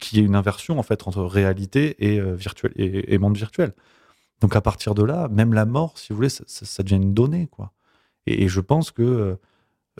qu'il 0.00 0.18
y 0.18 0.22
ait 0.22 0.24
une 0.24 0.34
inversion 0.34 0.78
en 0.78 0.82
fait 0.82 1.06
entre 1.06 1.22
réalité 1.22 1.94
et, 2.00 2.18
euh, 2.18 2.34
virtuel, 2.34 2.72
et, 2.74 3.18
monde 3.18 3.36
virtuel. 3.36 3.74
Donc 4.40 4.56
à 4.56 4.60
partir 4.60 4.96
de 4.96 5.04
là, 5.04 5.28
même 5.28 5.54
la 5.54 5.66
mort, 5.66 5.98
si 5.98 6.08
vous 6.12 6.16
voulez, 6.16 6.30
ça, 6.30 6.82
devient 6.82 6.96
une 6.96 7.14
donnée. 7.14 7.46
quoi. 7.46 7.72
Et, 8.26 8.48
je 8.48 8.60
pense 8.60 8.90
que... 8.90 9.38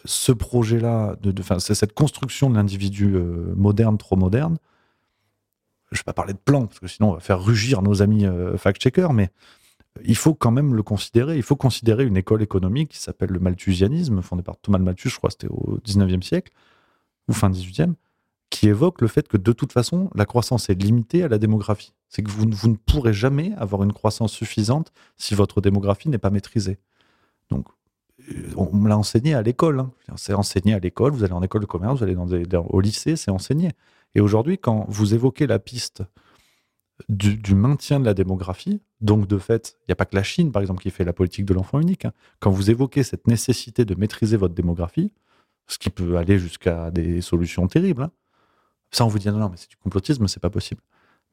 Ce 0.05 0.33
projet-là, 0.33 1.17
de, 1.23 1.35
c'est 1.59 1.75
cette 1.75 1.95
construction 1.95 2.51
de 2.51 2.57
l'individu 2.57 3.15
euh, 3.15 3.55
moderne, 3.57 3.97
trop 3.99 4.17
moderne. 4.17 4.59
Je 5.91 5.97
ne 5.97 6.01
vais 6.01 6.05
pas 6.05 6.13
parler 6.13 6.35
de 6.35 6.39
plan, 6.39 6.67
parce 6.67 6.81
que 6.81 6.89
sinon 6.89 7.11
on 7.11 7.15
va 7.15 7.21
faire 7.21 7.43
rugir 7.43 7.81
nos 7.81 8.03
amis 8.03 8.27
euh, 8.27 8.57
fact-checkers, 8.57 9.13
mais 9.13 9.31
il 10.05 10.17
faut 10.17 10.35
quand 10.35 10.51
même 10.51 10.75
le 10.75 10.83
considérer. 10.83 11.37
Il 11.37 11.43
faut 11.43 11.57
considérer 11.57 12.05
une 12.05 12.17
école 12.17 12.43
économique 12.43 12.91
qui 12.91 12.99
s'appelle 12.99 13.31
le 13.31 13.41
malthusianisme, 13.41 14.21
fondée 14.21 14.43
par 14.43 14.57
Thomas 14.59 14.79
Malthus, 14.79 15.11
je 15.11 15.17
crois 15.17 15.31
c'était 15.31 15.49
au 15.49 15.79
19e 15.85 16.23
siècle, 16.23 16.53
ou 17.29 17.33
fin 17.33 17.51
18e, 17.51 17.95
qui 18.51 18.69
évoque 18.69 19.01
le 19.01 19.09
fait 19.09 19.27
que 19.29 19.37
de 19.37 19.53
toute 19.53 19.73
façon, 19.73 20.11
la 20.15 20.27
croissance 20.27 20.69
est 20.69 20.75
limitée 20.75 21.23
à 21.23 21.29
la 21.29 21.39
démographie. 21.39 21.95
C'est 22.09 22.23
que 22.23 22.31
vous, 22.31 22.47
vous 22.51 22.69
ne 22.69 22.77
pourrez 22.77 23.13
jamais 23.13 23.53
avoir 23.57 23.83
une 23.83 23.93
croissance 23.93 24.33
suffisante 24.33 24.93
si 25.17 25.35
votre 25.35 25.61
démographie 25.61 26.09
n'est 26.09 26.19
pas 26.19 26.31
maîtrisée. 26.31 26.79
Donc, 27.51 27.67
on 28.57 28.75
me 28.75 28.89
l'a 28.89 28.99
enseigné 28.99 29.35
à 29.35 29.43
l'école. 29.43 29.81
Hein. 29.81 29.91
C'est 30.17 30.35
enseigné 30.35 30.75
à 30.75 30.79
l'école, 30.79 31.13
vous 31.13 31.25
allez 31.25 31.33
en 31.33 31.43
école 31.43 31.61
de 31.61 31.67
commerce, 31.67 31.99
vous 31.99 32.05
allez 32.05 32.47
dans 32.47 32.67
au 32.67 32.81
lycée, 32.81 33.17
c'est 33.17 33.31
enseigné. 33.31 33.71
Et 34.15 34.21
aujourd'hui, 34.21 34.59
quand 34.59 34.87
vous 34.89 35.15
évoquez 35.15 35.47
la 35.47 35.59
piste 35.59 36.03
du, 37.09 37.55
maintien 37.55 38.01
de 38.01 38.07
la 38.07 38.15
démographie, 38.15 38.81
donc 39.01 39.27
de 39.27 39.39
fait, 39.39 39.77
il 39.83 39.91
n'y 39.91 39.93
a 39.93 39.97
pas 39.97 40.07
que 40.07 40.17
la 40.17 40.23
Chine, 40.23 40.51
par 40.53 40.63
exemple, 40.63 40.83
qui 40.83 40.91
fait 40.91 41.05
la 41.05 41.13
politique 41.13 41.45
de 41.45 41.55
l'enfant 41.55 41.81
unique, 41.81 42.07
hein. 42.07 42.13
quand 42.41 42.51
vous 42.51 42.71
évoquez 42.71 43.03
cette 43.03 43.27
nécessité 43.27 43.85
de 43.85 43.95
maîtriser 43.95 44.37
votre 44.37 44.55
démographie, 44.55 45.13
ce 45.67 45.79
qui 45.79 45.91
peut 45.91 46.17
aller 46.17 46.39
jusqu'à 46.39 46.91
des 46.91 47.21
solutions 47.21 47.67
terribles, 47.69 48.05
hein, 48.05 48.11
ça 48.91 49.05
on 49.05 49.09
vous 49.09 49.19
dit 49.19 49.29
non, 49.29 49.39
non 49.39 49.49
mais 49.51 49.57
c'est 49.57 49.69
du 49.69 49.77
complotisme, 49.77 50.27
c'est 50.29 50.41
pas 50.41 50.51
possible. 50.51 50.81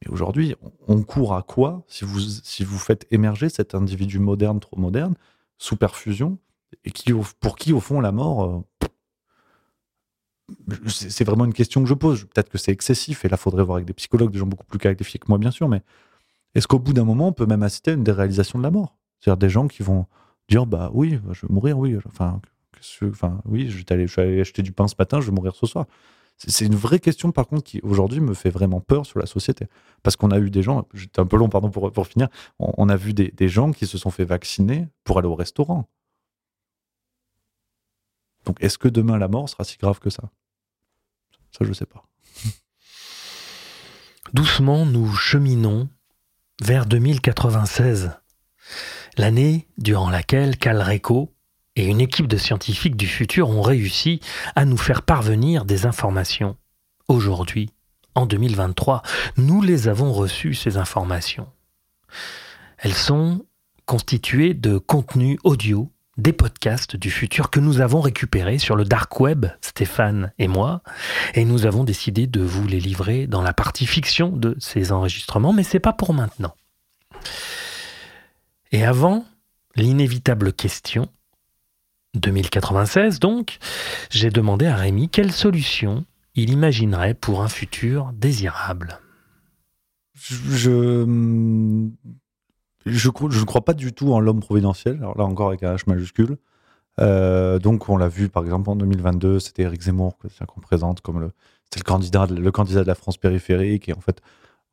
Mais 0.02 0.12
aujourd'hui, 0.12 0.56
on, 0.88 1.04
court 1.04 1.36
à 1.36 1.44
quoi 1.44 1.84
si 1.88 2.04
vous, 2.04 2.20
si 2.20 2.66
vous 2.66 2.80
faites 2.80 3.08
émerger 3.12 3.48
cet 3.48 3.76
individu 3.76 4.20
moderne, 4.20 4.60
trop 4.60 4.78
moderne, 4.78 5.16
sous 5.58 5.78
perfusion, 5.78 6.38
et 6.84 6.92
qui, 6.92 7.14
pour 7.40 7.56
qui, 7.56 7.74
au 7.74 7.80
fond, 7.80 8.02
la 8.02 8.12
mort, 8.12 8.44
euh, 8.44 8.62
c'est 10.88 11.24
vraiment 11.24 11.46
une 11.46 11.54
question 11.54 11.82
que 11.82 11.90
je 11.90 11.94
pose. 11.94 12.26
Peut-être 12.26 12.50
que 12.50 12.58
c'est 12.58 12.72
excessif, 12.72 13.26
et 13.26 13.30
là, 13.30 13.38
il 13.40 13.42
faudrait 13.42 13.64
voir 13.64 13.78
avec 13.78 13.88
des 13.88 13.94
psychologues, 13.94 14.32
des 14.32 14.40
gens 14.40 14.46
beaucoup 14.46 14.66
plus 14.66 14.80
qualifiés 14.80 15.20
que 15.20 15.26
moi, 15.30 15.38
bien 15.38 15.52
sûr, 15.52 15.70
mais 15.70 15.82
est-ce 16.56 16.68
qu'au 16.68 16.80
bout 16.80 16.94
d'un 16.94 17.06
moment, 17.06 17.30
on 17.30 17.34
peut 17.34 17.46
même 17.46 17.64
assister 17.64 17.92
à 17.92 17.94
une 17.96 18.04
déréalisation 18.04 18.60
de 18.60 18.64
la 18.64 18.72
mort? 18.72 18.98
C'est-à-dire 19.20 19.38
des 19.38 19.50
gens 19.50 19.68
qui 19.68 19.84
vont 19.84 20.06
dire, 20.50 20.66
bah 20.66 20.92
oui, 20.94 21.20
je 21.32 21.46
vais 21.46 21.54
mourir, 21.54 21.80
oui, 21.80 21.98
enfin, 22.06 22.42
enfin 23.06 23.42
oui, 23.46 23.70
je, 23.70 23.84
aller, 23.90 24.08
je 24.08 24.12
suis 24.12 24.22
allé 24.22 24.42
acheter 24.42 24.62
du 24.62 24.72
pain 24.72 24.88
ce 24.88 24.96
matin, 25.00 25.22
je 25.22 25.28
vais 25.28 25.36
mourir 25.36 25.56
ce 25.56 25.66
soir. 25.66 25.86
C'est 26.38 26.66
une 26.66 26.76
vraie 26.76 27.00
question, 27.00 27.32
par 27.32 27.48
contre, 27.48 27.64
qui 27.64 27.80
aujourd'hui 27.84 28.20
me 28.20 28.34
fait 28.34 28.50
vraiment 28.50 28.82
peur 28.82 29.06
sur 29.06 29.20
la 29.20 29.26
société. 29.26 29.68
Parce 30.02 30.16
qu'on 30.16 30.32
a 30.32 30.40
eu 30.40 30.50
des 30.50 30.64
gens, 30.64 30.88
j'étais 30.94 31.22
un 31.22 31.26
peu 31.26 31.38
long, 31.38 31.48
pardon, 31.48 31.70
pour, 31.70 31.92
pour 31.92 32.08
finir, 32.08 32.28
on, 32.60 32.74
on 32.78 32.90
a 32.90 32.98
vu 32.98 33.14
des, 33.14 33.30
des 33.30 33.48
gens 33.48 33.72
qui 33.72 33.88
se 33.88 33.98
sont 33.98 34.10
fait 34.10 34.26
vacciner 34.26 34.88
pour 35.04 35.20
aller 35.20 35.28
au 35.28 35.36
restaurant. 35.36 35.88
Donc, 38.46 38.58
est-ce 38.62 38.78
que 38.78 38.88
demain 38.88 39.18
la 39.18 39.28
mort 39.28 39.50
sera 39.50 39.64
si 39.64 39.78
grave 39.78 40.00
que 40.00 40.10
ça? 40.10 40.24
Ça, 41.52 41.66
je 41.66 41.74
sais 41.74 41.86
pas. 41.86 42.04
Doucement, 44.34 44.86
nous 44.86 45.14
cheminons 45.14 45.90
vers 46.62 46.86
2096, 46.86 48.12
l'année 49.18 49.68
durant 49.78 50.10
laquelle 50.10 50.58
Calreco 50.58 51.34
et 51.76 51.88
une 51.88 52.02
équipe 52.02 52.28
de 52.28 52.38
scientifiques 52.38 52.96
du 52.96 53.08
futur 53.08 53.50
ont 53.50 53.62
réussi 53.62 54.20
à 54.56 54.66
nous 54.66 54.78
faire 54.78 55.02
parvenir 55.02 55.66
des 55.66 55.86
informations. 55.86 56.56
Aujourd'hui, 57.08 57.72
en 58.16 58.26
2023, 58.26 59.02
nous 59.38 59.62
les 59.62 59.88
avons 59.88 60.14
reçues, 60.14 60.54
ces 60.54 60.78
informations. 60.78 61.48
Elles 62.78 62.94
sont 62.94 63.46
constituées 63.86 64.54
de 64.54 64.78
contenus 64.78 65.40
audio, 65.44 65.92
des 66.18 66.34
podcasts 66.34 66.96
du 66.96 67.10
futur 67.10 67.50
que 67.50 67.60
nous 67.60 67.82
avons 67.82 68.02
récupérés 68.02 68.60
sur 68.60 68.76
le 68.76 68.86
dark 68.86 69.20
web, 69.20 69.48
Stéphane 69.62 70.32
et 70.38 70.48
moi, 70.48 70.82
et 71.34 71.46
nous 71.46 71.66
avons 71.66 71.84
décidé 71.84 72.28
de 72.28 72.42
vous 72.42 72.68
les 72.68 72.80
livrer 72.80 73.28
dans 73.28 73.42
la 73.42 73.54
partie 73.54 73.88
fiction 73.88 74.30
de 74.30 74.56
ces 74.60 74.92
enregistrements, 74.92 75.54
mais 75.54 75.64
c'est 75.64 75.80
pas 75.80 75.94
pour 75.94 76.14
maintenant. 76.14 76.56
Et 78.72 78.86
avant 78.86 79.26
l'inévitable 79.76 80.54
question, 80.54 81.10
2096 82.16 83.20
donc, 83.20 83.58
j'ai 84.12 84.30
demandé 84.30 84.68
à 84.68 84.76
Rémi 84.76 85.10
quelle 85.10 85.32
solution 85.32 86.06
il 86.36 86.52
imaginerait 86.52 87.14
pour 87.14 87.42
un 87.42 87.48
futur 87.48 88.12
désirable. 88.14 89.00
Je, 90.16 91.06
je, 92.86 93.08
ne 93.08 93.46
crois 93.46 93.66
pas 93.66 93.74
du 93.74 93.94
tout 93.94 94.14
en 94.14 94.20
l'homme 94.20 94.40
providentiel, 94.40 95.00
là 95.00 95.24
encore 95.24 95.50
avec 95.50 95.64
un 95.64 95.76
H 95.76 95.84
majuscule. 95.88 96.38
Euh, 97.00 97.58
donc 97.58 97.90
on 97.90 97.98
l'a 97.98 98.08
vu 98.08 98.30
par 98.30 98.44
exemple 98.44 98.70
en 98.70 98.76
2022, 98.76 99.40
c'était 99.40 99.64
Eric 99.64 99.82
Zemmour 99.82 100.16
qu'on 100.48 100.62
présente 100.62 101.02
comme 101.02 101.20
le, 101.20 101.32
le 101.76 101.84
candidat, 101.84 102.28
le 102.28 102.52
candidat 102.52 102.84
de 102.84 102.88
la 102.88 102.94
France 102.94 103.18
périphérique 103.18 103.90
et 103.90 103.94
en 103.94 104.00
fait 104.00 104.22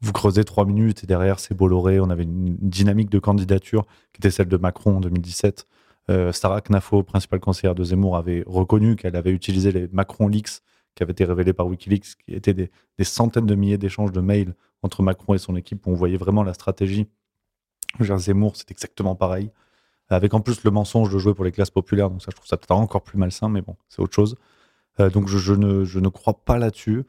vous 0.02 0.12
creusez 0.12 0.44
trois 0.44 0.66
minutes 0.66 1.04
et 1.04 1.06
derrière 1.06 1.40
c'est 1.40 1.54
Bolloré, 1.54 1.98
on 2.00 2.10
avait 2.10 2.24
une 2.24 2.56
dynamique 2.60 3.10
de 3.10 3.18
candidature 3.18 3.86
qui 4.12 4.18
était 4.18 4.30
celle 4.30 4.48
de 4.48 4.56
Macron 4.56 4.96
en 4.96 5.00
2017. 5.00 5.66
Euh, 6.10 6.32
Sarah 6.32 6.60
Knafo, 6.60 7.02
principale 7.02 7.40
conseillère 7.40 7.74
de 7.74 7.84
Zemmour, 7.84 8.16
avait 8.16 8.42
reconnu 8.46 8.96
qu'elle 8.96 9.16
avait 9.16 9.30
utilisé 9.30 9.72
les 9.72 9.88
Macron 9.92 10.28
Leaks 10.28 10.60
qui 10.94 11.02
avaient 11.02 11.12
été 11.12 11.24
révélés 11.24 11.52
par 11.52 11.66
Wikileaks, 11.66 12.16
qui 12.24 12.34
étaient 12.34 12.54
des, 12.54 12.70
des 12.98 13.04
centaines 13.04 13.46
de 13.46 13.54
milliers 13.54 13.78
d'échanges 13.78 14.12
de 14.12 14.20
mails 14.20 14.54
entre 14.82 15.02
Macron 15.02 15.34
et 15.34 15.38
son 15.38 15.54
équipe 15.56 15.86
où 15.86 15.90
on 15.90 15.94
voyait 15.94 16.16
vraiment 16.16 16.42
la 16.42 16.54
stratégie. 16.54 17.06
Zemmour, 17.98 18.56
c'est 18.56 18.70
exactement 18.70 19.14
pareil. 19.14 19.50
Avec 20.08 20.34
en 20.34 20.40
plus 20.40 20.64
le 20.64 20.70
mensonge 20.70 21.12
de 21.12 21.18
jouer 21.18 21.34
pour 21.34 21.44
les 21.44 21.52
classes 21.52 21.70
populaires, 21.70 22.10
donc 22.10 22.20
ça, 22.22 22.28
je 22.30 22.36
trouve 22.36 22.48
ça 22.48 22.56
peut-être 22.56 22.72
encore 22.72 23.02
plus 23.02 23.18
malsain, 23.18 23.48
mais 23.48 23.62
bon, 23.62 23.76
c'est 23.88 24.00
autre 24.00 24.14
chose. 24.14 24.36
Euh, 24.98 25.08
donc 25.08 25.28
je, 25.28 25.54
ne, 25.54 25.84
je 25.84 26.00
ne 26.00 26.08
crois 26.08 26.34
pas 26.44 26.58
là-dessus. 26.58 27.04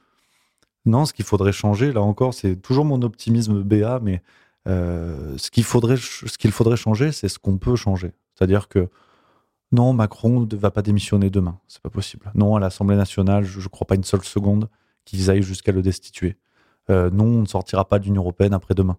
Non, 0.86 1.06
ce 1.06 1.14
qu'il 1.14 1.26
faudrait 1.26 1.52
changer, 1.52 1.92
là 1.94 2.02
encore, 2.02 2.34
c'est 2.34 2.56
toujours 2.56 2.86
mon 2.86 3.02
optimisme 3.02 3.64
BA, 3.64 4.00
mais 4.02 4.22
euh, 4.68 5.36
ce 5.38 5.50
qu'il 5.52 5.64
faudrait, 5.64 5.98
ce 5.98 6.38
qu'il 6.38 6.52
faudrait 6.52 6.78
changer, 6.78 7.12
c'est 7.12 7.28
ce 7.28 7.40
qu'on 7.40 7.58
peut 7.58 7.76
changer. 7.76 8.12
C'est-à-dire 8.36 8.68
que 8.68 8.90
non, 9.72 9.94
Macron 9.94 10.42
ne 10.42 10.56
va 10.56 10.70
pas 10.72 10.82
démissionner 10.82 11.30
demain, 11.30 11.60
c'est 11.68 11.82
pas 11.82 11.90
possible. 11.90 12.32
Non, 12.36 12.56
à 12.56 12.60
l'Assemblée 12.60 12.98
nationale, 12.98 13.44
je 13.44 13.60
ne 13.60 13.68
crois 13.68 13.88
pas 13.88 13.96
une 13.96 14.04
seule 14.04 14.24
seconde 14.24 14.70
qu'ils 15.06 15.30
aillent 15.30 15.44
jusqu'à 15.44 15.72
le 15.72 15.82
destituer. 15.82 16.38
Euh, 16.90 17.10
non, 17.10 17.26
on 17.26 17.42
ne 17.42 17.46
sortira 17.46 17.88
pas 17.88 18.00
de 18.00 18.06
l'Union 18.06 18.22
européenne 18.22 18.54
après-demain. 18.54 18.98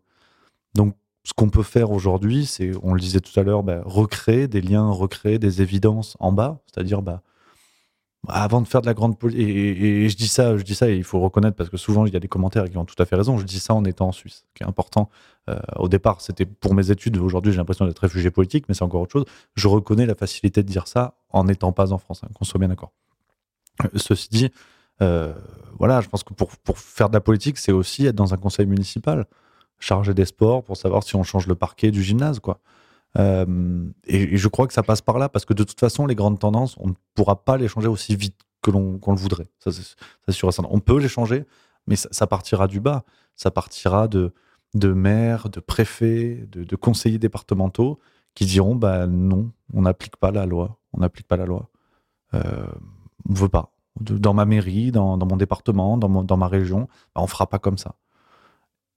Donc, 0.75 0.97
ce 1.25 1.33
qu'on 1.35 1.51
peut 1.51 1.63
faire 1.63 1.93
aujourd'hui, 1.93 2.47
c'est, 2.47 2.73
on 2.83 2.95
le 2.95 3.01
disait 3.01 3.21
tout 3.21 3.39
à 3.39 3.43
l'heure, 3.43 3.63
bah, 3.63 3.81
recréer 3.85 4.49
des 4.49 4.61
liens, 4.61 4.91
recréer 4.91 5.39
des 5.39 5.63
évidences 5.63 6.17
en 6.19 6.33
bas, 6.33 6.61
c'est-à-dire 6.67 7.01
bah, 7.01 7.23
avant 8.29 8.61
de 8.61 8.69
faire 8.69 8.81
de 8.81 8.87
la 8.87 8.95
grande 8.95 9.19
politique, 9.19 9.49
et, 9.49 10.09
je 10.09 10.17
dis 10.17 10.29
ça, 10.29 10.57
je 10.57 10.63
dis 10.63 10.75
ça, 10.75 10.89
et 10.89 10.97
il 10.97 11.05
faut 11.05 11.21
reconnaître 11.21 11.57
parce 11.57 11.71
que 11.71 11.77
souvent 11.77 12.07
il 12.07 12.13
y 12.13 12.17
a 12.17 12.21
des 12.21 12.29
commentaires 12.29 12.69
qui 12.69 12.77
ont 12.77 12.85
tout 12.85 13.01
à 13.01 13.05
fait 13.05 13.17
raison. 13.17 13.39
Je 13.39 13.45
dis 13.45 13.59
ça 13.59 13.75
en 13.75 13.85
étant 13.85 14.09
en 14.09 14.13
Suisse, 14.13 14.45
qui 14.55 14.63
est 14.63 14.67
important. 14.67 15.11
Euh, 15.49 15.59
au 15.77 15.89
départ, 15.89 16.21
c'était 16.21 16.47
pour 16.47 16.75
mes 16.75 16.91
études. 16.91 17.17
Aujourd'hui, 17.19 17.53
j'ai 17.53 17.59
l'impression 17.59 17.87
d'être 17.87 17.99
réfugié 17.99 18.31
politique, 18.31 18.65
mais 18.69 18.75
c'est 18.75 18.85
encore 18.85 19.01
autre 19.01 19.13
chose. 19.13 19.25
Je 19.55 19.69
reconnais 19.69 20.07
la 20.07 20.15
facilité 20.15 20.63
de 20.63 20.69
dire 20.69 20.87
ça 20.87 21.15
en 21.31 21.45
n'étant 21.45 21.73
pas 21.73 21.93
en 21.93 21.99
France, 21.99 22.23
hein, 22.25 22.29
qu'on 22.35 22.45
soit 22.45 22.59
bien 22.59 22.69
d'accord. 22.69 22.93
Euh, 23.85 23.89
Ceci 23.97 24.29
dit, 24.29 24.51
euh, 25.03 25.33
voilà, 25.79 26.01
je 26.01 26.09
pense 26.09 26.23
que 26.25 26.35
pour 26.35 26.79
faire 26.79 27.09
de 27.09 27.15
la 27.15 27.21
politique, 27.21 27.59
c'est 27.59 27.73
aussi 27.73 28.07
être 28.07 28.15
dans 28.15 28.35
un 28.35 28.37
conseil 28.37 28.67
municipal, 28.67 29.27
chargé 29.83 30.15
des 30.15 30.25
sports, 30.25 30.63
pour 30.63 30.77
savoir 30.77 31.03
si 31.03 31.17
on 31.17 31.23
change 31.23 31.47
le 31.47 31.55
parquet 31.55 31.91
du 31.91 32.03
gymnase, 32.03 32.39
quoi. 32.41 32.61
Euh, 33.19 33.85
et, 34.07 34.37
je 34.37 34.49
crois 34.49 34.67
que 34.67 34.73
ça 34.73 34.83
passe 34.83 35.03
par 35.03 35.19
là, 35.19 35.29
parce 35.29 35.45
que 35.45 35.55
de 35.55 35.65
toute 35.65 35.81
façon, 35.81 36.07
les 36.07 36.15
grandes 36.15 36.39
tendances, 36.39 36.77
on 36.79 36.89
ne 36.89 36.95
pourra 37.15 37.45
pas 37.45 37.57
les 37.57 37.69
changer 37.69 37.89
aussi 37.89 38.17
vite 38.17 38.37
que 38.63 38.71
l'on 38.71 38.99
le 39.05 39.17
voudrait. 39.17 39.49
Ça, 39.59 39.71
c'est 39.73 40.33
sûr. 40.33 40.51
On 40.71 40.81
peut 40.81 40.99
les 40.99 41.09
changer, 41.09 41.45
mais 41.87 41.97
ça, 41.97 42.27
partira 42.27 42.69
du 42.69 42.81
bas. 42.81 43.05
Ça 43.35 43.51
partira 43.51 44.07
de, 44.07 44.33
de 44.75 44.93
maires, 44.93 45.49
de 45.49 45.59
préfets, 45.59 46.47
de, 46.53 46.77
conseillers 46.77 47.19
départementaux 47.19 47.99
qui 48.35 48.47
diront 48.47 48.77
bah 48.77 49.07
non, 49.07 49.51
on 49.75 49.83
n'applique 49.83 50.17
pas 50.17 50.31
la 50.31 50.47
loi. 50.47 50.79
On 50.93 51.01
n'applique 51.01 51.27
pas 51.27 51.37
la 51.37 51.45
loi. 51.45 51.69
Euh, 52.35 52.67
on 53.29 53.35
veut 53.35 53.49
pas. 53.49 53.73
Dans 54.01 54.33
ma 54.33 54.47
mairie, 54.47 54.93
dans, 54.93 55.19
mon 55.19 55.37
département, 55.37 55.99
dans 55.99 56.37
ma 56.37 56.49
région, 56.49 56.89
bah, 57.15 57.21
on 57.21 57.27
fera 57.27 57.49
pas 57.49 57.59
comme 57.59 57.77
ça. 57.77 57.97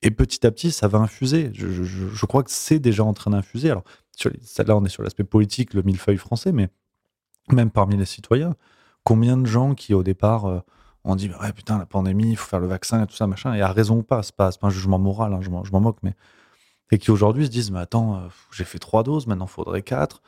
Et 0.02 0.12
petit 0.12 0.46
à 0.46 0.52
petit, 0.52 0.72
ça 0.72 0.88
va 0.88 1.00
infuser. 1.00 1.52
Je, 1.54 2.26
crois 2.26 2.44
que 2.44 2.52
c'est 2.52 2.80
déjà 2.80 3.04
en 3.04 3.14
train 3.14 3.32
d'infuser. 3.32 3.72
Alors, 3.72 3.84
sur 4.16 4.30
là, 4.30 4.78
on 4.78 4.86
est 4.86 4.90
sur 4.90 5.04
l'aspect 5.04 5.24
politique, 5.24 5.74
le 5.74 5.82
millefeuille 5.82 6.18
français, 6.18 6.52
mais 6.52 6.70
même 7.52 7.72
parmi 7.72 7.98
les 7.98 8.06
citoyens, 8.06 8.56
combien 9.04 9.38
de 9.38 9.46
gens 9.46 9.74
qui, 9.74 9.94
au 9.94 10.04
départ, 10.04 10.46
euh, 10.46 10.60
ont 11.04 11.16
dit 11.16 11.32
Ouais, 11.42 11.54
putain, 11.54 11.78
la 11.78 11.86
pandémie, 11.86 12.32
il 12.32 12.38
faut 12.38 12.48
faire 12.48 12.60
le 12.60 12.68
vaccin 12.68 13.04
et 13.04 13.08
tout 13.08 13.16
ça, 13.16 13.28
machin, 13.28 13.54
et 13.54 13.62
à 13.62 13.72
raison 13.72 13.98
ou 13.98 14.04
pas, 14.04 14.22
c'est 14.24 14.36
pas, 14.36 14.52
pas 14.52 14.68
un 14.68 14.70
jugement 14.70 15.00
moral, 15.00 15.34
hein, 15.34 15.40
je 15.42 15.50
m'en 15.50 15.80
moque, 15.80 15.98
mais. 16.04 16.14
Et 16.92 17.00
qui 17.00 17.10
aujourd'hui 17.10 17.46
se 17.48 17.52
disent 17.52 17.72
Mais 17.72 17.80
attends, 17.80 18.18
euh, 18.18 18.28
j'ai 18.52 18.64
fait 18.64 18.80
trois 18.80 19.04
doses, 19.04 19.26
maintenant 19.26 19.46
il 19.46 19.52
faudrait 19.52 19.82
quatre. 19.82 20.22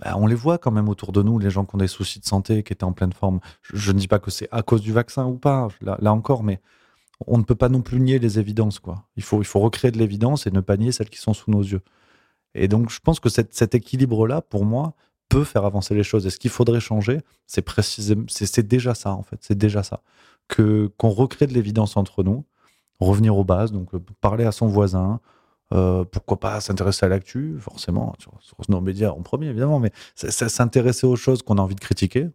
Bah, 0.00 0.14
on 0.16 0.26
les 0.26 0.34
voit 0.34 0.58
quand 0.58 0.70
même 0.70 0.88
autour 0.88 1.12
de 1.12 1.22
nous, 1.22 1.38
les 1.38 1.50
gens 1.50 1.64
qui 1.64 1.76
ont 1.76 1.78
des 1.78 1.88
soucis 1.88 2.20
de 2.20 2.26
santé, 2.26 2.62
qui 2.62 2.72
étaient 2.72 2.84
en 2.84 2.92
pleine 2.92 3.12
forme. 3.12 3.40
Je, 3.62 3.92
ne 3.92 3.98
dis 3.98 4.08
pas 4.08 4.18
que 4.18 4.30
c'est 4.30 4.48
à 4.50 4.62
cause 4.62 4.82
du 4.82 4.92
vaccin 4.92 5.24
ou 5.24 5.38
pas, 5.38 5.68
là 5.80 6.12
encore, 6.12 6.42
mais 6.42 6.60
on 7.26 7.38
ne 7.38 7.42
peut 7.44 7.54
pas 7.54 7.68
non 7.68 7.80
plus 7.82 8.00
nier 8.00 8.18
les 8.18 8.38
évidences. 8.38 8.78
Quoi. 8.78 9.04
Il, 9.16 9.22
faut, 9.22 9.40
il 9.40 9.44
faut 9.44 9.60
recréer 9.60 9.90
de 9.90 9.98
l'évidence 9.98 10.46
et 10.46 10.50
ne 10.50 10.60
pas 10.60 10.76
nier 10.76 10.92
celles 10.92 11.10
qui 11.10 11.18
sont 11.18 11.34
sous 11.34 11.50
nos 11.50 11.62
yeux. 11.62 11.82
Et 12.54 12.68
donc, 12.68 12.90
je 12.90 13.00
pense 13.00 13.20
que 13.20 13.28
cette- 13.28 13.54
cet 13.54 13.74
équilibre-là, 13.74 14.40
pour 14.42 14.64
moi, 14.64 14.94
peut 15.28 15.44
faire 15.44 15.64
avancer 15.64 15.94
les 15.94 16.02
choses. 16.04 16.26
Et 16.26 16.30
ce 16.30 16.38
qu'il 16.38 16.50
faudrait 16.50 16.80
changer, 16.80 17.20
c'est 17.46 17.62
précisément, 17.62 18.24
c'est 18.28 18.66
déjà 18.66 18.94
ça, 18.94 19.12
en 19.12 19.22
fait. 19.22 19.38
C'est 19.40 19.56
déjà 19.58 19.82
ça. 19.82 20.02
Que 20.48 20.92
Qu'on 20.98 21.08
recrée 21.08 21.46
de 21.46 21.54
l'évidence 21.54 21.96
entre 21.96 22.22
nous, 22.22 22.44
revenir 23.00 23.36
aux 23.36 23.44
bases, 23.44 23.72
donc 23.72 23.94
euh, 23.94 24.00
parler 24.20 24.44
à 24.44 24.52
son 24.52 24.66
voisin, 24.66 25.20
euh, 25.72 26.04
pourquoi 26.04 26.38
pas 26.38 26.60
s'intéresser 26.60 27.06
à 27.06 27.08
l'actu, 27.08 27.56
forcément, 27.58 28.14
sur, 28.18 28.32
nos 28.68 28.80
médias 28.80 29.10
en 29.10 29.22
premier, 29.22 29.46
évidemment, 29.48 29.80
mais 29.80 29.90
s'intéresser 30.14 31.06
aux 31.06 31.16
choses 31.16 31.42
qu'on 31.42 31.58
a 31.58 31.62
envie 31.62 31.74
de 31.74 31.80
critiquer. 31.80 32.28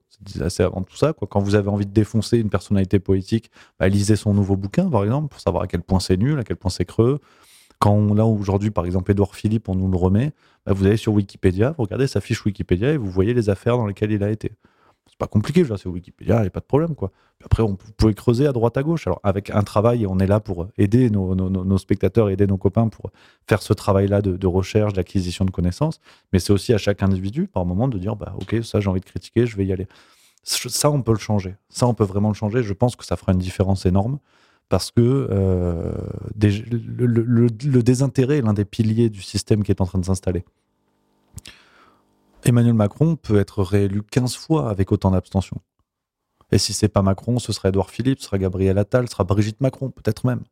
C'est 0.49 0.63
avant 0.63 0.81
tout 0.81 0.97
ça. 0.97 1.13
Quoi. 1.13 1.27
Quand 1.29 1.39
vous 1.39 1.55
avez 1.55 1.69
envie 1.69 1.85
de 1.85 1.93
défoncer 1.93 2.39
une 2.39 2.49
personnalité 2.49 2.99
politique, 2.99 3.51
bah, 3.79 3.87
lisez 3.87 4.17
son 4.17 4.33
nouveau 4.33 4.57
bouquin, 4.57 4.89
par 4.89 5.03
exemple, 5.03 5.29
pour 5.29 5.39
savoir 5.39 5.63
à 5.63 5.67
quel 5.67 5.81
point 5.81 5.99
c'est 5.99 6.17
nul, 6.17 6.37
à 6.39 6.43
quel 6.43 6.57
point 6.57 6.71
c'est 6.71 6.85
creux. 6.85 7.19
Quand 7.79 7.93
on, 7.93 8.13
là, 8.13 8.25
aujourd'hui, 8.25 8.71
par 8.71 8.85
exemple, 8.85 9.11
Édouard 9.11 9.35
Philippe, 9.35 9.69
on 9.69 9.75
nous 9.75 9.89
le 9.89 9.97
remet, 9.97 10.33
bah, 10.65 10.73
vous 10.73 10.85
allez 10.85 10.97
sur 10.97 11.13
Wikipédia, 11.13 11.73
vous 11.77 11.83
regardez 11.83 12.07
sa 12.07 12.19
fiche 12.19 12.43
Wikipédia 12.45 12.91
et 12.91 12.97
vous 12.97 13.09
voyez 13.09 13.33
les 13.33 13.49
affaires 13.49 13.77
dans 13.77 13.85
lesquelles 13.85 14.11
il 14.11 14.23
a 14.23 14.29
été. 14.29 14.51
C'est 15.09 15.17
pas 15.17 15.27
compliqué, 15.27 15.63
c'est 15.65 15.87
Wikipédia, 15.87 16.37
il 16.37 16.41
n'y 16.41 16.47
a 16.47 16.51
pas 16.51 16.59
de 16.59 16.65
problème, 16.65 16.95
quoi. 16.95 17.11
Après, 17.43 17.63
on, 17.63 17.75
pouvez 17.75 18.13
creuser 18.13 18.47
à 18.47 18.51
droite 18.51 18.77
à 18.77 18.83
gauche. 18.83 19.07
Alors, 19.07 19.19
avec 19.23 19.49
un 19.49 19.63
travail, 19.63 20.05
on 20.05 20.19
est 20.19 20.27
là 20.27 20.39
pour 20.39 20.67
aider 20.77 21.09
nos, 21.09 21.77
spectateurs, 21.77 22.29
aider 22.29 22.47
nos 22.47 22.57
copains 22.57 22.89
pour 22.89 23.11
faire 23.47 23.61
ce 23.61 23.73
travail-là 23.73 24.21
de, 24.21 24.47
recherche, 24.47 24.93
d'acquisition 24.93 25.45
de 25.45 25.51
connaissances. 25.51 25.99
Mais 26.33 26.39
c'est 26.39 26.51
aussi 26.51 26.73
à 26.73 26.77
chaque 26.77 27.01
individu, 27.01 27.47
par 27.47 27.65
moment, 27.65 27.87
de 27.87 27.97
dire, 27.97 28.15
bah, 28.15 28.35
ok, 28.41 28.57
ça, 28.63 28.79
j'ai 28.79 28.89
envie 28.89 28.99
de 28.99 29.05
critiquer, 29.05 29.45
je 29.45 29.55
vais 29.55 29.65
y 29.65 29.71
aller. 29.71 29.87
Ça, 30.43 30.89
on 30.91 31.01
peut 31.01 31.13
le 31.13 31.19
changer. 31.19 31.55
Ça, 31.69 31.87
on 31.87 31.93
peut 31.93 32.03
vraiment 32.03 32.29
le 32.29 32.35
changer. 32.35 32.61
Je 32.61 32.73
pense 32.73 32.95
que 32.95 33.05
ça 33.05 33.15
fera 33.15 33.31
une 33.31 33.39
différence 33.39 33.85
énorme 33.85 34.19
parce 34.67 34.91
que 34.91 35.27
euh, 35.31 35.91
le 36.37 37.81
désintérêt 37.81 38.37
est 38.37 38.41
l'un 38.41 38.53
des 38.53 38.65
piliers 38.65 39.09
du 39.09 39.21
système 39.21 39.63
qui 39.63 39.71
est 39.71 39.81
en 39.81 39.85
train 39.85 39.99
de 39.99 40.05
s'installer. 40.05 40.43
Emmanuel 42.45 42.73
Macron 42.73 43.15
peut 43.15 43.39
être 43.39 43.63
réélu 43.63 44.03
15 44.03 44.35
fois 44.35 44.69
avec 44.69 44.91
autant 44.91 45.11
d'abstention. 45.11 45.61
Et 46.51 46.57
si 46.57 46.73
c'est 46.73 46.87
pas 46.87 47.01
Macron, 47.01 47.39
ce 47.39 47.53
sera 47.53 47.69
Edouard 47.69 47.89
Philippe, 47.89 48.19
ce 48.19 48.25
sera 48.25 48.37
Gabriel 48.37 48.77
Attal, 48.77 49.07
ce 49.07 49.11
sera 49.11 49.23
Brigitte 49.23 49.61
Macron, 49.61 49.91
peut-être 49.91 50.25
même. 50.25 50.43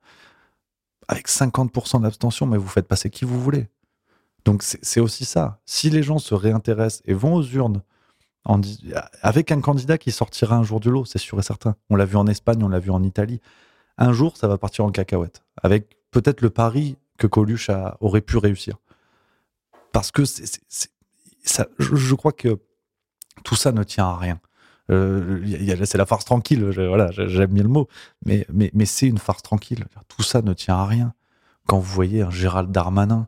Avec 1.07 1.27
50% 1.27 2.01
d'abstention, 2.01 2.45
mais 2.45 2.57
vous 2.57 2.67
faites 2.67 2.88
passer 2.88 3.09
qui 3.09 3.25
vous 3.25 3.41
voulez. 3.41 3.67
Donc 4.45 4.63
c'est 4.63 4.99
aussi 4.99 5.25
ça. 5.25 5.59
Si 5.65 5.89
les 5.89 6.03
gens 6.03 6.19
se 6.19 6.33
réintéressent 6.33 7.01
et 7.05 7.13
vont 7.13 7.35
aux 7.35 7.43
urnes 7.43 7.81
avec 9.21 9.51
un 9.51 9.59
candidat 9.59 9.97
qui 9.97 10.11
sortira 10.11 10.55
un 10.55 10.63
jour 10.63 10.79
du 10.79 10.89
lot, 10.89 11.03
c'est 11.03 11.17
sûr 11.17 11.38
et 11.38 11.43
certain. 11.43 11.75
On 11.89 11.95
l'a 11.97 12.05
vu 12.05 12.15
en 12.15 12.27
Espagne, 12.27 12.63
on 12.63 12.69
l'a 12.69 12.79
vu 12.79 12.91
en 12.91 13.03
Italie. 13.03 13.41
Un 13.97 14.13
jour, 14.13 14.38
ça 14.38 14.47
va 14.47 14.57
partir 14.57 14.85
en 14.85 14.91
cacahuète. 14.91 15.43
Avec 15.61 15.97
peut-être 16.11 16.41
le 16.41 16.49
pari 16.49 16.97
que 17.17 17.27
Coluche 17.27 17.69
aurait 17.99 18.21
pu 18.21 18.38
réussir. 18.38 18.77
Parce 19.91 20.11
que 20.11 20.23
je, 21.80 22.16
crois 22.16 22.32
que 22.32 22.60
tout 23.43 23.56
ça 23.56 23.72
ne 23.72 23.84
tient 23.84 24.06
à 24.06 24.18
rien. 24.18 24.39
Euh, 24.89 25.43
c'est 25.86 25.98
la 25.98 26.06
farce 26.06 26.26
tranquille, 26.26 26.64
voilà, 26.64 27.12
j'aime 27.12 27.52
bien 27.52 27.64
le 27.64 27.70
mot, 27.70 27.88
mais, 28.26 28.45
c'est 28.86 29.08
une 29.08 29.18
farce 29.18 29.43
tranquille. 29.43 29.86
Tout 30.08 30.24
ça 30.24 30.41
ne 30.41 30.54
tient 30.54 30.76
à 30.76 30.86
rien. 30.86 31.14
Quand 31.68 31.80
vous 31.80 31.93
voyez 31.93 32.22
un 32.22 32.30
Gérald 32.30 32.72
Darmanin 32.72 33.28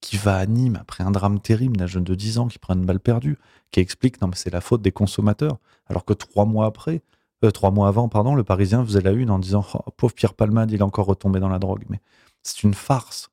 qui 0.00 0.16
va 0.16 0.36
à 0.36 0.46
Nîmes 0.46 0.78
après 0.80 1.04
un 1.04 1.10
drame 1.10 1.40
terrible 1.40 1.76
d'un 1.76 1.86
jeune 1.86 2.04
de 2.04 2.14
10 2.14 2.38
ans 2.38 2.48
qui 2.48 2.58
prend 2.58 2.74
une 2.74 2.86
balle 2.86 3.00
perdue, 3.00 3.36
qui 3.70 3.80
explique 3.80 4.20
non 4.20 4.30
c'est 4.34 4.50
la 4.50 4.60
faute 4.60 4.80
des 4.80 4.92
consommateurs, 4.92 5.58
alors 5.88 6.04
que 6.04 6.12
trois 6.12 6.46
mois 6.46 6.66
après, 6.66 7.02
euh, 7.44 7.50
trois 7.50 7.70
mois 7.70 7.88
avant, 7.88 8.08
pardon, 8.08 8.34
le 8.34 8.44
Parisien 8.44 8.84
faisait 8.84 9.00
la 9.00 9.12
une 9.12 9.30
en 9.30 9.38
disant 9.38 9.64
oh, 9.74 9.90
pauvre 9.96 10.14
Pierre 10.14 10.34
Palmade, 10.34 10.70
il 10.70 10.80
est 10.80 10.82
encore 10.82 11.06
retombé 11.06 11.40
dans 11.40 11.48
la 11.48 11.58
drogue. 11.58 11.84
Mais 11.88 12.00
c'est 12.42 12.62
une 12.62 12.74
farce. 12.74 13.30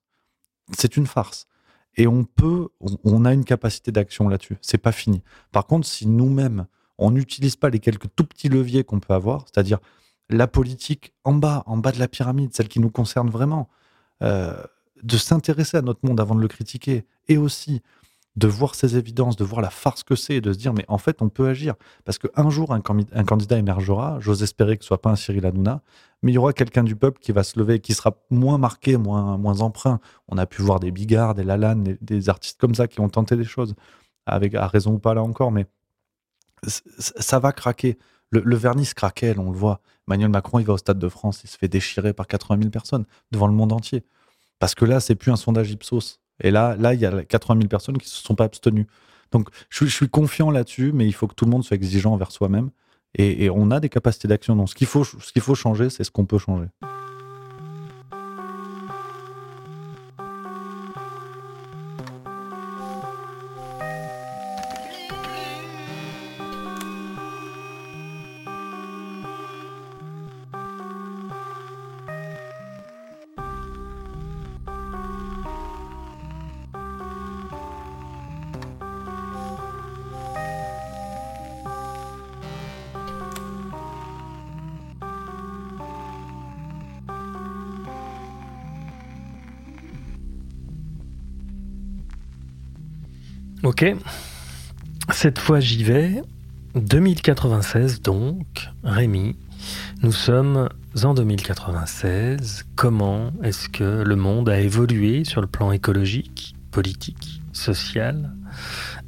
C'est 0.78 0.98
une 0.98 1.08
farce. 1.08 1.48
Et 1.98 2.08
on 2.08 2.24
peut, 2.24 2.70
on, 3.04 3.26
a 3.26 3.34
une 3.34 3.44
capacité 3.44 3.92
d'action 3.92 4.30
là-dessus. 4.30 4.58
C'est 4.62 4.78
pas 4.78 4.92
fini. 4.92 5.24
Par 5.52 5.66
contre, 5.66 5.88
si 5.88 6.08
nous-mêmes, 6.08 6.68
on 7.00 7.10
n'utilise 7.12 7.56
pas 7.56 7.70
les 7.70 7.80
quelques 7.80 8.08
tout 8.16 8.24
petits 8.24 8.50
leviers 8.50 8.84
qu'on 8.84 9.00
peut 9.00 9.14
avoir, 9.14 9.46
c'est-à-dire 9.46 9.80
la 10.30 10.48
politique 10.48 11.14
en 11.24 11.34
bas, 11.34 11.64
en 11.66 11.78
bas 11.78 11.92
de 11.92 12.00
la 12.00 12.08
pyramide, 12.08 12.54
celle 12.54 12.68
qui 12.68 12.80
nous 12.80 12.92
concerne 12.92 13.30
vraiment, 13.30 13.70
euh, 14.22 14.64
de 15.02 15.18
s'intéresser 15.18 15.78
à 15.78 15.82
notre 15.82 16.06
monde 16.06 16.20
avant 16.20 16.36
de 16.36 16.42
le 16.42 16.48
critiquer, 16.48 17.06
et 17.28 17.38
aussi 17.38 17.82
de 18.38 18.48
voir 18.48 18.76
ces 18.76 18.98
évidences, 18.98 19.36
de 19.36 19.44
voir 19.44 19.62
la 19.62 19.72
farce 19.72 20.04
que 20.04 20.16
c'est, 20.16 20.36
et 20.36 20.42
de 20.42 20.54
se 20.54 20.60
dire, 20.60 20.72
mais 20.72 20.86
en 20.88 21.00
fait, 21.00 21.24
on 21.24 21.30
peut 21.30 21.48
agir. 21.48 21.74
Parce 22.06 22.20
qu'un 22.20 22.50
jour, 22.52 22.72
un, 22.72 22.82
candidat 22.82 23.58
émergera, 23.58 24.20
j'ose 24.20 24.44
espérer 24.44 24.78
que 24.78 24.84
ce 24.84 24.88
soit 24.90 25.02
pas 25.02 25.10
un 25.10 25.16
Cyril 25.16 25.44
Hanouna, 25.44 25.82
mais 26.22 26.32
il 26.32 26.36
y 26.36 26.38
aura 26.38 26.54
quelqu'un 26.54 26.84
du 26.84 26.96
peuple 26.96 27.20
qui 27.20 27.32
va 27.32 27.44
se 27.44 27.60
lever, 27.60 27.80
qui 27.80 27.96
sera 27.96 28.16
moins 28.30 28.60
marqué, 28.60 28.96
moins, 28.96 29.38
moins 29.38 29.62
emprunt. 29.62 30.00
On 30.28 30.38
a 30.38 30.46
pu 30.46 30.62
voir 30.62 30.80
des 30.80 30.92
Bigards, 30.92 31.34
des 31.34 31.44
Lalanne, 31.44 31.98
des, 32.00 32.30
artistes 32.30 32.62
comme 32.62 32.76
ça 32.76 32.88
qui 32.88 33.00
ont 33.00 33.10
tenté 33.10 33.36
des 33.36 33.44
choses, 33.44 33.74
avec 34.28 34.54
à 34.54 34.68
raison 34.68 34.94
ou 34.94 35.00
pas 35.00 35.16
là 35.16 35.24
encore, 35.24 35.52
mais 35.52 35.66
ça 36.64 37.40
va 37.40 37.52
craquer. 37.52 37.98
Le, 38.30 38.56
vernis 38.56 38.90
craquelle, 38.96 39.40
on 39.40 39.52
le 39.52 39.58
voit. 39.58 39.82
Emmanuel 40.08 40.30
Macron, 40.30 40.60
il 40.60 40.66
va 40.66 40.74
au 40.74 40.78
Stade 40.78 41.00
de 41.00 41.10
France, 41.10 41.42
il 41.44 41.50
se 41.50 41.58
fait 41.58 41.70
déchirer 41.70 42.14
par 42.14 42.28
80 42.28 42.58
000 42.60 42.70
personnes 42.70 43.06
devant 43.32 43.48
le 43.48 43.54
monde 43.54 43.74
entier. 43.74 44.04
Parce 44.60 44.76
que 44.76 44.86
là, 44.86 45.00
c'est 45.00 45.16
plus 45.16 45.32
un 45.32 45.38
sondage 45.38 45.72
Ipsos. 45.72 46.20
Et 46.42 46.52
là, 46.52 46.76
là, 46.78 46.94
il 46.94 47.00
y 47.00 47.06
a 47.06 47.24
80 47.24 47.56
000 47.62 47.68
personnes 47.68 47.98
qui 47.98 48.06
ne 48.06 48.10
se 48.10 48.24
sont 48.24 48.36
pas 48.36 48.46
abstenues. 48.46 48.88
Donc, 49.32 49.50
je, 49.70 49.86
suis 49.86 50.10
confiant 50.10 50.52
là-dessus, 50.52 50.92
mais 50.94 51.06
il 51.06 51.14
faut 51.14 51.28
que 51.28 51.36
tout 51.36 51.46
le 51.46 51.52
monde 51.52 51.64
soit 51.64 51.76
exigeant 51.76 52.14
envers 52.14 52.32
soi-même. 52.32 52.70
Et, 53.16 53.46
et, 53.46 53.50
on 53.50 53.72
a 53.72 53.80
des 53.80 53.90
capacités 53.90 54.28
d'action. 54.28 54.56
Donc, 54.56 54.70
ce 54.70 54.76
qu'il 54.76 54.88
faut, 54.88 55.04
ce 55.04 55.32
qu'il 55.32 55.42
faut 55.42 55.56
changer, 55.56 55.90
c'est 55.90 56.04
ce 56.04 56.12
qu'on 56.12 56.26
peut 56.26 56.38
changer. 56.38 56.68
Ok. 93.80 93.96
Cette 95.12 95.38
fois, 95.38 95.60
j'y 95.60 95.84
vais. 95.84 96.24
2096, 96.74 98.02
donc, 98.02 98.72
Rémi. 98.84 99.36
Nous 100.02 100.12
sommes 100.12 100.68
en 101.04 101.14
2096. 101.14 102.66
Comment 102.76 103.32
est-ce 103.44 103.70
que 103.70 103.84
le 103.84 104.16
monde 104.16 104.50
a 104.50 104.60
évolué 104.60 105.26
sur 105.26 105.42
le 105.42 105.48
plan 105.48 105.72
écologique, 105.72 106.56
politique, 106.72 107.44
social, 107.54 108.34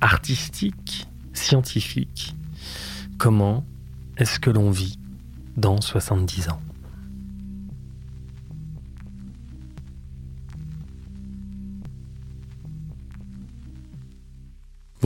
artistique, 0.02 1.08
scientifique? 1.34 2.36
Comment 3.18 3.66
est-ce 4.18 4.40
que 4.40 4.52
l'on 4.52 4.70
vit 4.70 5.00
dans 5.58 5.82
70 5.82 6.50
ans? 6.50 6.62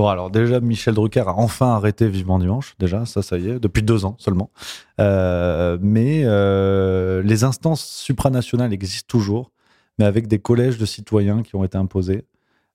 Bon, 0.04 0.10
alors 0.10 0.30
déjà, 0.30 0.60
Michel 0.60 0.95
Drucker 0.95 1.24
a 1.28 1.36
enfin 1.38 1.76
arrêté 1.76 2.10
Vivement 2.10 2.38
Dimanche, 2.38 2.76
déjà, 2.78 3.06
ça, 3.06 3.22
ça 3.22 3.38
y 3.38 3.47
est, 3.47 3.58
depuis 3.58 3.84
deux 3.84 4.04
ans 4.04 4.18
seulement. 4.20 4.51
Euh, 4.99 5.78
mais 5.80 6.24
euh, 6.26 7.24
les 7.24 7.45
instances 7.45 7.86
supranationales 7.86 8.74
existent 8.74 9.08
toujours, 9.08 9.54
mais 9.97 10.04
avec 10.04 10.28
des 10.28 10.39
collèges 10.39 10.78
de 10.78 10.86
citoyens 10.86 11.41
qui 11.41 11.56
ont 11.56 11.64
été 11.64 11.78
imposés. 11.78 12.26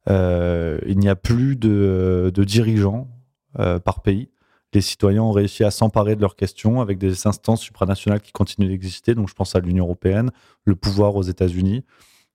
Euh, 0.08 0.78
il 0.86 0.98
n'y 0.98 1.10
a 1.10 1.16
plus 1.16 1.54
de, 1.54 2.32
de 2.34 2.44
dirigeants 2.44 3.08
par 3.84 4.00
pays. 4.00 4.30
Les 4.72 4.80
citoyens 4.80 5.24
ont 5.24 5.32
réussi 5.32 5.64
à 5.64 5.70
s'emparer 5.70 6.16
de 6.16 6.22
leurs 6.22 6.34
questions 6.34 6.80
avec 6.80 6.96
des 6.96 7.26
instances 7.26 7.60
supranationales 7.60 8.22
qui 8.22 8.32
continuent 8.32 8.68
d'exister. 8.68 9.14
Donc, 9.14 9.28
je 9.28 9.34
pense 9.34 9.54
à 9.54 9.60
l'Union 9.60 9.84
européenne, 9.84 10.30
le 10.64 10.76
pouvoir 10.76 11.14
aux 11.14 11.24
États-Unis. 11.24 11.84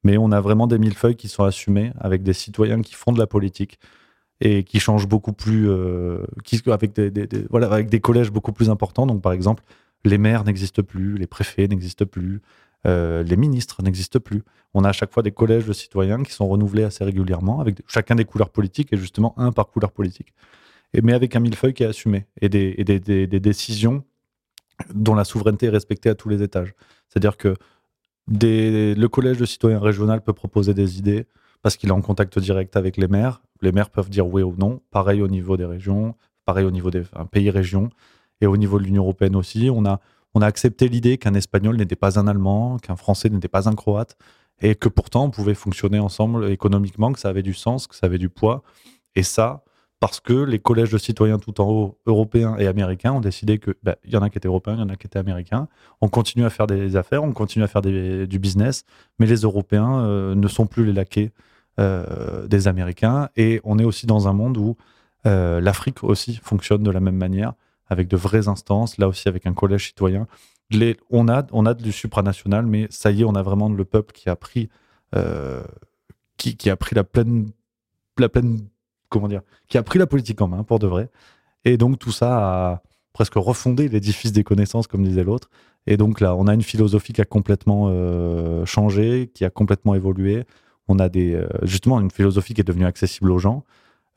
Mais 0.03 0.19
on 0.19 0.31
a 0.31 0.39
vraiment 0.39 0.67
des 0.67 0.77
millefeuilles 0.77 1.15
qui 1.15 1.29
sont 1.29 1.45
assumés 1.45 1.93
avec 1.99 2.21
des 2.21 2.33
citoyens 2.33 2.83
qui 2.83 2.93
font 2.93 3.11
de 3.11 3.17
la 3.17 3.25
politique 3.25 3.79
et 4.45 4.65
qui 4.65 4.81
change 4.81 5.07
beaucoup 5.07 5.31
plus, 5.31 5.69
euh, 5.69 6.25
avec, 6.67 6.93
des, 6.93 7.99
collèges 8.01 8.29
beaucoup 8.29 8.51
plus 8.51 8.69
importants. 8.69 9.07
Donc, 9.07 9.21
par 9.21 9.31
exemple, 9.31 9.63
les 10.03 10.17
maires 10.17 10.43
n'existent 10.43 10.83
plus, 10.83 11.17
les 11.17 11.27
préfets 11.27 11.65
n'existent 11.65 12.05
plus, 12.05 12.41
euh, 12.85 13.23
les 13.23 13.38
ministres 13.38 13.81
n'existent 13.81 14.19
plus. 14.19 14.43
On 14.73 14.84
a 14.84 14.89
à 14.89 14.91
chaque 14.91 15.13
fois 15.13 15.23
des 15.23 15.31
collèges 15.31 15.65
de 15.65 15.72
citoyens 15.72 16.22
qui 16.23 16.34
sont 16.34 16.45
renouvelés 16.45 16.84
assez 16.84 17.05
régulièrement, 17.05 17.61
avec 17.61 17.77
chacun 17.88 18.15
des 18.15 18.26
couleurs 18.26 18.49
politiques 18.49 18.91
et 18.91 18.97
justement 18.97 19.34
un 19.38 19.53
par 19.53 19.68
couleur 19.68 19.93
politique. 19.93 20.34
Mais 21.01 21.13
avec 21.13 21.38
un 21.38 21.39
millefeuille 21.39 21.73
qui 21.73 21.84
est 21.84 21.88
assumé 21.88 22.26
et 22.41 22.49
des, 22.49 23.39
décisions 23.39 24.03
dont 24.93 25.15
la 25.15 25.23
souveraineté 25.23 25.68
est 25.68 25.69
respectée 25.69 26.09
à 26.09 26.15
tous 26.15 26.27
les 26.27 26.43
étages. 26.43 26.73
C'est-à-dire 27.07 27.38
que 27.38 27.55
le 28.27 29.07
collège 29.07 29.38
de 29.38 29.45
citoyens 29.45 29.80
régional 29.80 30.22
peut 30.22 30.34
proposer 30.34 30.73
des 30.73 30.99
idées 30.99 31.27
parce 31.61 31.77
qu'il 31.77 31.89
est 31.89 31.93
en 31.93 32.01
contact 32.01 32.38
direct 32.38 32.76
avec 32.76 32.97
les 32.97 33.07
maires 33.07 33.41
les 33.64 33.72
maires 33.72 33.90
peuvent 33.90 34.10
dire 34.10 34.27
oui 34.27 34.44
ou 34.44 34.56
non. 34.57 34.81
Pareil 34.91 35.22
au 35.22 35.27
niveau 35.27 35.57
des 35.57 35.65
régions, 35.65 36.15
pareil 36.45 36.65
au 36.65 36.72
niveau 36.72 36.91
des 36.91 37.03
pays-régions 37.31 37.90
et 38.41 38.45
au 38.45 38.57
niveau 38.57 38.77
de 38.77 38.84
l'Union 38.84 39.03
européenne 39.03 39.35
aussi. 39.35 39.69
On 39.72 39.85
a, 39.85 39.99
on 40.34 40.41
a 40.41 40.45
accepté 40.45 40.88
l'idée 40.88 41.18
qu'un 41.18 41.34
Espagnol 41.34 41.77
n'était 41.77 41.95
pas 41.95 42.19
un 42.19 42.27
Allemand, 42.27 42.77
qu'un 42.77 42.95
Français 42.95 43.30
n'était 43.30 43.48
pas 43.48 43.69
un 43.69 43.76
Croate 43.76 44.18
et 44.61 44.76
que 44.76 44.90
pourtant 44.90 45.26
on 45.26 45.30
pouvait 45.30 45.56
fonctionner 45.56 45.99
ensemble 45.99 46.49
économiquement, 46.49 47.11
que 47.11 47.19
ça 47.19 47.30
avait 47.30 47.44
du 47.44 47.53
sens, 47.53 47.88
que 47.88 47.95
ça 47.95 48.06
avait 48.06 48.18
du 48.18 48.30
poids. 48.30 48.64
Et 49.15 49.23
ça, 49.23 49.64
parce 49.99 50.19
que 50.19 50.34
les 50.34 50.60
collèges 50.60 50.91
de 50.91 50.98
citoyens 50.98 51.40
tout 51.40 51.61
en 51.61 51.69
haut, 51.69 51.98
européens 52.06 52.57
et 52.57 52.68
américains, 52.68 53.14
ont 53.14 53.22
décidé 53.22 53.57
que 53.57 53.77
bah, 53.84 53.95
il 54.03 54.11
y 54.11 54.18
en 54.18 54.22
a 54.22 54.30
qui 54.30 54.38
étaient 54.38 54.49
européens, 54.49 54.76
il 54.76 54.80
y 54.80 54.84
en 54.84 54.90
a 54.90 54.95
qui 54.95 55.07
étaient 55.07 55.19
américains. 55.19 55.68
On 56.02 56.10
continue 56.10 56.45
à 56.45 56.49
faire 56.49 56.68
des 56.68 56.95
affaires, 56.98 57.23
on 57.23 57.31
continue 57.31 57.64
à 57.64 57.68
faire 57.68 57.81
du 57.81 58.40
business, 58.40 58.84
mais 59.18 59.26
les 59.26 59.41
Européens 59.41 60.02
euh, 60.02 60.35
ne 60.35 60.48
sont 60.48 60.65
plus 60.65 60.85
les 60.85 60.94
laquais 60.94 61.31
euh, 61.79 62.45
des 62.45 62.67
Américains. 62.67 63.29
Et 63.35 63.59
on 63.63 63.79
est 63.79 63.83
aussi 63.83 64.05
dans 64.05 64.27
un 64.27 64.33
monde 64.33 64.57
où 64.57 64.77
euh, 65.25 65.59
l'Afrique 65.59 66.03
aussi 66.03 66.35
fonctionne 66.35 66.83
de 66.83 66.91
la 66.91 66.99
même 66.99 67.15
manière, 67.15 67.53
avec 67.87 68.07
de 68.07 68.15
vraies 68.15 68.47
instances, 68.47 68.99
là 68.99 69.07
aussi 69.07 69.27
avec 69.27 69.47
un 69.47 69.53
collège 69.53 69.87
citoyen. 69.87 70.27
Les, 70.69 70.97
on, 71.09 71.27
a, 71.27 71.47
on 71.51 71.65
a 71.65 71.73
du 71.73 71.91
supranational, 71.91 72.67
mais 72.67 72.85
ça 72.91 73.09
y 73.09 73.21
est, 73.21 73.25
on 73.25 73.33
a 73.33 73.41
vraiment 73.41 73.69
le 73.69 73.85
peuple 73.85 74.13
qui 74.13 74.29
a 74.29 74.35
pris, 74.35 74.69
euh, 75.15 75.63
qui, 76.37 76.57
qui, 76.57 76.69
a 76.69 76.75
pris 76.75 76.93
la 76.93 77.03
pleine, 77.03 77.49
la 78.19 78.29
pleine, 78.29 78.67
comment 79.09 79.27
dire, 79.27 79.41
qui 79.67 79.79
a 79.79 79.83
pris 79.83 79.97
la 79.97 80.05
politique 80.05 80.41
en 80.41 80.47
main 80.47 80.61
pour 80.63 80.77
de 80.77 80.85
vrai. 80.85 81.09
Et 81.65 81.77
donc 81.77 81.97
tout 81.97 82.11
ça 82.11 82.37
a 82.73 82.83
presque 83.13 83.33
refondé 83.35 83.89
l'édifice 83.89 84.31
des 84.31 84.43
connaissances, 84.43 84.85
comme 84.85 85.03
disait 85.03 85.23
l'autre. 85.23 85.49
Et 85.87 85.97
donc 85.97 86.19
là, 86.19 86.35
on 86.35 86.45
a 86.45 86.53
une 86.53 86.61
philosophie 86.61 87.13
qui 87.13 87.21
a 87.21 87.25
complètement 87.25 87.91
changé, 88.65 89.31
qui 89.33 89.43
a 89.43 89.49
complètement 89.49 89.95
évolué. 89.95 90.45
On 90.88 90.99
a 90.99 91.10
des, 91.10 91.34
euh, 91.34 91.47
justement 91.64 91.99
une 91.99 92.11
philosophie 92.11 92.53
qui 92.53 92.61
est 92.61 92.65
devenue 92.65 92.85
accessible 92.85 93.31
aux 93.31 93.39
gens. 93.39 93.64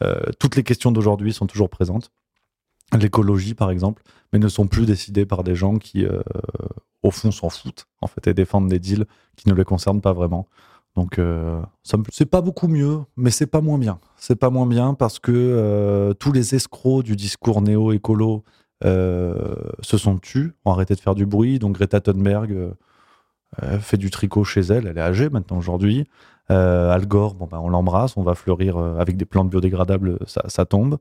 Euh, 0.03 0.21
toutes 0.39 0.57
les 0.57 0.63
questions 0.63 0.93
d'aujourd'hui 0.93 1.33
sont 1.33 1.47
toujours 1.47 1.71
présentes. 1.71 2.11
l'écologie 2.97 3.55
par 3.55 3.71
exemple, 3.71 4.03
mais 4.33 4.39
ne 4.39 4.49
sont 4.49 4.69
plus 4.69 4.87
décidées 4.87 5.27
par 5.27 5.43
des 5.43 5.57
gens 5.57 5.77
qui, 5.77 6.05
euh, 6.05 6.23
au 7.03 7.11
fond, 7.11 7.33
s'en 7.33 7.51
foutent 7.51 7.87
en 8.01 8.07
fait 8.07 8.27
et 8.29 8.35
défendent 8.35 8.69
des 8.69 8.79
deals 8.79 9.07
qui 9.37 9.49
ne 9.49 9.55
les 9.55 9.65
concernent 9.65 10.01
pas 10.01 10.13
vraiment. 10.13 10.47
Donc, 10.95 11.19
euh, 11.19 11.61
c'est 12.11 12.27
pas 12.27 12.41
beaucoup 12.41 12.69
mieux, 12.69 13.01
mais 13.17 13.31
c'est 13.31 13.47
pas 13.47 13.61
moins 13.61 13.77
bien. 13.77 13.99
C'est 14.17 14.37
pas 14.37 14.51
moins 14.51 14.67
bien 14.67 14.95
parce 14.95 15.19
que 15.19 16.15
tous 16.19 16.33
les 16.33 16.55
escrocs 16.55 17.05
du 17.05 17.17
discours 17.17 17.61
néo-écolo 17.61 18.45
se 18.83 19.99
sont 19.99 20.19
tus, 20.19 20.53
ont 20.65 20.71
arrêté 20.73 20.95
de 20.95 21.01
faire 21.01 21.15
du 21.15 21.27
bruit. 21.27 21.59
Donc, 21.59 21.75
Greta 21.75 22.01
Thunberg 22.01 22.73
fait 23.81 23.99
du 23.99 24.11
tricot 24.11 24.45
chez 24.45 24.61
elle, 24.63 24.87
elle 24.87 24.97
est 24.97 25.03
âgée 25.03 25.29
maintenant 25.29 25.59
aujourd'hui. 25.59 26.07
Euh, 26.51 26.91
Al 26.93 27.07
Gore, 27.07 27.35
bon, 27.35 27.47
bah, 27.51 27.61
on 27.61 27.69
l'embrasse, 27.69 28.17
on 28.17 28.23
va 28.23 28.35
fleurir 28.35 28.77
euh, 28.77 28.99
avec 28.99 29.17
des 29.17 29.25
plantes 29.25 29.51
biodégradables, 29.51 30.19
ça, 30.27 30.43
ça 30.49 30.65
tombe. 30.65 30.99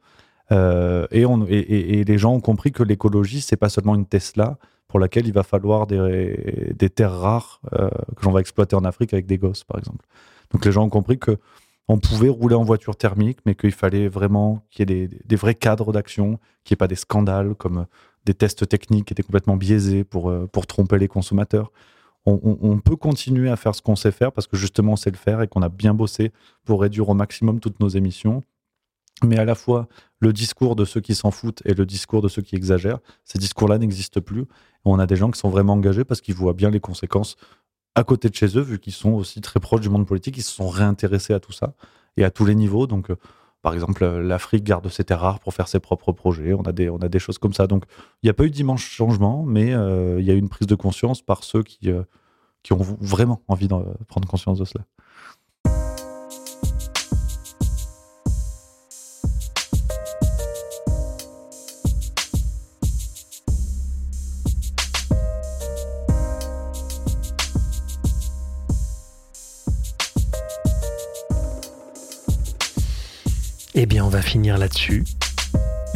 Euh, 0.51 1.07
et, 1.11 1.25
on, 1.25 1.45
et, 1.47 1.57
et- 1.99 2.03
les 2.03 2.17
gens 2.17 2.33
ont 2.33 2.39
compris 2.41 2.71
que 2.71 2.83
l'écologie, 2.83 3.41
c'est 3.41 3.55
pas 3.57 3.69
seulement 3.69 3.95
une 3.95 4.05
Tesla 4.05 4.57
pour 4.87 4.99
laquelle 4.99 5.27
il 5.27 5.33
va 5.33 5.43
falloir 5.43 5.87
des, 5.87 6.73
des 6.77 6.89
terres 6.89 7.11
rares 7.17 7.59
euh, 7.73 7.89
que 8.15 8.25
l'on 8.25 8.31
va 8.31 8.39
exploiter 8.39 8.75
en 8.75 8.85
Afrique 8.85 9.13
avec 9.13 9.25
des 9.25 9.37
gosses, 9.37 9.63
par 9.63 9.77
exemple. 9.79 10.05
Donc 10.51 10.63
les 10.65 10.71
gens 10.71 10.83
ont 10.83 10.89
compris 10.89 11.17
que 11.19 11.37
on 11.87 11.99
pouvait 11.99 12.29
rouler 12.29 12.55
en 12.55 12.63
voiture 12.63 12.95
thermique, 12.95 13.39
mais 13.45 13.53
qu'il 13.53 13.71
fallait 13.71 14.07
vraiment 14.07 14.63
qu'il 14.71 14.89
y 14.89 14.93
ait 14.93 15.07
des, 15.07 15.19
des 15.23 15.35
vrais 15.35 15.53
cadres 15.55 15.91
d'action, 15.91 16.39
qu'il 16.63 16.73
n'y 16.73 16.77
ait 16.77 16.77
pas 16.77 16.87
des 16.87 16.95
scandales 16.95 17.53
comme 17.55 17.85
des 18.25 18.33
tests 18.33 18.67
techniques 18.67 19.05
qui 19.05 19.13
étaient 19.13 19.21
complètement 19.23 19.55
biaisés 19.55 20.03
pour, 20.03 20.29
euh, 20.31 20.47
pour 20.51 20.65
tromper 20.65 20.97
les 20.97 21.07
consommateurs. 21.07 21.71
On, 22.27 22.79
peut 22.79 22.95
continuer 22.95 23.51
à 23.51 23.55
faire 23.55 23.75
ce 23.75 23.83
qu'on 23.83 23.95
sait 23.95 24.11
faire 24.11 24.31
parce 24.31 24.47
que 24.47 24.57
justement 24.57 24.93
on 24.93 24.95
sait 24.95 25.11
le 25.11 25.17
faire 25.17 25.41
et 25.41 25.47
qu'on 25.47 25.61
a 25.61 25.69
bien 25.69 25.93
bossé 25.93 26.31
pour 26.63 26.81
réduire 26.81 27.07
au 27.09 27.13
maximum 27.13 27.59
toutes 27.59 27.79
nos 27.79 27.89
émissions. 27.89 28.41
Mais 29.23 29.37
à 29.37 29.45
la 29.45 29.53
fois, 29.53 29.87
le 30.19 30.33
discours 30.33 30.75
de 30.75 30.85
ceux 30.85 31.01
qui 31.01 31.13
s'en 31.13 31.29
foutent 31.29 31.61
et 31.65 31.75
le 31.75 31.85
discours 31.85 32.23
de 32.23 32.27
ceux 32.27 32.41
qui 32.41 32.55
exagèrent, 32.55 32.99
ces 33.23 33.37
discours-là 33.37 33.77
n'existent 33.77 34.21
plus. 34.21 34.45
On 34.85 34.97
a 34.97 35.05
des 35.05 35.15
gens 35.15 35.29
qui 35.29 35.39
sont 35.39 35.49
vraiment 35.49 35.73
engagés 35.73 36.03
parce 36.03 36.19
qu'ils 36.19 36.35
voient 36.35 36.53
bien 36.53 36.71
les 36.71 36.79
conséquences 36.79 37.37
à 37.95 38.03
côté 38.03 38.29
de 38.29 38.35
chez 38.35 38.57
eux, 38.57 38.61
vu 38.61 38.77
qu'ils 38.77 38.93
sont 38.93 39.13
aussi 39.13 39.41
très 39.41 39.59
proches 39.59 39.81
du 39.81 39.89
monde 39.89 40.05
politique, 40.05 40.37
ils 40.37 40.43
se 40.43 40.51
sont 40.51 40.67
réintéressés 40.67 41.33
à 41.33 41.39
tout 41.39 41.53
ça 41.53 41.73
et 42.17 42.25
à 42.25 42.29
tous 42.29 42.45
les 42.45 42.55
niveaux. 42.55 42.87
Donc, 42.87 43.09
euh, 43.09 43.15
par 43.65 43.73
exemple, 43.73 44.03
euh, 44.03 44.21
l'Afrique 44.21 44.63
garde 44.63 44.87
ses 44.89 45.03
terres 45.05 45.21
rares 45.21 45.39
pour 45.39 45.51
faire 45.51 45.67
ses 45.67 45.79
propres 45.79 46.11
projets. 46.11 46.53
On 46.53 46.61
a 46.61 46.71
des, 46.71 47.17
choses 47.17 47.39
comme 47.39 47.53
ça. 47.53 47.65
Donc, 47.65 47.85
il 48.21 48.27
n'y 48.27 48.29
a 48.29 48.33
pas 48.35 48.43
eu 48.43 48.51
d'immense 48.51 48.81
changement, 48.81 49.43
mais 49.43 49.73
euh, 49.73 50.17
il 50.19 50.25
y 50.27 50.29
a 50.29 50.35
eu 50.35 50.37
une 50.37 50.49
prise 50.49 50.67
de 50.67 50.75
conscience 50.75 51.23
par 51.23 51.43
ceux 51.43 51.63
qui, 51.63 51.89
euh, 51.89 52.03
qui 52.61 52.73
ont 52.73 52.77
vraiment 53.01 53.41
envie 53.47 53.67
de 53.67 53.73
prendre 54.07 54.27
conscience 54.27 54.59
de 54.59 54.65
cela. 54.65 54.85
Finir 74.21 74.57
là-dessus. 74.57 75.03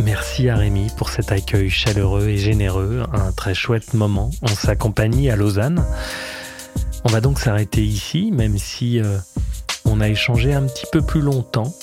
Merci 0.03 0.47
à 0.47 0.55
Rémi 0.55 0.87
pour 0.97 1.09
cet 1.09 1.31
accueil 1.31 1.69
chaleureux 1.69 2.27
et 2.29 2.37
généreux, 2.37 3.03
un 3.13 3.31
très 3.33 3.53
chouette 3.53 3.93
moment 3.93 4.31
en 4.41 4.47
sa 4.47 4.75
compagnie 4.75 5.29
à 5.29 5.35
Lausanne. 5.35 5.85
On 7.03 7.09
va 7.09 7.19
donc 7.21 7.39
s'arrêter 7.39 7.83
ici, 7.83 8.31
même 8.31 8.57
si 8.57 8.99
euh, 8.99 9.17
on 9.85 9.99
a 9.99 10.07
échangé 10.07 10.53
un 10.53 10.63
petit 10.63 10.85
peu 10.91 11.01
plus 11.01 11.21
longtemps. 11.21 11.73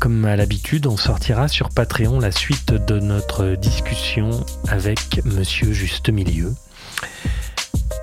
Comme 0.00 0.24
à 0.24 0.36
l'habitude, 0.36 0.86
on 0.86 0.96
sortira 0.96 1.48
sur 1.48 1.68
Patreon 1.68 2.18
la 2.18 2.32
suite 2.32 2.72
de 2.72 2.98
notre 2.98 3.56
discussion 3.56 4.30
avec 4.68 5.20
Monsieur 5.24 5.72
Juste 5.72 6.08
Milieu. 6.08 6.54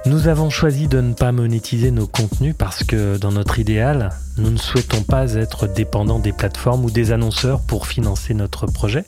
Nous 0.07 0.27
avons 0.27 0.49
choisi 0.49 0.87
de 0.87 0.99
ne 0.99 1.13
pas 1.13 1.31
monétiser 1.31 1.91
nos 1.91 2.07
contenus 2.07 2.55
parce 2.57 2.83
que 2.83 3.17
dans 3.17 3.31
notre 3.31 3.59
idéal, 3.59 4.09
nous 4.37 4.49
ne 4.49 4.57
souhaitons 4.57 5.03
pas 5.03 5.35
être 5.35 5.67
dépendants 5.67 6.17
des 6.17 6.31
plateformes 6.31 6.85
ou 6.85 6.89
des 6.89 7.11
annonceurs 7.11 7.61
pour 7.61 7.85
financer 7.85 8.33
notre 8.33 8.65
projet. 8.65 9.05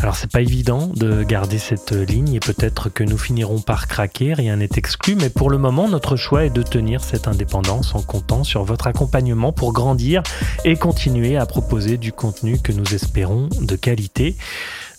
Alors 0.00 0.16
c'est 0.16 0.30
pas 0.30 0.40
évident 0.40 0.90
de 0.94 1.22
garder 1.22 1.58
cette 1.58 1.92
ligne 1.92 2.34
et 2.34 2.40
peut-être 2.40 2.88
que 2.88 3.04
nous 3.04 3.18
finirons 3.18 3.60
par 3.60 3.86
craquer, 3.86 4.34
rien 4.34 4.56
n'est 4.56 4.68
exclu, 4.76 5.16
mais 5.16 5.30
pour 5.30 5.50
le 5.50 5.58
moment 5.58 5.88
notre 5.88 6.16
choix 6.16 6.44
est 6.44 6.50
de 6.50 6.62
tenir 6.62 7.04
cette 7.04 7.28
indépendance 7.28 7.94
en 7.94 8.02
comptant 8.02 8.42
sur 8.42 8.64
votre 8.64 8.86
accompagnement 8.86 9.52
pour 9.52 9.72
grandir 9.72 10.22
et 10.64 10.76
continuer 10.76 11.36
à 11.36 11.46
proposer 11.46 11.96
du 11.96 12.12
contenu 12.12 12.58
que 12.58 12.72
nous 12.72 12.94
espérons 12.94 13.48
de 13.60 13.76
qualité. 13.76 14.36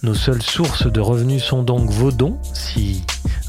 Nos 0.05 0.13
seules 0.13 0.43
sources 0.43 0.85
de 0.85 0.99
revenus 0.99 1.43
sont 1.43 1.63
donc 1.63 1.89
vos 1.89 2.11
dons. 2.11 2.37
Si 2.53 3.03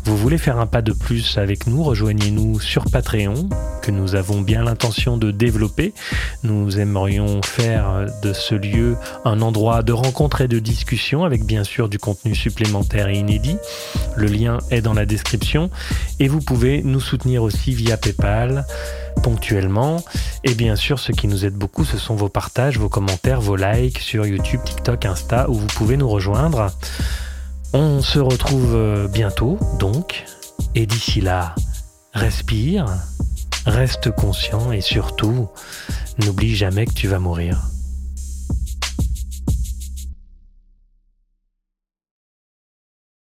vous 0.04 0.16
voulez 0.16 0.38
faire 0.38 0.58
un 0.58 0.66
pas 0.66 0.80
de 0.80 0.92
plus 0.92 1.36
avec 1.36 1.66
nous, 1.66 1.82
rejoignez-nous 1.82 2.60
sur 2.60 2.86
Patreon, 2.90 3.50
que 3.82 3.90
nous 3.90 4.14
avons 4.14 4.40
bien 4.40 4.62
l'intention 4.62 5.18
de 5.18 5.30
développer. 5.30 5.92
Nous 6.44 6.78
aimerions 6.78 7.42
faire 7.42 8.06
de 8.22 8.32
ce 8.32 8.54
lieu 8.54 8.96
un 9.26 9.42
endroit 9.42 9.82
de 9.82 9.92
rencontre 9.92 10.40
et 10.40 10.48
de 10.48 10.58
discussion 10.58 11.24
avec 11.24 11.44
bien 11.44 11.62
sûr 11.62 11.90
du 11.90 11.98
contenu 11.98 12.34
supplémentaire 12.34 13.08
et 13.08 13.18
inédit. 13.18 13.58
Le 14.16 14.28
lien 14.28 14.56
est 14.70 14.80
dans 14.80 14.94
la 14.94 15.04
description 15.04 15.68
et 16.20 16.26
vous 16.26 16.40
pouvez 16.40 16.82
nous 16.82 17.00
soutenir 17.00 17.42
aussi 17.42 17.74
via 17.74 17.98
PayPal 17.98 18.64
ponctuellement. 19.22 20.02
Et 20.44 20.54
bien 20.54 20.76
sûr, 20.76 20.98
ce 20.98 21.12
qui 21.12 21.28
nous 21.28 21.44
aide 21.44 21.54
beaucoup, 21.54 21.84
ce 21.84 21.98
sont 21.98 22.14
vos 22.14 22.28
partages, 22.28 22.78
vos 22.78 22.88
commentaires, 22.88 23.40
vos 23.40 23.56
likes 23.56 23.98
sur 23.98 24.26
YouTube, 24.26 24.60
TikTok, 24.64 25.04
Insta, 25.04 25.48
où 25.50 25.54
vous 25.54 25.66
pouvez 25.66 25.96
nous 25.96 26.08
rejoindre. 26.08 26.70
On 27.72 28.00
se 28.02 28.18
retrouve 28.18 28.74
euh, 28.74 29.08
bientôt, 29.08 29.58
donc. 29.78 30.24
Et 30.74 30.86
d'ici 30.86 31.20
là, 31.20 31.54
respire, 32.12 32.86
reste 33.66 34.10
conscient 34.10 34.72
et 34.72 34.80
surtout, 34.80 35.48
n'oublie 36.18 36.54
jamais 36.54 36.86
que 36.86 36.94
tu 36.94 37.08
vas 37.08 37.18
mourir. 37.18 37.58